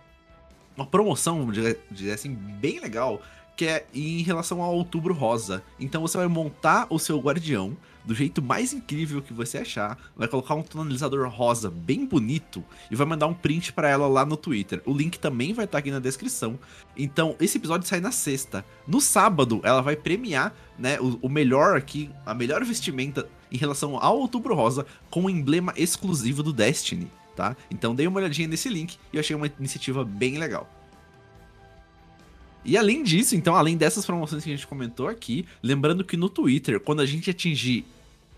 uma 0.75 0.87
promoção, 0.87 1.51
dizer 1.91 2.13
assim, 2.13 2.35
bem 2.35 2.81
legal, 2.81 3.21
que 3.59 3.67
é 3.67 3.85
em 3.93 4.23
relação 4.23 4.63
ao 4.63 4.73
Outubro 4.73 5.13
Rosa. 5.13 5.65
Então 5.81 6.01
você 6.01 6.17
vai 6.17 6.29
montar 6.29 6.87
o 6.91 6.97
seu 6.97 7.19
guardião 7.19 7.77
do 8.05 8.15
jeito 8.15 8.41
mais 8.41 8.73
incrível 8.73 9.21
que 9.21 9.33
você 9.35 9.59
achar, 9.59 9.99
vai 10.17 10.29
colocar 10.29 10.55
um 10.55 10.63
tonalizador 10.63 11.29
rosa 11.29 11.69
bem 11.69 12.07
bonito 12.07 12.65
e 12.89 12.95
vai 12.95 13.05
mandar 13.05 13.27
um 13.27 13.35
print 13.35 13.73
para 13.73 13.91
ela 13.91 14.07
lá 14.07 14.25
no 14.25 14.37
Twitter. 14.37 14.81
O 14.87 14.95
link 14.95 15.19
também 15.19 15.53
vai 15.53 15.65
estar 15.65 15.73
tá 15.73 15.79
aqui 15.81 15.91
na 15.91 15.99
descrição. 15.99 16.57
Então, 16.97 17.35
esse 17.41 17.59
episódio 17.59 17.87
sai 17.87 18.01
na 18.01 18.13
sexta. 18.13 18.65
No 18.87 19.01
sábado, 19.01 19.61
ela 19.65 19.83
vai 19.83 19.97
premiar, 19.97 20.55
né, 20.79 20.99
o, 21.01 21.19
o 21.21 21.29
melhor 21.29 21.77
aqui, 21.77 22.09
a 22.25 22.33
melhor 22.33 22.65
vestimenta 22.65 23.29
em 23.51 23.59
relação 23.59 23.99
ao 24.01 24.21
Outubro 24.21 24.55
Rosa 24.55 24.87
com 25.11 25.25
o 25.25 25.31
emblema 25.31 25.75
exclusivo 25.77 26.45
do 26.45 26.53
Destiny, 26.53 27.11
tá? 27.35 27.57
Então, 27.71 27.93
dei 27.93 28.07
uma 28.07 28.21
olhadinha 28.21 28.47
nesse 28.47 28.69
link 28.69 28.97
e 29.13 29.19
achei 29.19 29.35
uma 29.35 29.51
iniciativa 29.59 30.05
bem 30.05 30.39
legal. 30.39 30.78
E 32.69 32.77
além 32.77 33.03
disso, 33.03 33.35
então, 33.35 33.57
além 33.57 33.79
dessas 33.79 34.05
promoções 34.05 34.45
que 34.45 34.51
a 34.51 34.55
gente 34.55 34.67
comentou 34.67 35.09
aqui, 35.09 35.47
lembrando 35.63 36.05
que 36.05 36.19
no 36.19 36.29
Twitter, 36.29 36.79
quando 36.79 37.01
a 37.01 37.07
gente 37.07 37.31
atingir 37.31 37.83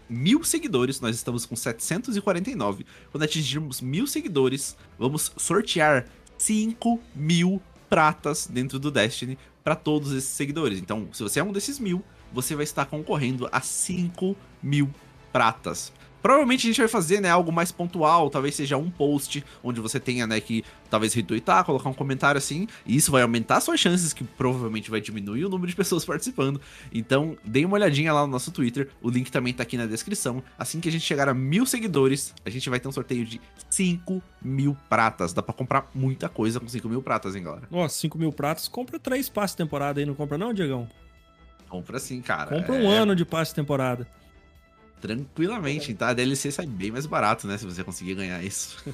mil 0.09 0.45
seguidores, 0.45 1.01
nós 1.01 1.17
estamos 1.17 1.45
com 1.45 1.57
749. 1.57 2.87
Quando 3.11 3.25
atingirmos 3.25 3.81
mil 3.81 4.07
seguidores, 4.07 4.77
vamos 4.97 5.33
sortear 5.37 6.07
5 6.39 7.01
mil 7.13 7.61
pratas 7.89 8.47
dentro 8.47 8.79
do 8.79 8.89
Destiny 8.89 9.37
para 9.65 9.75
todos 9.75 10.13
esses 10.13 10.31
seguidores. 10.31 10.79
Então, 10.79 11.09
se 11.13 11.25
você 11.25 11.41
é 11.41 11.43
um 11.43 11.51
desses 11.51 11.81
mil, 11.81 12.01
você 12.33 12.55
vai 12.55 12.63
estar 12.63 12.87
concorrendo 12.87 13.49
a 13.51 13.61
5 13.61 14.37
mil 14.63 14.89
pratas. 15.33 15.93
Provavelmente 16.23 16.67
a 16.67 16.71
gente 16.71 16.79
vai 16.79 16.89
fazer, 16.89 17.21
né, 17.21 17.31
algo 17.31 17.53
mais 17.53 17.73
pontual, 17.73 18.31
talvez 18.31 18.55
seja 18.55 18.77
um 18.77 18.91
post 18.91 19.45
onde 19.63 19.81
você 19.81 19.99
tenha, 19.99 20.27
né, 20.27 20.41
que 20.41 20.65
talvez 20.91 21.15
retweetar, 21.15 21.65
colocar 21.65 21.89
um 21.89 21.95
comentário 21.95 22.39
assim, 22.39 22.67
e 22.85 22.97
isso 22.97 23.13
vai 23.13 23.23
aumentar 23.23 23.61
suas 23.61 23.79
chances, 23.79 24.13
que 24.13 24.25
provavelmente 24.25 24.91
vai 24.91 25.01
diminuir 25.01 25.45
o 25.45 25.49
número 25.49 25.71
de 25.71 25.77
pessoas 25.77 26.05
participando. 26.07 26.61
Então, 26.93 27.37
dê 27.45 27.65
uma 27.65 27.75
olhadinha 27.75 28.13
lá 28.13 28.23
no 28.23 28.27
nosso 28.27 28.51
Twitter, 28.51 28.89
o 29.01 29.09
link 29.09 29.31
também 29.31 29.53
tá 29.53 29.63
aqui 29.63 29.77
na 29.77 29.87
descrição. 29.87 30.43
Assim 30.59 30.81
que 30.81 30.89
a 30.89 30.93
gente 30.93 31.05
chegar 31.05 31.29
a 31.29 31.35
mil 31.35 31.65
seguidores, 31.65 32.35
a 32.45 32.51
gente 32.51 32.69
vai 32.69 32.81
ter 32.81 32.89
um 32.89 32.93
sorteio 32.93 33.25
de 33.25 33.41
5 33.69 34.23
mil 34.43 34.77
pratas. 34.89 35.33
Dá 35.33 35.43
pra 35.43 35.55
comprar 35.55 35.89
muita 35.95 36.29
coisa 36.29 36.59
com 36.59 36.69
5 36.69 36.89
mil 36.89 37.03
pratas, 37.03 37.37
hein, 37.37 37.43
galera? 37.43 37.69
Nossa, 37.71 37.97
5 37.99 38.19
mil 38.19 38.33
pratas, 38.33 38.69
compra 38.69 38.99
três 38.99 39.29
passes 39.29 39.55
temporada 39.55 40.01
aí, 40.01 40.07
não 40.07 40.15
compra 40.15 40.37
não, 40.37 40.53
Diegão? 40.53 40.89
Compra 41.69 41.99
sim, 42.01 42.21
cara. 42.21 42.57
Compra 42.57 42.75
um 42.75 42.93
é... 42.93 42.97
ano 42.97 43.15
de 43.15 43.25
passe 43.25 43.55
temporada. 43.55 44.07
Tranquilamente, 45.01 45.95
tá? 45.95 46.09
A 46.09 46.15
DLC 46.15 46.51
sai 46.51 46.67
bem 46.67 46.91
mais 46.91 47.07
barato, 47.07 47.47
né? 47.47 47.57
Se 47.57 47.65
você 47.65 47.83
conseguir 47.83 48.15
ganhar 48.15 48.43
isso. 48.45 48.85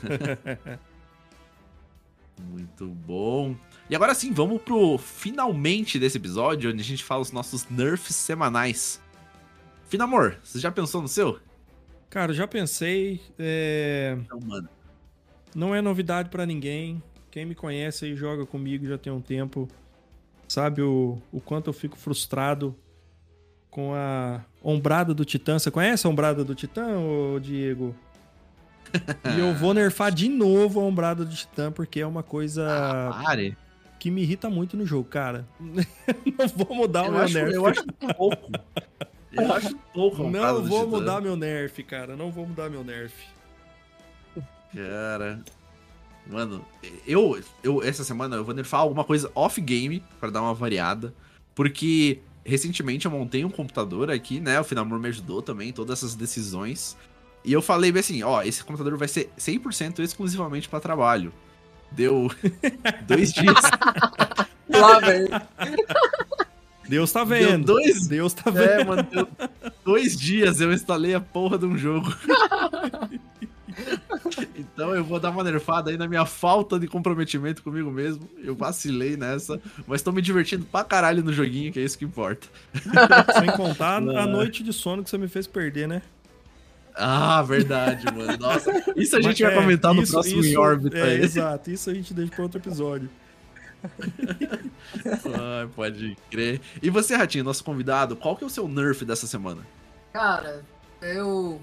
Muito 2.51 2.87
bom. 2.87 3.57
E 3.89 3.97
agora 3.97 4.15
sim, 4.15 4.33
vamos 4.33 4.61
pro 4.63 4.99
finalmente 4.99 5.99
desse 5.99 6.19
episódio, 6.19 6.71
onde 6.71 6.81
a 6.81 6.85
gente 6.85 7.03
fala 7.03 7.23
os 7.23 7.33
nossos 7.33 7.69
nerfs 7.69 8.15
semanais. 8.15 9.01
Finamor, 9.89 10.37
você 10.43 10.59
já 10.59 10.71
pensou 10.71 11.01
no 11.01 11.09
seu? 11.09 11.41
Cara, 12.11 12.33
já 12.33 12.47
pensei. 12.47 13.21
É... 13.39 14.17
Então, 14.19 14.39
mano. 14.41 14.69
Não 15.55 15.75
é 15.75 15.81
novidade 15.81 16.29
para 16.29 16.45
ninguém. 16.45 17.03
Quem 17.31 17.47
me 17.47 17.55
conhece 17.55 18.07
e 18.07 18.17
joga 18.17 18.45
comigo 18.45 18.87
já 18.87 18.99
tem 18.99 19.13
um 19.13 19.21
tempo. 19.21 19.69
Sabe 20.49 20.83
o, 20.83 21.19
o 21.33 21.41
quanto 21.41 21.69
eu 21.69 21.73
fico 21.73 21.97
frustrado 21.97 22.77
com 23.77 23.95
a 23.95 24.41
Ombrada 24.65 25.13
do 25.13 25.23
Titã. 25.23 25.59
Você 25.59 25.71
conhece 25.71 26.07
a 26.07 26.11
Ombrada 26.11 26.43
do 26.43 26.55
Titã, 26.55 26.99
ô 26.99 27.39
Diego? 27.39 27.95
e 29.37 29.39
eu 29.39 29.53
vou 29.55 29.75
nerfar 29.75 30.11
de 30.11 30.31
novo 30.31 30.81
a 30.81 30.83
Ombrada 30.83 31.27
do 31.27 31.35
Titã, 31.35 31.71
porque 31.71 32.01
é 32.01 32.07
uma 32.07 32.23
coisa 32.23 32.67
ah, 32.67 33.37
que 33.99 34.11
me 34.11 34.23
irrita 34.23 34.49
muito 34.49 34.79
no 34.79 34.87
jogo, 34.87 35.05
cara. 35.05 35.47
não 35.61 36.49
vou 36.57 36.75
mudar 36.75 37.05
eu 37.05 37.11
o 37.11 37.13
meu 37.13 37.21
acho, 37.21 37.35
nerf. 37.35 37.55
Eu 37.55 37.67
acho 37.67 37.85
pouco. 38.17 38.51
Eu 39.31 39.53
acho 39.53 39.77
pouco. 39.93 40.31
Não 40.31 40.65
vou 40.65 40.89
mudar 40.89 41.21
meu 41.21 41.37
nerf, 41.37 41.83
cara. 41.83 42.17
Não 42.17 42.31
vou 42.31 42.47
mudar 42.47 42.71
meu 42.71 42.83
nerf. 42.83 43.15
Cara. 44.75 45.43
Mano, 46.27 46.65
eu, 47.07 47.39
eu 47.63 47.83
essa 47.83 48.03
semana 48.03 48.37
eu 48.37 48.45
vou 48.45 48.55
nerfar 48.55 48.81
alguma 48.81 49.05
coisa 49.05 49.31
off-game 49.35 50.03
para 50.19 50.31
dar 50.31 50.41
uma 50.41 50.55
variada. 50.55 51.13
Porque 51.55 52.23
recentemente 52.47 53.07
eu 53.07 53.11
montei 53.11 53.45
um 53.45 53.51
computador 53.51 54.11
aqui, 54.11 54.41
né? 54.41 54.61
O 54.61 54.65
Finamor 54.65 54.99
me 54.99 55.09
ajudou 55.09 55.43
também, 55.43 55.73
todas 55.73 55.99
essas 55.99 56.15
decisões. 56.15 56.97
E 57.45 57.53
eu 57.53 57.61
falei 57.61 57.91
assim, 57.99 58.23
ó, 58.23 58.43
esse 58.43 58.65
computador 58.65 58.97
vai 58.97 59.09
ser 59.09 59.31
100% 59.39 60.01
exclusivamente 60.01 60.69
para 60.69 60.81
trabalho. 60.81 61.33
Deu 61.93 62.31
dois 63.07 63.33
dias. 63.33 63.57
Lá, 64.69 64.99
velho. 64.99 65.29
Deus 66.89 67.13
tá 67.13 67.25
vendo. 67.25 67.65
Deu 67.65 67.75
dois... 67.75 68.07
Deus 68.09 68.33
tá 68.33 68.51
vendo. 68.51 68.71
É, 68.71 68.85
mano, 68.85 69.03
deu 69.03 69.29
dois 69.85 70.17
dias 70.17 70.61
eu 70.61 70.73
instalei 70.73 71.15
a 71.15 71.21
porra 71.21 71.59
de 71.59 71.67
um 71.67 71.77
jogo. 71.77 72.13
Então 74.57 74.95
eu 74.95 75.05
vou 75.05 75.19
dar 75.19 75.31
uma 75.31 75.45
nerfada 75.45 75.91
aí 75.91 75.97
na 75.97 76.09
minha 76.09 76.27
falta 76.27 76.79
de 76.79 76.87
comprometimento 76.87 77.63
comigo 77.63 77.91
mesmo. 77.91 78.29
Eu 78.43 78.55
vacilei 78.55 79.17
nessa, 79.17 79.61
mas 79.87 80.03
tô 80.03 80.13
me 80.13 80.21
divertindo 80.21 80.65
pra 80.65 80.85
caralho 80.85 81.23
no 81.23 81.33
joguinho, 81.33 81.73
que 81.73 81.79
é 81.79 81.83
isso 81.83 81.99
que 81.99 82.05
importa. 82.05 82.47
Sem 83.39 83.51
contar 83.53 83.97
a 83.97 84.27
noite 84.27 84.63
de 84.63 84.73
sono 84.73 85.03
que 85.03 85.11
você 85.11 85.17
me 85.17 85.29
fez 85.29 85.47
perder, 85.47 85.89
né? 85.89 86.03
Ah, 86.95 87.43
verdade, 87.43 88.07
mano. 88.07 88.39
Nossa, 88.39 88.71
isso 88.97 89.17
a 89.17 89.21
gente 89.21 89.43
mas, 89.43 89.53
vai 89.53 89.59
é, 89.59 89.63
comentar 89.63 89.95
no 89.95 90.07
próximo 90.07 90.41
isso, 90.41 90.49
em 90.49 90.57
órbita. 90.57 90.97
É, 90.97 91.03
aí. 91.03 91.21
exato, 91.21 91.71
isso 91.71 91.91
a 91.91 91.95
gente 91.95 92.15
deixa 92.15 92.33
pra 92.33 92.43
outro 92.43 92.59
episódio. 92.59 93.11
Ai, 95.05 95.69
pode 95.75 96.17
crer. 96.31 96.61
E 96.83 96.89
você, 96.89 97.15
Ratinho, 97.15 97.45
nosso 97.45 97.63
convidado, 97.63 98.17
qual 98.17 98.35
que 98.35 98.45
é 98.45 98.47
o 98.47 98.51
seu 98.51 98.67
nerf 98.67 99.05
dessa 99.05 99.27
semana? 99.27 99.63
Cara, 100.13 100.65
eu. 101.03 101.61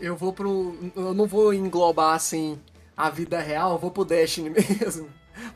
Eu 0.00 0.16
vou 0.16 0.32
pro. 0.32 0.76
Eu 0.96 1.14
não 1.14 1.26
vou 1.26 1.52
englobar 1.54 2.14
assim 2.14 2.58
a 2.96 3.10
vida 3.10 3.40
real, 3.40 3.72
eu 3.72 3.78
vou 3.78 3.90
pro 3.90 4.04
Destiny 4.04 4.50
mesmo. 4.80 5.08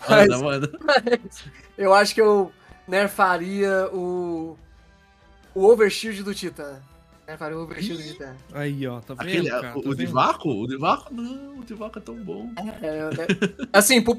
Mas, 0.09 0.29
Manda, 0.29 0.39
manda. 0.39 0.79
mas 0.83 1.45
eu 1.77 1.95
acho 1.95 2.15
que 2.15 2.21
eu 2.21 2.53
nerfaria 2.87 3.89
o. 3.93 4.57
O 5.55 5.65
Overshield 5.65 6.23
do 6.23 6.35
Titã. 6.35 6.81
Nerfaria 7.27 7.57
o 7.59 7.63
Overshield 7.63 8.03
do 8.03 8.09
Titã. 8.09 8.35
Aí, 8.53 8.87
ó, 8.87 9.01
tá 9.01 9.15
vendo, 9.15 9.29
Aquele, 9.29 9.51
cara? 9.51 9.71
o, 9.77 9.83
tá 9.83 9.89
o 9.89 9.95
vendo? 9.95 9.97
Divaco? 9.97 10.49
O 10.49 10.67
Divaco 10.67 11.15
não, 11.15 11.59
o 11.59 11.65
Divaco 11.65 11.99
é 11.99 12.03
tão 12.03 12.15
bom. 12.17 12.51
É, 12.81 13.05
né? 13.17 13.27
Assim, 13.73 14.01
pro 14.01 14.17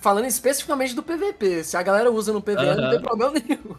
falando 0.00 0.26
especificamente 0.26 0.94
do 0.94 1.02
PVP, 1.02 1.64
se 1.64 1.76
a 1.76 1.82
galera 1.82 2.10
usa 2.10 2.32
no 2.32 2.40
PVE, 2.40 2.54
não 2.54 2.84
Aham. 2.84 2.90
tem 2.90 3.00
problema 3.00 3.32
nenhum. 3.32 3.76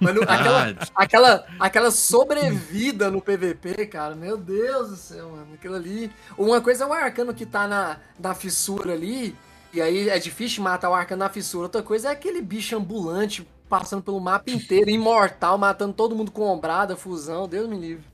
Mas 0.00 0.14
no- 0.14 0.22
aquela, 0.22 0.68
Ah, 0.70 0.86
aquela, 0.94 1.46
aquela 1.58 1.90
sobrevida 1.90 3.10
no 3.10 3.20
PVP, 3.20 3.86
cara, 3.86 4.14
meu 4.14 4.36
Deus 4.36 4.90
do 4.90 4.96
céu, 4.96 5.30
mano. 5.30 5.48
Aquilo 5.54 5.74
ali. 5.74 6.10
Uma 6.36 6.60
coisa 6.60 6.84
é 6.84 6.86
o 6.86 6.92
arcano 6.92 7.34
que 7.34 7.46
tá 7.46 7.66
na, 7.68 7.98
na 8.18 8.34
fissura 8.34 8.92
ali, 8.92 9.34
e 9.72 9.80
aí 9.80 10.08
é 10.08 10.18
difícil 10.18 10.62
matar 10.62 10.90
o 10.90 10.94
arcano 10.94 11.20
na 11.20 11.28
fissura. 11.30 11.64
Outra 11.64 11.82
coisa 11.82 12.08
é 12.08 12.12
aquele 12.12 12.40
bicho 12.42 12.76
ambulante 12.76 13.46
passando 13.68 14.02
pelo 14.02 14.20
mapa 14.20 14.50
inteiro, 14.50 14.90
imortal, 14.90 15.56
matando 15.58 15.92
todo 15.94 16.14
mundo 16.14 16.30
com 16.30 16.42
ombrada, 16.46 16.96
fusão, 16.96 17.48
Deus 17.48 17.68
me 17.68 17.78
livre. 17.78 18.04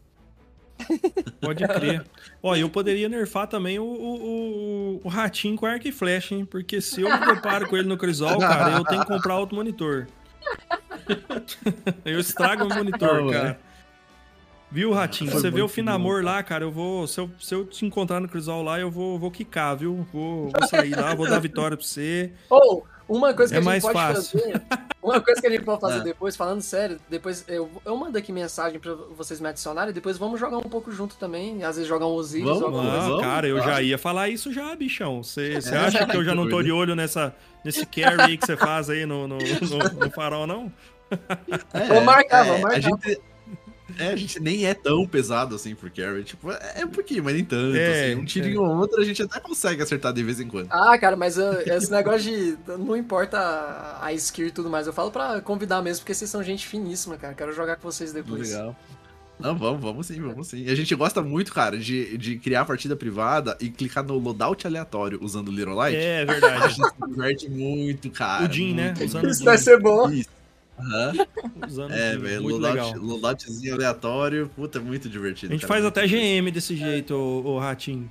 Pode 1.41 1.67
crer. 1.67 2.05
Ó, 2.43 2.57
eu 2.57 2.71
poderia 2.71 3.09
nerfar 3.09 3.47
também 3.47 3.79
o, 3.79 3.85
o, 3.85 4.95
o, 4.97 5.01
o 5.05 5.09
ratinho 5.09 5.57
com 5.57 5.67
arco 5.67 5.87
e 5.87 5.93
flecha, 5.93 6.35
hein? 6.35 6.45
Porque 6.47 6.81
se 6.81 7.03
eu 7.03 7.11
me 7.11 7.27
deparo 7.35 7.69
com 7.69 7.77
ele 7.77 7.87
no 7.89 7.99
Crisol, 7.99 8.39
cara, 8.39 8.79
eu 8.79 8.85
tenho 8.85 9.03
que 9.03 9.07
comprar 9.07 9.39
outro 9.39 9.57
monitor. 9.57 10.07
eu 12.05 12.21
estrago 12.21 12.65
o 12.65 12.69
monitor, 12.69 13.23
Não, 13.23 13.31
cara. 13.31 13.61
Viu, 14.71 14.93
Ratinho? 14.93 15.33
Foi 15.33 15.41
Você 15.41 15.51
vê 15.51 15.63
o 15.63 15.69
Finamor 15.69 16.23
lá, 16.23 16.43
cara, 16.43 16.63
eu 16.63 16.71
vou. 16.71 17.07
Se 17.07 17.21
eu, 17.21 17.31
se 17.41 17.53
eu 17.53 17.67
te 17.67 17.85
encontrar 17.85 18.21
no 18.21 18.29
Crisol 18.29 18.63
lá, 18.63 18.79
eu 18.79 18.91
vou, 18.91 19.19
vou 19.19 19.31
quicar, 19.31 19.77
viu? 19.77 20.07
Vou, 20.13 20.51
vou 20.51 20.69
sair 20.69 20.95
lá, 20.95 21.13
vou 21.13 21.29
dar 21.29 21.41
vitória 21.41 21.77
pra 21.77 21.85
você. 21.85 22.33
Ou, 22.49 22.87
uma 23.19 23.35
coisa 23.35 23.53
que 23.53 23.57
É 23.57 23.59
a 23.59 23.61
gente 23.63 23.67
mais 23.71 23.83
pode 23.83 23.95
fácil. 23.95 24.41
fazer. 24.41 24.63
Uma 25.03 25.21
coisa 25.21 25.41
que 25.41 25.47
a 25.47 25.51
gente 25.51 25.65
pode 25.65 25.81
fazer 25.81 25.99
É. 26.01 26.03
depois, 26.05 26.37
falando 26.37 26.61
sério, 26.63 27.01
depois 27.09 27.45
eu, 27.49 27.71
eu 27.85 27.97
mando 27.97 28.17
aqui 28.19 28.31
mensagem 28.33 28.79
pra 28.79 28.93
vocês 29.17 29.41
me 29.41 29.49
adicionarem, 29.49 29.93
depois 29.93 30.17
vamos 30.19 30.39
jogar 30.39 30.59
um 30.59 30.63
pouco 30.69 30.93
junto 30.93 31.17
também. 31.17 31.65
Às 31.65 31.77
vezes 31.77 31.89
jogar 31.89 32.07
um 32.07 32.11
Osiris, 32.13 32.47
Vamos, 32.47 32.63
coisa. 32.81 32.81
Ah, 32.93 33.01
vamos, 33.09 33.21
cara, 33.23 33.49
eu 33.49 33.57
claro. 33.57 33.71
já 33.73 33.83
ia 33.83 33.99
falar 33.99 34.29
isso 34.29 34.53
já, 34.53 34.75
bichão. 34.77 35.23
Você 35.23 35.59
É, 35.73 35.77
acha 35.79 36.07
que 36.07 36.17
eu 36.17 36.25
já 36.25 36.35
não 36.35 36.49
tô 36.49 36.63
de 36.63 36.71
olho 36.71 36.95
nessa, 36.95 37.35
nesse 37.65 37.85
carry 37.87 38.37
que 38.37 38.47
você 38.47 38.57
faz 38.57 38.89
aí 38.91 39.05
no, 39.07 39.27
no, 39.27 39.39
no- 39.39 40.01
no 40.05 40.11
farol, 40.11 40.47
não? 40.47 40.71
É, 41.73 41.87
Vamos 41.89 42.05
marcar, 42.05 42.45
vamos 42.45 42.61
A 42.65 42.69
marcar. 42.69 42.81
gente, 42.83 43.21
é, 43.99 44.09
a 44.09 44.17
gente 44.17 44.41
nem 44.41 44.67
é 44.67 44.75
tão 44.75 45.07
pesado 45.07 45.55
assim 45.55 45.75
pro 45.75 45.91
Carry. 45.91 46.25
Tipo, 46.25 46.51
é 46.51 46.85
um 46.85 46.89
pouquinho, 46.89 47.25
mas 47.25 47.35
nem 47.35 47.45
tanto. 47.45 47.77
É, 47.77 48.13
assim. 48.13 48.21
Um 48.21 48.25
tirinho 48.25 48.63
ou 48.63 48.77
outro 48.77 49.01
a 49.01 49.05
gente 49.05 49.23
até 49.23 49.41
consegue 49.41 49.83
acertar 49.83 50.13
de 50.13 50.23
vez 50.23 50.41
em 50.41 50.49
quando. 50.49 50.69
Ah, 50.71 50.97
cara, 50.99 51.17
mas 51.17 51.37
uh, 51.37 51.59
esse 51.67 51.91
negócio 51.91 52.23
de. 52.23 52.59
Não 52.67 52.97
importa 52.97 53.39
a, 53.39 54.07
a 54.07 54.13
skill 54.15 54.49
e 54.49 54.51
tudo 54.51 54.71
mais, 54.71 54.87
eu 54.87 54.93
falo 54.93 55.11
pra 55.11 55.41
convidar 55.41 55.83
mesmo, 55.83 56.03
porque 56.03 56.15
vocês 56.15 56.31
são 56.31 56.43
gente 56.43 56.67
finíssima, 56.67 57.17
cara. 57.17 57.35
Quero 57.35 57.53
jogar 57.53 57.77
com 57.77 57.91
vocês 57.91 58.13
depois. 58.13 58.51
Legal. 58.51 58.77
Não, 59.41 59.57
vamos, 59.57 59.81
vamos 59.81 60.07
sim, 60.07 60.21
vamos 60.21 60.49
sim. 60.49 60.65
E 60.65 60.71
a 60.71 60.75
gente 60.75 60.95
gosta 60.95 61.23
muito, 61.23 61.53
cara, 61.53 61.79
de, 61.79 62.19
de 62.19 62.39
criar 62.39 62.67
partida 62.67 62.95
privada 62.95 63.57
e 63.59 63.71
clicar 63.71 64.05
no 64.05 64.19
loadout 64.19 64.67
aleatório 64.67 65.19
usando 65.23 65.49
o 65.49 65.51
Little 65.51 65.75
Light. 65.75 65.97
É 65.97 66.23
A 66.23 66.25
verdade. 66.27 66.75
gente 66.75 66.89
se 66.89 67.09
diverte 67.09 67.49
muito, 67.49 68.11
cara. 68.11 68.45
O 68.45 68.75
né? 68.75 68.87
muito. 68.87 69.05
Usando 69.05 69.25
o 69.25 69.31
Isso 69.31 69.45
vai 69.45 69.57
ser 69.57 69.81
bom. 69.81 70.11
Isso. 70.11 70.40
Usando 71.67 71.93
É, 71.93 72.17
velho, 72.17 72.43
loadout, 72.43 72.99
loadoutzinho 72.99 73.75
aleatório, 73.75 74.51
puta, 74.55 74.79
é 74.79 74.81
muito 74.81 75.09
divertido. 75.09 75.53
A 75.53 75.57
gente 75.57 75.67
cara, 75.67 75.75
faz 75.75 75.85
até. 75.85 76.07
GM 76.07 76.51
desse 76.51 76.77
jeito, 76.77 77.15
o, 77.15 77.47
o 77.55 77.59
Ratinho. 77.59 78.09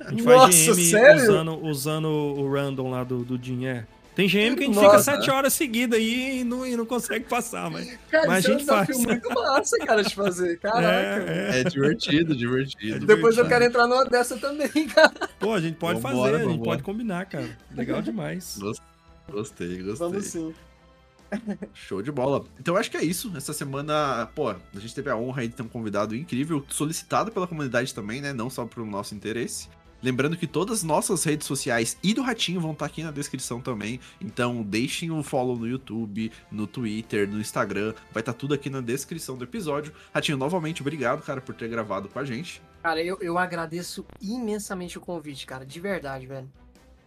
A 0.00 0.10
gente 0.10 0.22
Nossa, 0.22 0.46
faz 0.52 0.66
GM 0.66 0.90
sério? 0.90 1.22
usando, 1.22 1.64
usando 1.64 2.06
o 2.08 2.50
random 2.52 2.90
lá 2.90 3.04
do, 3.04 3.24
do 3.24 3.42
Jin, 3.42 3.66
é. 3.66 3.84
Tem 4.14 4.26
GM 4.26 4.56
que 4.56 4.62
a 4.62 4.66
gente 4.66 4.74
Nossa. 4.76 4.88
fica 4.88 4.98
sete 5.02 5.30
horas 5.30 5.52
seguidas 5.52 5.98
aí 5.98 6.40
e 6.40 6.44
não, 6.44 6.66
e 6.66 6.74
não 6.74 6.86
consegue 6.86 7.26
passar, 7.26 7.70
mas. 7.70 7.98
Cara, 8.10 8.26
Mas 8.26 8.44
isso 8.44 8.48
a 8.48 8.50
é 8.50 8.54
um 8.54 8.58
gente 8.58 8.66
desafio 8.66 8.94
faz. 8.94 9.06
muito 9.06 9.28
massa, 9.34 9.78
cara, 9.84 10.02
de 10.02 10.14
fazer. 10.14 10.56
Caraca. 10.60 10.86
É, 10.88 11.50
é. 11.56 11.60
É 11.60 11.64
divertido, 11.64 12.34
divertido. 12.34 13.00
Depois 13.04 13.36
eu 13.36 13.44
divertido. 13.44 13.48
quero 13.48 13.64
entrar 13.66 13.86
numa 13.86 14.06
dessa 14.06 14.38
também, 14.38 14.70
cara. 14.88 15.12
Pô, 15.38 15.52
a 15.52 15.60
gente 15.60 15.76
pode 15.76 16.00
Vambora, 16.00 16.32
fazer, 16.32 16.34
a 16.36 16.38
gente 16.38 16.48
vambora. 16.56 16.70
pode 16.70 16.82
combinar, 16.82 17.26
cara. 17.26 17.58
Legal 17.74 18.00
demais. 18.00 18.56
Gostei, 18.58 19.82
gostei. 19.82 19.92
Vamos 19.96 20.24
sim. 20.24 20.54
Show 21.74 22.02
de 22.02 22.10
bola. 22.12 22.44
Então 22.58 22.76
acho 22.76 22.90
que 22.90 22.96
é 22.96 23.04
isso. 23.04 23.32
Essa 23.36 23.52
semana, 23.52 24.28
pô, 24.34 24.50
a 24.50 24.56
gente 24.74 24.94
teve 24.94 25.10
a 25.10 25.16
honra 25.16 25.42
aí 25.42 25.48
de 25.48 25.54
ter 25.54 25.62
um 25.62 25.68
convidado 25.68 26.14
incrível, 26.14 26.64
solicitado 26.68 27.30
pela 27.30 27.46
comunidade 27.46 27.94
também, 27.94 28.20
né? 28.20 28.32
Não 28.32 28.48
só 28.50 28.64
pro 28.64 28.84
nosso 28.86 29.14
interesse. 29.14 29.68
Lembrando 30.02 30.36
que 30.36 30.46
todas 30.46 30.78
as 30.78 30.82
nossas 30.84 31.24
redes 31.24 31.46
sociais 31.46 31.96
e 32.02 32.12
do 32.12 32.22
Ratinho 32.22 32.60
vão 32.60 32.72
estar 32.72 32.84
aqui 32.84 33.02
na 33.02 33.10
descrição 33.10 33.60
também. 33.60 33.98
Então 34.20 34.62
deixem 34.62 35.10
o 35.10 35.22
follow 35.22 35.56
no 35.56 35.66
YouTube, 35.66 36.30
no 36.52 36.66
Twitter, 36.66 37.28
no 37.28 37.40
Instagram. 37.40 37.94
Vai 38.12 38.20
estar 38.20 38.34
tudo 38.34 38.54
aqui 38.54 38.68
na 38.68 38.80
descrição 38.80 39.36
do 39.36 39.44
episódio. 39.44 39.92
Ratinho, 40.14 40.36
novamente, 40.36 40.82
obrigado, 40.82 41.22
cara, 41.22 41.40
por 41.40 41.54
ter 41.54 41.68
gravado 41.68 42.08
com 42.08 42.18
a 42.18 42.24
gente. 42.24 42.62
Cara, 42.82 43.02
eu, 43.02 43.18
eu 43.20 43.38
agradeço 43.38 44.04
imensamente 44.20 44.98
o 44.98 45.00
convite, 45.00 45.46
cara, 45.46 45.64
de 45.64 45.80
verdade, 45.80 46.26
velho. 46.26 46.48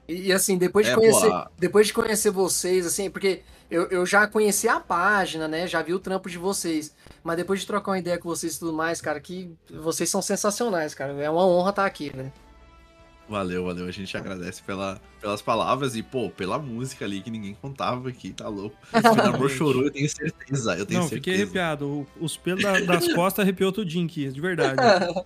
E, 0.07 0.27
e, 0.27 0.33
assim, 0.33 0.57
depois 0.57 0.87
de 0.87 0.91
É, 0.91 0.95
conhecer, 0.95 1.29
pô, 1.29 1.49
depois 1.57 1.87
de 1.87 1.93
conhecer 1.93 2.31
vocês, 2.31 2.85
assim, 2.85 3.09
porque 3.11 3.43
eu, 3.69 3.83
eu 3.89 4.05
já 4.05 4.25
conheci 4.27 4.67
a 4.67 4.79
página, 4.79 5.47
né? 5.47 5.67
Já 5.67 5.81
vi 5.81 5.93
o 5.93 5.99
trampo 5.99 6.29
de 6.29 6.37
vocês. 6.37 6.95
Mas 7.23 7.37
depois 7.37 7.59
de 7.59 7.67
trocar 7.67 7.91
uma 7.91 7.99
ideia 7.99 8.17
com 8.17 8.27
vocês 8.29 8.55
e 8.55 8.59
tudo 8.59 8.73
mais, 8.73 8.99
cara, 9.01 9.19
que 9.19 9.51
vocês 9.69 10.09
são 10.09 10.21
sensacionais, 10.21 10.93
cara. 10.93 11.13
É 11.13 11.29
uma 11.29 11.45
honra 11.45 11.69
estar 11.71 11.85
aqui, 11.85 12.15
né? 12.15 12.31
Valeu, 13.27 13.65
valeu. 13.65 13.85
A 13.85 13.91
gente 13.91 14.17
agradece 14.17 14.63
pela, 14.63 14.99
pelas 15.21 15.39
palavras 15.39 15.95
e, 15.95 16.01
pô, 16.01 16.31
pela 16.31 16.57
música 16.57 17.05
ali 17.05 17.21
que 17.21 17.29
ninguém 17.29 17.53
contava 17.61 18.09
aqui, 18.09 18.33
tá 18.33 18.47
louco. 18.47 18.75
O 18.91 19.35
amor 19.35 19.49
chorou, 19.51 19.83
eu 19.83 19.91
tenho 19.91 20.09
certeza. 20.09 20.75
Eu 20.75 20.85
tenho 20.85 21.01
Não, 21.01 21.07
fiquei 21.07 21.37
certeza. 21.37 21.43
arrepiado. 21.59 21.87
O- 21.87 22.07
Os 22.19 22.35
pelos 22.37 22.63
da- 22.63 22.79
das 22.79 23.07
costas 23.13 23.43
arrepiou 23.43 23.71
tudinho 23.71 24.07
aqui, 24.07 24.29
de 24.31 24.41
verdade. 24.41 24.81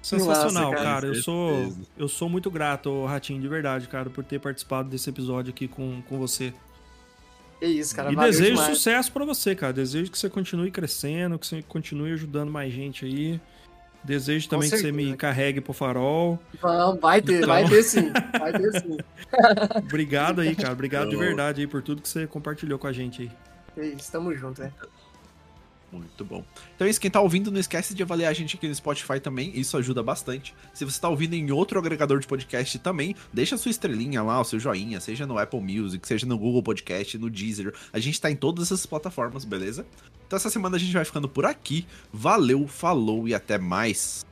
Sensacional, 0.00 0.70
massa, 0.70 0.82
cara. 0.84 0.94
cara. 0.94 1.06
Eu 1.08 1.14
sou, 1.16 1.72
eu 1.98 2.08
sou 2.08 2.28
muito 2.30 2.50
grato, 2.50 3.04
Ratinho, 3.04 3.40
de 3.42 3.48
verdade, 3.48 3.86
cara, 3.88 4.08
por 4.08 4.24
ter 4.24 4.40
participado 4.40 4.88
desse 4.88 5.10
episódio 5.10 5.50
aqui 5.50 5.68
com, 5.68 6.00
com 6.08 6.18
você. 6.18 6.54
É 7.60 7.66
isso, 7.66 7.94
cara. 7.94 8.10
e 8.10 8.14
valeu 8.14 8.30
desejo 8.30 8.50
demais. 8.52 8.76
sucesso 8.76 9.12
pra 9.12 9.24
você, 9.24 9.54
cara. 9.54 9.72
Desejo 9.72 10.10
que 10.10 10.18
você 10.18 10.30
continue 10.30 10.70
crescendo, 10.70 11.38
que 11.38 11.46
você 11.46 11.62
continue 11.62 12.12
ajudando 12.12 12.50
mais 12.50 12.72
gente 12.72 13.04
aí. 13.04 13.40
Desejo 14.02 14.48
Com 14.48 14.56
também 14.56 14.70
que 14.70 14.78
você 14.78 14.90
me 14.90 15.14
carregue 15.14 15.60
pro 15.60 15.74
farol. 15.74 16.38
Vamos, 16.60 17.00
vai 17.00 17.20
ter, 17.20 17.36
Então. 17.36 17.48
vai 17.48 17.68
ter 17.68 17.82
sim. 17.82 18.10
Vai 18.38 18.52
ter 18.52 18.80
sim. 18.80 18.96
Obrigado 19.76 20.40
aí, 20.40 20.56
cara. 20.56 20.72
Obrigado 20.72 21.10
de 21.10 21.16
Ô. 21.16 21.18
verdade 21.18 21.60
aí 21.60 21.66
por 21.66 21.82
tudo 21.82 22.00
que 22.00 22.08
você 22.08 22.26
compartilhou 22.26 22.78
com 22.78 22.86
a 22.86 22.92
gente 22.92 23.22
aí. 23.22 23.30
É 23.76 23.86
isso, 23.88 24.10
tamo 24.10 24.34
junto, 24.34 24.62
né? 24.62 24.72
Muito 25.92 26.24
bom. 26.24 26.44
Então 26.74 26.86
é 26.86 26.90
isso, 26.90 27.00
quem 27.00 27.10
tá 27.10 27.20
ouvindo, 27.20 27.50
não 27.50 27.58
esquece 27.58 27.94
de 27.94 28.02
avaliar 28.02 28.30
a 28.30 28.34
gente 28.34 28.56
aqui 28.56 28.68
no 28.68 28.74
Spotify 28.74 29.18
também, 29.18 29.50
isso 29.58 29.76
ajuda 29.76 30.02
bastante. 30.02 30.54
Se 30.72 30.84
você 30.84 31.00
tá 31.00 31.08
ouvindo 31.08 31.34
em 31.34 31.50
outro 31.50 31.78
agregador 31.78 32.20
de 32.20 32.26
podcast 32.26 32.78
também, 32.78 33.16
deixa 33.32 33.56
sua 33.56 33.70
estrelinha 33.70 34.22
lá, 34.22 34.40
o 34.40 34.44
seu 34.44 34.60
joinha, 34.60 35.00
seja 35.00 35.26
no 35.26 35.38
Apple 35.38 35.60
Music, 35.60 36.06
seja 36.06 36.26
no 36.26 36.38
Google 36.38 36.62
Podcast, 36.62 37.18
no 37.18 37.28
Deezer. 37.28 37.74
A 37.92 37.98
gente 37.98 38.20
tá 38.20 38.30
em 38.30 38.36
todas 38.36 38.66
essas 38.66 38.86
plataformas, 38.86 39.44
beleza? 39.44 39.84
Então 40.26 40.36
essa 40.36 40.48
semana 40.48 40.76
a 40.76 40.78
gente 40.78 40.92
vai 40.92 41.04
ficando 41.04 41.28
por 41.28 41.44
aqui. 41.44 41.84
Valeu, 42.12 42.68
falou 42.68 43.26
e 43.26 43.34
até 43.34 43.58
mais. 43.58 44.24